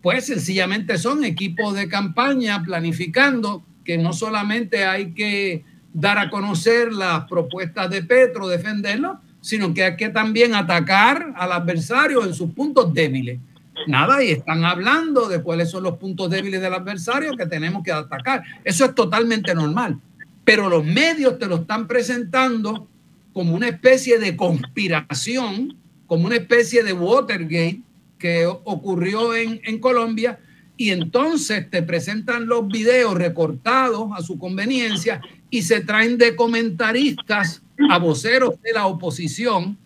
pues 0.01 0.25
sencillamente 0.25 0.97
son 0.97 1.23
equipos 1.23 1.73
de 1.73 1.87
campaña 1.87 2.61
planificando 2.61 3.63
que 3.83 3.97
no 3.97 4.13
solamente 4.13 4.85
hay 4.85 5.11
que 5.11 5.63
dar 5.93 6.17
a 6.17 6.29
conocer 6.29 6.91
las 6.91 7.25
propuestas 7.25 7.89
de 7.89 8.03
Petro, 8.03 8.47
defenderlo, 8.47 9.19
sino 9.41 9.73
que 9.73 9.83
hay 9.83 9.95
que 9.95 10.09
también 10.09 10.55
atacar 10.55 11.33
al 11.35 11.51
adversario 11.51 12.25
en 12.25 12.33
sus 12.33 12.51
puntos 12.51 12.93
débiles. 12.93 13.39
Nada, 13.87 14.23
y 14.23 14.31
están 14.31 14.63
hablando 14.65 15.27
de 15.27 15.41
cuáles 15.41 15.69
son 15.69 15.83
los 15.83 15.97
puntos 15.97 16.29
débiles 16.29 16.61
del 16.61 16.73
adversario 16.73 17.35
que 17.35 17.45
tenemos 17.45 17.83
que 17.83 17.91
atacar. 17.91 18.43
Eso 18.63 18.85
es 18.85 18.95
totalmente 18.95 19.53
normal. 19.53 19.99
Pero 20.45 20.69
los 20.69 20.85
medios 20.85 21.37
te 21.39 21.47
lo 21.47 21.57
están 21.57 21.87
presentando 21.87 22.87
como 23.33 23.55
una 23.55 23.67
especie 23.67 24.19
de 24.19 24.37
conspiración, 24.37 25.75
como 26.07 26.25
una 26.25 26.35
especie 26.35 26.83
de 26.83 26.93
Watergate 26.93 27.81
que 28.19 28.45
ocurrió 28.45 29.35
en, 29.35 29.59
en 29.65 29.79
Colombia 29.79 30.39
y 30.83 30.91
entonces 30.91 31.69
te 31.69 31.81
presentan 31.81 32.45
los 32.45 32.67
videos 32.67 33.13
recortados 33.13 34.09
a 34.17 34.21
su 34.21 34.37
conveniencia 34.37 35.21
y 35.49 35.61
se 35.61 35.79
traen 35.79 36.17
de 36.17 36.35
comentaristas 36.35 37.61
a 37.89 37.97
voceros 37.99 38.61
de 38.61 38.73
la 38.73 38.87
oposición 38.87 39.77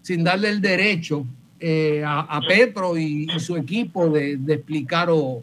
sin 0.00 0.22
darle 0.22 0.50
el 0.50 0.60
derecho 0.60 1.26
eh, 1.58 2.04
a, 2.06 2.40
Petro 2.46 2.96
y, 2.96 3.26
su 3.40 3.56
equipo 3.56 4.08
de, 4.10 4.38
explicar 4.46 5.08
o, 5.10 5.42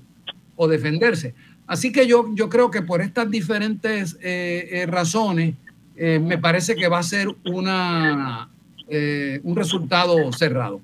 defenderse. 0.69 1.33
Así 1.67 1.91
que 1.91 2.07
yo, 2.07 2.29
yo 2.33 2.47
creo 2.47 2.71
que 2.71 2.81
por 2.81 3.01
estas 3.01 3.29
diferentes 3.29 4.17
eh, 4.21 4.69
eh, 4.71 4.85
razones 4.85 5.55
me 5.97 6.37
parece 6.37 6.75
que 6.75 6.87
va 6.87 6.99
a 6.99 7.03
ser 7.03 7.27
una, 7.43 8.49
un 9.43 9.55
resultado 9.57 10.31
cerrado. 10.31 10.79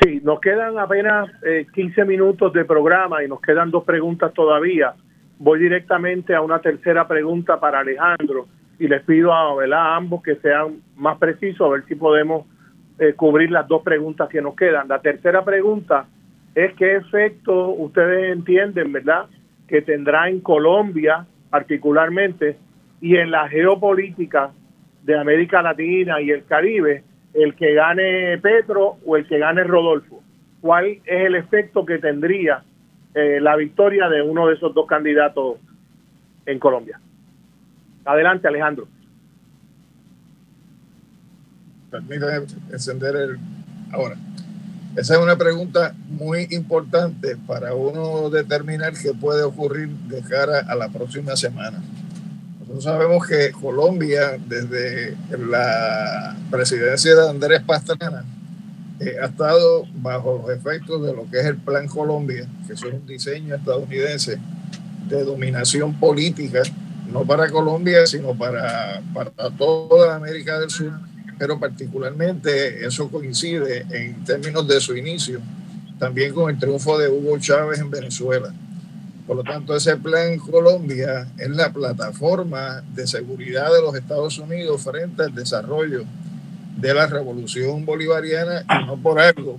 Sí, 0.00 0.20
nos 0.22 0.40
quedan 0.40 0.78
apenas 0.78 1.30
15 1.74 2.00
eh, 2.00 2.04
minutos 2.04 2.52
de 2.52 2.64
programa 2.64 3.22
y 3.24 3.28
nos 3.28 3.40
quedan 3.40 3.70
dos 3.70 3.84
preguntas 3.84 4.32
todavía. 4.32 4.94
Voy 5.38 5.58
directamente 5.58 6.34
a 6.34 6.40
una 6.40 6.60
tercera 6.60 7.06
pregunta 7.06 7.58
para 7.58 7.80
Alejandro 7.80 8.46
y 8.78 8.86
les 8.86 9.02
pido 9.02 9.32
a, 9.32 9.52
a 9.52 9.96
ambos 9.96 10.22
que 10.22 10.36
sean 10.36 10.82
más 10.96 11.18
precisos 11.18 11.66
a 11.66 11.72
ver 11.72 11.84
si 11.86 11.94
podemos 11.94 12.46
cubrir 13.16 13.52
las 13.52 13.68
dos 13.68 13.82
preguntas 13.82 14.28
que 14.28 14.42
nos 14.42 14.56
quedan. 14.56 14.88
La 14.88 15.00
tercera 15.00 15.44
pregunta 15.44 16.06
es 16.54 16.74
qué 16.74 16.96
efecto 16.96 17.68
ustedes 17.70 18.32
entienden, 18.32 18.92
¿verdad?, 18.92 19.26
que 19.68 19.82
tendrá 19.82 20.28
en 20.28 20.40
Colombia 20.40 21.26
particularmente 21.50 22.56
y 23.00 23.16
en 23.16 23.30
la 23.30 23.48
geopolítica 23.48 24.50
de 25.04 25.18
América 25.18 25.62
Latina 25.62 26.20
y 26.20 26.30
el 26.30 26.44
Caribe, 26.44 27.04
el 27.34 27.54
que 27.54 27.74
gane 27.74 28.38
Petro 28.38 28.98
o 29.04 29.16
el 29.16 29.26
que 29.26 29.38
gane 29.38 29.64
Rodolfo. 29.64 30.22
¿Cuál 30.60 30.86
es 30.86 31.00
el 31.06 31.34
efecto 31.34 31.86
que 31.86 31.98
tendría 31.98 32.62
eh, 33.14 33.38
la 33.40 33.56
victoria 33.56 34.08
de 34.08 34.22
uno 34.22 34.48
de 34.48 34.54
esos 34.54 34.74
dos 34.74 34.86
candidatos 34.86 35.56
en 36.46 36.58
Colombia? 36.58 37.00
Adelante, 38.04 38.48
Alejandro. 38.48 38.88
Permítame 41.90 42.46
encender 42.72 43.16
el... 43.16 43.38
Ahora, 43.92 44.16
esa 44.96 45.14
es 45.14 45.20
una 45.20 45.36
pregunta 45.36 45.94
muy 46.08 46.48
importante 46.50 47.36
para 47.46 47.74
uno 47.74 48.30
determinar 48.30 48.94
qué 49.00 49.12
puede 49.14 49.42
ocurrir 49.42 49.88
de 49.88 50.22
cara 50.22 50.64
a 50.68 50.74
la 50.74 50.88
próxima 50.88 51.36
semana. 51.36 51.80
Nosotros 52.68 52.84
sabemos 52.84 53.26
que 53.26 53.50
Colombia, 53.50 54.38
desde 54.46 55.16
la 55.38 56.36
presidencia 56.50 57.14
de 57.14 57.30
Andrés 57.30 57.62
Pastrana, 57.62 58.26
eh, 59.00 59.16
ha 59.22 59.26
estado 59.26 59.86
bajo 59.94 60.42
los 60.42 60.54
efectos 60.54 61.02
de 61.02 61.14
lo 61.14 61.30
que 61.30 61.40
es 61.40 61.46
el 61.46 61.56
Plan 61.56 61.88
Colombia, 61.88 62.46
que 62.66 62.74
es 62.74 62.82
un 62.82 63.06
diseño 63.06 63.54
estadounidense 63.54 64.38
de 65.08 65.24
dominación 65.24 65.98
política, 65.98 66.60
no 67.10 67.24
para 67.24 67.48
Colombia, 67.48 68.06
sino 68.06 68.36
para, 68.36 69.00
para 69.14 69.30
toda 69.56 70.16
América 70.16 70.60
del 70.60 70.68
Sur, 70.68 70.92
pero 71.38 71.58
particularmente 71.58 72.84
eso 72.84 73.08
coincide 73.08 73.86
en 73.88 74.22
términos 74.24 74.68
de 74.68 74.78
su 74.78 74.94
inicio, 74.94 75.40
también 75.98 76.34
con 76.34 76.50
el 76.50 76.58
triunfo 76.58 76.98
de 76.98 77.08
Hugo 77.08 77.38
Chávez 77.38 77.78
en 77.78 77.90
Venezuela. 77.90 78.52
Por 79.28 79.36
lo 79.36 79.44
tanto, 79.44 79.76
ese 79.76 79.94
plan 79.98 80.38
Colombia 80.38 81.28
es 81.36 81.50
la 81.50 81.70
plataforma 81.70 82.82
de 82.94 83.06
seguridad 83.06 83.70
de 83.70 83.82
los 83.82 83.94
Estados 83.94 84.38
Unidos 84.38 84.82
frente 84.82 85.22
al 85.22 85.34
desarrollo 85.34 86.04
de 86.78 86.94
la 86.94 87.06
revolución 87.06 87.84
bolivariana 87.84 88.62
y 88.62 88.86
no 88.86 88.96
por 88.96 89.20
algo. 89.20 89.58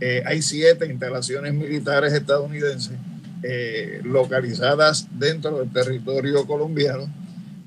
Eh, 0.00 0.22
hay 0.24 0.40
siete 0.40 0.86
instalaciones 0.86 1.52
militares 1.52 2.14
estadounidenses 2.14 2.94
eh, 3.42 4.00
localizadas 4.02 5.06
dentro 5.12 5.58
del 5.58 5.70
territorio 5.70 6.46
colombiano 6.46 7.06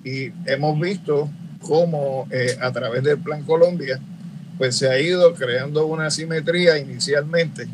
y 0.04 0.32
hemos 0.48 0.80
visto 0.80 1.30
cómo 1.62 2.28
eh, 2.32 2.58
a 2.60 2.72
través 2.72 3.04
del 3.04 3.20
Plan 3.20 3.44
Colombia 3.44 4.00
pues 4.58 4.78
se 4.78 4.90
ha 4.90 5.00
ido 5.00 5.36
creando 5.36 5.86
una 5.86 6.10
simetría 6.10 6.80
inicialmente 6.80 7.68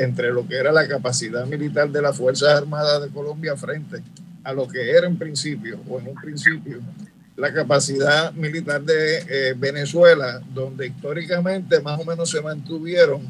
entre 0.00 0.32
lo 0.32 0.48
que 0.48 0.56
era 0.56 0.72
la 0.72 0.88
capacidad 0.88 1.44
militar 1.44 1.90
de 1.90 2.00
las 2.00 2.16
Fuerzas 2.16 2.56
Armadas 2.56 3.02
de 3.02 3.10
Colombia 3.10 3.54
frente 3.54 4.02
a 4.42 4.54
lo 4.54 4.66
que 4.66 4.90
era 4.90 5.06
en 5.06 5.18
principio, 5.18 5.78
o 5.86 6.00
en 6.00 6.08
un 6.08 6.14
principio, 6.14 6.80
la 7.36 7.52
capacidad 7.52 8.32
militar 8.32 8.80
de 8.80 9.18
eh, 9.18 9.54
Venezuela, 9.54 10.40
donde 10.54 10.86
históricamente 10.86 11.80
más 11.80 12.00
o 12.00 12.04
menos 12.06 12.30
se 12.30 12.40
mantuvieron 12.40 13.20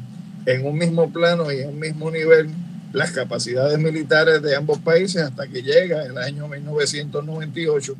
en 0.45 0.65
un 0.65 0.77
mismo 0.77 1.11
plano 1.11 1.51
y 1.51 1.59
en 1.59 1.69
un 1.69 1.79
mismo 1.79 2.09
nivel 2.09 2.49
las 2.93 3.11
capacidades 3.11 3.77
militares 3.77 4.41
de 4.41 4.55
ambos 4.55 4.79
países 4.79 5.23
hasta 5.23 5.47
que 5.47 5.61
llega 5.61 6.05
el 6.05 6.17
año 6.17 6.47
1998, 6.47 7.95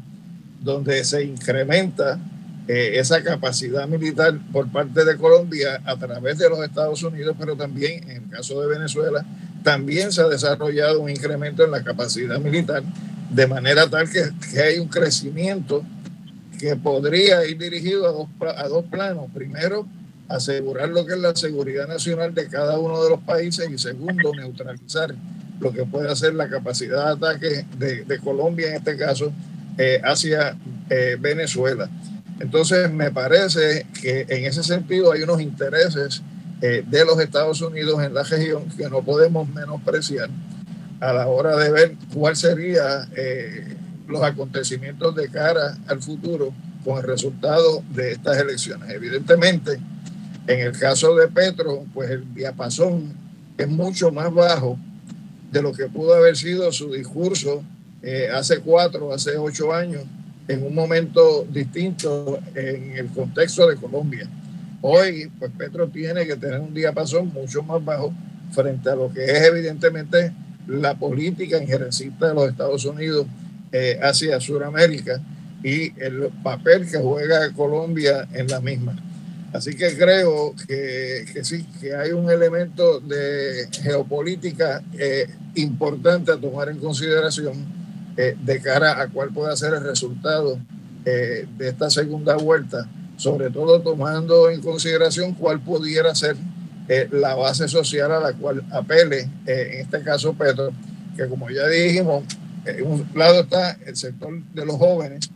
donde 0.61 1.03
se 1.03 1.25
incrementa 1.25 2.17
eh, 2.67 2.93
esa 2.95 3.23
capacidad 3.23 3.87
militar 3.87 4.37
por 4.51 4.71
parte 4.71 5.03
de 5.03 5.17
Colombia 5.17 5.81
a 5.85 5.97
través 5.97 6.37
de 6.37 6.49
los 6.49 6.59
Estados 6.63 7.01
Unidos, 7.03 7.35
pero 7.39 7.55
también 7.55 8.09
en 8.09 8.23
el 8.23 8.29
caso 8.29 8.61
de 8.61 8.67
Venezuela, 8.67 9.25
también 9.63 10.11
se 10.11 10.21
ha 10.21 10.27
desarrollado 10.27 11.01
un 11.01 11.09
incremento 11.09 11.63
en 11.63 11.71
la 11.71 11.83
capacidad 11.83 12.39
militar, 12.39 12.83
de 13.29 13.47
manera 13.47 13.89
tal 13.89 14.09
que, 14.09 14.23
que 14.51 14.61
hay 14.61 14.79
un 14.79 14.87
crecimiento 14.87 15.83
que 16.61 16.75
podría 16.75 17.43
ir 17.45 17.57
dirigido 17.57 18.07
a 18.07 18.67
dos, 18.67 18.85
planos. 18.85 19.25
Primero, 19.33 19.87
asegurar 20.29 20.89
lo 20.89 21.05
que 21.07 21.13
es 21.13 21.19
la 21.19 21.35
seguridad 21.35 21.87
nacional 21.87 22.35
de 22.35 22.47
cada 22.47 22.77
uno 22.77 23.03
de 23.03 23.09
los 23.09 23.19
países 23.21 23.67
y 23.69 23.79
segundo, 23.79 24.31
neutralizar 24.35 25.15
lo 25.59 25.71
que 25.71 25.85
puede 25.85 26.11
hacer 26.11 26.35
la 26.35 26.47
capacidad 26.47 27.05
de 27.05 27.11
ataque 27.13 27.65
de, 27.79 28.03
de 28.03 28.19
Colombia, 28.19 28.69
en 28.69 28.75
este 28.75 28.95
caso, 28.95 29.31
eh, 29.77 29.99
hacia 30.03 30.55
eh, 30.89 31.17
Venezuela. 31.19 31.89
Entonces, 32.41 32.91
me 32.91 33.11
parece 33.11 33.85
que 34.01 34.25
en 34.27 34.45
ese 34.45 34.63
sentido 34.63 35.11
hay 35.11 35.21
unos 35.21 35.41
intereses 35.41 36.21
eh, 36.61 36.83
de 36.87 37.05
los 37.05 37.19
Estados 37.19 37.61
Unidos 37.61 38.03
en 38.03 38.13
la 38.13 38.23
región 38.23 38.67
que 38.77 38.89
no 38.89 39.03
podemos 39.03 39.47
menospreciar 39.49 40.29
a 40.99 41.13
la 41.13 41.27
hora 41.27 41.55
de 41.55 41.71
ver 41.71 41.95
cuál 42.13 42.35
sería 42.35 43.07
eh, 43.15 43.75
los 44.07 44.21
acontecimientos 44.23 45.15
de 45.15 45.29
cara 45.29 45.77
al 45.87 46.01
futuro 46.01 46.53
con 46.83 46.97
el 46.97 47.03
resultado 47.03 47.83
de 47.93 48.13
estas 48.13 48.37
elecciones. 48.37 48.89
Evidentemente, 48.89 49.79
en 50.47 50.59
el 50.59 50.77
caso 50.77 51.15
de 51.15 51.27
Petro, 51.27 51.85
pues 51.93 52.09
el 52.09 52.33
diapasón 52.33 53.13
es 53.57 53.67
mucho 53.67 54.11
más 54.11 54.33
bajo 54.33 54.77
de 55.51 55.61
lo 55.61 55.73
que 55.73 55.87
pudo 55.87 56.15
haber 56.15 56.35
sido 56.35 56.71
su 56.71 56.91
discurso 56.91 57.63
eh, 58.01 58.29
hace 58.33 58.59
cuatro, 58.59 59.13
hace 59.13 59.37
ocho 59.37 59.73
años, 59.73 60.03
en 60.51 60.65
un 60.65 60.75
momento 60.75 61.45
distinto 61.49 62.39
en 62.53 62.97
el 62.97 63.07
contexto 63.07 63.67
de 63.67 63.77
Colombia. 63.77 64.27
Hoy, 64.81 65.31
pues 65.39 65.51
Petro 65.57 65.87
tiene 65.87 66.25
que 66.25 66.35
tener 66.35 66.59
un 66.59 66.73
diapasón 66.73 67.31
mucho 67.33 67.63
más 67.63 67.83
bajo 67.83 68.13
frente 68.51 68.89
a 68.89 68.95
lo 68.95 69.13
que 69.13 69.23
es 69.23 69.43
evidentemente 69.43 70.33
la 70.67 70.95
política 70.95 71.61
injerencista 71.61 72.27
de 72.27 72.33
los 72.33 72.49
Estados 72.49 72.83
Unidos 72.83 73.27
eh, 73.71 73.97
hacia 74.01 74.41
Sudamérica 74.41 75.21
y 75.63 75.97
el 76.01 76.29
papel 76.43 76.89
que 76.89 76.97
juega 76.97 77.53
Colombia 77.53 78.27
en 78.33 78.47
la 78.47 78.59
misma. 78.59 78.95
Así 79.53 79.73
que 79.75 79.95
creo 79.97 80.53
que, 80.67 81.25
que 81.33 81.45
sí, 81.45 81.65
que 81.79 81.95
hay 81.95 82.11
un 82.11 82.29
elemento 82.29 82.99
de 82.99 83.67
geopolítica 83.71 84.81
eh, 84.97 85.27
importante 85.55 86.31
a 86.31 86.37
tomar 86.37 86.69
en 86.69 86.77
consideración 86.77 87.80
eh, 88.17 88.35
de 88.43 88.61
cara 88.61 89.01
a 89.01 89.07
cuál 89.07 89.29
puede 89.29 89.55
ser 89.55 89.73
el 89.73 89.83
resultado 89.83 90.59
eh, 91.05 91.47
de 91.57 91.69
esta 91.69 91.89
segunda 91.89 92.35
vuelta, 92.35 92.87
sobre 93.17 93.49
todo 93.49 93.81
tomando 93.81 94.49
en 94.49 94.61
consideración 94.61 95.33
cuál 95.33 95.61
pudiera 95.61 96.13
ser 96.13 96.35
eh, 96.89 97.07
la 97.11 97.35
base 97.35 97.67
social 97.67 98.11
a 98.11 98.19
la 98.19 98.33
cual 98.33 98.63
apele, 98.71 99.29
en 99.45 99.79
este 99.79 100.01
caso 100.01 100.33
Petro, 100.33 100.71
que 101.15 101.27
como 101.27 101.49
ya 101.49 101.67
dijimos, 101.67 102.23
en 102.65 102.85
un 102.85 103.07
lado 103.15 103.41
está 103.41 103.77
el 103.85 103.95
sector 103.95 104.41
de 104.53 104.65
los 104.65 104.75
jóvenes, 104.75 105.29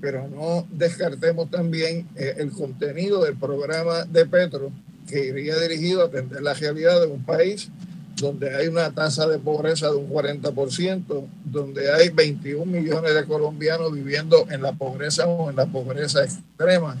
pero 0.00 0.28
no 0.28 0.66
descartemos 0.70 1.50
también 1.50 2.06
el 2.16 2.50
contenido 2.50 3.24
del 3.24 3.36
programa 3.36 4.04
de 4.04 4.26
Petro 4.26 4.70
que 5.06 5.26
iría 5.26 5.56
dirigido 5.58 6.02
a 6.02 6.06
atender 6.06 6.42
la 6.42 6.54
realidad 6.54 7.00
de 7.00 7.06
un 7.06 7.24
país 7.24 7.70
donde 8.16 8.54
hay 8.54 8.68
una 8.68 8.90
tasa 8.92 9.26
de 9.26 9.38
pobreza 9.38 9.90
de 9.90 9.96
un 9.96 10.08
40%, 10.08 11.26
donde 11.44 11.92
hay 11.92 12.08
21 12.08 12.64
millones 12.64 13.14
de 13.14 13.24
colombianos 13.24 13.92
viviendo 13.92 14.46
en 14.50 14.62
la 14.62 14.72
pobreza 14.72 15.26
o 15.26 15.50
en 15.50 15.56
la 15.56 15.66
pobreza 15.66 16.24
extrema, 16.24 16.96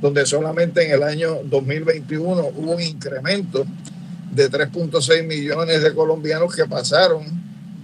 donde 0.00 0.26
solamente 0.26 0.84
en 0.84 0.92
el 0.92 1.02
año 1.02 1.36
2021 1.44 2.48
hubo 2.56 2.72
un 2.72 2.82
incremento 2.82 3.64
de 4.32 4.50
3.6 4.50 5.26
millones 5.26 5.82
de 5.82 5.94
colombianos 5.94 6.54
que 6.54 6.66
pasaron 6.66 7.22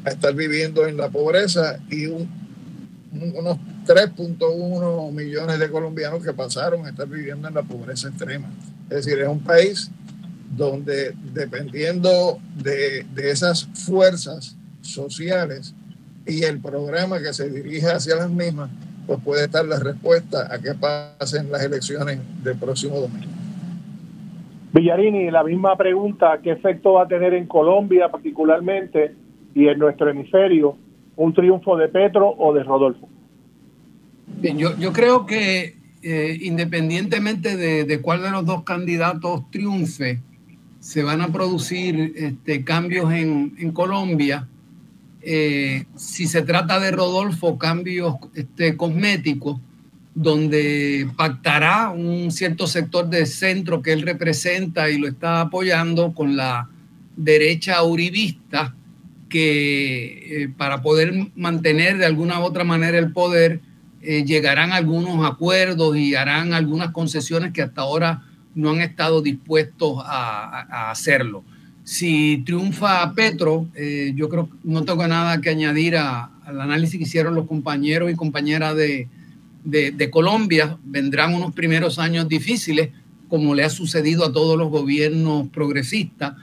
a 0.05 0.11
estar 0.11 0.35
viviendo 0.35 0.87
en 0.87 0.97
la 0.97 1.09
pobreza 1.09 1.79
y 1.89 2.07
unos 2.07 3.59
3.1 3.87 5.13
millones 5.13 5.59
de 5.59 5.71
colombianos 5.71 6.25
que 6.25 6.33
pasaron 6.33 6.85
a 6.85 6.91
estar 6.91 7.09
viviendo 7.09 7.47
en 7.47 7.55
la 7.55 7.63
pobreza 7.63 8.09
extrema. 8.09 8.51
Es 8.91 9.07
decir, 9.07 9.21
es 9.21 9.29
un 9.29 9.41
país 9.41 9.91
donde 10.57 11.15
dependiendo 11.33 12.39
de, 12.57 13.05
de 13.15 13.31
esas 13.31 13.65
fuerzas 13.87 14.57
sociales 14.81 15.75
y 16.27 16.43
el 16.45 16.61
programa 16.61 17.21
que 17.21 17.33
se 17.33 17.51
dirige 17.51 17.87
hacia 17.87 18.17
las 18.17 18.31
mismas, 18.31 18.71
pues 19.07 19.19
puede 19.25 19.45
estar 19.45 19.65
la 19.65 19.79
respuesta 19.79 20.49
a 20.53 20.59
que 20.59 20.75
pasen 20.75 21.51
las 21.51 21.63
elecciones 21.63 22.21
del 22.43 22.57
próximo 22.57 22.97
domingo. 23.01 23.33
Villarini, 24.73 25.31
la 25.31 25.45
misma 25.45 25.77
pregunta, 25.77 26.39
¿qué 26.43 26.53
efecto 26.53 26.95
va 26.95 27.03
a 27.03 27.09
tener 27.09 27.35
en 27.35 27.47
Colombia 27.47 28.09
particularmente 28.09 29.15
y 29.55 29.69
en 29.69 29.79
nuestro 29.79 30.09
hemisferio 30.09 30.77
un 31.17 31.35
triunfo 31.35 31.77
de 31.77 31.89
Petro 31.89 32.31
o 32.31 32.55
de 32.55 32.63
Rodolfo? 32.63 33.09
Bien, 34.41 34.57
yo, 34.57 34.77
yo 34.79 34.93
creo 34.93 35.27
que 35.27 35.77
eh, 36.03 36.39
independientemente 36.41 37.57
de, 37.57 37.85
de, 37.85 38.01
cuál 38.01 38.23
de 38.23 38.31
los 38.31 38.47
dos 38.47 38.63
candidatos 38.63 39.51
triunfe, 39.51 40.21
se 40.83 41.05
van 41.05 41.21
a 41.21 41.31
producir 41.31 42.13
este, 42.17 42.65
cambios 42.65 43.13
en, 43.13 43.71
Colombia. 43.73 44.49
Eh, 45.23 45.85
si 45.95 46.27
se 46.27 46.43
trata 46.43 46.81
de 46.81 46.91
Rodolfo, 46.91 47.57
cambios 47.57 48.17
este, 48.35 48.77
cosméticos, 48.77 49.61
donde 50.13 51.09
pactará 51.17 51.91
un 51.91 52.33
cierto 52.33 52.67
sector 52.67 53.09
de 53.09 53.27
centro 53.27 53.81
que 53.81 53.93
él 53.93 54.03
representa 54.03 54.91
y 54.91 54.99
lo 54.99 55.07
está 55.07 55.43
apoyando 55.43 56.13
con 56.15 56.37
la 56.37 56.69
derecha 57.17 57.81
uribista, 57.85 58.75
que 59.29 60.43
eh, 60.43 60.49
para 60.57 60.83
poder 60.83 61.29
mantener 61.37 61.97
de 61.97 62.07
alguna 62.07 62.41
u 62.41 62.43
otra 62.43 62.65
manera 62.65 62.99
el 62.99 63.13
poder, 63.13 63.61
eh, 64.03 64.25
llegarán 64.25 64.73
algunos 64.73 65.25
acuerdos 65.25 65.97
y 65.97 66.17
harán 66.17 66.55
algunas 66.55 66.91
concesiones 66.91 67.53
que 67.53 67.63
hasta 67.63 67.83
ahora 67.83 68.25
no 68.55 68.71
han 68.71 68.81
estado 68.81 69.23
dispuestos 69.23 69.99
a, 70.05 70.91
hacerlo. 70.91 71.45
Si 71.85 72.43
triunfa 72.45 73.13
Petro, 73.15 73.67
eh, 73.75 74.13
yo 74.15 74.29
creo 74.29 74.49
que 74.49 74.57
no 74.65 74.85
tengo 74.85 75.07
nada 75.07 75.41
que 75.41 75.51
añadir 75.51 75.97
al 75.97 76.61
análisis 76.61 76.99
que 76.99 77.05
hicieron 77.05 77.35
los 77.35 77.47
compañeros 77.47 78.11
y 78.11 78.15
compañeras 78.15 78.77
de, 78.77 79.09
de, 79.65 80.11
Colombia. 80.11 80.77
Vendrán 80.85 81.35
unos 81.35 81.53
primeros 81.55 81.99
años 81.99 82.29
difíciles, 82.29 82.91
como 83.29 83.55
le 83.55 83.65
ha 83.65 83.71
sucedido 83.71 84.25
a 84.25 84.33
todos 84.33 84.57
los 84.57 84.71
gobiernos 84.71 85.49
progresistas. 85.49 86.35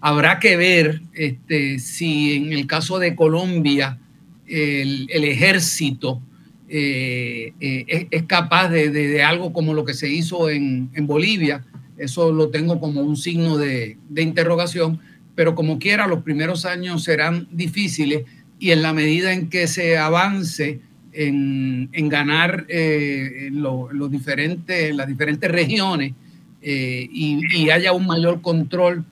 Habrá 0.00 0.38
que 0.38 0.56
ver 0.56 1.02
este, 1.14 1.78
si 1.78 2.34
en 2.34 2.52
el 2.52 2.66
caso 2.66 2.98
de 2.98 3.16
Colombia 3.16 3.98
el, 4.46 5.08
el 5.10 5.24
ejército 5.24 6.20
eh, 6.68 7.52
eh, 7.60 8.08
es, 8.10 8.22
capaz 8.22 8.68
de, 8.68 9.22
algo 9.22 9.52
como 9.52 9.74
lo 9.74 9.84
que 9.84 9.94
se 9.94 10.08
hizo 10.08 10.48
en, 10.48 10.90
Bolivia. 11.06 11.64
Eso 11.96 12.32
lo 12.32 12.48
tengo 12.48 12.80
como 12.80 13.02
un 13.02 13.16
signo 13.16 13.58
de, 13.58 13.98
interrogación, 14.16 15.00
pero 15.34 15.54
como 15.54 15.78
quiera, 15.78 16.06
los 16.06 16.22
primeros 16.22 16.64
años 16.64 17.04
serán 17.04 17.48
difíciles 17.50 18.24
y 18.58 18.70
en 18.70 18.82
la 18.82 18.92
medida 18.92 19.32
en 19.32 19.48
que 19.50 19.66
se 19.66 19.98
avance 19.98 20.80
en, 21.12 21.90
ganar 22.08 22.66
eh, 22.68 23.50
los 23.52 24.10
diferentes, 24.10 24.94
las 24.94 25.06
diferentes 25.06 25.50
regiones 25.50 26.14
y, 26.62 27.70
haya 27.70 27.92
un 27.92 28.06
mayor 28.06 28.40
control 28.40 29.04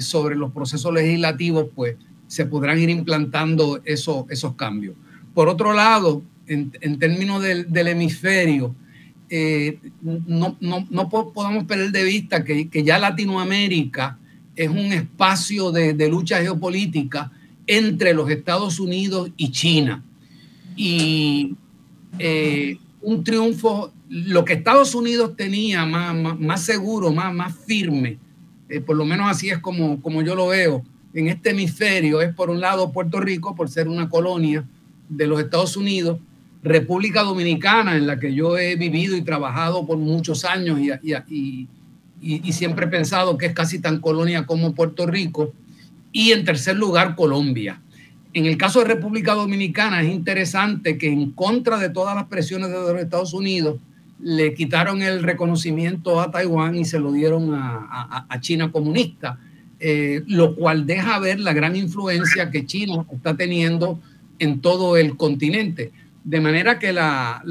sobre 0.00 0.36
los 0.36 0.52
procesos 0.52 0.92
legislativos, 0.94 1.66
pues 1.74 1.96
se 2.26 2.46
podrán 2.46 2.78
ir 2.78 2.88
implantando 2.88 3.82
eso, 3.84 4.26
esos 4.30 4.54
cambios. 4.54 4.94
Por 5.34 5.48
otro 5.48 5.74
lado, 5.74 6.22
en, 6.46 6.98
términos 6.98 7.42
del, 7.42 7.88
hemisferio, 7.88 8.74
eh, 9.30 9.78
no, 10.02 10.56
no, 10.60 11.08
podemos 11.08 11.64
perder 11.64 11.90
de 11.90 12.04
vista 12.04 12.44
que, 12.44 12.68
ya 12.84 12.98
Latinoamérica 12.98 14.18
es 14.54 14.68
un 14.68 14.92
espacio 14.92 15.72
de, 15.72 16.08
lucha 16.08 16.40
geopolítica 16.40 17.32
entre 17.66 18.12
los 18.12 18.30
Estados 18.30 18.80
Unidos 18.80 19.30
y 19.36 19.50
China. 19.50 20.02
Y 20.76 21.54
eh, 22.18 22.76
un 23.00 23.24
triunfo, 23.24 23.92
lo 24.08 24.44
que 24.44 24.54
Estados 24.54 24.94
Unidos 24.94 25.36
tenía 25.36 25.86
más, 25.86 26.38
más, 26.38 26.62
seguro, 26.62 27.12
más, 27.12 27.32
más 27.32 27.54
firme, 27.54 28.18
eh, 28.68 28.80
por 28.80 28.96
lo 28.96 29.04
menos 29.04 29.30
así 29.30 29.50
es 29.50 29.58
como, 29.58 30.00
como 30.00 30.22
yo 30.22 30.34
lo 30.34 30.48
veo, 30.48 30.84
en 31.14 31.28
este 31.28 31.50
hemisferio 31.50 32.20
es 32.20 32.34
por 32.34 32.50
un 32.50 32.60
lado 32.60 32.92
Puerto 32.92 33.20
Rico, 33.20 33.54
por 33.54 33.68
ser 33.68 33.88
una 33.88 34.08
colonia 34.08 34.64
de 35.08 35.26
los 35.26 35.40
Estados 35.40 35.76
Unidos, 35.76 36.18
República 36.62 37.22
Dominicana, 37.22 37.96
en 37.96 38.06
la 38.06 38.18
que 38.18 38.34
yo 38.34 38.56
he 38.56 38.76
vivido 38.76 39.16
y 39.16 39.22
trabajado 39.22 39.86
por 39.86 39.98
muchos 39.98 40.44
años 40.44 40.78
y, 40.80 41.68
siempre 42.52 42.86
he 42.86 42.88
pensado 42.88 43.36
que 43.36 43.46
es 43.46 43.52
casi 43.52 43.80
tan 43.80 44.00
colonia 44.00 44.46
como 44.46 44.74
Puerto 44.74 45.06
Rico. 45.06 45.52
Y 46.12 46.30
en 46.32 46.44
tercer 46.44 46.76
lugar, 46.76 47.16
Colombia. 47.16 47.80
En 48.32 48.46
el 48.46 48.56
caso 48.56 48.78
de 48.78 48.86
República 48.86 49.34
Dominicana 49.34 50.02
es 50.02 50.12
interesante 50.12 50.96
que 50.96 51.08
en 51.08 51.32
contra 51.32 51.78
de 51.78 51.90
todas 51.90 52.14
las 52.14 52.26
presiones 52.26 52.68
de 52.68 52.74
los 52.74 53.00
Estados 53.00 53.34
Unidos, 53.34 53.78
le 54.22 54.54
quitaron 54.54 55.02
el 55.02 55.22
reconocimiento 55.22 56.20
a 56.20 56.30
Taiwán 56.30 56.76
y 56.76 56.84
se 56.84 57.00
lo 57.00 57.10
dieron 57.10 57.54
a, 57.54 58.26
a, 58.28 58.40
China 58.40 58.70
comunista, 58.70 59.38
eh, 59.80 60.22
lo 60.28 60.54
cual 60.54 60.86
deja 60.86 61.18
ver 61.18 61.40
la 61.40 61.52
gran 61.52 61.74
influencia 61.74 62.50
que 62.50 62.64
China 62.64 63.04
está 63.12 63.36
teniendo 63.36 63.98
en 64.38 64.60
todo 64.60 64.96
el 64.96 65.16
continente. 65.16 65.90
De 66.24 66.40
manera 66.40 66.78
que 66.78 66.92
la, 66.92 67.42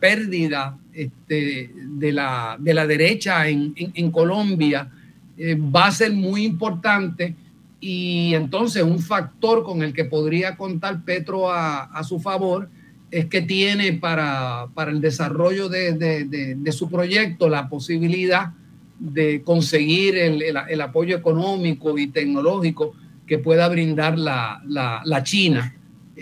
pérdida 0.00 0.78
este, 0.92 1.70
de, 1.74 2.12
la, 2.12 2.56
de, 2.58 2.74
la, 2.74 2.86
derecha 2.86 3.48
en, 3.48 4.10
Colombia 4.12 4.88
eh, 5.36 5.56
va 5.56 5.86
a 5.86 5.92
ser 5.92 6.12
muy 6.12 6.44
importante 6.44 7.34
y 7.80 8.34
entonces 8.34 8.84
un 8.84 9.00
factor 9.00 9.64
con 9.64 9.82
el 9.82 9.92
que 9.92 10.04
podría 10.04 10.56
contar 10.56 11.04
Petro 11.04 11.50
a, 11.50 12.00
su 12.04 12.20
favor 12.20 12.68
es 13.10 13.26
que 13.26 13.42
tiene 13.42 13.92
para, 13.94 14.68
el 14.86 15.00
desarrollo 15.00 15.68
de, 15.68 16.56
su 16.70 16.88
proyecto 16.88 17.48
la 17.48 17.68
posibilidad 17.68 18.52
de 19.00 19.42
conseguir 19.42 20.16
el, 20.16 20.80
apoyo 20.80 21.16
económico 21.16 21.98
y 21.98 22.06
tecnológico 22.06 22.94
que 23.26 23.38
pueda 23.38 23.68
brindar 23.68 24.16
la, 24.16 24.62
la 24.64 25.22
China 25.24 25.74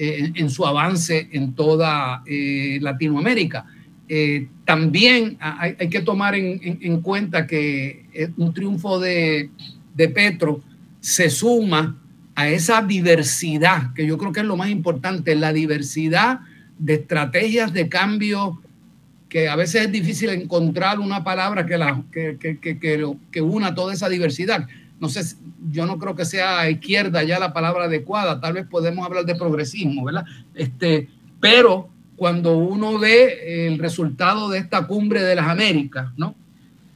eh, 0.03 0.33
en 0.35 0.49
su 0.49 0.65
avance 0.65 1.29
en 1.31 1.53
toda 1.53 2.23
eh, 2.25 2.79
Latinoamérica. 2.81 3.67
Eh, 4.09 4.49
también 4.65 5.37
hay, 5.39 5.91
que 5.91 6.01
tomar 6.01 6.35
en, 6.35 7.03
cuenta 7.03 7.47
que 7.47 8.07
un 8.39 8.55
triunfo 8.55 8.99
de, 8.99 9.51
de, 9.95 10.09
Petro 10.09 10.63
se 11.01 11.29
suma 11.29 12.01
a 12.35 12.49
esa 12.49 12.81
diversidad, 12.81 13.93
que 13.93 14.07
yo 14.07 14.17
creo 14.17 14.33
que 14.33 14.41
es 14.41 14.47
lo 14.47 14.57
más 14.57 14.71
importante, 14.71 15.35
la 15.35 15.53
diversidad 15.53 16.41
de 16.79 16.95
estrategias 16.95 17.75
de 17.75 17.91
cambio 17.91 18.59
que 19.29 19.51
a 19.51 19.55
veces 19.55 19.85
es 19.85 19.93
difícil 19.93 20.31
encontrar 20.31 20.99
una 20.99 21.23
palabra 21.23 21.67
que, 21.67 21.77
la, 21.77 22.03
que, 22.11 22.39
que, 22.41 22.59
que, 22.59 22.79
que 23.31 23.43
una 23.43 23.75
toda 23.75 23.93
esa 23.93 24.09
diversidad 24.09 24.67
no 25.01 25.09
sé, 25.09 25.37
yo 25.73 25.87
no 25.87 25.99
creo 25.99 26.15
que 26.15 26.25
sea 26.25 26.69
izquierda 26.71 27.23
ya 27.23 27.39
la 27.39 27.53
palabra 27.53 27.85
adecuada, 27.85 28.41
tal 28.41 28.53
vez 28.53 28.67
podemos 28.67 29.05
hablar 29.05 29.25
de 29.25 29.35
progresismo, 29.35 30.05
¿verdad? 30.05 30.25
Este, 30.55 31.09
pero 31.41 31.89
cuando 32.17 32.57
uno 32.57 32.99
ve 32.99 33.67
el 33.67 33.79
resultado 33.79 34.51
de 34.51 34.59
esta 34.59 34.87
cumbre 34.87 35.23
de 35.23 35.35
las 35.35 35.49
Américas, 35.49 36.11
¿no? 36.17 36.35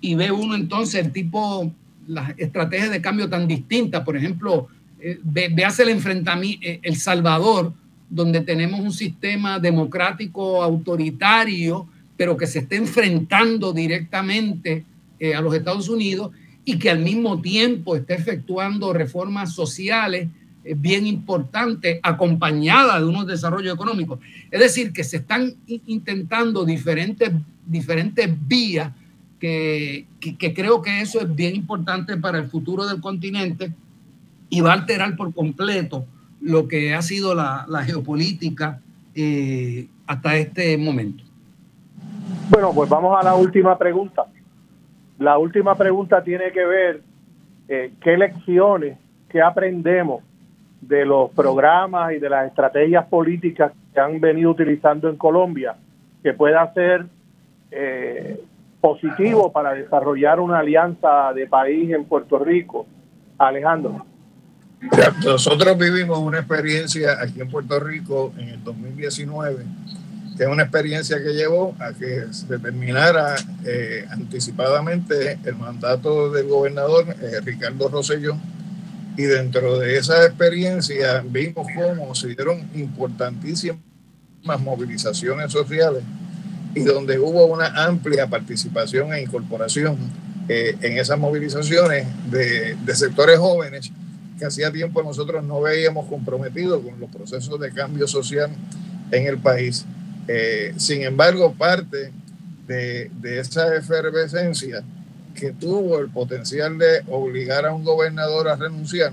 Y 0.00 0.14
ve 0.14 0.30
uno 0.30 0.54
entonces 0.54 1.04
el 1.04 1.12
tipo, 1.12 1.72
las 2.06 2.34
estrategias 2.36 2.90
de 2.90 3.00
cambio 3.00 3.28
tan 3.30 3.48
distintas, 3.48 4.04
por 4.04 4.16
ejemplo, 4.16 4.68
eh, 5.00 5.18
ve, 5.22 5.46
el 5.46 5.88
enfrentamiento, 5.88 6.66
eh, 6.66 6.80
El 6.82 6.96
Salvador, 6.96 7.72
donde 8.10 8.42
tenemos 8.42 8.80
un 8.80 8.92
sistema 8.92 9.58
democrático 9.58 10.62
autoritario 10.62 11.88
pero 12.16 12.36
que 12.36 12.46
se 12.46 12.60
esté 12.60 12.76
enfrentando 12.76 13.72
directamente 13.72 14.84
eh, 15.18 15.34
a 15.34 15.40
los 15.40 15.54
Estados 15.54 15.88
Unidos 15.88 16.30
y 16.64 16.78
que 16.78 16.90
al 16.90 17.00
mismo 17.00 17.40
tiempo 17.40 17.96
esté 17.96 18.14
efectuando 18.14 18.92
reformas 18.92 19.52
sociales 19.52 20.28
eh, 20.64 20.74
bien 20.76 21.06
importantes 21.06 22.00
acompañadas 22.02 23.00
de 23.00 23.06
unos 23.06 23.26
desarrollos 23.26 23.74
económicos. 23.74 24.18
Es 24.50 24.60
decir, 24.60 24.92
que 24.92 25.04
se 25.04 25.18
están 25.18 25.54
intentando 25.66 26.64
diferentes, 26.64 27.30
diferentes 27.66 28.30
vías 28.46 28.92
que, 29.38 30.06
que, 30.20 30.54
creo 30.54 30.80
que 30.80 31.02
eso 31.02 31.20
es 31.20 31.34
bien 31.34 31.54
importante 31.54 32.16
para 32.16 32.38
el 32.38 32.48
futuro 32.48 32.86
del 32.86 33.00
continente 33.00 33.72
y 34.48 34.62
va 34.62 34.70
a 34.70 34.74
alterar 34.74 35.16
por 35.16 35.34
completo 35.34 36.06
lo 36.40 36.66
que 36.66 36.94
ha 36.94 37.02
sido 37.02 37.34
la, 37.34 37.66
la 37.68 37.84
geopolítica 37.84 38.80
eh, 39.14 39.86
hasta 40.06 40.36
este 40.36 40.78
momento. 40.78 41.24
Bueno, 42.48 42.72
pues 42.74 42.88
vamos 42.88 43.18
a 43.18 43.22
la 43.22 43.34
última 43.34 43.76
pregunta. 43.76 44.24
La 45.18 45.38
última 45.38 45.76
pregunta 45.76 46.22
tiene 46.22 46.50
que 46.50 46.64
ver 46.64 47.02
eh, 47.68 47.92
qué 48.00 48.16
lecciones, 48.16 48.98
qué 49.28 49.40
aprendemos 49.40 50.22
de 50.80 51.04
los 51.04 51.30
programas 51.30 52.12
y 52.12 52.18
de 52.18 52.28
las 52.28 52.46
estrategias 52.46 53.06
políticas 53.06 53.72
que 53.92 54.00
han 54.00 54.20
venido 54.20 54.50
utilizando 54.50 55.08
en 55.08 55.16
Colombia, 55.16 55.76
que 56.22 56.34
pueda 56.34 56.72
ser 56.74 57.06
eh, 57.70 58.40
positivo 58.80 59.50
para 59.50 59.72
desarrollar 59.72 60.40
una 60.40 60.58
alianza 60.58 61.32
de 61.32 61.46
país 61.46 61.90
en 61.90 62.04
Puerto 62.04 62.38
Rico. 62.38 62.86
Alejandro. 63.38 64.06
Nosotros 65.24 65.78
vivimos 65.78 66.18
una 66.18 66.38
experiencia 66.38 67.20
aquí 67.20 67.40
en 67.40 67.50
Puerto 67.50 67.80
Rico 67.80 68.32
en 68.38 68.50
el 68.50 68.64
2019 68.64 69.64
que 70.36 70.42
es 70.42 70.48
una 70.48 70.64
experiencia 70.64 71.22
que 71.22 71.32
llevó 71.32 71.76
a 71.78 71.92
que 71.92 72.24
se 72.32 72.58
terminara 72.58 73.36
eh, 73.64 74.04
anticipadamente 74.10 75.38
el 75.44 75.56
mandato 75.56 76.30
del 76.30 76.48
gobernador 76.48 77.14
eh, 77.20 77.40
Ricardo 77.44 77.88
Rosselló. 77.88 78.36
Y 79.16 79.22
dentro 79.22 79.78
de 79.78 79.96
esa 79.96 80.24
experiencia 80.24 81.22
vimos 81.24 81.68
cómo 81.74 82.14
se 82.16 82.28
dieron 82.28 82.68
importantísimas 82.74 83.78
movilizaciones 84.58 85.52
sociales 85.52 86.02
y 86.74 86.80
donde 86.80 87.20
hubo 87.20 87.46
una 87.46 87.84
amplia 87.84 88.26
participación 88.26 89.14
e 89.14 89.22
incorporación 89.22 89.96
eh, 90.48 90.76
en 90.80 90.98
esas 90.98 91.16
movilizaciones 91.16 92.08
de, 92.28 92.74
de 92.74 92.94
sectores 92.96 93.38
jóvenes 93.38 93.92
que 94.36 94.44
hacía 94.46 94.72
tiempo 94.72 95.00
nosotros 95.04 95.44
no 95.44 95.60
veíamos 95.60 96.06
comprometidos 96.06 96.82
con 96.82 96.98
los 96.98 97.08
procesos 97.08 97.60
de 97.60 97.70
cambio 97.70 98.08
social 98.08 98.50
en 99.12 99.26
el 99.26 99.38
país. 99.38 99.86
Eh, 100.26 100.74
sin 100.76 101.02
embargo, 101.02 101.52
parte 101.54 102.12
de, 102.66 103.10
esa 103.38 103.74
efervescencia 103.76 104.82
que 105.34 105.52
tuvo 105.52 105.98
el 105.98 106.08
potencial 106.08 106.78
de 106.78 107.02
obligar 107.08 107.66
a 107.66 107.74
un 107.74 107.84
gobernador 107.84 108.48
a 108.48 108.56
renunciar, 108.56 109.12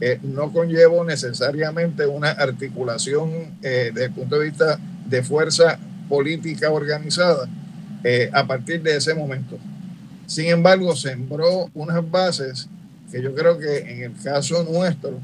eh, 0.00 0.18
no 0.22 0.52
conllevó 0.52 1.04
necesariamente 1.04 2.06
una 2.06 2.30
articulación 2.30 3.58
eh, 3.62 3.90
desde 3.92 4.04
el 4.06 4.12
punto 4.12 4.38
de 4.38 4.44
vista 4.46 4.78
de 5.06 5.22
fuerza 5.22 5.78
política 6.08 6.70
organizada 6.70 7.48
a 8.32 8.46
partir 8.46 8.80
de 8.80 8.96
ese 8.96 9.12
momento. 9.12 9.58
Sin 10.26 10.46
embargo, 10.46 10.94
sembró 10.94 11.68
unas 11.74 12.08
bases 12.10 12.68
que 13.10 13.20
yo 13.20 13.34
creo 13.34 13.58
que 13.58 13.78
en 13.78 14.02
el 14.04 14.12
caso 14.22 14.62
nuestro 14.62 15.18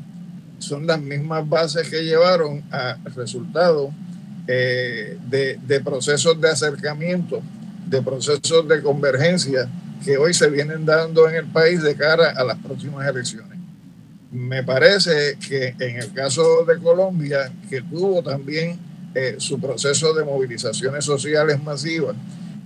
son 0.59 0.87
las 0.87 1.01
mismas 1.01 1.49
bases 1.49 1.89
que 1.89 2.03
llevaron 2.03 2.63
a 2.71 2.97
resultados 3.15 3.91
eh, 4.47 5.17
de, 5.29 5.81
procesos 5.81 6.41
de 6.41 6.51
acercamiento, 6.51 7.43
de 7.87 8.03
procesos 8.03 8.69
de 8.69 8.83
convergencia 8.83 9.69
que 10.05 10.19
hoy 10.19 10.35
se 10.35 10.51
vienen 10.51 10.85
dando 10.85 11.29
en 11.29 11.37
el 11.37 11.47
país 11.47 11.83
de 11.83 11.95
cara 11.95 12.31
a 12.37 12.45
las 12.45 12.59
próximas 12.59 13.09
elecciones. 13.09 13.59
Me 14.31 14.63
parece 14.63 15.37
que 15.49 15.75
en 15.79 15.97
el 15.97 16.13
caso 16.13 16.65
de 16.65 16.79
Colombia, 16.79 17.51
que 17.71 17.81
tuvo 17.83 18.23
también 18.23 18.79
eh, 19.15 19.37
su 19.39 19.61
proceso 19.61 20.13
de 20.13 20.25
movilizaciones 20.25 21.05
sociales 21.05 21.63
masivas, 21.63 22.17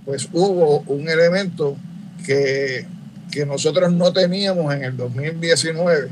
pues 0.03 0.27
hubo 0.33 0.81
un 0.81 1.07
elemento 1.07 1.77
que, 2.25 2.85
que 3.31 3.45
nosotros 3.45 3.91
no 3.93 4.11
teníamos 4.11 4.73
en 4.73 4.83
el 4.83 4.97
2019 4.97 6.09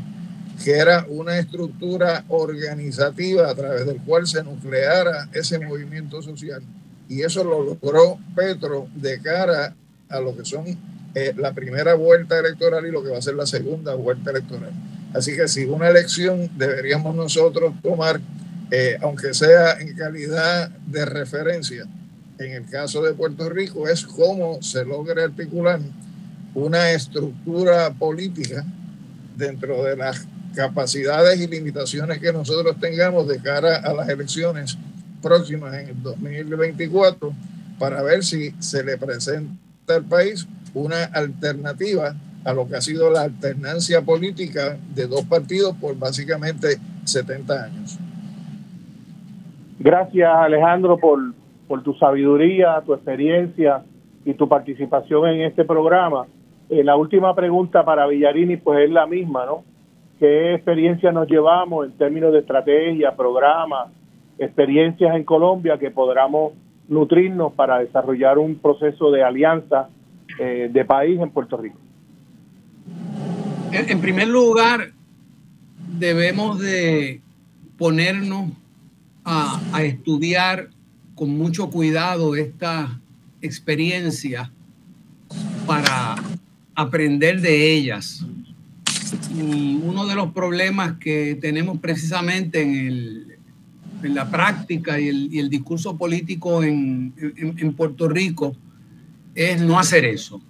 que 0.63 0.71
era 0.71 1.05
una 1.09 1.37
estructura 1.37 2.23
organizativa 2.29 3.49
a 3.49 3.55
través 3.55 3.85
del 3.85 4.01
cual 4.01 4.27
se 4.27 4.43
nucleara 4.43 5.29
ese 5.33 5.59
movimiento 5.59 6.21
social. 6.21 6.61
Y 7.09 7.21
eso 7.21 7.43
lo 7.43 7.63
logró 7.63 8.17
Petro 8.35 8.87
de 8.95 9.21
cara 9.21 9.75
a 10.09 10.19
lo 10.19 10.35
que 10.35 10.45
son 10.45 10.65
eh, 11.15 11.33
la 11.37 11.53
primera 11.53 11.93
vuelta 11.95 12.39
electoral 12.39 12.85
y 12.85 12.91
lo 12.91 13.03
que 13.03 13.11
va 13.11 13.17
a 13.17 13.21
ser 13.21 13.35
la 13.35 13.45
segunda 13.45 13.95
vuelta 13.95 14.31
electoral. 14.31 14.71
Así 15.13 15.35
que 15.35 15.47
si 15.47 15.65
una 15.65 15.89
elección 15.89 16.49
deberíamos 16.57 17.15
nosotros 17.15 17.73
tomar, 17.81 18.19
eh, 18.71 18.97
aunque 19.01 19.33
sea 19.33 19.79
en 19.79 19.95
calidad 19.95 20.69
de 20.69 21.05
referencia, 21.05 21.85
en 22.39 22.51
el 22.51 22.65
caso 22.69 23.01
de 23.01 23.13
Puerto 23.13 23.49
Rico, 23.49 23.87
es 23.87 24.05
cómo 24.05 24.61
se 24.61 24.85
logra 24.85 25.23
articular 25.23 25.79
una 26.53 26.91
estructura 26.91 27.91
política 27.91 28.65
dentro 29.35 29.83
de 29.83 29.95
las 29.95 30.27
capacidades 30.57 31.39
y 31.39 31.47
limitaciones 31.47 32.17
que 32.17 32.33
nosotros 32.33 32.75
tengamos 32.79 33.27
de 33.27 33.39
cara 33.39 33.77
a 33.77 33.93
las 33.93 34.09
elecciones 34.09 34.75
próximas 35.21 35.75
en 35.75 35.89
el 35.89 36.01
2024 36.01 37.31
para 37.77 38.01
ver 38.01 38.23
si 38.23 38.49
se 38.59 38.83
le 38.83 38.97
presenta 38.97 39.53
al 39.95 40.03
país 40.03 40.47
una 40.73 41.03
alternativa 41.05 42.15
a 42.43 42.53
lo 42.53 42.67
que 42.67 42.75
ha 42.75 42.81
sido 42.81 43.11
la 43.11 43.21
alternancia 43.21 44.01
política 44.01 44.77
de 44.95 45.05
dos 45.05 45.25
partidos 45.25 45.75
por 45.79 45.95
básicamente 45.95 46.77
70 47.03 47.63
años. 47.63 47.99
Gracias 49.79 50.29
Alejandro 50.33 50.97
por, 50.97 51.19
por 51.67 51.83
tu 51.83 51.93
sabiduría, 51.93 52.81
tu 52.83 52.95
experiencia 52.95 53.83
y 54.25 54.33
tu 54.33 54.49
participación 54.49 55.27
en 55.29 55.41
este 55.41 55.65
programa. 55.65 56.25
Eh, 56.69 56.83
la 56.83 56.95
última 56.95 57.35
pregunta 57.35 57.85
para 57.85 58.07
Villarini 58.07 58.57
pues 58.57 58.85
es 58.85 58.89
la 58.89 59.05
misma, 59.05 59.45
¿no? 59.45 59.63
Qué 60.19 60.55
experiencia 60.55 61.11
nos 61.11 61.27
llevamos 61.27 61.85
en 61.85 61.91
términos 61.93 62.33
de 62.33 62.39
estrategia, 62.39 63.15
programas, 63.15 63.89
experiencias 64.37 65.15
en 65.15 65.23
Colombia 65.23 65.77
que 65.77 65.91
podamos 65.91 66.53
nutrirnos 66.87 67.53
para 67.53 67.79
desarrollar 67.79 68.37
un 68.37 68.55
proceso 68.55 69.11
de 69.11 69.23
alianza 69.23 69.89
eh, 70.39 70.69
de 70.71 70.85
país 70.85 71.19
en 71.19 71.29
Puerto 71.29 71.57
Rico. 71.57 71.77
En, 73.71 73.99
primer 73.99 74.27
lugar, 74.29 74.91
debemos 75.99 76.59
de 76.59 77.21
ponernos 77.77 78.51
a, 79.25 79.59
a 79.73 79.83
estudiar 79.83 80.69
con 81.15 81.37
mucho 81.37 81.69
cuidado 81.69 82.35
esta 82.35 82.99
experiencia 83.41 84.49
para 85.65 86.15
aprender 86.75 87.41
de 87.41 87.73
ellas 87.73 88.25
y 89.35 89.79
uno 89.83 90.05
de 90.05 90.15
los 90.15 90.31
problemas 90.31 90.97
que 90.99 91.37
tenemos 91.39 91.79
precisamente 91.79 92.61
en, 92.61 92.75
el, 92.75 93.37
en 94.03 94.15
la 94.15 94.29
práctica 94.29 94.99
y 94.99 95.07
el, 95.07 95.33
y 95.33 95.39
el 95.39 95.49
discurso 95.49 95.97
político 95.97 96.63
en, 96.63 97.13
en, 97.37 97.73
Puerto 97.73 98.07
Rico 98.07 98.55
es 99.35 99.61
no 99.61 99.79
hacer 99.79 100.05
eso. 100.05 100.41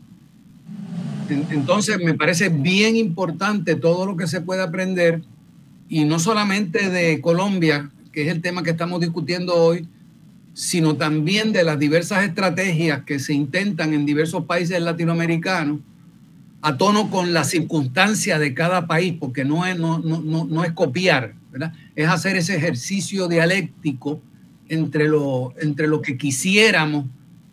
Entonces 1.29 1.97
me 2.01 2.13
parece 2.13 2.49
bien 2.49 2.95
importante 2.95 3.75
todo 3.75 4.05
lo 4.05 4.15
que 4.15 4.27
se 4.27 4.41
puede 4.41 4.61
aprender 4.61 5.21
y 5.89 6.05
no 6.05 6.19
solamente 6.19 6.89
de 6.89 7.19
Colombia, 7.21 7.91
que 8.11 8.23
es 8.23 8.27
el 8.29 8.41
tema 8.41 8.63
que 8.63 8.71
estamos 8.71 9.01
discutiendo 9.01 9.53
hoy, 9.55 9.87
sino 10.53 10.95
también 10.95 11.51
de 11.51 11.63
las 11.63 11.77
diversas 11.77 12.23
estrategias 12.23 13.03
que 13.03 13.19
se 13.19 13.33
intentan 13.33 13.93
en 13.93 14.05
diversos 14.05 14.45
países 14.45 14.81
latinoamericanos 14.81 15.79
a 16.67 16.77
tono 16.77 17.09
con 17.09 17.33
la 17.33 17.45
circunstancia 17.45 18.39
de 18.39 18.53
cada 18.53 18.87
país, 18.87 19.13
porque 19.17 19.45
no 19.45 19.65
es, 19.65 19.79
no, 19.79 19.99
no, 19.99 20.19
no, 20.45 20.63
es 20.65 20.73
copiar, 20.73 21.33
es 21.95 22.09
hacer 22.09 22.35
ese 22.35 22.57
ejercicio 22.57 23.29
dialéctico 23.29 24.21
entre 24.67 25.07
lo, 25.07 25.53
entre 25.61 25.87
lo 25.87 26.01
que 26.01 26.17
quisiéramos 26.17 27.05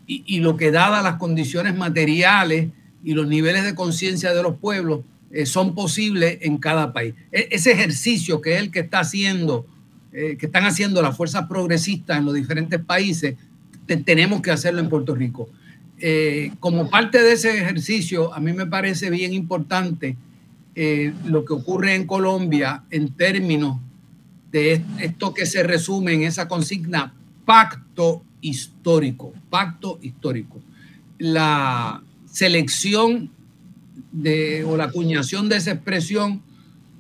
y, 0.09 0.24
y 0.27 0.41
lo 0.41 0.57
que 0.57 0.73
dadas 0.73 1.05
las 1.05 1.15
condiciones 1.15 1.77
materiales 1.77 2.70
y 3.05 3.15
los 3.15 3.28
niveles 3.28 3.62
de 3.62 3.77
conciencia 3.77 4.35
de 4.35 4.43
los 4.43 4.57
pueblos 4.57 5.03
eh, 5.31 5.47
son 5.47 5.77
posibles 5.77 6.39
en 6.41 6.59
cada 6.59 6.93
país. 6.93 7.15
E, 7.31 7.47
ese 7.53 7.70
ejercicio 7.70 8.41
que 8.41 8.57
es 8.57 8.62
el 8.62 8.73
que 8.73 8.81
está 8.81 8.99
haciendo, 8.99 9.65
eh, 10.12 10.36
que 10.36 10.47
están 10.47 10.65
haciendo 10.65 11.01
las 11.03 11.16
fuerzas 11.16 11.47
progresistas 11.47 12.19
en 12.19 12.24
los 12.24 12.35
diferentes 12.35 12.81
países, 12.81 13.36
tenemos 14.05 14.43
que 14.43 14.51
hacerlo 14.51 14.81
en 14.81 14.89
Puerto 14.89 15.15
Rico. 15.15 15.49
Eh, 16.01 16.53
como 16.61 16.91
parte 16.91 17.23
de 17.23 17.33
ese 17.33 17.57
ejercicio, 17.57 18.35
a 18.35 18.41
mí 18.41 18.53
me 18.53 18.66
parece 18.66 19.11
bien 19.11 19.33
importante 19.33 20.16
eh, 20.75 21.12
lo 21.25 21.45
que 21.45 21.53
ocurre 21.53 21.95
en 21.95 22.07
Colombia 22.07 22.83
en 22.91 23.12
términos 23.12 23.79
de 24.51 24.83
esto 25.01 25.33
que 25.35 25.47
se 25.47 25.62
resume 25.62 26.15
en 26.15 26.23
esa 26.25 26.49
consigna 26.49 27.15
pacto 27.45 28.23
histórico, 28.41 29.33
pacto 29.51 29.99
histórico. 30.03 30.61
La 31.19 32.03
selección 32.27 33.31
o 34.66 34.77
la 34.77 34.85
acuñación 34.85 35.49
de 35.49 35.57
esa 35.57 35.73
expresión 35.73 36.43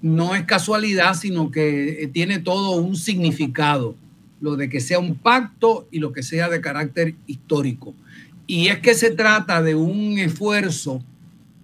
no 0.02 0.34
es 0.34 0.44
casualidad, 0.44 1.14
sino 1.14 1.50
que 1.50 2.10
tiene 2.12 2.38
todo 2.38 2.76
un 2.76 2.96
significado, 2.96 3.96
lo 4.40 4.56
de 4.56 4.68
que 4.68 4.80
sea 4.80 4.98
un 4.98 5.14
pacto 5.14 5.88
y 5.90 5.98
lo 5.98 6.12
que 6.12 6.22
sea 6.22 6.48
de 6.48 6.60
carácter 6.60 7.14
histórico. 7.26 7.94
Y 8.46 8.68
es 8.68 8.78
que 8.80 8.94
se 8.94 9.10
trata 9.10 9.62
de 9.62 9.74
un 9.74 10.18
esfuerzo 10.18 11.02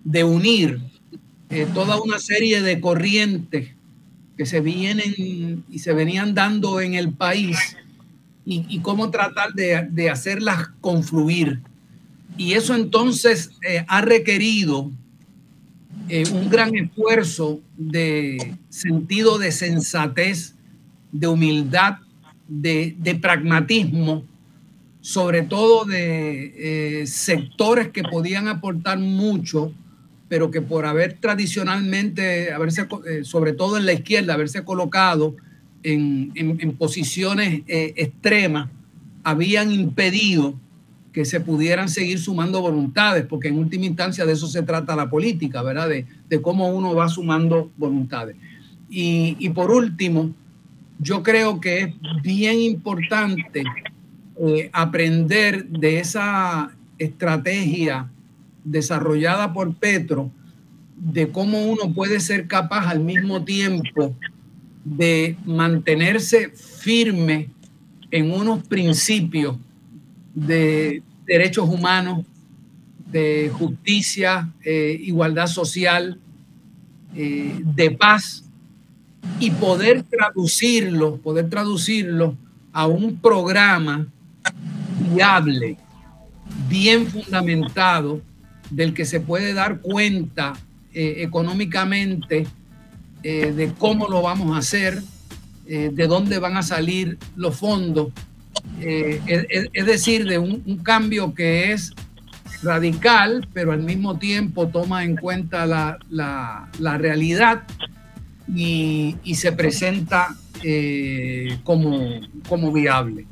de 0.04 0.24
unir 0.24 0.80
eh, 1.50 1.66
toda 1.74 2.00
una 2.00 2.18
serie 2.18 2.62
de 2.62 2.80
corrientes 2.80 3.70
que 4.36 4.46
se 4.46 4.60
vienen 4.60 5.64
y 5.68 5.78
se 5.80 5.92
venían 5.92 6.34
dando 6.34 6.80
en 6.80 6.94
el 6.94 7.12
país 7.12 7.58
y, 8.44 8.80
cómo 8.80 9.10
tratar 9.10 9.52
de, 9.54 10.10
hacerlas 10.10 10.68
confluir. 10.80 11.60
Y 12.36 12.54
eso 12.54 12.74
entonces 12.74 13.50
eh, 13.66 13.84
ha 13.86 14.00
requerido 14.00 14.90
eh, 16.08 16.24
un 16.32 16.48
gran 16.48 16.74
esfuerzo 16.74 17.60
de 17.76 18.56
sentido 18.68 19.38
de 19.38 19.52
sensatez, 19.52 20.54
de 21.12 21.28
humildad, 21.28 21.98
de, 22.48 23.18
pragmatismo, 23.20 24.24
sobre 25.00 25.42
todo 25.42 25.84
de 25.84 27.04
sectores 27.06 27.88
que 27.88 28.02
podían 28.02 28.48
aportar 28.48 28.98
mucho 28.98 29.72
pero 30.30 30.52
que 30.52 30.62
por 30.62 30.86
haber 30.86 31.14
tradicionalmente, 31.14 32.52
haberse, 32.52 32.86
eh, 33.04 33.24
sobre 33.24 33.52
todo 33.52 33.76
en 33.76 33.84
la 33.84 33.94
izquierda, 33.94 34.34
haberse 34.34 34.62
colocado 34.62 35.34
en, 35.82 36.76
posiciones 36.78 37.62
eh, 37.66 37.94
extremas, 37.96 38.70
habían 39.24 39.72
impedido 39.72 40.54
que 41.12 41.24
se 41.24 41.40
pudieran 41.40 41.88
seguir 41.88 42.20
sumando 42.20 42.60
voluntades, 42.60 43.26
porque 43.26 43.48
en 43.48 43.58
última 43.58 43.86
instancia 43.86 44.24
de 44.24 44.34
eso 44.34 44.46
se 44.46 44.62
trata 44.62 44.94
la 44.94 45.10
política, 45.10 45.62
¿verdad? 45.62 45.88
De, 45.88 46.40
cómo 46.40 46.68
uno 46.68 46.94
va 46.94 47.08
sumando 47.08 47.72
voluntades. 47.76 48.36
Y, 48.88 49.48
por 49.48 49.72
último, 49.72 50.32
yo 51.00 51.24
creo 51.24 51.60
que 51.60 51.80
es 51.80 51.94
bien 52.22 52.60
importante 52.60 53.64
eh, 54.42 54.70
aprender 54.72 55.66
de 55.66 55.98
esa 56.00 56.70
estrategia 56.98 58.10
desarrollada 58.64 59.52
por 59.52 59.74
Petro 59.74 60.30
de 60.96 61.30
cómo 61.30 61.62
uno 61.64 61.92
puede 61.92 62.20
ser 62.20 62.46
capaz 62.46 62.88
al 62.88 63.00
mismo 63.00 63.44
tiempo 63.44 64.14
de 64.84 65.36
mantenerse 65.44 66.50
firme 66.50 67.50
en 68.10 68.32
unos 68.32 68.66
principios 68.66 69.56
de 70.34 71.02
derechos 71.26 71.68
humanos, 71.68 72.24
de 73.10 73.50
justicia, 73.52 74.50
eh, 74.64 74.98
igualdad 75.02 75.48
social, 75.48 76.18
eh, 77.14 77.60
de 77.62 77.90
paz, 77.90 78.44
y 79.38 79.50
poder 79.50 80.02
traducirlo, 80.02 81.16
poder 81.16 81.50
traducirlo 81.50 82.36
a 82.72 82.86
un 82.86 83.18
programa 83.18 84.06
viable, 85.12 85.76
bien 86.68 87.06
fundamentado, 87.06 88.20
del 88.70 88.94
que 88.94 89.04
se 89.04 89.20
puede 89.20 89.52
dar 89.52 89.80
cuenta 89.80 90.54
eh, 90.94 91.16
económicamente 91.18 92.46
eh, 93.22 93.52
de 93.52 93.72
cómo 93.74 94.08
lo 94.08 94.22
vamos 94.22 94.56
a 94.56 94.58
hacer, 94.58 95.02
eh, 95.66 95.90
de 95.92 96.06
dónde 96.06 96.38
van 96.38 96.56
a 96.56 96.62
salir 96.62 97.18
los 97.36 97.56
fondos. 97.56 98.08
Es, 98.80 99.86
decir, 99.86 100.26
de 100.26 100.38
un, 100.38 100.78
cambio 100.82 101.34
que 101.34 101.72
es 101.72 101.92
radical, 102.62 103.48
pero 103.52 103.72
al 103.72 103.82
mismo 103.82 104.18
tiempo 104.18 104.68
toma 104.68 105.04
en 105.04 105.16
cuenta 105.16 105.66
la, 105.66 106.98
realidad 106.98 107.62
y, 108.54 109.16
se 109.34 109.52
presenta 109.52 110.34
como, 111.62 112.20
como 112.48 112.72
viable. 112.72 113.26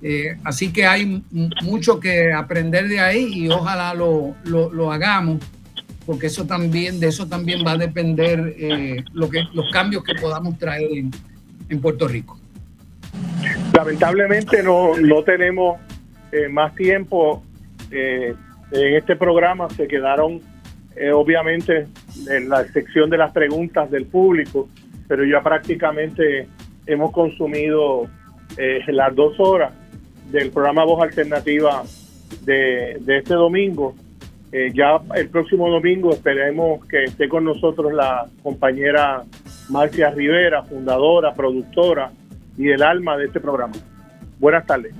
Eh, 0.00 0.36
así 0.44 0.72
que 0.72 0.86
hay 0.86 1.22
mucho 1.62 1.98
que 1.98 2.32
aprender 2.32 2.86
de 2.86 3.00
ahí 3.00 3.30
y 3.32 3.48
ojalá 3.48 3.94
lo, 3.94 4.92
hagamos, 4.92 5.42
porque 6.06 6.28
eso 6.28 6.46
también, 6.46 7.00
de 7.00 7.08
eso 7.08 7.26
también 7.26 7.66
va 7.66 7.72
a 7.72 7.76
depender 7.76 8.54
eh, 8.56 9.04
lo 9.12 9.28
que, 9.28 9.42
los 9.52 9.70
cambios 9.72 10.04
que 10.04 10.14
podamos 10.14 10.56
traer 10.58 10.88
en, 10.92 11.80
Puerto 11.80 12.08
Rico. 12.08 12.38
Lamentablemente 13.74 14.62
no, 14.62 14.94
tenemos 15.24 15.78
eh, 16.32 16.48
más 16.48 16.74
tiempo 16.74 17.42
en 17.90 18.36
este 18.70 19.16
programa, 19.16 19.68
se 19.70 19.86
quedaron 19.86 20.40
obviamente 21.14 21.86
en 22.28 22.48
la 22.48 22.66
sección 22.68 23.08
de 23.08 23.18
las 23.18 23.32
preguntas 23.32 23.90
del 23.90 24.06
público, 24.06 24.68
pero 25.06 25.24
ya 25.24 25.42
prácticamente 25.42 26.48
hemos 26.86 27.12
consumido 27.12 28.08
las 28.88 29.14
dos 29.14 29.38
horas 29.38 29.72
del 30.30 30.50
programa 30.50 30.84
Voz 30.84 31.02
Alternativa 31.02 31.82
de, 32.44 32.98
este 33.06 33.34
domingo. 33.34 33.94
Eh, 34.50 34.70
ya 34.74 35.00
el 35.14 35.28
próximo 35.28 35.68
domingo 35.68 36.10
esperemos 36.10 36.84
que 36.86 37.04
esté 37.04 37.28
con 37.28 37.44
nosotros 37.44 37.92
la 37.92 38.26
compañera 38.42 39.22
Marcia 39.68 40.10
Rivera, 40.10 40.62
fundadora, 40.62 41.34
productora 41.34 42.10
y 42.56 42.70
el 42.70 42.82
alma 42.82 43.16
de 43.16 43.26
este 43.26 43.40
programa. 43.40 43.74
Buenas 44.38 44.66
tardes. 44.66 44.94